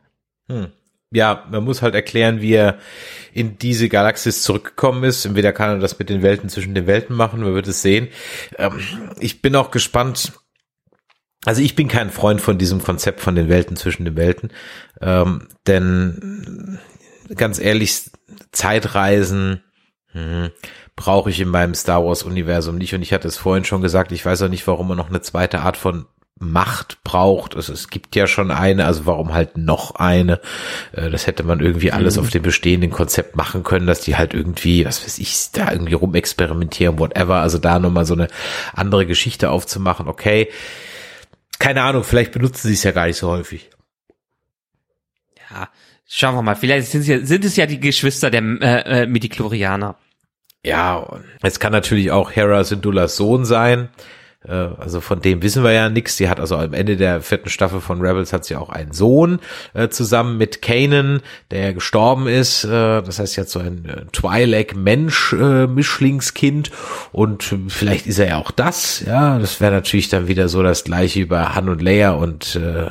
Hm. 0.47 0.71
Ja, 1.11 1.45
man 1.49 1.63
muss 1.63 1.81
halt 1.81 1.95
erklären, 1.95 2.41
wie 2.41 2.53
er 2.53 2.79
in 3.33 3.57
diese 3.57 3.89
Galaxis 3.89 4.41
zurückgekommen 4.41 5.03
ist. 5.03 5.25
Entweder 5.25 5.53
kann 5.53 5.69
er 5.69 5.79
das 5.79 5.99
mit 5.99 6.09
den 6.09 6.23
Welten 6.23 6.49
zwischen 6.49 6.73
den 6.73 6.87
Welten 6.87 7.15
machen, 7.15 7.41
man 7.41 7.53
wird 7.53 7.67
es 7.67 7.81
sehen. 7.81 8.09
Ähm, 8.57 8.79
ich 9.19 9.41
bin 9.41 9.55
auch 9.55 9.71
gespannt. 9.71 10.33
Also 11.45 11.61
ich 11.61 11.75
bin 11.75 11.87
kein 11.87 12.09
Freund 12.09 12.41
von 12.41 12.57
diesem 12.57 12.81
Konzept 12.81 13.21
von 13.21 13.35
den 13.35 13.49
Welten 13.49 13.75
zwischen 13.75 14.03
den 14.03 14.17
Welten, 14.17 14.49
ähm, 14.99 15.47
denn 15.67 16.79
ganz 17.35 17.59
ehrlich, 17.59 18.09
Zeitreisen, 18.51 19.61
hm, 20.11 20.49
brauche 20.95 21.29
ich 21.29 21.39
in 21.39 21.49
meinem 21.49 21.75
Star 21.75 22.05
Wars 22.05 22.23
Universum 22.23 22.77
nicht. 22.77 22.93
Und 22.93 23.01
ich 23.01 23.13
hatte 23.13 23.27
es 23.27 23.37
vorhin 23.37 23.65
schon 23.65 23.81
gesagt, 23.81 24.11
ich 24.11 24.25
weiß 24.25 24.43
auch 24.43 24.49
nicht, 24.49 24.65
warum 24.67 24.87
man 24.87 24.97
noch 24.97 25.09
eine 25.09 25.21
zweite 25.21 25.61
Art 25.61 25.77
von 25.77 26.05
Macht 26.37 27.01
braucht. 27.05 27.55
Also 27.55 27.71
es 27.71 27.89
gibt 27.89 28.13
ja 28.15 28.27
schon 28.27 28.51
eine, 28.51 28.85
also 28.85 29.05
warum 29.05 29.33
halt 29.33 29.57
noch 29.57 29.95
eine? 29.95 30.41
Äh, 30.91 31.09
das 31.09 31.27
hätte 31.27 31.43
man 31.43 31.61
irgendwie 31.61 31.93
alles 31.93 32.17
mhm. 32.17 32.23
auf 32.23 32.29
dem 32.29 32.43
bestehenden 32.43 32.91
Konzept 32.91 33.37
machen 33.37 33.63
können, 33.63 33.87
dass 33.87 34.01
die 34.01 34.17
halt 34.17 34.33
irgendwie, 34.33 34.85
was 34.85 35.03
weiß 35.03 35.19
ich, 35.19 35.51
da 35.53 35.71
irgendwie 35.71 35.93
rumexperimentieren, 35.93 36.99
whatever. 36.99 37.35
Also 37.35 37.57
da 37.57 37.79
nochmal 37.79 38.05
so 38.05 38.15
eine 38.15 38.27
andere 38.73 39.05
Geschichte 39.05 39.49
aufzumachen, 39.49 40.09
okay. 40.09 40.49
Keine 41.57 41.83
Ahnung, 41.83 42.03
vielleicht 42.03 42.33
benutzen 42.33 42.67
sie 42.67 42.73
es 42.73 42.83
ja 42.83 42.91
gar 42.91 43.07
nicht 43.07 43.17
so 43.17 43.29
häufig. 43.29 43.69
Ja, 45.49 45.69
schauen 46.05 46.35
wir 46.35 46.41
mal. 46.41 46.55
Vielleicht 46.55 46.87
sind, 46.87 47.03
sie, 47.03 47.25
sind 47.25 47.45
es 47.45 47.55
ja 47.55 47.65
die 47.65 47.79
Geschwister 47.79 48.29
der 48.29 48.41
äh, 48.41 49.03
äh, 49.03 49.07
Midichlorianer. 49.07 49.97
Ja, 50.65 51.05
es 51.43 51.59
kann 51.59 51.71
natürlich 51.71 52.09
auch 52.11 52.31
Hera 52.31 52.63
Syndulas 52.63 53.15
Sohn 53.15 53.45
sein. 53.45 53.89
Äh, 54.47 54.51
also 54.51 54.99
von 54.99 55.21
dem 55.21 55.43
wissen 55.43 55.63
wir 55.63 55.73
ja 55.73 55.89
nichts. 55.89 56.17
Die 56.17 56.27
hat 56.27 56.39
also 56.39 56.55
am 56.55 56.73
Ende 56.73 56.97
der 56.97 57.21
vierten 57.21 57.49
Staffel 57.49 57.81
von 57.81 58.01
Rebels 58.01 58.33
hat 58.33 58.45
sie 58.45 58.55
auch 58.55 58.69
einen 58.69 58.91
Sohn 58.91 59.37
äh, 59.75 59.89
zusammen 59.89 60.39
mit 60.39 60.63
Kanan, 60.63 61.21
der 61.51 61.75
gestorben 61.75 62.25
ist. 62.27 62.63
Äh, 62.63 63.03
das 63.03 63.19
heißt 63.19 63.35
jetzt 63.35 63.51
so 63.51 63.59
ein 63.59 63.85
äh, 63.85 64.05
Twi'lek-Mensch-Mischlingskind 64.11 66.71
und 67.11 67.55
vielleicht 67.67 68.07
ist 68.07 68.17
er 68.17 68.29
ja 68.29 68.37
auch 68.37 68.49
das. 68.49 69.03
Ja, 69.05 69.37
das 69.37 69.61
wäre 69.61 69.71
natürlich 69.71 70.09
dann 70.09 70.27
wieder 70.27 70.49
so 70.49 70.63
das 70.63 70.83
gleiche 70.83 71.19
über 71.19 71.53
Han 71.53 71.69
und 71.69 71.83
Leia 71.83 72.13
und 72.13 72.55
äh, 72.55 72.89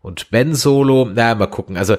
und 0.00 0.30
Ben 0.30 0.54
Solo. 0.54 1.06
Na, 1.14 1.34
mal 1.34 1.48
gucken. 1.48 1.76
Also 1.76 1.98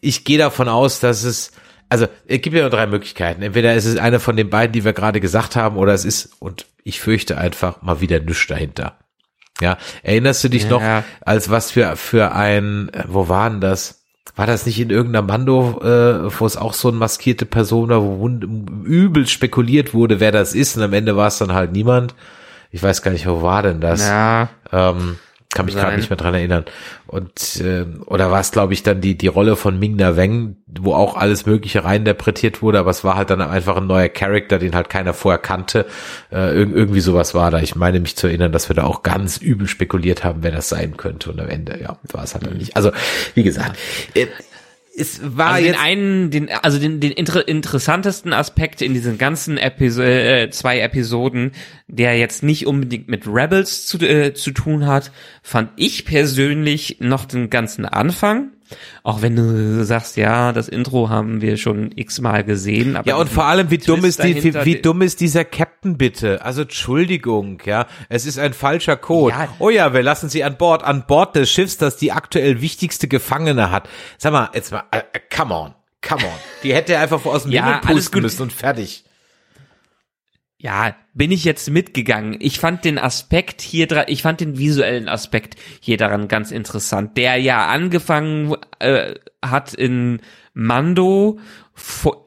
ich 0.00 0.24
gehe 0.24 0.38
davon 0.38 0.68
aus, 0.68 1.00
dass 1.00 1.24
es 1.24 1.50
also 1.94 2.08
es 2.26 2.40
gibt 2.40 2.56
ja 2.56 2.62
nur 2.62 2.70
drei 2.70 2.88
Möglichkeiten. 2.88 3.40
Entweder 3.42 3.72
ist 3.74 3.84
es 3.84 3.96
eine 3.98 4.18
von 4.18 4.36
den 4.36 4.50
beiden, 4.50 4.72
die 4.72 4.84
wir 4.84 4.92
gerade 4.92 5.20
gesagt 5.20 5.54
haben, 5.54 5.76
oder 5.76 5.94
es 5.94 6.04
ist, 6.04 6.30
und 6.40 6.66
ich 6.82 7.00
fürchte 7.00 7.38
einfach 7.38 7.82
mal 7.82 8.00
wieder 8.00 8.18
nichts 8.18 8.48
dahinter. 8.48 8.98
Ja, 9.60 9.78
erinnerst 10.02 10.42
du 10.42 10.48
dich 10.48 10.64
ja. 10.64 10.70
noch, 10.70 10.82
als 11.20 11.50
was 11.50 11.76
wir 11.76 11.94
für 11.94 12.32
ein, 12.32 12.90
wo 13.06 13.28
waren 13.28 13.60
das? 13.60 14.02
War 14.34 14.48
das 14.48 14.66
nicht 14.66 14.80
in 14.80 14.90
irgendeiner 14.90 15.24
Mando, 15.24 15.80
äh, 15.82 16.36
wo 16.36 16.44
es 16.44 16.56
auch 16.56 16.74
so 16.74 16.88
eine 16.88 16.96
maskierte 16.96 17.46
Person 17.46 17.90
war, 17.90 18.02
wo 18.02 18.28
übel 18.28 19.28
spekuliert 19.28 19.94
wurde, 19.94 20.18
wer 20.18 20.32
das 20.32 20.52
ist, 20.52 20.76
und 20.76 20.82
am 20.82 20.92
Ende 20.92 21.16
war 21.16 21.28
es 21.28 21.38
dann 21.38 21.54
halt 21.54 21.70
niemand. 21.70 22.16
Ich 22.72 22.82
weiß 22.82 23.02
gar 23.02 23.12
nicht, 23.12 23.28
wo 23.28 23.40
war 23.42 23.62
denn 23.62 23.80
das? 23.80 24.08
Ja. 24.08 24.48
Ähm, 24.72 25.20
kann 25.52 25.66
mich 25.66 25.74
gerade 25.74 25.96
nicht 25.96 26.10
mehr 26.10 26.16
dran 26.16 26.34
erinnern. 26.34 26.64
Und 27.06 27.60
äh, 27.60 27.86
oder 28.06 28.30
war 28.30 28.40
es, 28.40 28.50
glaube 28.50 28.72
ich, 28.72 28.82
dann 28.82 29.00
die 29.00 29.16
die 29.16 29.28
Rolle 29.28 29.56
von 29.56 29.78
Ming 29.78 29.94
Na 29.96 30.16
Weng, 30.16 30.56
wo 30.66 30.94
auch 30.94 31.16
alles 31.16 31.46
Mögliche 31.46 31.84
reininterpretiert 31.84 32.60
wurde, 32.60 32.78
aber 32.80 32.90
es 32.90 33.04
war 33.04 33.16
halt 33.16 33.30
dann 33.30 33.40
einfach 33.40 33.76
ein 33.76 33.86
neuer 33.86 34.08
Charakter, 34.08 34.58
den 34.58 34.74
halt 34.74 34.88
keiner 34.88 35.14
vorher 35.14 35.38
kannte. 35.38 35.86
Äh, 36.32 36.54
irgendwie 36.54 37.00
sowas 37.00 37.34
war 37.34 37.50
da. 37.50 37.60
Ich 37.60 37.76
meine 37.76 38.00
mich 38.00 38.16
zu 38.16 38.26
erinnern, 38.26 38.52
dass 38.52 38.68
wir 38.68 38.76
da 38.76 38.84
auch 38.84 39.02
ganz 39.02 39.36
übel 39.36 39.68
spekuliert 39.68 40.24
haben, 40.24 40.42
wer 40.42 40.50
das 40.50 40.68
sein 40.68 40.96
könnte. 40.96 41.30
Und 41.30 41.40
am 41.40 41.48
Ende, 41.48 41.80
ja, 41.80 41.98
war 42.10 42.24
es 42.24 42.34
halt 42.34 42.46
dann 42.46 42.56
nicht. 42.56 42.76
Also 42.76 42.90
wie 43.34 43.44
gesagt, 43.44 43.78
äh, 44.14 44.26
es 44.96 45.20
war 45.36 45.52
also 45.52 45.66
jetzt 45.66 45.74
den 45.74 45.80
einen, 45.80 46.30
den, 46.30 46.50
also 46.50 46.78
den, 46.78 47.00
den 47.00 47.12
inter 47.12 47.46
interessantesten 47.46 48.32
Aspekt 48.32 48.80
in 48.80 48.94
diesen 48.94 49.18
ganzen 49.18 49.58
Episo 49.58 50.02
äh, 50.02 50.50
zwei 50.50 50.80
Episoden, 50.80 51.52
der 51.88 52.18
jetzt 52.18 52.42
nicht 52.42 52.66
unbedingt 52.66 53.08
mit 53.08 53.26
Rebels 53.26 53.86
zu, 53.86 53.98
äh, 53.98 54.34
zu 54.34 54.52
tun 54.52 54.86
hat, 54.86 55.10
fand 55.42 55.70
ich 55.76 56.04
persönlich 56.04 56.98
noch 57.00 57.24
den 57.24 57.50
ganzen 57.50 57.84
Anfang. 57.84 58.53
Auch 59.02 59.22
wenn 59.22 59.36
du 59.36 59.84
sagst, 59.84 60.16
ja, 60.16 60.52
das 60.52 60.68
Intro 60.68 61.08
haben 61.08 61.40
wir 61.40 61.56
schon 61.56 61.90
x-mal 61.94 62.44
gesehen. 62.44 62.98
ja, 63.04 63.16
und 63.16 63.28
vor 63.28 63.44
allem, 63.44 63.70
wie 63.70 63.78
dumm 63.78 64.04
ist 64.04 64.22
die, 64.22 64.42
wie, 64.42 64.54
wie, 64.64 64.80
dumm 64.80 65.02
ist 65.02 65.20
dieser 65.20 65.44
Captain 65.44 65.96
bitte? 65.96 66.44
Also, 66.44 66.62
Entschuldigung, 66.62 67.60
ja. 67.64 67.86
Es 68.08 68.26
ist 68.26 68.38
ein 68.38 68.52
falscher 68.52 68.96
Code. 68.96 69.34
Ja. 69.34 69.48
Oh 69.58 69.70
ja, 69.70 69.92
wir 69.92 70.02
lassen 70.02 70.28
sie 70.28 70.44
an 70.44 70.56
Bord, 70.56 70.82
an 70.82 71.04
Bord 71.06 71.36
des 71.36 71.50
Schiffs, 71.50 71.76
das 71.76 71.96
die 71.96 72.12
aktuell 72.12 72.60
wichtigste 72.60 73.08
Gefangene 73.08 73.70
hat. 73.70 73.88
Sag 74.18 74.32
mal, 74.32 74.50
jetzt 74.54 74.72
mal, 74.72 74.84
äh 74.90 75.02
come 75.34 75.54
on, 75.54 75.74
come 76.00 76.24
on. 76.24 76.32
Die 76.62 76.74
hätte 76.74 76.94
er 76.94 77.00
einfach 77.00 77.24
aus 77.26 77.42
dem 77.42 77.52
ja, 77.52 77.80
Himmel 77.80 77.80
pusten 77.80 78.22
müssen 78.22 78.42
und 78.42 78.52
fertig. 78.52 79.04
Ja, 80.58 80.96
bin 81.12 81.30
ich 81.30 81.44
jetzt 81.44 81.68
mitgegangen. 81.68 82.36
Ich 82.40 82.58
fand 82.58 82.84
den 82.84 82.98
Aspekt 82.98 83.60
hier 83.60 83.86
dran, 83.86 84.04
ich 84.08 84.22
fand 84.22 84.40
den 84.40 84.56
visuellen 84.56 85.08
Aspekt 85.08 85.56
hier 85.80 85.96
daran 85.96 86.28
ganz 86.28 86.52
interessant, 86.52 87.16
der 87.16 87.36
ja 87.36 87.66
angefangen 87.66 88.54
äh, 88.78 89.14
hat 89.42 89.74
in 89.74 90.20
Mando, 90.54 91.40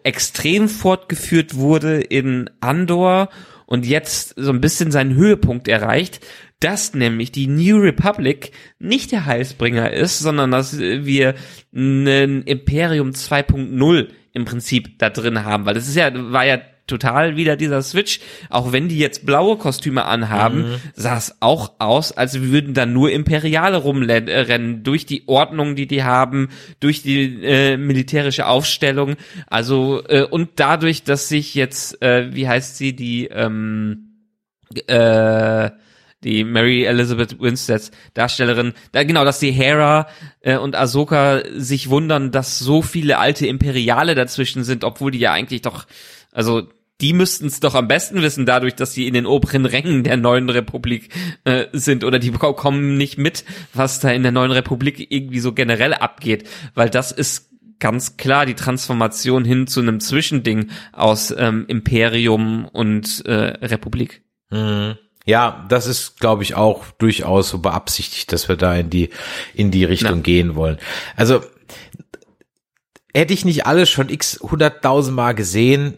extrem 0.03 0.67
fortgeführt 0.67 1.55
wurde 1.55 2.01
in 2.01 2.49
Andor 2.59 3.29
und 3.65 3.85
jetzt 3.85 4.33
so 4.37 4.51
ein 4.51 4.61
bisschen 4.61 4.91
seinen 4.91 5.15
Höhepunkt 5.15 5.67
erreicht, 5.67 6.25
dass 6.59 6.93
nämlich 6.93 7.31
die 7.31 7.47
New 7.47 7.77
Republic 7.77 8.51
nicht 8.79 9.11
der 9.11 9.25
Heilsbringer 9.25 9.91
ist, 9.93 10.19
sondern 10.19 10.51
dass 10.51 10.77
wir 10.79 11.35
ein 11.73 12.43
Imperium 12.43 13.11
2.0 13.11 14.07
im 14.33 14.45
Prinzip 14.45 14.99
da 14.99 15.09
drin 15.09 15.43
haben, 15.43 15.65
weil 15.65 15.75
das 15.75 15.87
ist 15.87 15.95
ja, 15.95 16.11
war 16.31 16.45
ja 16.45 16.59
total 16.88 17.35
wieder 17.35 17.55
dieser 17.55 17.81
Switch. 17.81 18.19
Auch 18.49 18.72
wenn 18.72 18.88
die 18.88 18.97
jetzt 18.97 19.26
blaue 19.26 19.57
Kostüme 19.57 20.05
anhaben, 20.05 20.72
mhm. 20.72 20.76
sah 20.95 21.18
es 21.18 21.35
auch 21.41 21.73
aus, 21.80 22.11
als 22.11 22.41
würden 22.41 22.73
da 22.73 22.85
nur 22.85 23.11
Imperiale 23.11 23.77
rumrennen, 23.77 24.84
durch 24.84 25.05
die 25.05 25.27
Ordnung, 25.27 25.76
die 25.76 25.88
die 25.88 26.03
haben, 26.03 26.49
durch 26.80 27.03
die 27.03 27.43
äh, 27.43 27.77
militärische 27.77 28.47
Aufstellung. 28.47 29.15
Also, 29.47 30.03
äh, 30.07 30.23
und 30.23 30.51
dadurch, 30.55 31.03
dass 31.03 31.30
sich 31.30 31.53
jetzt, 31.53 32.01
äh, 32.01 32.34
wie 32.34 32.47
heißt 32.47 32.77
sie, 32.77 32.95
die, 32.95 33.27
ähm, 33.27 34.07
äh, 34.88 35.69
die 36.23 36.43
Mary 36.43 36.84
Elizabeth 36.84 37.39
Winsteads 37.39 37.91
Darstellerin, 38.14 38.73
da 38.91 39.03
genau, 39.03 39.23
dass 39.23 39.39
die 39.39 39.51
Hera 39.51 40.07
äh, 40.41 40.57
und 40.57 40.76
Ahsoka 40.76 41.43
sich 41.55 41.89
wundern, 41.89 42.31
dass 42.31 42.59
so 42.59 42.81
viele 42.81 43.19
alte 43.19 43.45
Imperiale 43.45 44.15
dazwischen 44.15 44.64
sind, 44.64 44.84
obwohl 44.84 45.11
die 45.11 45.19
ja 45.19 45.31
eigentlich 45.31 45.61
doch, 45.61 45.85
also 46.31 46.68
die 47.01 47.13
müssten 47.13 47.47
es 47.47 47.59
doch 47.59 47.75
am 47.75 47.87
besten 47.87 48.21
wissen, 48.21 48.45
dadurch, 48.45 48.75
dass 48.75 48.93
sie 48.93 49.07
in 49.07 49.13
den 49.13 49.25
oberen 49.25 49.65
Rängen 49.65 50.03
der 50.03 50.17
neuen 50.17 50.49
Republik 50.49 51.09
äh, 51.43 51.65
sind 51.71 52.03
oder 52.03 52.19
die 52.19 52.31
kommen 52.31 52.97
nicht 52.97 53.17
mit, 53.17 53.45
was 53.73 53.99
da 53.99 54.09
in 54.09 54.23
der 54.23 54.31
neuen 54.31 54.51
Republik 54.51 55.11
irgendwie 55.11 55.39
so 55.39 55.53
generell 55.53 55.93
abgeht, 55.93 56.47
weil 56.73 56.89
das 56.89 57.11
ist 57.11 57.51
ganz 57.79 58.17
klar 58.17 58.45
die 58.45 58.55
Transformation 58.55 59.45
hin 59.45 59.67
zu 59.67 59.81
einem 59.81 59.99
Zwischending 59.99 60.71
aus 60.91 61.33
ähm, 61.37 61.65
Imperium 61.67 62.65
und 62.65 63.23
äh, 63.25 63.33
Republik. 63.33 64.23
Mhm. 64.49 64.95
Ja, 65.25 65.65
das 65.67 65.87
ist, 65.87 66.21
glaube 66.21 66.43
ich, 66.43 66.55
auch 66.55 66.85
durchaus 66.99 67.49
so 67.49 67.59
beabsichtigt, 67.59 68.31
dass 68.31 68.47
wir 68.47 68.55
da 68.55 68.73
in 68.75 68.89
die, 68.89 69.09
in 69.53 69.71
die 69.71 69.83
Richtung 69.83 70.15
Na. 70.15 70.21
gehen 70.21 70.55
wollen. 70.55 70.77
Also, 71.17 71.43
hätte 73.13 73.33
ich 73.33 73.43
nicht 73.43 73.65
alles 73.65 73.89
schon 73.89 74.07
x 74.07 74.39
hunderttausend 74.41 75.15
Mal 75.15 75.33
gesehen, 75.33 75.97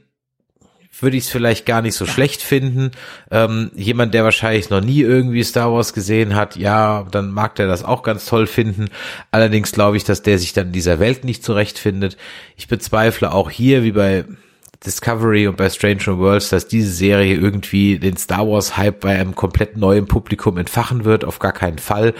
würde 1.01 1.17
ich 1.17 1.23
es 1.23 1.29
vielleicht 1.29 1.65
gar 1.65 1.81
nicht 1.81 1.95
so 1.95 2.05
schlecht 2.05 2.41
finden. 2.41 2.91
Ähm, 3.31 3.71
jemand, 3.75 4.13
der 4.13 4.23
wahrscheinlich 4.23 4.69
noch 4.69 4.81
nie 4.81 5.01
irgendwie 5.01 5.43
Star 5.43 5.71
Wars 5.71 5.93
gesehen 5.93 6.35
hat, 6.35 6.55
ja, 6.55 7.05
dann 7.11 7.31
mag 7.31 7.55
der 7.55 7.67
das 7.67 7.83
auch 7.83 8.03
ganz 8.03 8.25
toll 8.25 8.47
finden. 8.47 8.89
Allerdings 9.31 9.71
glaube 9.71 9.97
ich, 9.97 10.03
dass 10.03 10.21
der 10.21 10.37
sich 10.37 10.53
dann 10.53 10.67
in 10.67 10.73
dieser 10.73 10.99
Welt 10.99 11.23
nicht 11.23 11.43
zurechtfindet. 11.43 12.17
Ich 12.57 12.67
bezweifle 12.67 13.31
auch 13.31 13.49
hier, 13.49 13.83
wie 13.83 13.91
bei 13.91 14.25
Discovery 14.85 15.47
und 15.47 15.57
bei 15.57 15.69
Stranger 15.69 16.17
Worlds, 16.17 16.49
dass 16.49 16.67
diese 16.67 16.91
Serie 16.91 17.35
irgendwie 17.35 17.99
den 17.99 18.15
Star 18.15 18.47
Wars 18.47 18.77
Hype 18.77 19.01
bei 19.01 19.19
einem 19.19 19.35
komplett 19.35 19.75
neuen 19.75 20.07
Publikum 20.07 20.57
entfachen 20.57 21.03
wird, 21.03 21.25
auf 21.25 21.39
gar 21.39 21.51
keinen 21.51 21.79
Fall. 21.79 22.13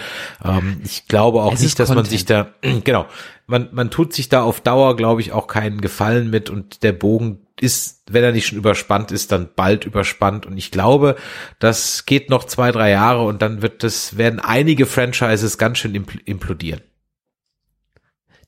Ähm, 0.44 0.80
ich 0.84 1.08
glaube 1.08 1.40
auch 1.40 1.54
es 1.54 1.62
nicht, 1.62 1.78
dass 1.78 1.88
Content. 1.88 2.06
man 2.06 2.10
sich 2.10 2.24
da, 2.26 2.48
genau, 2.84 3.06
man, 3.46 3.68
man 3.72 3.90
tut 3.90 4.12
sich 4.12 4.28
da 4.28 4.42
auf 4.42 4.60
Dauer, 4.60 4.94
glaube 4.94 5.22
ich, 5.22 5.32
auch 5.32 5.46
keinen 5.46 5.80
Gefallen 5.80 6.28
mit 6.28 6.50
und 6.50 6.82
der 6.82 6.92
Bogen 6.92 7.38
ist, 7.62 8.02
wenn 8.10 8.24
er 8.24 8.32
nicht 8.32 8.46
schon 8.46 8.58
überspannt 8.58 9.12
ist, 9.12 9.32
dann 9.32 9.48
bald 9.54 9.84
überspannt 9.84 10.46
und 10.46 10.56
ich 10.56 10.70
glaube, 10.70 11.16
das 11.58 12.06
geht 12.06 12.30
noch 12.30 12.44
zwei, 12.44 12.72
drei 12.72 12.90
Jahre 12.90 13.24
und 13.24 13.42
dann 13.42 13.62
wird 13.62 13.82
das, 13.82 14.16
werden 14.16 14.40
einige 14.40 14.86
Franchises 14.86 15.58
ganz 15.58 15.78
schön 15.78 15.94
implodieren. 16.24 16.80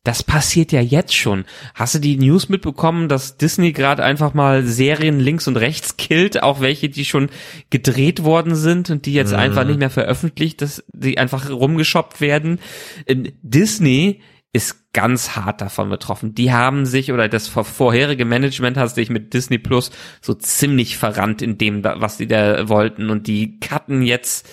Das 0.05 0.25
passiert 0.25 0.73
ja 0.73 0.81
jetzt 0.81 1.15
schon. 1.15 1.45
Hast 1.77 1.95
du 1.95 2.01
die 2.01 2.17
News 2.17 2.49
mitbekommen, 2.49 3.09
dass 3.09 3.37
Disney 3.37 3.71
gerade 3.71 4.03
einfach 4.03 4.35
mal 4.35 4.65
Serien 4.65 5.21
links 5.21 5.47
und 5.47 5.57
rechts 5.57 5.97
killt, 5.97 6.43
auch 6.43 6.61
welche, 6.61 6.89
die 6.89 7.05
schon 7.05 7.31
gedreht 7.71 8.25
worden 8.25 8.57
sind 8.57 8.91
und 8.91 9.07
die 9.07 9.13
jetzt 9.13 9.31
mhm. 9.31 9.39
einfach 9.39 9.65
nicht 9.65 9.79
mehr 9.79 9.91
veröffentlicht, 9.91 10.61
dass 10.61 10.83
die 10.93 11.19
einfach 11.19 11.49
rumgeschoppt 11.51 12.21
werden? 12.21 12.59
Disney 13.07 14.21
ist 14.53 14.93
ganz 14.93 15.35
hart 15.35 15.61
davon 15.63 15.89
betroffen. 15.89 16.35
Die 16.35 16.53
haben 16.53 16.85
sich 16.85 17.13
oder 17.13 17.29
das 17.29 17.49
vorherige 17.49 18.25
Management 18.25 18.77
hat 18.77 18.95
sich 18.95 19.09
mit 19.09 19.33
Disney 19.33 19.59
Plus 19.59 19.91
so 20.21 20.35
ziemlich 20.35 20.99
verrannt 20.99 21.41
in 21.41 21.57
dem, 21.57 21.83
was 21.83 22.19
sie 22.19 22.27
da 22.27 22.69
wollten 22.69 23.09
und 23.09 23.27
die 23.27 23.59
cutten 23.61 24.03
jetzt 24.03 24.47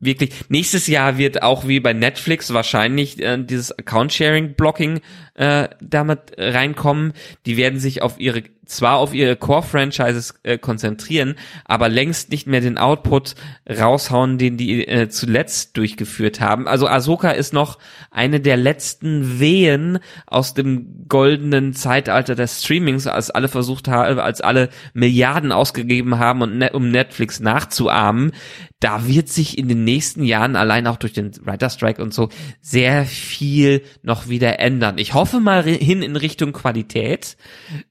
wirklich. 0.00 0.32
Nächstes 0.48 0.88
Jahr 0.88 1.16
wird 1.18 1.42
auch 1.42 1.66
wie 1.68 1.80
bei 1.80 1.92
Netflix 1.92 2.52
wahrscheinlich 2.52 3.20
äh, 3.22 3.38
dieses 3.42 3.76
Account-Sharing-Blocking 3.78 5.00
äh, 5.34 5.68
damit 5.80 6.32
reinkommen. 6.36 7.12
Die 7.46 7.56
werden 7.56 7.78
sich 7.78 8.02
auf 8.02 8.18
ihre 8.18 8.42
zwar 8.66 8.98
auf 8.98 9.14
ihre 9.14 9.36
Core-Franchises 9.36 10.34
äh, 10.42 10.58
konzentrieren, 10.58 11.36
aber 11.64 11.88
längst 11.88 12.30
nicht 12.30 12.46
mehr 12.46 12.60
den 12.60 12.78
Output 12.78 13.34
raushauen, 13.68 14.38
den 14.38 14.56
die 14.56 14.86
äh, 14.86 15.08
zuletzt 15.08 15.76
durchgeführt 15.76 16.40
haben. 16.40 16.68
Also 16.68 16.86
Ahsoka 16.86 17.30
ist 17.30 17.52
noch 17.52 17.78
eine 18.10 18.40
der 18.40 18.56
letzten 18.56 19.40
Wehen 19.40 19.98
aus 20.26 20.54
dem 20.54 21.06
goldenen 21.08 21.72
Zeitalter 21.72 22.34
des 22.34 22.62
Streamings, 22.62 23.06
als 23.06 23.30
alle 23.30 23.48
versucht 23.48 23.88
haben, 23.88 24.18
als 24.18 24.40
alle 24.40 24.68
Milliarden 24.94 25.52
ausgegeben 25.52 26.18
haben, 26.18 26.62
um 26.72 26.90
Netflix 26.90 27.40
nachzuahmen 27.40 28.32
da 28.80 29.06
wird 29.06 29.28
sich 29.28 29.56
in 29.56 29.68
den 29.68 29.84
nächsten 29.84 30.22
Jahren 30.22 30.54
allein 30.54 30.86
auch 30.86 30.96
durch 30.96 31.14
den 31.14 31.32
Writer 31.44 31.70
Strike 31.70 32.02
und 32.02 32.12
so 32.12 32.28
sehr 32.60 33.06
viel 33.06 33.82
noch 34.02 34.28
wieder 34.28 34.60
ändern. 34.60 34.98
Ich 34.98 35.14
hoffe 35.14 35.40
mal 35.40 35.62
hin 35.62 36.02
in 36.02 36.16
Richtung 36.16 36.52
Qualität, 36.52 37.36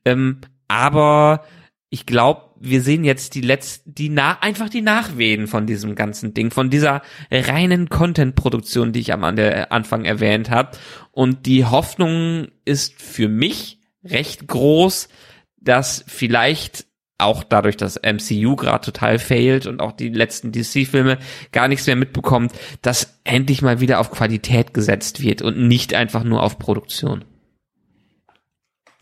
ähm, 0.06 0.42
aber 0.68 1.44
ich 1.90 2.06
glaube, 2.06 2.42
wir 2.60 2.82
sehen 2.82 3.04
jetzt 3.04 3.36
die 3.36 3.42
letzten, 3.42 3.94
die 3.94 4.10
nach, 4.10 4.42
einfach 4.42 4.70
die 4.70 4.82
Nachwehen 4.82 5.48
von 5.48 5.66
diesem 5.68 5.96
ganzen 5.96 6.34
Ding, 6.34 6.52
von 6.52 6.70
dieser 6.70 7.02
reinen 7.32 7.90
Content-Produktion, 7.90 8.92
die 8.92 9.00
ich 9.00 9.14
am 9.14 9.24
Anfang 9.24 10.06
erwähnt 10.06 10.50
habe. 10.50 10.78
Und 11.12 11.46
die 11.46 11.66
Hoffnung 11.66 12.48
ist 12.66 13.02
für 13.02 13.30
mich 13.30 13.80
recht 14.04 14.48
groß, 14.48 15.10
dass 15.58 16.04
vielleicht 16.08 16.86
auch 17.18 17.44
dadurch, 17.44 17.78
dass 17.78 18.02
MCU 18.02 18.56
gerade 18.56 18.86
total 18.86 19.20
failt 19.20 19.68
und 19.68 19.80
auch 19.80 19.94
die 19.94 20.10
letzten 20.10 20.52
DC-Filme 20.52 21.18
gar 21.52 21.68
nichts 21.68 21.88
mehr 21.88 21.96
mitbekommt, 21.96 22.52
dass 22.82 23.20
endlich 23.24 23.62
mal 23.62 23.80
wieder 23.80 24.00
auf 24.00 24.12
Qualität 24.12 24.74
gesetzt 24.74 25.22
wird 25.22 25.42
und 25.42 25.68
nicht 25.68 25.94
einfach 25.94 26.24
nur 26.24 26.44
auf 26.44 26.60
Produktion. 26.60 27.24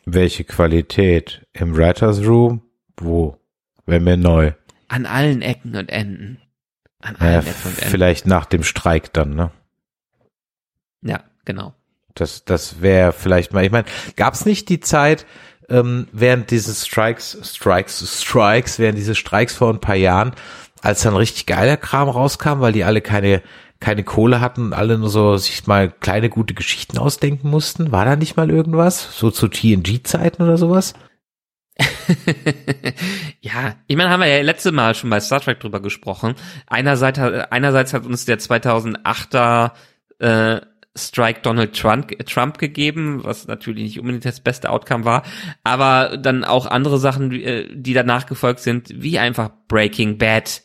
Welche 0.06 0.44
Qualität? 0.44 1.46
Im 1.54 1.76
Writers 1.78 2.26
Room? 2.26 2.62
Wo? 2.98 3.38
Wenn 3.86 4.06
wir 4.06 4.18
neu? 4.18 4.54
An 4.88 5.06
allen 5.06 5.42
Ecken 5.42 5.76
und 5.76 5.90
Enden. 5.90 6.40
An 7.00 7.16
allen 7.16 7.46
ja, 7.46 7.52
Ecken 7.52 7.62
und 7.66 7.78
Enden. 7.78 7.90
Vielleicht 7.90 8.28
nach 8.28 8.46
dem 8.46 8.64
Streik 8.64 9.14
dann, 9.14 9.36
ne? 9.36 9.52
Ja, 11.02 11.24
genau. 11.46 11.74
Das, 12.16 12.46
das 12.46 12.82
wäre 12.82 13.12
vielleicht 13.12 13.54
mal, 13.54 13.66
ich 13.66 13.72
meine, 13.72 13.88
gab 14.16 14.34
es 14.34 14.46
nicht 14.46 14.70
die 14.70 14.80
Zeit, 14.80 15.26
ähm, 15.70 16.08
während 16.12 16.52
dieses 16.52 16.86
Strikes, 16.86 17.38
Strikes, 17.44 18.22
Strikes, 18.22 18.80
während 18.80 18.98
diese 18.98 19.16
Streiks 19.16 19.56
vor 19.56 19.74
ein 19.74 19.82
paar 19.82 19.96
Jahren, 19.96 20.34
als 20.82 21.02
dann 21.02 21.16
richtig 21.16 21.46
geiler 21.46 21.78
Kram 21.78 22.10
rauskam, 22.10 22.60
weil 22.60 22.74
die 22.74 22.84
alle 22.84 23.02
keine 23.02 23.42
keine 23.84 24.04
Kohle 24.04 24.40
hatten 24.40 24.68
und 24.68 24.74
alle 24.74 24.98
nur 24.98 25.10
so 25.10 25.36
sich 25.36 25.68
mal 25.68 25.92
kleine 25.92 26.30
gute 26.30 26.54
Geschichten 26.54 26.98
ausdenken 26.98 27.50
mussten. 27.50 27.92
War 27.92 28.06
da 28.06 28.16
nicht 28.16 28.38
mal 28.38 28.50
irgendwas? 28.50 29.18
So 29.18 29.30
zu 29.30 29.50
TNG-Zeiten 29.50 30.42
oder 30.42 30.58
sowas? 30.58 30.94
ja, 33.42 33.76
ich 33.88 33.98
meine, 33.98 34.10
haben 34.10 34.22
wir 34.22 34.28
ja 34.28 34.42
letzte 34.42 34.72
Mal 34.72 34.96
schon 34.96 35.10
bei 35.10 35.20
Star 35.20 35.42
Trek 35.42 35.60
drüber 35.60 35.82
gesprochen. 35.82 36.36
Einerseits, 36.68 37.20
einerseits 37.20 37.94
hat 37.94 38.06
uns 38.06 38.24
der 38.24 38.40
2008er 38.40 39.72
äh, 40.20 40.62
Strike 40.96 41.42
Donald 41.42 41.76
Trump, 41.76 42.18
Trump 42.26 42.60
gegeben, 42.60 43.24
was 43.24 43.48
natürlich 43.48 43.84
nicht 43.84 44.00
unbedingt 44.00 44.24
das 44.24 44.40
beste 44.40 44.70
Outcome 44.70 45.04
war, 45.04 45.24
aber 45.64 46.18
dann 46.18 46.46
auch 46.46 46.68
andere 46.68 47.00
Sachen, 47.00 47.32
äh, 47.32 47.68
die 47.74 47.94
danach 47.94 48.28
gefolgt 48.28 48.62
sind, 48.62 48.94
wie 48.96 49.20
einfach 49.20 49.50
Breaking 49.68 50.18
Bad, 50.20 50.62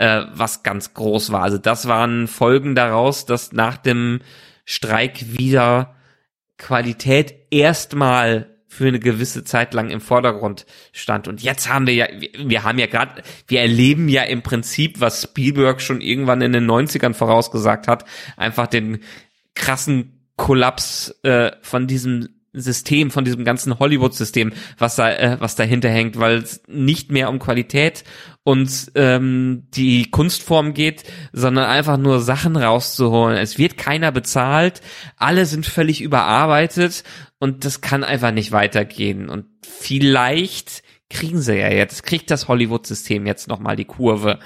äh, 0.00 0.26
was 0.32 0.62
ganz 0.62 0.94
groß 0.94 1.30
war. 1.30 1.42
Also 1.42 1.58
das 1.58 1.86
waren 1.86 2.26
Folgen 2.26 2.74
daraus, 2.74 3.26
dass 3.26 3.52
nach 3.52 3.76
dem 3.76 4.20
Streik 4.64 5.38
wieder 5.38 5.94
Qualität 6.56 7.34
erstmal 7.50 8.48
für 8.66 8.88
eine 8.88 9.00
gewisse 9.00 9.44
Zeit 9.44 9.74
lang 9.74 9.90
im 9.90 10.00
Vordergrund 10.00 10.64
stand. 10.92 11.28
Und 11.28 11.42
jetzt 11.42 11.68
haben 11.68 11.86
wir 11.86 11.94
ja, 11.94 12.06
wir 12.38 12.62
haben 12.62 12.78
ja 12.78 12.86
gerade, 12.86 13.22
wir 13.46 13.60
erleben 13.60 14.08
ja 14.08 14.22
im 14.22 14.42
Prinzip, 14.42 15.00
was 15.00 15.22
Spielberg 15.22 15.82
schon 15.82 16.00
irgendwann 16.00 16.40
in 16.40 16.52
den 16.52 16.70
90ern 16.70 17.12
vorausgesagt 17.12 17.86
hat, 17.86 18.06
einfach 18.38 18.68
den 18.68 19.00
krassen 19.54 20.30
Kollaps 20.36 21.10
äh, 21.24 21.52
von 21.60 21.86
diesem 21.86 22.39
System, 22.52 23.10
von 23.10 23.24
diesem 23.24 23.44
ganzen 23.44 23.78
Hollywood-System, 23.78 24.52
was 24.76 24.96
da, 24.96 25.10
äh, 25.10 25.36
was 25.40 25.54
dahinter 25.54 25.88
hängt, 25.88 26.18
weil 26.18 26.38
es 26.38 26.62
nicht 26.66 27.12
mehr 27.12 27.28
um 27.28 27.38
Qualität 27.38 28.04
und 28.42 28.90
ähm, 28.96 29.68
die 29.74 30.10
Kunstform 30.10 30.74
geht, 30.74 31.04
sondern 31.32 31.66
einfach 31.66 31.96
nur 31.96 32.20
Sachen 32.20 32.56
rauszuholen. 32.56 33.36
Es 33.36 33.58
wird 33.58 33.78
keiner 33.78 34.10
bezahlt, 34.10 34.80
alle 35.16 35.46
sind 35.46 35.66
völlig 35.66 36.00
überarbeitet 36.00 37.04
und 37.38 37.64
das 37.64 37.80
kann 37.80 38.02
einfach 38.02 38.32
nicht 38.32 38.50
weitergehen. 38.50 39.28
Und 39.28 39.46
vielleicht 39.62 40.82
kriegen 41.08 41.40
sie 41.40 41.58
ja 41.58 41.70
jetzt, 41.70 42.02
kriegt 42.02 42.30
das 42.30 42.48
Hollywood-System 42.48 43.26
jetzt 43.26 43.48
nochmal 43.48 43.76
die 43.76 43.84
Kurve 43.84 44.38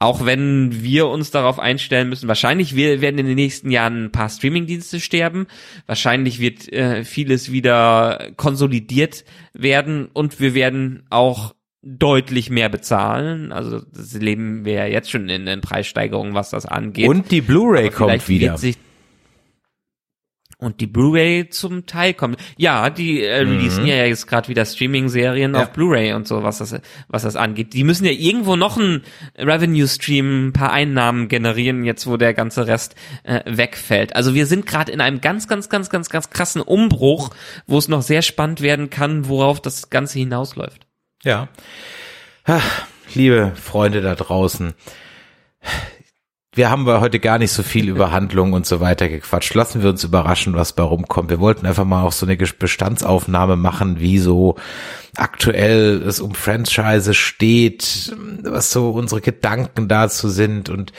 auch 0.00 0.24
wenn 0.24 0.82
wir 0.82 1.08
uns 1.08 1.30
darauf 1.30 1.58
einstellen 1.58 2.08
müssen, 2.08 2.26
wahrscheinlich 2.26 2.74
wir 2.74 3.02
werden 3.02 3.18
in 3.18 3.26
den 3.26 3.36
nächsten 3.36 3.70
Jahren 3.70 4.06
ein 4.06 4.12
paar 4.12 4.30
Streamingdienste 4.30 4.98
sterben, 4.98 5.46
wahrscheinlich 5.86 6.40
wird 6.40 6.72
äh, 6.72 7.04
vieles 7.04 7.52
wieder 7.52 8.30
konsolidiert 8.36 9.24
werden 9.52 10.08
und 10.12 10.40
wir 10.40 10.54
werden 10.54 11.04
auch 11.10 11.54
deutlich 11.82 12.48
mehr 12.48 12.70
bezahlen. 12.70 13.52
Also 13.52 13.80
das 13.92 14.14
leben 14.14 14.64
wir 14.64 14.72
ja 14.72 14.86
jetzt 14.86 15.10
schon 15.10 15.28
in 15.28 15.44
den 15.44 15.60
Preissteigerungen, 15.60 16.34
was 16.34 16.48
das 16.48 16.64
angeht. 16.64 17.08
Und 17.08 17.30
die 17.30 17.42
Blu-ray 17.42 17.90
kommt 17.90 18.26
wieder. 18.28 18.56
Sich, 18.56 18.78
und 20.60 20.80
die 20.80 20.86
Blu-ray 20.86 21.48
zum 21.48 21.86
Teil 21.86 22.14
kommt. 22.14 22.38
Ja, 22.56 22.90
die 22.90 23.22
äh, 23.24 23.44
Mhm. 23.44 23.50
releasen 23.52 23.86
ja 23.86 24.04
jetzt 24.04 24.26
gerade 24.26 24.48
wieder 24.48 24.64
Streaming-Serien 24.64 25.54
Ja. 25.54 25.62
auf 25.62 25.72
Blu-ray 25.72 26.12
und 26.12 26.28
so, 26.28 26.42
was 26.42 26.58
das, 26.58 26.74
was 27.08 27.22
das 27.22 27.36
angeht. 27.36 27.72
Die 27.72 27.84
müssen 27.84 28.04
ja 28.04 28.12
irgendwo 28.12 28.56
noch 28.56 28.76
einen 28.78 29.02
Revenue-Stream, 29.38 30.48
ein 30.48 30.52
paar 30.52 30.72
Einnahmen 30.72 31.28
generieren, 31.28 31.84
jetzt 31.84 32.06
wo 32.06 32.16
der 32.16 32.34
ganze 32.34 32.66
Rest 32.66 32.94
äh, 33.24 33.40
wegfällt. 33.46 34.14
Also 34.16 34.34
wir 34.34 34.46
sind 34.46 34.66
gerade 34.66 34.92
in 34.92 35.00
einem 35.00 35.20
ganz, 35.20 35.48
ganz, 35.48 35.68
ganz, 35.68 35.90
ganz, 35.90 36.08
ganz 36.10 36.30
krassen 36.30 36.62
Umbruch, 36.62 37.30
wo 37.66 37.78
es 37.78 37.88
noch 37.88 38.02
sehr 38.02 38.22
spannend 38.22 38.60
werden 38.60 38.90
kann, 38.90 39.28
worauf 39.28 39.60
das 39.60 39.90
Ganze 39.90 40.18
hinausläuft. 40.18 40.86
Ja. 41.22 41.48
Ach, 42.44 42.86
liebe 43.14 43.52
Freunde 43.54 44.00
da 44.00 44.14
draußen. 44.14 44.74
Wir 46.52 46.68
haben 46.68 46.84
heute 46.84 47.20
gar 47.20 47.38
nicht 47.38 47.52
so 47.52 47.62
viel 47.62 47.88
über 47.88 48.10
Handlungen 48.10 48.54
und 48.54 48.66
so 48.66 48.80
weiter 48.80 49.08
gequatscht. 49.08 49.54
Lassen 49.54 49.82
wir 49.82 49.90
uns 49.90 50.02
überraschen, 50.02 50.54
was 50.54 50.72
bei 50.72 50.82
rumkommt. 50.82 51.30
Wir 51.30 51.38
wollten 51.38 51.64
einfach 51.64 51.84
mal 51.84 52.02
auch 52.02 52.10
so 52.10 52.26
eine 52.26 52.36
Bestandsaufnahme 52.36 53.54
machen, 53.54 54.00
wie 54.00 54.18
so 54.18 54.56
aktuell 55.14 56.02
es 56.02 56.18
um 56.18 56.34
Franchise 56.34 57.14
steht, 57.14 58.12
was 58.42 58.72
so 58.72 58.90
unsere 58.90 59.20
Gedanken 59.20 59.86
dazu 59.86 60.28
sind 60.28 60.68
und 60.68 60.92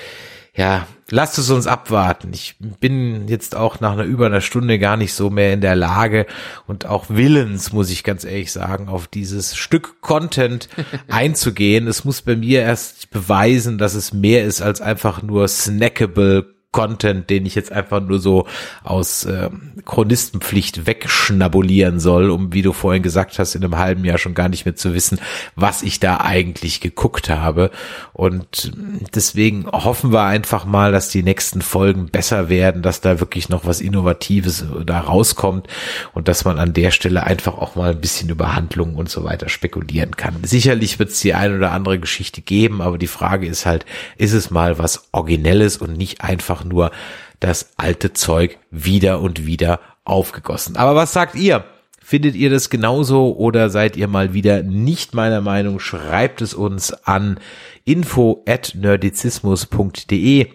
ja, 0.54 0.86
lasst 1.10 1.38
es 1.38 1.50
uns 1.50 1.66
abwarten. 1.66 2.32
Ich 2.34 2.56
bin 2.60 3.30
jetzt 3.30 3.56
auch 3.56 3.80
nach 3.80 3.94
einer 3.94 4.04
über 4.04 4.26
einer 4.26 4.42
Stunde 4.42 4.80
gar 4.80 4.98
nicht 4.98 5.14
so 5.14 5.30
mehr 5.30 5.54
in 5.54 5.62
der 5.62 5.78
Lage 5.78 6.26
und 6.68 6.86
auch 6.86 7.06
willens, 7.08 7.72
muss 7.72 7.90
ich 7.90 8.04
ganz 8.04 8.26
ehrlich 8.26 8.52
sagen, 8.52 8.90
auf 8.90 9.08
dieses 9.08 9.56
Stück 9.56 10.02
Content 10.02 10.68
einzugehen. 11.08 11.88
Es 11.88 12.04
muss 12.04 12.22
bei 12.22 12.36
mir 12.36 12.64
erst 12.64 13.12
beweisen, 13.12 13.78
dass 13.78 13.94
es 13.94 14.14
mehr 14.14 14.44
ist 14.44 14.62
als 14.62 14.82
einfach 14.82 15.22
nur 15.22 15.48
snackable 15.48 16.54
Content, 16.72 17.30
den 17.30 17.46
ich 17.46 17.56
jetzt 17.56 17.72
einfach 17.72 18.00
nur 18.02 18.20
so 18.20 18.48
aus 18.84 19.26
äh, 19.26 19.50
Chronistenpflicht 19.86 20.88
wegschnabulieren 20.88 22.00
soll, 22.00 22.30
um, 22.30 22.54
wie 22.54 22.62
du 22.62 22.72
vorhin 22.72 23.04
gesagt 23.04 23.40
hast, 23.40 23.56
in 23.56 23.64
einem 23.64 23.78
halben 23.78 24.06
Jahr 24.06 24.18
schon 24.18 24.34
gar 24.34 24.48
nicht 24.48 24.64
mehr 24.64 24.78
zu 24.78 24.94
wissen, 24.94 25.20
was 25.56 25.84
ich 25.84 26.00
da 26.00 26.22
eigentlich 26.22 26.80
geguckt 26.80 27.30
habe. 27.30 27.72
Und 28.14 28.72
deswegen 29.14 29.66
hoffen 29.68 30.14
wir 30.14 30.24
einfach 30.24 30.64
mal, 30.64 30.94
dass 30.94 31.10
die 31.10 31.24
nächsten 31.24 31.62
Folgen 31.62 32.06
besser 32.06 32.48
werden, 32.48 32.82
dass 32.82 33.02
da 33.02 33.20
wirklich 33.20 33.50
noch 33.50 33.66
was 33.66 33.82
Innovatives 33.82 34.64
da 34.86 35.02
rauskommt 35.02 35.68
und 36.14 36.30
dass 36.30 36.46
man 36.46 36.58
an 36.58 36.72
der 36.72 36.92
Stelle 36.92 37.24
einfach 37.24 37.58
auch 37.58 37.76
mal 37.76 37.92
ein 37.92 38.02
bisschen 38.02 38.30
über 38.30 38.56
Handlungen 38.56 38.96
und 38.96 39.10
so 39.10 39.26
weiter 39.26 39.50
spekulieren 39.50 40.16
kann. 40.16 40.36
Sicherlich 40.44 41.00
wird 41.00 41.10
es 41.10 41.20
die 41.20 41.34
ein 41.34 41.54
oder 41.58 41.72
andere 41.72 42.00
Geschichte 42.00 42.42
geben, 42.42 42.82
aber 42.82 42.98
die 42.98 43.08
Frage 43.08 43.48
ist 43.48 43.66
halt, 43.66 43.86
ist 44.18 44.32
es 44.32 44.52
mal 44.52 44.80
was 44.80 45.10
Originelles 45.12 45.76
und 45.78 45.98
nicht 45.98 46.22
einfach 46.22 46.61
nur 46.64 46.92
das 47.40 47.74
alte 47.78 48.14
Zeug 48.14 48.58
wieder 48.70 49.20
und 49.20 49.46
wieder 49.46 49.80
aufgegossen. 50.04 50.78
Aber 50.78 50.96
was 50.96 51.14
sagt 51.14 51.36
ihr? 51.36 51.64
Findet 52.04 52.36
ihr 52.36 52.50
das 52.50 52.70
genauso 52.70 53.38
oder 53.38 53.70
seid 53.70 53.96
ihr 53.96 54.08
mal 54.08 54.34
wieder 54.34 54.64
nicht 54.64 55.14
meiner 55.14 55.40
Meinung? 55.40 55.80
Schreibt 55.80 56.42
es 56.42 56.54
uns 56.54 56.92
an 56.92 57.40
info 57.86 58.44
at 58.48 58.74
nerdizismus.de. 58.76 60.48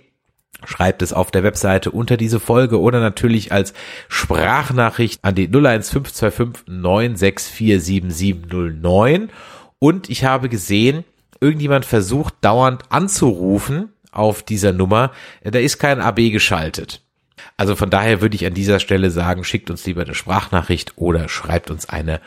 Schreibt 0.65 1.03
es 1.03 1.13
auf 1.13 1.31
der 1.31 1.45
Webseite 1.45 1.93
unter 1.93 2.17
diese 2.17 2.41
Folge 2.41 2.81
oder 2.81 3.01
natürlich 3.01 3.53
als 3.53 3.75
Sprachnachricht 4.09 5.21
an 5.23 5.35
die 5.35 5.49
01525 5.49 6.67
9647709. 6.67 9.29
Und 9.79 10.11
ich 10.11 10.25
habe 10.25 10.49
gesehen, 10.49 11.05
irgendjemand 11.41 11.85
versucht 11.85 12.35
dauernd 12.41 12.85
anzurufen 12.91 13.91
auf 14.17 14.43
dieser 14.43 14.73
Nummer. 14.73 15.13
Da 15.43 15.59
ist 15.59 15.79
kein 15.79 16.01
AB 16.01 16.31
geschaltet. 16.31 17.03
Also 17.57 17.77
von 17.77 17.91
daher 17.91 18.21
würde 18.21 18.37
ich 18.37 18.47
an 18.47 18.55
dieser 18.55 18.81
Stelle 18.81 19.11
sagen, 19.11 19.45
schickt 19.45 19.71
uns 19.71 19.87
lieber 19.87 20.03
eine 20.03 20.15
Sprachnachricht 20.15 20.93
oder 20.97 21.29
schreibt 21.29 21.71
uns 21.71 21.89
eine 21.89 22.21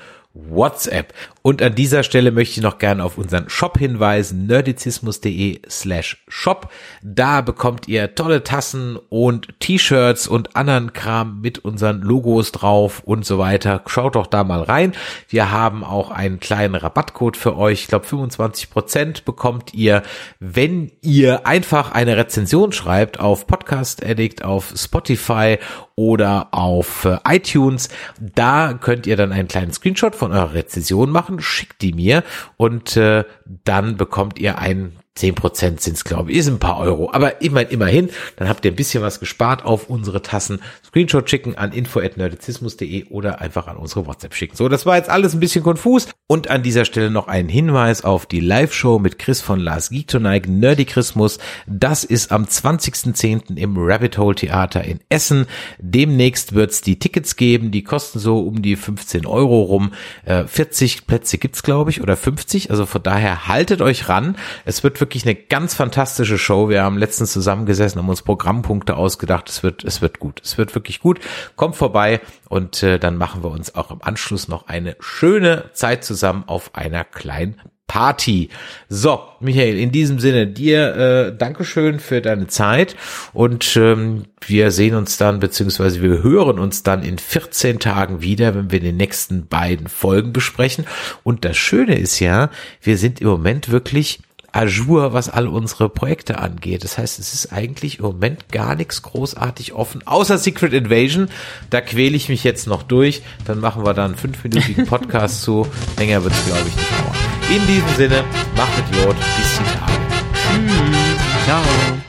WhatsApp. 0.50 1.14
Und 1.42 1.62
an 1.62 1.74
dieser 1.74 2.04
Stelle 2.04 2.32
möchte 2.32 2.60
ich 2.60 2.64
noch 2.64 2.78
gerne 2.80 3.04
auf 3.04 3.18
unseren 3.18 3.50
Shop 3.50 3.78
hinweisen, 3.78 4.46
nerdizismus.de 4.46 5.62
slash 5.70 6.24
shop. 6.28 6.70
Da 7.02 7.42
bekommt 7.42 7.88
ihr 7.88 8.14
tolle 8.14 8.44
Tassen 8.44 8.98
und 9.10 9.60
T-Shirts 9.60 10.28
und 10.28 10.56
anderen 10.56 10.94
Kram 10.94 11.40
mit 11.42 11.60
unseren 11.60 12.02
Logos 12.02 12.52
drauf 12.52 13.02
und 13.06 13.26
so 13.26 13.40
weiter. 13.40 13.82
Schaut 13.88 14.16
doch 14.16 14.28
da 14.28 14.44
mal 14.44 14.62
rein. 14.62 14.94
Wir 15.30 15.50
haben 15.52 15.84
auch 15.84 16.12
einen 16.12 16.40
kleinen 16.40 16.76
Rabattcode 16.76 17.38
für 17.38 17.58
euch. 17.58 17.82
Ich 17.82 17.88
glaube 17.88 18.06
25 18.06 18.70
Prozent 18.70 19.26
bekommt 19.26 19.74
ihr, 19.74 20.04
wenn 20.40 20.92
ihr 21.02 21.48
einfach 21.48 21.92
eine 21.92 22.18
Rezension 22.18 22.74
schreibt 22.74 23.20
auf 23.20 23.48
Podcast 23.48 24.06
Addict, 24.06 24.44
auf 24.44 24.74
Spotify 24.76 25.58
oder 26.00 26.48
auf 26.52 27.04
äh, 27.04 27.18
iTunes. 27.28 27.90
Da 28.22 28.74
könnt 28.74 29.06
ihr 29.06 29.18
dann 29.18 29.34
einen 29.34 29.50
kleinen 29.50 29.74
Screenshot 29.74 30.16
von 30.16 30.32
eurer 30.32 30.54
Rezension 30.54 31.10
machen, 31.10 31.42
schickt 31.42 31.82
die 31.82 31.92
mir 31.92 32.24
und 32.56 32.96
äh, 32.96 33.26
dann 33.66 33.98
bekommt 33.98 34.40
ihr 34.40 34.60
ein 34.60 34.94
10% 35.20 35.80
sind 35.82 35.98
es, 35.98 36.04
glaube 36.04 36.32
ich, 36.32 36.38
ist 36.38 36.48
ein 36.48 36.60
paar 36.60 36.80
Euro. 36.80 37.12
Aber 37.12 37.42
immerhin, 37.42 37.70
immerhin, 37.70 38.10
dann 38.38 38.48
habt 38.48 38.66
ihr 38.66 38.72
ein 38.72 38.76
bisschen 38.76 39.04
was 39.04 39.20
gespart 39.20 39.66
auf 39.66 39.90
unsere 39.90 40.22
Tassen. 40.22 40.62
Screenshot 40.86 41.30
schicken 41.30 41.58
an 41.58 41.72
info.nerdizismus.de 41.72 43.06
oder 43.10 43.42
einfach 43.42 43.68
an 43.68 43.78
unsere 43.78 44.08
WhatsApp 44.08 44.34
schicken. 44.34 44.56
So, 44.56 44.70
das 44.70 44.86
war 44.86 44.98
jetzt 44.98 45.10
alles 45.10 45.34
ein 45.34 45.40
bisschen 45.40 45.64
konfus. 45.64 46.08
Und 46.28 46.50
an 46.50 46.64
dieser 46.64 46.86
Stelle 46.86 47.10
noch 47.10 47.28
ein 47.28 47.50
Hinweis 47.50 48.04
auf 48.04 48.26
die 48.26 48.40
Live-Show 48.40 49.00
mit 49.00 49.20
Chris 49.20 49.42
von 49.42 49.60
Lars 49.60 49.90
Geektoneig, 49.90 50.48
Nerdicrismus. 50.48 51.40
Das 51.68 52.04
ist 52.04 52.32
am 52.32 52.46
20.10. 52.46 53.58
im 53.58 53.76
Rabbit 53.78 54.18
Hole 54.18 54.36
Theater 54.36 54.84
in 54.84 55.00
Essen. 55.10 55.48
Demnächst 55.80 56.54
wird's 56.54 56.82
die 56.82 57.00
Tickets 57.00 57.36
geben. 57.36 57.72
Die 57.72 57.84
kosten 57.84 58.20
so 58.20 58.40
um 58.40 58.62
die 58.62 58.76
15 58.76 59.26
Euro 59.26 59.64
rum. 59.64 59.92
Äh, 60.26 60.46
40 60.46 61.08
Plätze 61.08 61.38
gibt's, 61.38 61.64
glaube 61.64 61.90
ich, 61.90 62.02
oder 62.02 62.16
50. 62.16 62.72
Also 62.72 62.86
von 62.86 63.04
daher 63.04 63.48
haltet 63.48 63.82
euch 63.82 64.08
ran. 64.08 64.36
Es 64.66 64.84
wird 64.84 65.00
wirklich 65.00 65.09
eine 65.16 65.36
ganz 65.36 65.76
fantastische 65.76 66.38
Show. 66.38 66.70
Wir 66.70 66.84
haben 66.84 66.98
letztens 66.98 67.34
zusammengesessen, 67.34 68.00
haben 68.00 68.10
uns 68.10 68.22
Programmpunkte 68.22 68.96
ausgedacht. 68.96 69.50
Es 69.50 69.64
wird, 69.64 69.84
es 69.84 70.02
wird 70.02 70.20
gut. 70.20 70.42
Es 70.44 70.58
wird 70.58 70.76
wirklich 70.76 71.00
gut. 71.00 71.20
Kommt 71.56 71.76
vorbei 71.76 72.22
und 72.48 72.84
äh, 72.84 73.00
dann 73.00 73.18
machen 73.18 73.44
wir 73.44 73.52
uns 73.52 73.76
auch 73.76 73.92
im 73.92 74.02
Anschluss 74.02 74.48
noch 74.48 74.68
eine 74.68 74.96
schöne 75.00 75.72
Zeit 75.74 76.04
zusammen 76.04 76.44
auf 76.48 76.76
einer 76.76 77.04
kleinen 77.04 77.62
Party. 77.90 78.50
So, 78.88 79.20
Michael, 79.42 79.78
in 79.78 79.92
diesem 79.92 80.20
Sinne 80.20 80.48
dir 80.48 80.96
äh, 80.96 81.36
Dankeschön 81.36 82.00
für 82.00 82.22
deine 82.22 82.48
Zeit 82.48 82.96
und 83.34 83.76
ähm, 83.76 84.26
wir 84.46 84.72
sehen 84.72 84.96
uns 84.96 85.18
dann, 85.18 85.42
beziehungsweise 85.42 86.02
wir 86.02 86.24
hören 86.24 86.60
uns 86.60 86.84
dann 86.84 87.04
in 87.04 87.18
14 87.18 87.80
Tagen 87.80 88.22
wieder, 88.22 88.56
wenn 88.56 88.72
wir 88.72 88.80
die 88.80 88.94
nächsten 88.94 89.48
beiden 89.48 89.88
Folgen 89.88 90.32
besprechen. 90.32 90.86
Und 91.24 91.44
das 91.44 91.58
Schöne 91.58 91.98
ist 91.98 92.20
ja, 92.20 92.50
wir 92.82 92.98
sind 92.98 93.20
im 93.20 93.28
Moment 93.28 93.70
wirklich 93.70 94.20
Azure, 94.52 95.14
was 95.14 95.30
all 95.30 95.48
unsere 95.48 95.90
Projekte 95.90 96.40
angeht. 96.40 96.84
Das 96.84 96.98
heißt, 96.98 97.20
es 97.20 97.34
ist 97.34 97.54
eigentlich 97.54 98.00
im 98.00 98.06
Moment 98.06 98.50
gar 98.52 98.76
nichts 98.76 99.02
großartig 99.02 99.74
offen, 99.74 100.06
außer 100.06 100.38
Secret 100.38 100.74
Invasion. 100.74 101.30
Da 101.70 101.82
quäle 101.82 102.16
ich 102.16 102.30
mich 102.30 102.44
jetzt 102.44 102.68
noch 102.68 102.84
durch. 102.84 103.22
Dann 103.46 103.60
machen 103.60 103.86
wir 103.86 103.94
da 103.94 104.06
einen 104.06 104.16
fünfminütigen 104.16 104.86
Podcast 104.88 105.42
zu. 105.42 105.68
Länger 105.98 106.24
wird 106.24 106.34
es, 106.34 106.46
glaube 106.46 106.68
ich, 106.68 106.76
nicht 106.76 106.92
dauern. 106.92 107.16
In 107.56 107.68
diesem 107.68 107.90
Sinne, 107.96 108.24
macht 108.56 108.72
Idiot, 108.90 109.16
bis 109.16 109.58
die 109.58 109.78
Tage. 109.78 110.00
Ciao. 111.46 112.09